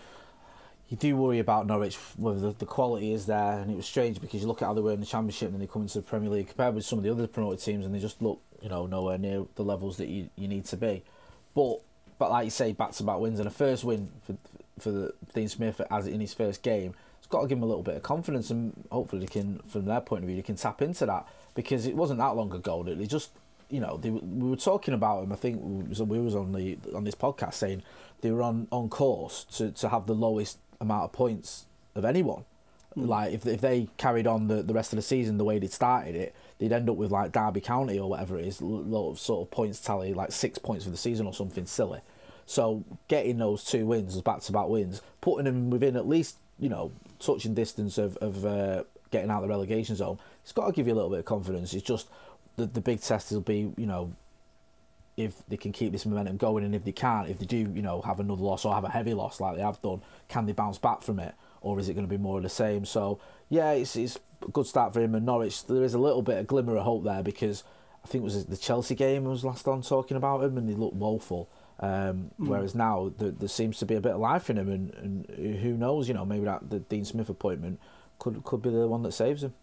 you 0.88 0.96
do 0.96 1.16
worry 1.16 1.38
about 1.38 1.66
Norwich 1.66 1.96
whether 2.16 2.40
the, 2.40 2.50
the, 2.52 2.66
quality 2.66 3.12
is 3.12 3.26
there. 3.26 3.58
And 3.58 3.70
it 3.70 3.76
was 3.76 3.86
strange 3.86 4.20
because 4.20 4.40
you 4.40 4.46
look 4.46 4.62
at 4.62 4.66
how 4.66 4.74
they 4.74 4.80
were 4.80 4.92
in 4.92 5.00
the 5.00 5.06
Championship 5.06 5.46
and 5.46 5.54
then 5.54 5.60
they 5.60 5.66
come 5.66 5.82
into 5.82 5.98
the 5.98 6.02
Premier 6.02 6.30
League 6.30 6.48
compared 6.48 6.74
with 6.74 6.84
some 6.84 6.98
of 6.98 7.04
the 7.04 7.10
other 7.10 7.26
promoted 7.26 7.64
teams, 7.64 7.84
and 7.84 7.94
they 7.94 7.98
just 7.98 8.22
look, 8.22 8.40
you 8.62 8.68
know, 8.68 8.86
nowhere 8.86 9.18
near 9.18 9.44
the 9.56 9.64
levels 9.64 9.96
that 9.96 10.08
you, 10.08 10.30
you 10.36 10.46
need 10.46 10.64
to 10.66 10.76
be. 10.76 11.02
But 11.54 11.80
but 12.18 12.30
like 12.30 12.44
you 12.44 12.50
say, 12.50 12.72
back 12.72 12.92
to 12.92 13.02
back 13.02 13.18
wins 13.18 13.38
and 13.38 13.46
a 13.46 13.50
first 13.50 13.84
win 13.84 14.10
for 14.26 14.36
for 14.78 14.90
the 14.90 15.14
Dean 15.34 15.48
Smith 15.48 15.80
as 15.90 16.06
in 16.06 16.20
his 16.20 16.34
first 16.34 16.62
game, 16.62 16.94
it's 17.18 17.26
got 17.26 17.42
to 17.42 17.48
give 17.48 17.58
him 17.58 17.64
a 17.64 17.66
little 17.66 17.82
bit 17.82 17.96
of 17.96 18.02
confidence, 18.02 18.50
and 18.50 18.72
hopefully 18.90 19.20
they 19.20 19.26
can, 19.26 19.58
from 19.60 19.84
their 19.84 20.00
point 20.00 20.22
of 20.22 20.28
view, 20.28 20.36
they 20.36 20.42
can 20.42 20.56
tap 20.56 20.82
into 20.82 21.06
that 21.06 21.26
because 21.54 21.86
it 21.86 21.94
wasn't 21.94 22.18
that 22.18 22.36
long 22.36 22.52
ago 22.52 22.82
that 22.84 22.98
they 22.98 23.06
just, 23.06 23.30
you 23.68 23.80
know, 23.80 23.96
they, 23.96 24.10
we 24.10 24.48
were 24.48 24.56
talking 24.56 24.94
about 24.94 25.24
him. 25.24 25.32
I 25.32 25.36
think 25.36 25.60
we 25.62 26.18
was, 26.18 26.34
on 26.34 26.52
the 26.52 26.78
on 26.94 27.04
this 27.04 27.14
podcast 27.14 27.54
saying 27.54 27.82
they 28.20 28.30
were 28.30 28.42
on, 28.42 28.68
on 28.70 28.88
course 28.88 29.44
to, 29.56 29.70
to 29.72 29.88
have 29.88 30.06
the 30.06 30.14
lowest 30.14 30.58
amount 30.80 31.04
of 31.04 31.12
points 31.12 31.66
of 31.94 32.04
anyone. 32.04 32.44
Mm. 32.96 33.08
Like 33.08 33.32
if 33.32 33.46
if 33.46 33.60
they 33.60 33.88
carried 33.96 34.26
on 34.26 34.48
the, 34.48 34.62
the 34.62 34.72
rest 34.72 34.92
of 34.92 34.96
the 34.96 35.02
season 35.02 35.38
the 35.38 35.44
way 35.44 35.58
they 35.58 35.66
started 35.66 36.14
it, 36.14 36.34
they'd 36.58 36.72
end 36.72 36.88
up 36.88 36.96
with 36.96 37.10
like 37.10 37.32
Derby 37.32 37.60
County 37.60 37.98
or 37.98 38.08
whatever 38.08 38.38
it 38.38 38.46
is, 38.46 38.62
lot 38.62 39.10
of 39.10 39.18
sort 39.18 39.46
of 39.46 39.50
points 39.50 39.80
tally, 39.80 40.14
like 40.14 40.32
six 40.32 40.58
points 40.58 40.84
for 40.84 40.90
the 40.90 40.96
season 40.96 41.26
or 41.26 41.34
something 41.34 41.66
silly. 41.66 42.00
So 42.48 42.82
getting 43.08 43.36
those 43.36 43.62
two 43.62 43.84
wins, 43.84 44.14
those 44.14 44.22
back 44.22 44.40
to 44.40 44.52
back 44.52 44.68
wins, 44.68 45.02
putting 45.20 45.44
them 45.44 45.68
within 45.68 45.96
at 45.96 46.08
least 46.08 46.36
you 46.58 46.70
know 46.70 46.90
touching 47.18 47.52
distance 47.52 47.98
of 47.98 48.16
of 48.16 48.46
uh, 48.46 48.84
getting 49.10 49.30
out 49.30 49.42
of 49.42 49.42
the 49.42 49.48
relegation 49.48 49.94
zone, 49.96 50.18
it's 50.42 50.52
got 50.52 50.66
to 50.66 50.72
give 50.72 50.86
you 50.86 50.94
a 50.94 50.96
little 50.96 51.10
bit 51.10 51.18
of 51.18 51.24
confidence. 51.26 51.74
It's 51.74 51.86
just 51.86 52.08
the 52.56 52.64
the 52.64 52.80
big 52.80 53.02
test 53.02 53.32
will 53.32 53.42
be 53.42 53.70
you 53.76 53.86
know 53.86 54.14
if 55.18 55.34
they 55.48 55.58
can 55.58 55.72
keep 55.72 55.92
this 55.92 56.06
momentum 56.06 56.38
going, 56.38 56.64
and 56.64 56.74
if 56.74 56.84
they 56.84 56.92
can't, 56.92 57.28
if 57.28 57.38
they 57.38 57.44
do 57.44 57.58
you 57.58 57.82
know 57.82 58.00
have 58.00 58.18
another 58.18 58.42
loss 58.42 58.64
or 58.64 58.72
have 58.72 58.84
a 58.84 58.88
heavy 58.88 59.12
loss 59.12 59.40
like 59.40 59.56
they 59.56 59.62
have 59.62 59.82
done, 59.82 60.00
can 60.28 60.46
they 60.46 60.52
bounce 60.52 60.78
back 60.78 61.02
from 61.02 61.20
it, 61.20 61.34
or 61.60 61.78
is 61.78 61.90
it 61.90 61.94
going 61.94 62.06
to 62.06 62.10
be 62.10 62.16
more 62.16 62.38
of 62.38 62.44
the 62.44 62.48
same? 62.48 62.86
So 62.86 63.20
yeah, 63.50 63.72
it's 63.72 63.94
it's 63.94 64.18
a 64.40 64.50
good 64.50 64.66
start 64.66 64.94
for 64.94 65.02
him 65.02 65.14
and 65.14 65.26
Norwich. 65.26 65.66
There 65.66 65.84
is 65.84 65.92
a 65.92 65.98
little 65.98 66.22
bit 66.22 66.38
of 66.38 66.46
glimmer 66.46 66.78
of 66.78 66.84
hope 66.84 67.04
there 67.04 67.22
because 67.22 67.62
I 68.02 68.08
think 68.08 68.22
it 68.22 68.24
was 68.24 68.46
the 68.46 68.56
Chelsea 68.56 68.94
game 68.94 69.26
I 69.26 69.28
was 69.28 69.44
last 69.44 69.68
on 69.68 69.82
talking 69.82 70.16
about 70.16 70.42
him, 70.44 70.56
and 70.56 70.66
he 70.66 70.74
looked 70.74 70.96
woeful. 70.96 71.50
Um, 71.80 72.30
mm. 72.40 72.48
Whereas 72.48 72.74
now 72.74 73.12
there, 73.18 73.30
there, 73.30 73.48
seems 73.48 73.78
to 73.78 73.86
be 73.86 73.94
a 73.94 74.00
bit 74.00 74.12
of 74.12 74.20
life 74.20 74.50
in 74.50 74.58
him, 74.58 74.68
and, 74.68 74.94
and 74.94 75.58
who 75.60 75.76
knows? 75.76 76.08
You 76.08 76.14
know, 76.14 76.24
maybe 76.24 76.44
that 76.44 76.70
the 76.70 76.80
Dean 76.80 77.04
Smith 77.04 77.28
appointment 77.28 77.80
could 78.18 78.42
could 78.44 78.62
be 78.62 78.70
the 78.70 78.88
one 78.88 79.02
that 79.02 79.12
saves 79.12 79.44
him. 79.44 79.54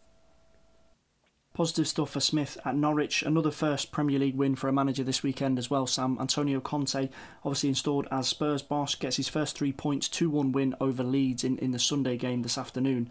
Positive 1.53 1.88
stuff 1.88 2.09
for 2.09 2.20
Smith 2.20 2.57
at 2.66 2.76
Norwich. 2.76 3.24
Another 3.24 3.51
first 3.51 3.93
Premier 3.93 4.20
League 4.20 4.36
win 4.36 4.55
for 4.55 4.68
a 4.68 4.74
manager 4.74 5.05
this 5.05 5.24
weekend 5.24 5.57
as 5.57 5.70
well, 5.70 5.88
Sam. 5.88 6.18
Antonio 6.20 6.59
Conte, 6.59 7.07
obviously 7.45 7.70
installed 7.70 8.09
as 8.11 8.28
Spurs 8.28 8.61
boss, 8.61 8.93
gets 8.95 9.16
his 9.16 9.30
first 9.30 9.57
three 9.57 9.72
points, 9.72 10.09
2 10.09 10.30
1 10.30 10.51
win 10.51 10.76
over 10.82 11.01
Leeds 11.01 11.45
in, 11.45 11.57
in 11.59 11.72
the 11.72 11.80
Sunday 11.80 12.18
game 12.18 12.41
this 12.41 12.57
afternoon 12.57 13.09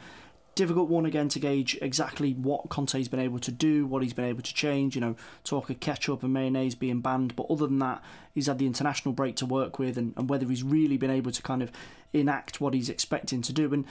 difficult 0.55 0.88
one 0.88 1.07
again 1.07 1.28
to 1.30 1.38
gauge 1.38 1.78
exactly 1.82 2.32
what 2.32 2.68
Conte's 2.68 3.09
been 3.09 3.20
able 3.20 3.38
to 3.40 3.50
do, 3.50 3.86
what 3.86 4.02
he's 4.02 4.12
been 4.12 4.24
able 4.24 4.42
to 4.42 4.55
change. 4.55 4.94
You 4.94 5.00
know, 5.00 5.16
talk 5.42 5.70
of 5.70 5.80
ketchup 5.80 6.22
and 6.22 6.32
mayonnaise 6.32 6.74
being 6.74 7.00
banned, 7.00 7.36
but 7.36 7.46
other 7.50 7.66
than 7.66 7.78
that, 7.80 8.02
he's 8.34 8.46
had 8.46 8.59
the 8.59 8.66
international 8.66 9.12
break 9.14 9.36
to 9.36 9.46
work 9.46 9.78
with, 9.78 9.98
and, 9.98 10.12
and 10.16 10.28
whether 10.28 10.46
he's 10.46 10.62
really 10.62 10.96
been 10.96 11.11
able 11.11 11.30
to 11.30 11.42
kind 11.42 11.62
of 11.62 11.70
enact 12.12 12.61
what 12.61 12.74
he's 12.74 12.88
expecting 12.88 13.42
to 13.42 13.52
do. 13.52 13.72
And 13.72 13.84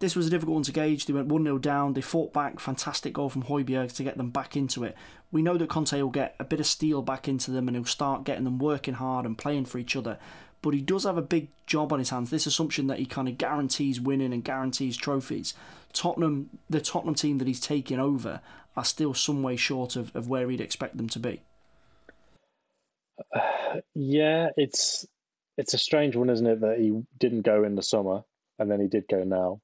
this 0.00 0.16
was 0.16 0.26
a 0.26 0.30
difficult 0.30 0.54
one 0.54 0.62
to 0.64 0.72
gauge. 0.72 1.06
They 1.06 1.12
went 1.12 1.28
1 1.28 1.44
0 1.44 1.58
down, 1.58 1.92
they 1.92 2.00
fought 2.00 2.32
back, 2.32 2.58
fantastic 2.58 3.12
goal 3.12 3.28
from 3.28 3.44
Højbjerg 3.44 3.94
to 3.94 4.02
get 4.02 4.16
them 4.16 4.30
back 4.30 4.56
into 4.56 4.84
it. 4.84 4.96
We 5.30 5.42
know 5.42 5.56
that 5.56 5.68
Conte 5.68 6.00
will 6.00 6.10
get 6.10 6.34
a 6.40 6.44
bit 6.44 6.58
of 6.58 6.66
steel 6.66 7.02
back 7.02 7.28
into 7.28 7.50
them 7.50 7.68
and 7.68 7.76
he'll 7.76 7.84
start 7.84 8.24
getting 8.24 8.44
them 8.44 8.58
working 8.58 8.94
hard 8.94 9.26
and 9.26 9.38
playing 9.38 9.66
for 9.66 9.78
each 9.78 9.94
other 9.94 10.18
but 10.62 10.74
he 10.74 10.80
does 10.80 11.04
have 11.04 11.16
a 11.16 11.22
big 11.22 11.48
job 11.66 11.92
on 11.92 11.98
his 11.98 12.10
hands. 12.10 12.30
This 12.30 12.46
assumption 12.46 12.86
that 12.88 12.98
he 12.98 13.06
kind 13.06 13.28
of 13.28 13.38
guarantees 13.38 14.00
winning 14.00 14.32
and 14.32 14.44
guarantees 14.44 14.96
trophies. 14.96 15.54
Tottenham, 15.92 16.50
the 16.68 16.80
Tottenham 16.80 17.14
team 17.14 17.38
that 17.38 17.48
he's 17.48 17.60
taking 17.60 17.98
over, 17.98 18.40
are 18.76 18.84
still 18.84 19.14
some 19.14 19.42
way 19.42 19.56
short 19.56 19.96
of, 19.96 20.14
of 20.14 20.28
where 20.28 20.48
he'd 20.50 20.60
expect 20.60 20.96
them 20.96 21.08
to 21.08 21.18
be. 21.18 21.40
Uh, 23.34 23.80
yeah, 23.94 24.48
it's 24.56 25.06
it's 25.56 25.74
a 25.74 25.78
strange 25.78 26.16
one, 26.16 26.30
isn't 26.30 26.46
it, 26.46 26.60
that 26.60 26.78
he 26.78 27.02
didn't 27.18 27.42
go 27.42 27.64
in 27.64 27.74
the 27.74 27.82
summer 27.82 28.22
and 28.58 28.70
then 28.70 28.80
he 28.80 28.86
did 28.86 29.08
go 29.08 29.24
now. 29.24 29.60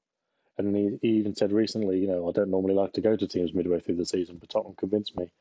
And 0.57 0.75
he, 0.75 0.97
he 1.01 1.07
even 1.19 1.35
said 1.35 1.51
recently, 1.51 1.99
you 1.99 2.07
know, 2.07 2.27
I 2.27 2.31
don't 2.31 2.49
normally 2.49 2.73
like 2.73 2.93
to 2.93 3.01
go 3.01 3.15
to 3.15 3.27
teams 3.27 3.53
midway 3.53 3.79
through 3.79 3.95
the 3.95 4.05
season, 4.05 4.37
but 4.37 4.49
Tottenham 4.49 4.75
convinced 4.75 5.15
me. 5.15 5.31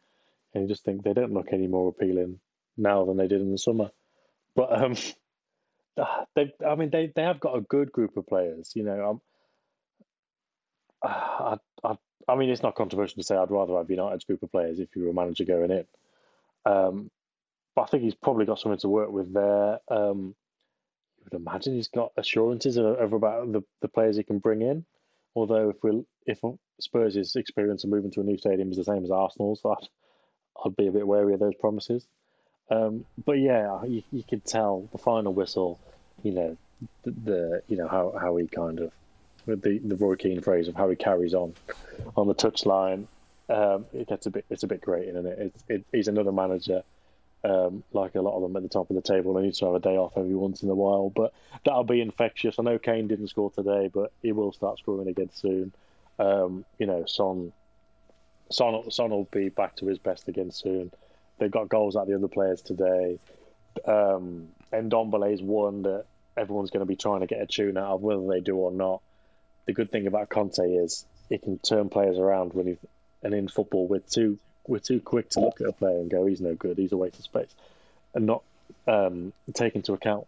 And 0.53 0.63
you 0.63 0.69
just 0.69 0.85
think 0.85 1.03
they 1.03 1.15
don't 1.15 1.33
look 1.33 1.49
any 1.53 1.67
more 1.67 1.89
appealing 1.89 2.39
now 2.77 3.05
than 3.05 3.17
they 3.17 3.27
did 3.27 3.41
in 3.41 3.51
the 3.51 3.59
summer. 3.59 3.91
But 4.55 4.73
um, 4.73 4.95
they, 6.35 6.53
I 6.67 6.75
mean, 6.75 6.91
they, 6.91 7.13
they 7.15 7.23
have 7.23 7.41
got 7.41 7.57
a 7.57 7.61
good 7.61 7.93
group 7.93 8.17
of 8.17 8.27
players. 8.27 8.73
You 8.75 8.85
know, 8.85 9.11
um, 9.11 9.21
I, 11.05 11.57
I, 11.85 11.97
I 12.29 12.37
mean, 12.37 12.51
it's 12.51 12.63
not 12.63 12.75
controversial 12.75 13.17
to 13.17 13.23
say 13.23 13.37
I'd 13.37 13.51
rather 13.51 13.77
have 13.77 13.91
United's 13.91 14.25
group 14.25 14.43
of 14.43 14.51
players 14.51 14.79
if 14.79 14.89
you 14.97 15.05
were 15.05 15.11
a 15.11 15.15
manager 15.15 15.45
going 15.45 15.71
in. 15.71 15.85
Um, 16.65 17.11
but 17.75 17.83
I 17.83 17.87
think 17.87 18.03
he's 18.03 18.15
probably 18.15 18.47
got 18.47 18.59
something 18.59 18.81
to 18.81 18.89
work 18.89 19.11
with 19.11 19.33
there. 19.33 19.79
Um, 19.89 20.35
you 21.19 21.25
would 21.25 21.41
imagine 21.41 21.75
he's 21.75 21.89
got 21.89 22.13
assurances 22.17 22.77
of, 22.77 23.13
about 23.13 23.53
the, 23.53 23.63
the 23.83 23.89
players 23.89 24.17
he 24.17 24.23
can 24.25 24.39
bring 24.39 24.63
in. 24.63 24.85
Although 25.35 25.71
if 25.71 25.77
we 25.83 26.03
if 26.25 26.41
Spurs' 26.81 27.37
experience 27.37 27.85
of 27.85 27.91
moving 27.91 28.11
to 28.13 28.21
a 28.21 28.25
new 28.25 28.39
stadium 28.39 28.71
is 28.71 28.79
the 28.79 28.85
same 28.85 29.05
as 29.05 29.11
Arsenal's, 29.11 29.61
so 29.61 29.73
I'd, 29.73 29.89
I'd 30.65 30.77
be 30.77 30.87
a 30.87 30.93
bit 30.93 31.07
wary 31.07 31.35
of 31.35 31.41
those 31.41 31.55
promises. 31.61 32.07
Um, 32.71 33.05
but 33.25 33.39
yeah, 33.39 33.85
you, 33.85 34.03
you 34.13 34.23
could 34.23 34.45
tell 34.45 34.89
the 34.93 34.99
final 34.99 35.33
whistle. 35.33 35.79
You 36.23 36.33
know, 36.33 36.57
the, 37.05 37.11
the 37.11 37.63
you 37.69 37.77
know 37.77 37.89
how 37.89 38.15
how 38.21 38.37
he 38.37 38.47
kind 38.47 38.81
of 38.81 38.93
the 39.47 39.79
the 39.79 39.97
Roy 39.97 40.17
Keane 40.17 40.41
phrase 40.41 40.69
of 40.69 40.75
how 40.75 40.89
he 40.89 40.97
carries 40.97 41.35
on 41.35 41.55
on 42.17 42.27
the 42.27 42.35
touchline. 42.35 43.07
Um, 43.49 43.87
it 43.93 44.09
gets 44.09 44.27
a 44.27 44.31
bit 44.31 44.45
it's 44.51 44.65
a 44.65 44.67
bit 44.67 44.81
grating, 44.81 45.17
and 45.17 45.27
it? 45.27 45.39
It's, 45.39 45.65
it, 45.69 45.85
he's 45.93 46.09
another 46.09 46.33
manager. 46.33 46.83
Um, 47.45 47.85
like 47.93 48.17
a 48.17 48.21
lot 48.21 48.35
of 48.35 48.43
them 48.43 48.57
at 48.57 48.65
the 48.65 48.69
top 48.69 48.91
of 48.91 48.97
the 48.97 49.03
table, 49.03 49.37
he 49.37 49.45
needs 49.45 49.61
to 49.61 49.67
have 49.67 49.75
a 49.77 49.79
day 49.79 49.97
off 49.97 50.15
every 50.17 50.35
once 50.35 50.65
in 50.65 50.69
a 50.69 50.75
while. 50.75 51.11
But 51.15 51.33
that'll 51.65 51.85
be 51.85 52.01
infectious. 52.01 52.59
I 52.59 52.65
know 52.65 52.79
Kane 52.79 53.07
didn't 53.07 53.29
score 53.29 53.53
today, 53.53 53.89
but 53.93 54.11
he 54.21 54.33
will 54.33 54.51
start 54.51 54.81
scoring 54.81 55.07
again 55.07 55.31
soon. 55.33 55.73
Um, 56.19 56.65
you 56.79 56.87
know, 56.87 57.05
Son, 57.07 57.53
Son, 58.51 58.91
Son 58.91 59.11
will 59.11 59.29
be 59.31 59.49
back 59.49 59.77
to 59.77 59.87
his 59.87 59.99
best 59.99 60.27
again 60.27 60.51
soon. 60.51 60.91
They've 61.39 61.51
got 61.51 61.69
goals 61.69 61.97
out 61.97 62.07
the 62.07 62.15
other 62.15 62.29
players 62.29 62.63
today. 62.63 63.19
Um, 63.87 64.49
and 64.73 64.93
is 64.93 65.43
one 65.43 65.83
that 65.83 66.05
everyone's 66.37 66.71
going 66.71 66.81
to 66.81 66.87
be 66.87 66.97
trying 66.97 67.21
to 67.21 67.27
get 67.27 67.41
a 67.41 67.47
tune 67.47 67.77
out 67.77 67.95
of, 67.95 68.03
whether 68.03 68.27
they 68.27 68.41
do 68.41 68.57
or 68.57 68.73
not 68.73 69.01
the 69.67 69.73
good 69.73 69.91
thing 69.91 70.07
about 70.07 70.29
Conte 70.29 70.59
is 70.59 71.05
he 71.29 71.39
can 71.39 71.59
turn 71.59 71.89
players 71.89 72.19
around 72.19 72.55
when 72.55 72.67
he's 72.69 72.79
and 73.23 73.35
in 73.35 73.49
football 73.49 73.89
we're 73.89 73.99
too 73.99 74.39
we're 74.67 74.79
too 74.79 75.01
quick 75.01 75.29
to 75.31 75.41
look 75.41 75.61
at 75.61 75.67
a 75.67 75.73
player 75.73 75.99
and 75.99 76.11
go 76.11 76.27
he's 76.27 76.41
no 76.41 76.55
good 76.55 76.79
he's 76.79 76.93
a 76.93 76.97
waste 76.97 77.19
of 77.19 77.25
space 77.25 77.53
and 78.15 78.27
not 78.27 78.43
um, 78.87 79.33
take 79.55 79.75
into 79.75 79.93
account 79.93 80.27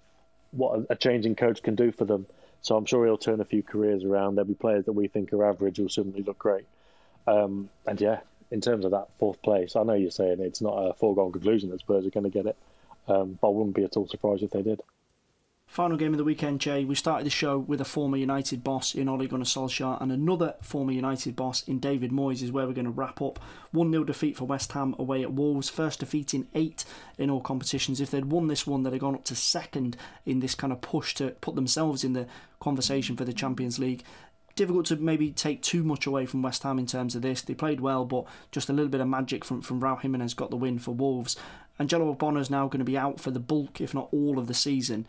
what 0.51 0.87
a, 0.89 0.97
changing 0.97 1.35
coach 1.35 1.63
can 1.63 1.75
do 1.75 1.93
for 1.93 2.05
them. 2.05 2.27
So 2.63 2.77
I'm 2.77 2.87
sure 2.87 3.05
he'll 3.05 3.19
turn 3.19 3.41
a 3.41 3.45
few 3.45 3.63
careers 3.63 4.05
around. 4.05 4.35
There'll 4.35 4.49
be 4.49 4.55
players 4.55 4.87
that 4.87 4.93
we 4.93 5.09
think 5.09 5.33
are 5.33 5.49
average 5.49 5.77
who'll 5.77 5.89
suddenly 5.89 6.23
look 6.23 6.39
great. 6.39 6.65
Um, 7.27 7.69
and 7.87 8.01
yeah, 8.01 8.21
in 8.51 8.61
terms 8.61 8.85
of 8.85 8.91
that 8.93 9.09
fourth 9.19 9.41
place, 9.43 9.77
I 9.77 9.83
know 9.83 9.95
you're 9.95 10.11
saying 10.11 10.41
it's 10.41 10.61
not 10.61 10.75
a 10.75 10.95
foregone 10.95 11.33
conclusion 11.33 11.71
that 11.71 11.81
Spurs 11.81 12.07
are 12.07 12.11
going 12.11 12.25
to 12.25 12.31
get 12.31 12.47
it, 12.47 12.57
um, 13.07 13.39
but 13.41 13.49
I 13.49 13.51
wouldn't 13.51 13.77
be 13.77 13.85
at 13.85 13.97
all 13.97 14.09
surprised 14.09 14.43
if 14.43 14.51
they 14.51 14.63
did. 14.63 14.81
Final 15.69 15.99
game 15.99 16.15
of 16.15 16.19
the 16.19 16.25
weekend, 16.25 16.63
Jay. 16.63 16.83
We 16.83 16.95
started 16.95 17.27
the 17.27 17.31
show 17.31 17.59
with 17.59 17.79
a 17.79 17.85
former 17.85 18.17
United 18.17 18.65
boss 18.65 18.95
in 18.95 19.07
Ole 19.07 19.27
Gunnar 19.27 19.45
Solskjaer 19.45 20.01
and 20.01 20.11
another 20.11 20.55
former 20.63 20.93
United 20.93 21.37
boss 21.37 21.63
in 21.69 21.79
David 21.79 22.11
Moyes 22.11 22.43
is 22.43 22.51
where 22.51 22.67
we're 22.67 22.73
going 22.73 22.87
to 22.87 22.91
wrap 22.91 23.21
up. 23.21 23.39
1 23.73 23.91
0 23.91 24.05
defeat 24.05 24.35
for 24.35 24.47
West 24.47 24.73
Ham 24.73 24.97
away 24.99 25.23
at 25.23 25.35
Wolves. 25.35 25.69
First 25.69 26.01
defeat 26.01 26.33
in 26.33 26.49
eight 26.55 26.87
in 27.19 27.29
all 27.29 27.43
competitions. 27.43 28.01
If 28.01 28.11
they'd 28.11 28.25
won 28.25 28.47
this 28.47 28.67
one, 28.67 28.83
they'd 28.83 28.95
have 28.95 29.01
gone 29.01 29.15
up 29.15 29.25
to 29.25 29.37
second 29.37 29.99
in 30.25 30.41
this 30.41 30.55
kind 30.55 30.73
of 30.73 30.81
push 30.81 31.13
to 31.17 31.33
put 31.43 31.55
themselves 31.55 32.03
in 32.03 32.15
the 32.15 32.27
conversation 32.61 33.15
for 33.15 33.27
the 33.27 33.35
Champions 33.35 33.79
League 33.79 34.05
difficult 34.59 34.87
to 34.87 34.97
maybe 34.97 35.31
take 35.31 35.63
too 35.63 35.85
much 35.85 36.05
away 36.05 36.27
from 36.27 36.43
West 36.43 36.65
Ham 36.65 36.81
in 36.81 36.87
terms 36.87 37.15
of 37.15 37.23
this. 37.23 37.41
They 37.41 37.55
played 37.55 37.81
well, 37.81 38.05
but 38.05 38.25
just 38.51 38.69
a 38.69 38.73
little 38.73 38.91
bit 38.91 39.01
of 39.01 39.07
magic 39.07 39.45
from, 39.45 39.63
from 39.63 39.81
Raul 39.81 40.01
Jimenez 40.01 40.35
got 40.35 40.51
the 40.51 40.57
win 40.57 40.81
for 40.81 40.93
Wolves. 40.93 41.37
Angelo 41.79 42.13
Ogbonna 42.13 42.41
is 42.41 42.51
now 42.51 42.67
going 42.67 42.81
to 42.81 42.85
be 42.85 42.99
out 42.99 43.21
for 43.21 43.31
the 43.31 43.39
bulk, 43.39 43.81
if 43.81 43.95
not 43.95 44.09
all, 44.11 44.37
of 44.37 44.49
the 44.49 44.55
season. 44.55 45.07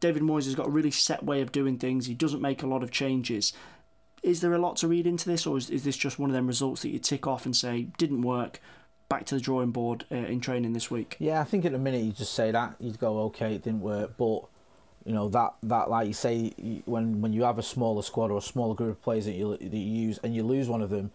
David 0.00 0.22
Moyes 0.22 0.46
has 0.46 0.56
got 0.56 0.66
a 0.66 0.70
really 0.70 0.90
set 0.90 1.24
way 1.24 1.40
of 1.40 1.52
doing 1.52 1.78
things. 1.78 2.06
He 2.06 2.14
doesn't 2.14 2.42
make 2.42 2.62
a 2.62 2.66
lot 2.66 2.82
of 2.82 2.90
changes. 2.90 3.52
Is 4.24 4.40
there 4.40 4.52
a 4.52 4.58
lot 4.58 4.76
to 4.78 4.88
read 4.88 5.06
into 5.06 5.28
this, 5.28 5.46
or 5.46 5.56
is, 5.56 5.70
is 5.70 5.84
this 5.84 5.96
just 5.96 6.18
one 6.18 6.28
of 6.28 6.34
them 6.34 6.48
results 6.48 6.82
that 6.82 6.88
you 6.88 6.98
tick 6.98 7.28
off 7.28 7.46
and 7.46 7.54
say 7.54 7.88
didn't 7.98 8.22
work? 8.22 8.60
Back 9.08 9.26
to 9.26 9.36
the 9.36 9.40
drawing 9.40 9.70
board 9.70 10.06
uh, 10.10 10.16
in 10.16 10.40
training 10.40 10.72
this 10.72 10.90
week. 10.90 11.16
Yeah, 11.20 11.40
I 11.40 11.44
think 11.44 11.64
at 11.64 11.72
the 11.72 11.78
minute 11.78 12.02
you 12.02 12.12
just 12.12 12.34
say 12.34 12.50
that 12.50 12.74
you'd 12.80 12.98
go 12.98 13.20
okay, 13.26 13.54
it 13.54 13.62
didn't 13.62 13.80
work, 13.80 14.16
but 14.18 14.40
you 15.08 15.14
know 15.14 15.26
that 15.30 15.54
that 15.62 15.88
like 15.88 16.06
you 16.06 16.12
say 16.12 16.52
when 16.84 17.22
when 17.22 17.32
you 17.32 17.42
have 17.44 17.58
a 17.58 17.62
smaller 17.62 18.02
squad 18.02 18.30
or 18.30 18.36
a 18.36 18.42
smaller 18.42 18.74
group 18.74 18.90
of 18.90 19.02
players 19.02 19.24
that 19.24 19.32
you 19.32 19.56
that 19.56 19.72
you 19.72 19.78
use 19.78 20.18
and 20.22 20.36
you 20.36 20.42
lose 20.42 20.68
one 20.68 20.82
of 20.82 20.90
them, 20.90 21.10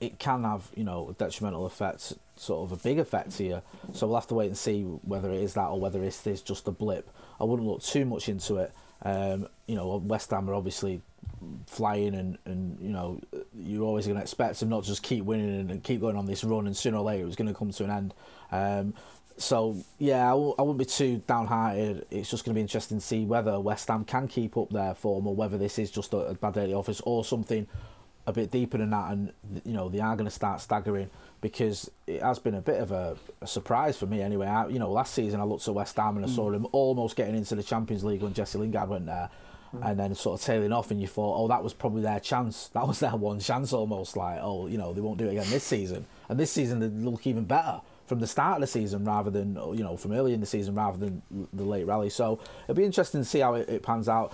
it 0.00 0.18
can 0.18 0.42
have 0.42 0.70
you 0.74 0.84
know 0.84 1.14
detrimental 1.18 1.66
effects, 1.66 2.14
sort 2.36 2.64
of 2.64 2.72
a 2.72 2.82
big 2.82 2.98
effect 2.98 3.36
here. 3.36 3.60
So 3.92 4.06
we'll 4.06 4.16
have 4.16 4.26
to 4.28 4.34
wait 4.34 4.46
and 4.46 4.56
see 4.56 4.84
whether 4.84 5.30
it 5.30 5.42
is 5.42 5.52
that 5.52 5.66
or 5.66 5.78
whether 5.78 6.02
it's 6.02 6.22
this 6.22 6.40
just 6.40 6.66
a 6.66 6.70
blip. 6.70 7.10
I 7.38 7.44
wouldn't 7.44 7.68
look 7.68 7.82
too 7.82 8.06
much 8.06 8.30
into 8.30 8.56
it. 8.56 8.72
Um, 9.02 9.48
you 9.66 9.74
know, 9.76 9.96
West 9.96 10.30
Ham 10.30 10.48
are 10.48 10.54
obviously 10.54 11.02
flying, 11.66 12.14
and, 12.14 12.38
and 12.46 12.78
you 12.80 12.88
know 12.88 13.20
you're 13.54 13.84
always 13.84 14.06
going 14.06 14.16
to 14.16 14.22
expect 14.22 14.60
them 14.60 14.70
not 14.70 14.84
just 14.84 15.02
keep 15.02 15.24
winning 15.24 15.60
and, 15.60 15.70
and, 15.70 15.84
keep 15.84 16.00
going 16.00 16.16
on 16.16 16.24
this 16.24 16.42
run, 16.42 16.66
and 16.66 16.74
sooner 16.74 16.96
or 16.96 17.04
later 17.04 17.26
it's 17.26 17.36
going 17.36 17.48
to 17.48 17.54
come 17.54 17.70
to 17.70 17.84
an 17.84 17.90
end. 17.90 18.14
Um, 18.50 18.94
so 19.38 19.76
yeah, 19.98 20.26
I 20.26 20.30
w- 20.30 20.54
I 20.58 20.62
wouldn't 20.62 20.78
be 20.78 20.84
too 20.84 21.22
downhearted. 21.26 22.06
It's 22.10 22.30
just 22.30 22.44
going 22.44 22.54
to 22.54 22.58
be 22.58 22.62
interesting 22.62 22.98
to 22.98 23.04
see 23.04 23.24
whether 23.24 23.60
West 23.60 23.88
Ham 23.88 24.04
can 24.04 24.28
keep 24.28 24.56
up 24.56 24.70
their 24.70 24.94
form, 24.94 25.26
or 25.26 25.34
whether 25.34 25.58
this 25.58 25.78
is 25.78 25.90
just 25.90 26.14
a, 26.14 26.18
a 26.18 26.34
bad 26.34 26.54
day 26.54 26.62
at 26.62 26.68
the 26.68 26.74
office, 26.74 27.00
or 27.04 27.24
something 27.24 27.66
a 28.26 28.32
bit 28.32 28.50
deeper 28.50 28.78
than 28.78 28.90
that, 28.90 29.12
and 29.12 29.32
you 29.64 29.72
know 29.72 29.88
they 29.88 30.00
are 30.00 30.16
going 30.16 30.26
to 30.26 30.30
start 30.30 30.60
staggering 30.60 31.10
because 31.40 31.90
it 32.06 32.22
has 32.22 32.38
been 32.38 32.54
a 32.54 32.60
bit 32.60 32.80
of 32.80 32.90
a, 32.92 33.16
a 33.42 33.46
surprise 33.46 33.96
for 33.96 34.06
me 34.06 34.22
anyway. 34.22 34.46
I, 34.46 34.66
you 34.68 34.78
know, 34.78 34.90
last 34.90 35.14
season 35.14 35.40
I 35.40 35.44
looked 35.44 35.68
at 35.68 35.74
West 35.74 35.96
Ham 35.96 36.16
and 36.16 36.24
I 36.24 36.28
saw 36.28 36.48
mm. 36.48 36.52
them 36.52 36.66
almost 36.72 37.14
getting 37.14 37.36
into 37.36 37.54
the 37.54 37.62
Champions 37.62 38.04
League 38.04 38.22
when 38.22 38.32
Jesse 38.32 38.58
Lingard 38.58 38.88
went 38.88 39.06
there, 39.06 39.28
mm. 39.74 39.88
and 39.88 40.00
then 40.00 40.14
sort 40.14 40.40
of 40.40 40.44
tailing 40.46 40.72
off, 40.72 40.90
and 40.90 41.00
you 41.00 41.06
thought, 41.06 41.36
oh, 41.38 41.48
that 41.48 41.62
was 41.62 41.74
probably 41.74 42.02
their 42.02 42.20
chance. 42.20 42.70
That 42.72 42.88
was 42.88 43.00
their 43.00 43.10
one 43.10 43.38
chance, 43.38 43.72
almost 43.72 44.16
like, 44.16 44.38
oh, 44.40 44.66
you 44.66 44.78
know, 44.78 44.94
they 44.94 45.02
won't 45.02 45.18
do 45.18 45.28
it 45.28 45.32
again 45.32 45.50
this 45.50 45.64
season, 45.64 46.06
and 46.28 46.40
this 46.40 46.50
season 46.50 46.80
they 46.80 46.88
look 46.88 47.26
even 47.26 47.44
better 47.44 47.82
from 48.06 48.20
the 48.20 48.26
start 48.26 48.56
of 48.56 48.60
the 48.60 48.66
season 48.66 49.04
rather 49.04 49.30
than 49.30 49.54
you 49.74 49.82
know 49.84 49.96
from 49.96 50.12
early 50.12 50.32
in 50.32 50.40
the 50.40 50.46
season 50.46 50.74
rather 50.74 50.98
than 50.98 51.22
the 51.52 51.64
late 51.64 51.86
rally. 51.86 52.10
So 52.10 52.38
it'll 52.64 52.74
be 52.74 52.84
interesting 52.84 53.20
to 53.20 53.24
see 53.24 53.40
how 53.40 53.54
it, 53.54 53.68
it 53.68 53.82
pans 53.82 54.08
out 54.08 54.32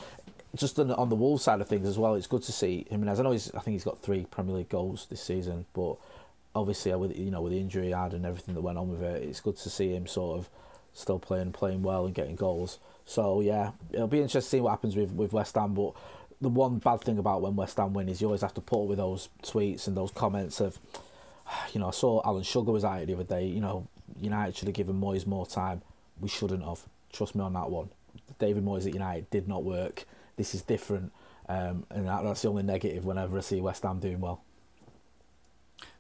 just 0.54 0.78
on, 0.78 0.90
on 0.90 1.08
the 1.08 1.16
Wolves 1.16 1.42
side 1.42 1.60
of 1.60 1.68
things 1.68 1.88
as 1.88 1.98
well, 1.98 2.14
it's 2.14 2.26
good 2.26 2.42
to 2.42 2.52
see 2.52 2.86
as 2.90 3.18
I 3.18 3.22
know, 3.22 3.30
he's, 3.30 3.50
I 3.54 3.60
think 3.60 3.74
he's 3.74 3.84
got 3.84 4.02
three 4.02 4.26
Premier 4.30 4.56
League 4.56 4.68
goals 4.68 5.06
this 5.08 5.22
season, 5.22 5.64
but 5.72 5.96
obviously 6.54 6.94
with 6.94 7.16
you 7.16 7.30
know 7.30 7.40
with 7.40 7.52
the 7.52 7.58
injury 7.58 7.86
he 7.86 7.92
had 7.92 8.12
and 8.12 8.26
everything 8.26 8.54
that 8.54 8.60
went 8.60 8.78
on 8.78 8.88
with 8.88 9.02
it, 9.02 9.22
it's 9.22 9.40
good 9.40 9.56
to 9.56 9.70
see 9.70 9.94
him 9.94 10.06
sort 10.06 10.38
of 10.38 10.48
still 10.92 11.18
playing 11.18 11.52
playing 11.52 11.82
well 11.82 12.04
and 12.04 12.14
getting 12.14 12.36
goals. 12.36 12.78
So 13.04 13.40
yeah, 13.40 13.72
it'll 13.90 14.06
be 14.06 14.20
interesting 14.20 14.40
to 14.42 14.48
see 14.48 14.60
what 14.60 14.70
happens 14.70 14.96
with 14.96 15.12
with 15.12 15.32
West 15.32 15.54
Ham. 15.54 15.74
But 15.74 15.94
the 16.40 16.48
one 16.48 16.78
bad 16.78 17.00
thing 17.00 17.18
about 17.18 17.40
when 17.40 17.56
West 17.56 17.78
Ham 17.78 17.94
win 17.94 18.08
is 18.08 18.20
you 18.20 18.26
always 18.26 18.42
have 18.42 18.54
to 18.54 18.60
put 18.60 18.82
up 18.82 18.88
with 18.88 18.98
those 18.98 19.28
tweets 19.42 19.86
and 19.86 19.96
those 19.96 20.10
comments 20.10 20.60
of, 20.60 20.78
you 21.72 21.80
know, 21.80 21.88
I 21.88 21.92
saw 21.92 22.22
Alan 22.24 22.42
Sugar 22.42 22.72
was 22.72 22.84
out 22.84 23.06
the 23.06 23.14
other 23.14 23.24
day. 23.24 23.46
You 23.46 23.60
know, 23.60 23.88
United 24.20 24.56
should 24.56 24.68
have 24.68 24.74
given 24.74 25.00
Moyes 25.00 25.26
more 25.26 25.46
time. 25.46 25.82
We 26.20 26.28
shouldn't 26.28 26.64
have. 26.64 26.80
Trust 27.12 27.34
me 27.34 27.42
on 27.42 27.52
that 27.54 27.70
one. 27.70 27.90
David 28.38 28.64
Moyes 28.64 28.86
at 28.86 28.94
United 28.94 29.30
did 29.30 29.48
not 29.48 29.64
work 29.64 30.06
this 30.36 30.54
is 30.54 30.62
different. 30.62 31.12
Um, 31.48 31.86
and 31.90 32.06
that, 32.06 32.22
that's 32.22 32.42
the 32.42 32.48
only 32.48 32.62
negative 32.62 33.04
whenever 33.04 33.38
I 33.38 33.40
see 33.40 33.60
West 33.60 33.82
Ham 33.82 33.98
doing 33.98 34.20
well. 34.20 34.42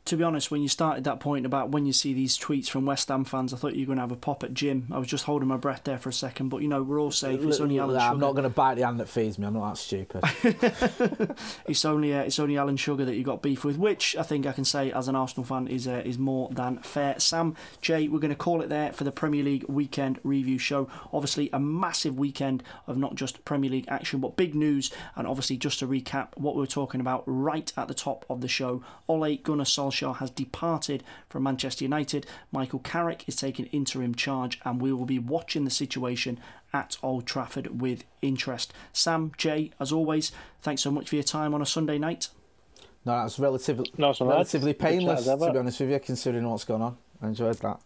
To 0.04 0.16
be 0.16 0.24
honest, 0.24 0.50
when 0.50 0.62
you 0.62 0.68
started 0.68 1.04
that 1.04 1.20
point 1.20 1.46
about 1.46 1.70
when 1.70 1.86
you 1.86 1.92
see 1.92 2.12
these 2.12 2.36
tweets 2.36 2.68
from 2.68 2.84
West 2.84 3.06
Ham 3.08 3.24
fans, 3.24 3.54
I 3.54 3.56
thought 3.56 3.74
you 3.74 3.82
were 3.82 3.94
going 3.94 3.98
to 3.98 4.02
have 4.02 4.10
a 4.10 4.16
pop 4.16 4.42
at 4.42 4.52
Jim. 4.52 4.88
I 4.90 4.98
was 4.98 5.06
just 5.06 5.24
holding 5.24 5.46
my 5.46 5.56
breath 5.56 5.84
there 5.84 5.98
for 5.98 6.08
a 6.08 6.12
second, 6.12 6.48
but 6.48 6.60
you 6.60 6.66
know 6.66 6.82
we're 6.82 7.00
all 7.00 7.12
safe. 7.12 7.40
It's 7.44 7.60
only 7.60 7.78
Alan 7.78 7.96
I'm 7.96 8.18
not 8.18 8.32
going 8.32 8.42
to 8.42 8.50
bite 8.50 8.74
the 8.74 8.84
hand 8.84 8.98
that 8.98 9.08
feeds 9.08 9.38
me. 9.38 9.46
I'm 9.46 9.54
not 9.54 9.74
that 9.74 9.78
stupid. 9.78 10.22
It's 11.66 11.84
only 11.84 12.12
uh, 12.12 12.22
it's 12.22 12.38
only 12.38 12.58
Alan 12.58 12.76
Sugar 12.76 13.04
that 13.04 13.14
you 13.14 13.22
got 13.22 13.42
beef 13.42 13.64
with, 13.64 13.78
which 13.78 14.16
I 14.16 14.22
think 14.22 14.46
I 14.46 14.52
can 14.52 14.64
say 14.64 14.90
as 14.90 15.06
an 15.08 15.14
Arsenal 15.14 15.44
fan 15.44 15.68
is 15.68 15.86
uh, 15.86 16.02
is 16.04 16.18
more 16.18 16.48
than 16.50 16.78
fair. 16.78 17.18
Sam 17.20 17.54
Jay, 17.80 18.08
we're 18.08 18.18
going 18.18 18.30
to 18.30 18.36
call 18.36 18.60
it 18.60 18.68
there 18.68 18.92
for 18.92 19.04
the 19.04 19.12
Premier 19.12 19.44
League 19.44 19.64
weekend 19.68 20.18
review 20.24 20.58
show. 20.58 20.88
Obviously, 21.12 21.48
a 21.52 21.60
massive 21.60 22.18
weekend 22.18 22.62
of 22.86 22.96
not 22.98 23.14
just 23.14 23.44
Premier 23.44 23.70
League 23.70 23.86
action, 23.88 24.20
but 24.20 24.36
big 24.36 24.54
news. 24.54 24.90
And 25.14 25.26
obviously, 25.26 25.56
just 25.56 25.78
to 25.78 25.86
recap 25.86 26.28
what 26.36 26.54
we 26.54 26.60
were 26.60 26.66
talking 26.66 27.00
about 27.00 27.22
right 27.26 27.72
at 27.76 27.88
the 27.88 27.94
top 27.94 28.26
of 28.28 28.40
the 28.40 28.48
show, 28.48 28.82
Ole 29.08 29.36
Gunnar 29.36 29.64
Solskjaer 29.64 29.91
has 30.00 30.30
departed 30.30 31.04
from 31.28 31.42
Manchester 31.42 31.84
United. 31.84 32.26
Michael 32.50 32.78
Carrick 32.80 33.24
is 33.28 33.36
taking 33.36 33.66
interim 33.66 34.14
charge, 34.14 34.60
and 34.64 34.80
we 34.80 34.92
will 34.92 35.04
be 35.04 35.18
watching 35.18 35.64
the 35.64 35.70
situation 35.70 36.38
at 36.72 36.96
Old 37.02 37.26
Trafford 37.26 37.80
with 37.80 38.04
interest. 38.22 38.72
Sam, 38.92 39.32
Jay, 39.36 39.70
as 39.78 39.92
always, 39.92 40.32
thanks 40.62 40.82
so 40.82 40.90
much 40.90 41.08
for 41.08 41.16
your 41.16 41.22
time 41.24 41.54
on 41.54 41.60
a 41.62 41.66
Sunday 41.66 41.98
night. 41.98 42.28
No, 43.04 43.20
that's 43.20 43.38
relatively 43.38 43.92
Nice 43.98 44.20
one, 44.20 44.28
lads. 44.28 44.36
relatively 44.36 44.72
painless 44.74 45.24
to 45.24 45.36
be 45.36 45.58
honest 45.58 45.80
with 45.80 45.90
you, 45.90 45.98
considering 46.00 46.48
what's 46.48 46.64
going 46.64 46.82
on. 46.82 46.96
I 47.20 47.28
enjoyed 47.28 47.56
that. 47.56 47.80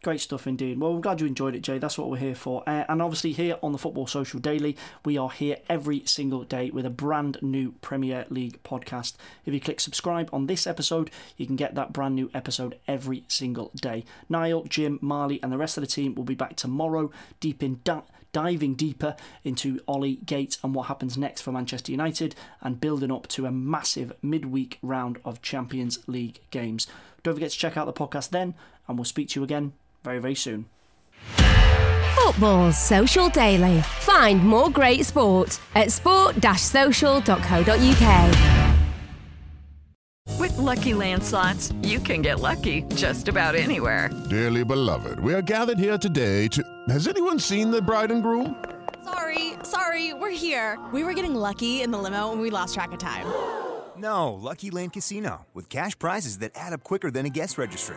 Great 0.00 0.20
stuff 0.20 0.46
indeed. 0.46 0.78
Well, 0.78 0.92
I'm 0.92 1.00
glad 1.00 1.20
you 1.20 1.26
enjoyed 1.26 1.56
it, 1.56 1.62
Jay. 1.62 1.78
That's 1.78 1.98
what 1.98 2.08
we're 2.08 2.18
here 2.18 2.36
for. 2.36 2.62
Uh, 2.68 2.84
and 2.88 3.02
obviously, 3.02 3.32
here 3.32 3.58
on 3.64 3.72
the 3.72 3.78
Football 3.78 4.06
Social 4.06 4.38
Daily, 4.38 4.76
we 5.04 5.18
are 5.18 5.30
here 5.30 5.56
every 5.68 6.04
single 6.06 6.44
day 6.44 6.70
with 6.70 6.86
a 6.86 6.90
brand 6.90 7.38
new 7.42 7.72
Premier 7.80 8.24
League 8.30 8.62
podcast. 8.62 9.14
If 9.44 9.52
you 9.54 9.60
click 9.60 9.80
subscribe 9.80 10.30
on 10.32 10.46
this 10.46 10.68
episode, 10.68 11.10
you 11.36 11.46
can 11.46 11.56
get 11.56 11.74
that 11.74 11.92
brand 11.92 12.14
new 12.14 12.30
episode 12.32 12.78
every 12.86 13.24
single 13.26 13.72
day. 13.74 14.04
Niall, 14.28 14.64
Jim, 14.68 15.00
Marley, 15.02 15.42
and 15.42 15.50
the 15.50 15.58
rest 15.58 15.76
of 15.76 15.80
the 15.80 15.88
team 15.88 16.14
will 16.14 16.22
be 16.22 16.36
back 16.36 16.54
tomorrow, 16.54 17.10
deep 17.40 17.60
in 17.60 17.80
da- 17.82 18.02
diving 18.32 18.74
deeper 18.74 19.16
into 19.42 19.80
Ollie 19.88 20.20
Gates 20.24 20.58
and 20.62 20.76
what 20.76 20.86
happens 20.86 21.18
next 21.18 21.40
for 21.40 21.50
Manchester 21.50 21.90
United, 21.90 22.36
and 22.60 22.80
building 22.80 23.10
up 23.10 23.26
to 23.28 23.46
a 23.46 23.50
massive 23.50 24.12
midweek 24.22 24.78
round 24.80 25.18
of 25.24 25.42
Champions 25.42 25.98
League 26.06 26.38
games. 26.52 26.86
Don't 27.24 27.34
forget 27.34 27.50
to 27.50 27.58
check 27.58 27.76
out 27.76 27.86
the 27.86 27.92
podcast 27.92 28.30
then, 28.30 28.54
and 28.86 28.96
we'll 28.96 29.04
speak 29.04 29.30
to 29.30 29.40
you 29.40 29.44
again 29.44 29.72
very, 30.02 30.18
very 30.18 30.34
soon. 30.34 30.66
Football 32.14 32.72
Social 32.72 33.30
Daily. 33.30 33.80
Find 34.00 34.44
more 34.44 34.70
great 34.70 35.06
sport 35.06 35.58
at 35.74 35.90
sport-social.co.uk. 35.90 38.68
With 40.38 40.56
Lucky 40.56 40.94
Land 40.94 41.24
slots, 41.24 41.72
you 41.82 41.98
can 41.98 42.22
get 42.22 42.40
lucky 42.40 42.82
just 42.94 43.28
about 43.28 43.54
anywhere. 43.54 44.10
Dearly 44.30 44.62
beloved, 44.62 45.18
we 45.20 45.34
are 45.34 45.42
gathered 45.42 45.78
here 45.78 45.98
today 45.98 46.48
to. 46.48 46.62
Has 46.88 47.08
anyone 47.08 47.38
seen 47.38 47.70
the 47.70 47.82
bride 47.82 48.10
and 48.10 48.22
groom? 48.22 48.62
Sorry, 49.04 49.54
sorry, 49.62 50.12
we're 50.12 50.30
here. 50.30 50.78
We 50.92 51.02
were 51.02 51.14
getting 51.14 51.34
lucky 51.34 51.82
in 51.82 51.90
the 51.90 51.98
limo 51.98 52.30
and 52.30 52.40
we 52.40 52.50
lost 52.50 52.74
track 52.74 52.92
of 52.92 52.98
time. 52.98 53.26
No, 53.96 54.34
Lucky 54.34 54.70
Land 54.70 54.92
Casino, 54.92 55.46
with 55.54 55.68
cash 55.68 55.98
prizes 55.98 56.38
that 56.38 56.52
add 56.54 56.72
up 56.72 56.84
quicker 56.84 57.10
than 57.10 57.26
a 57.26 57.30
guest 57.30 57.58
registry. 57.58 57.96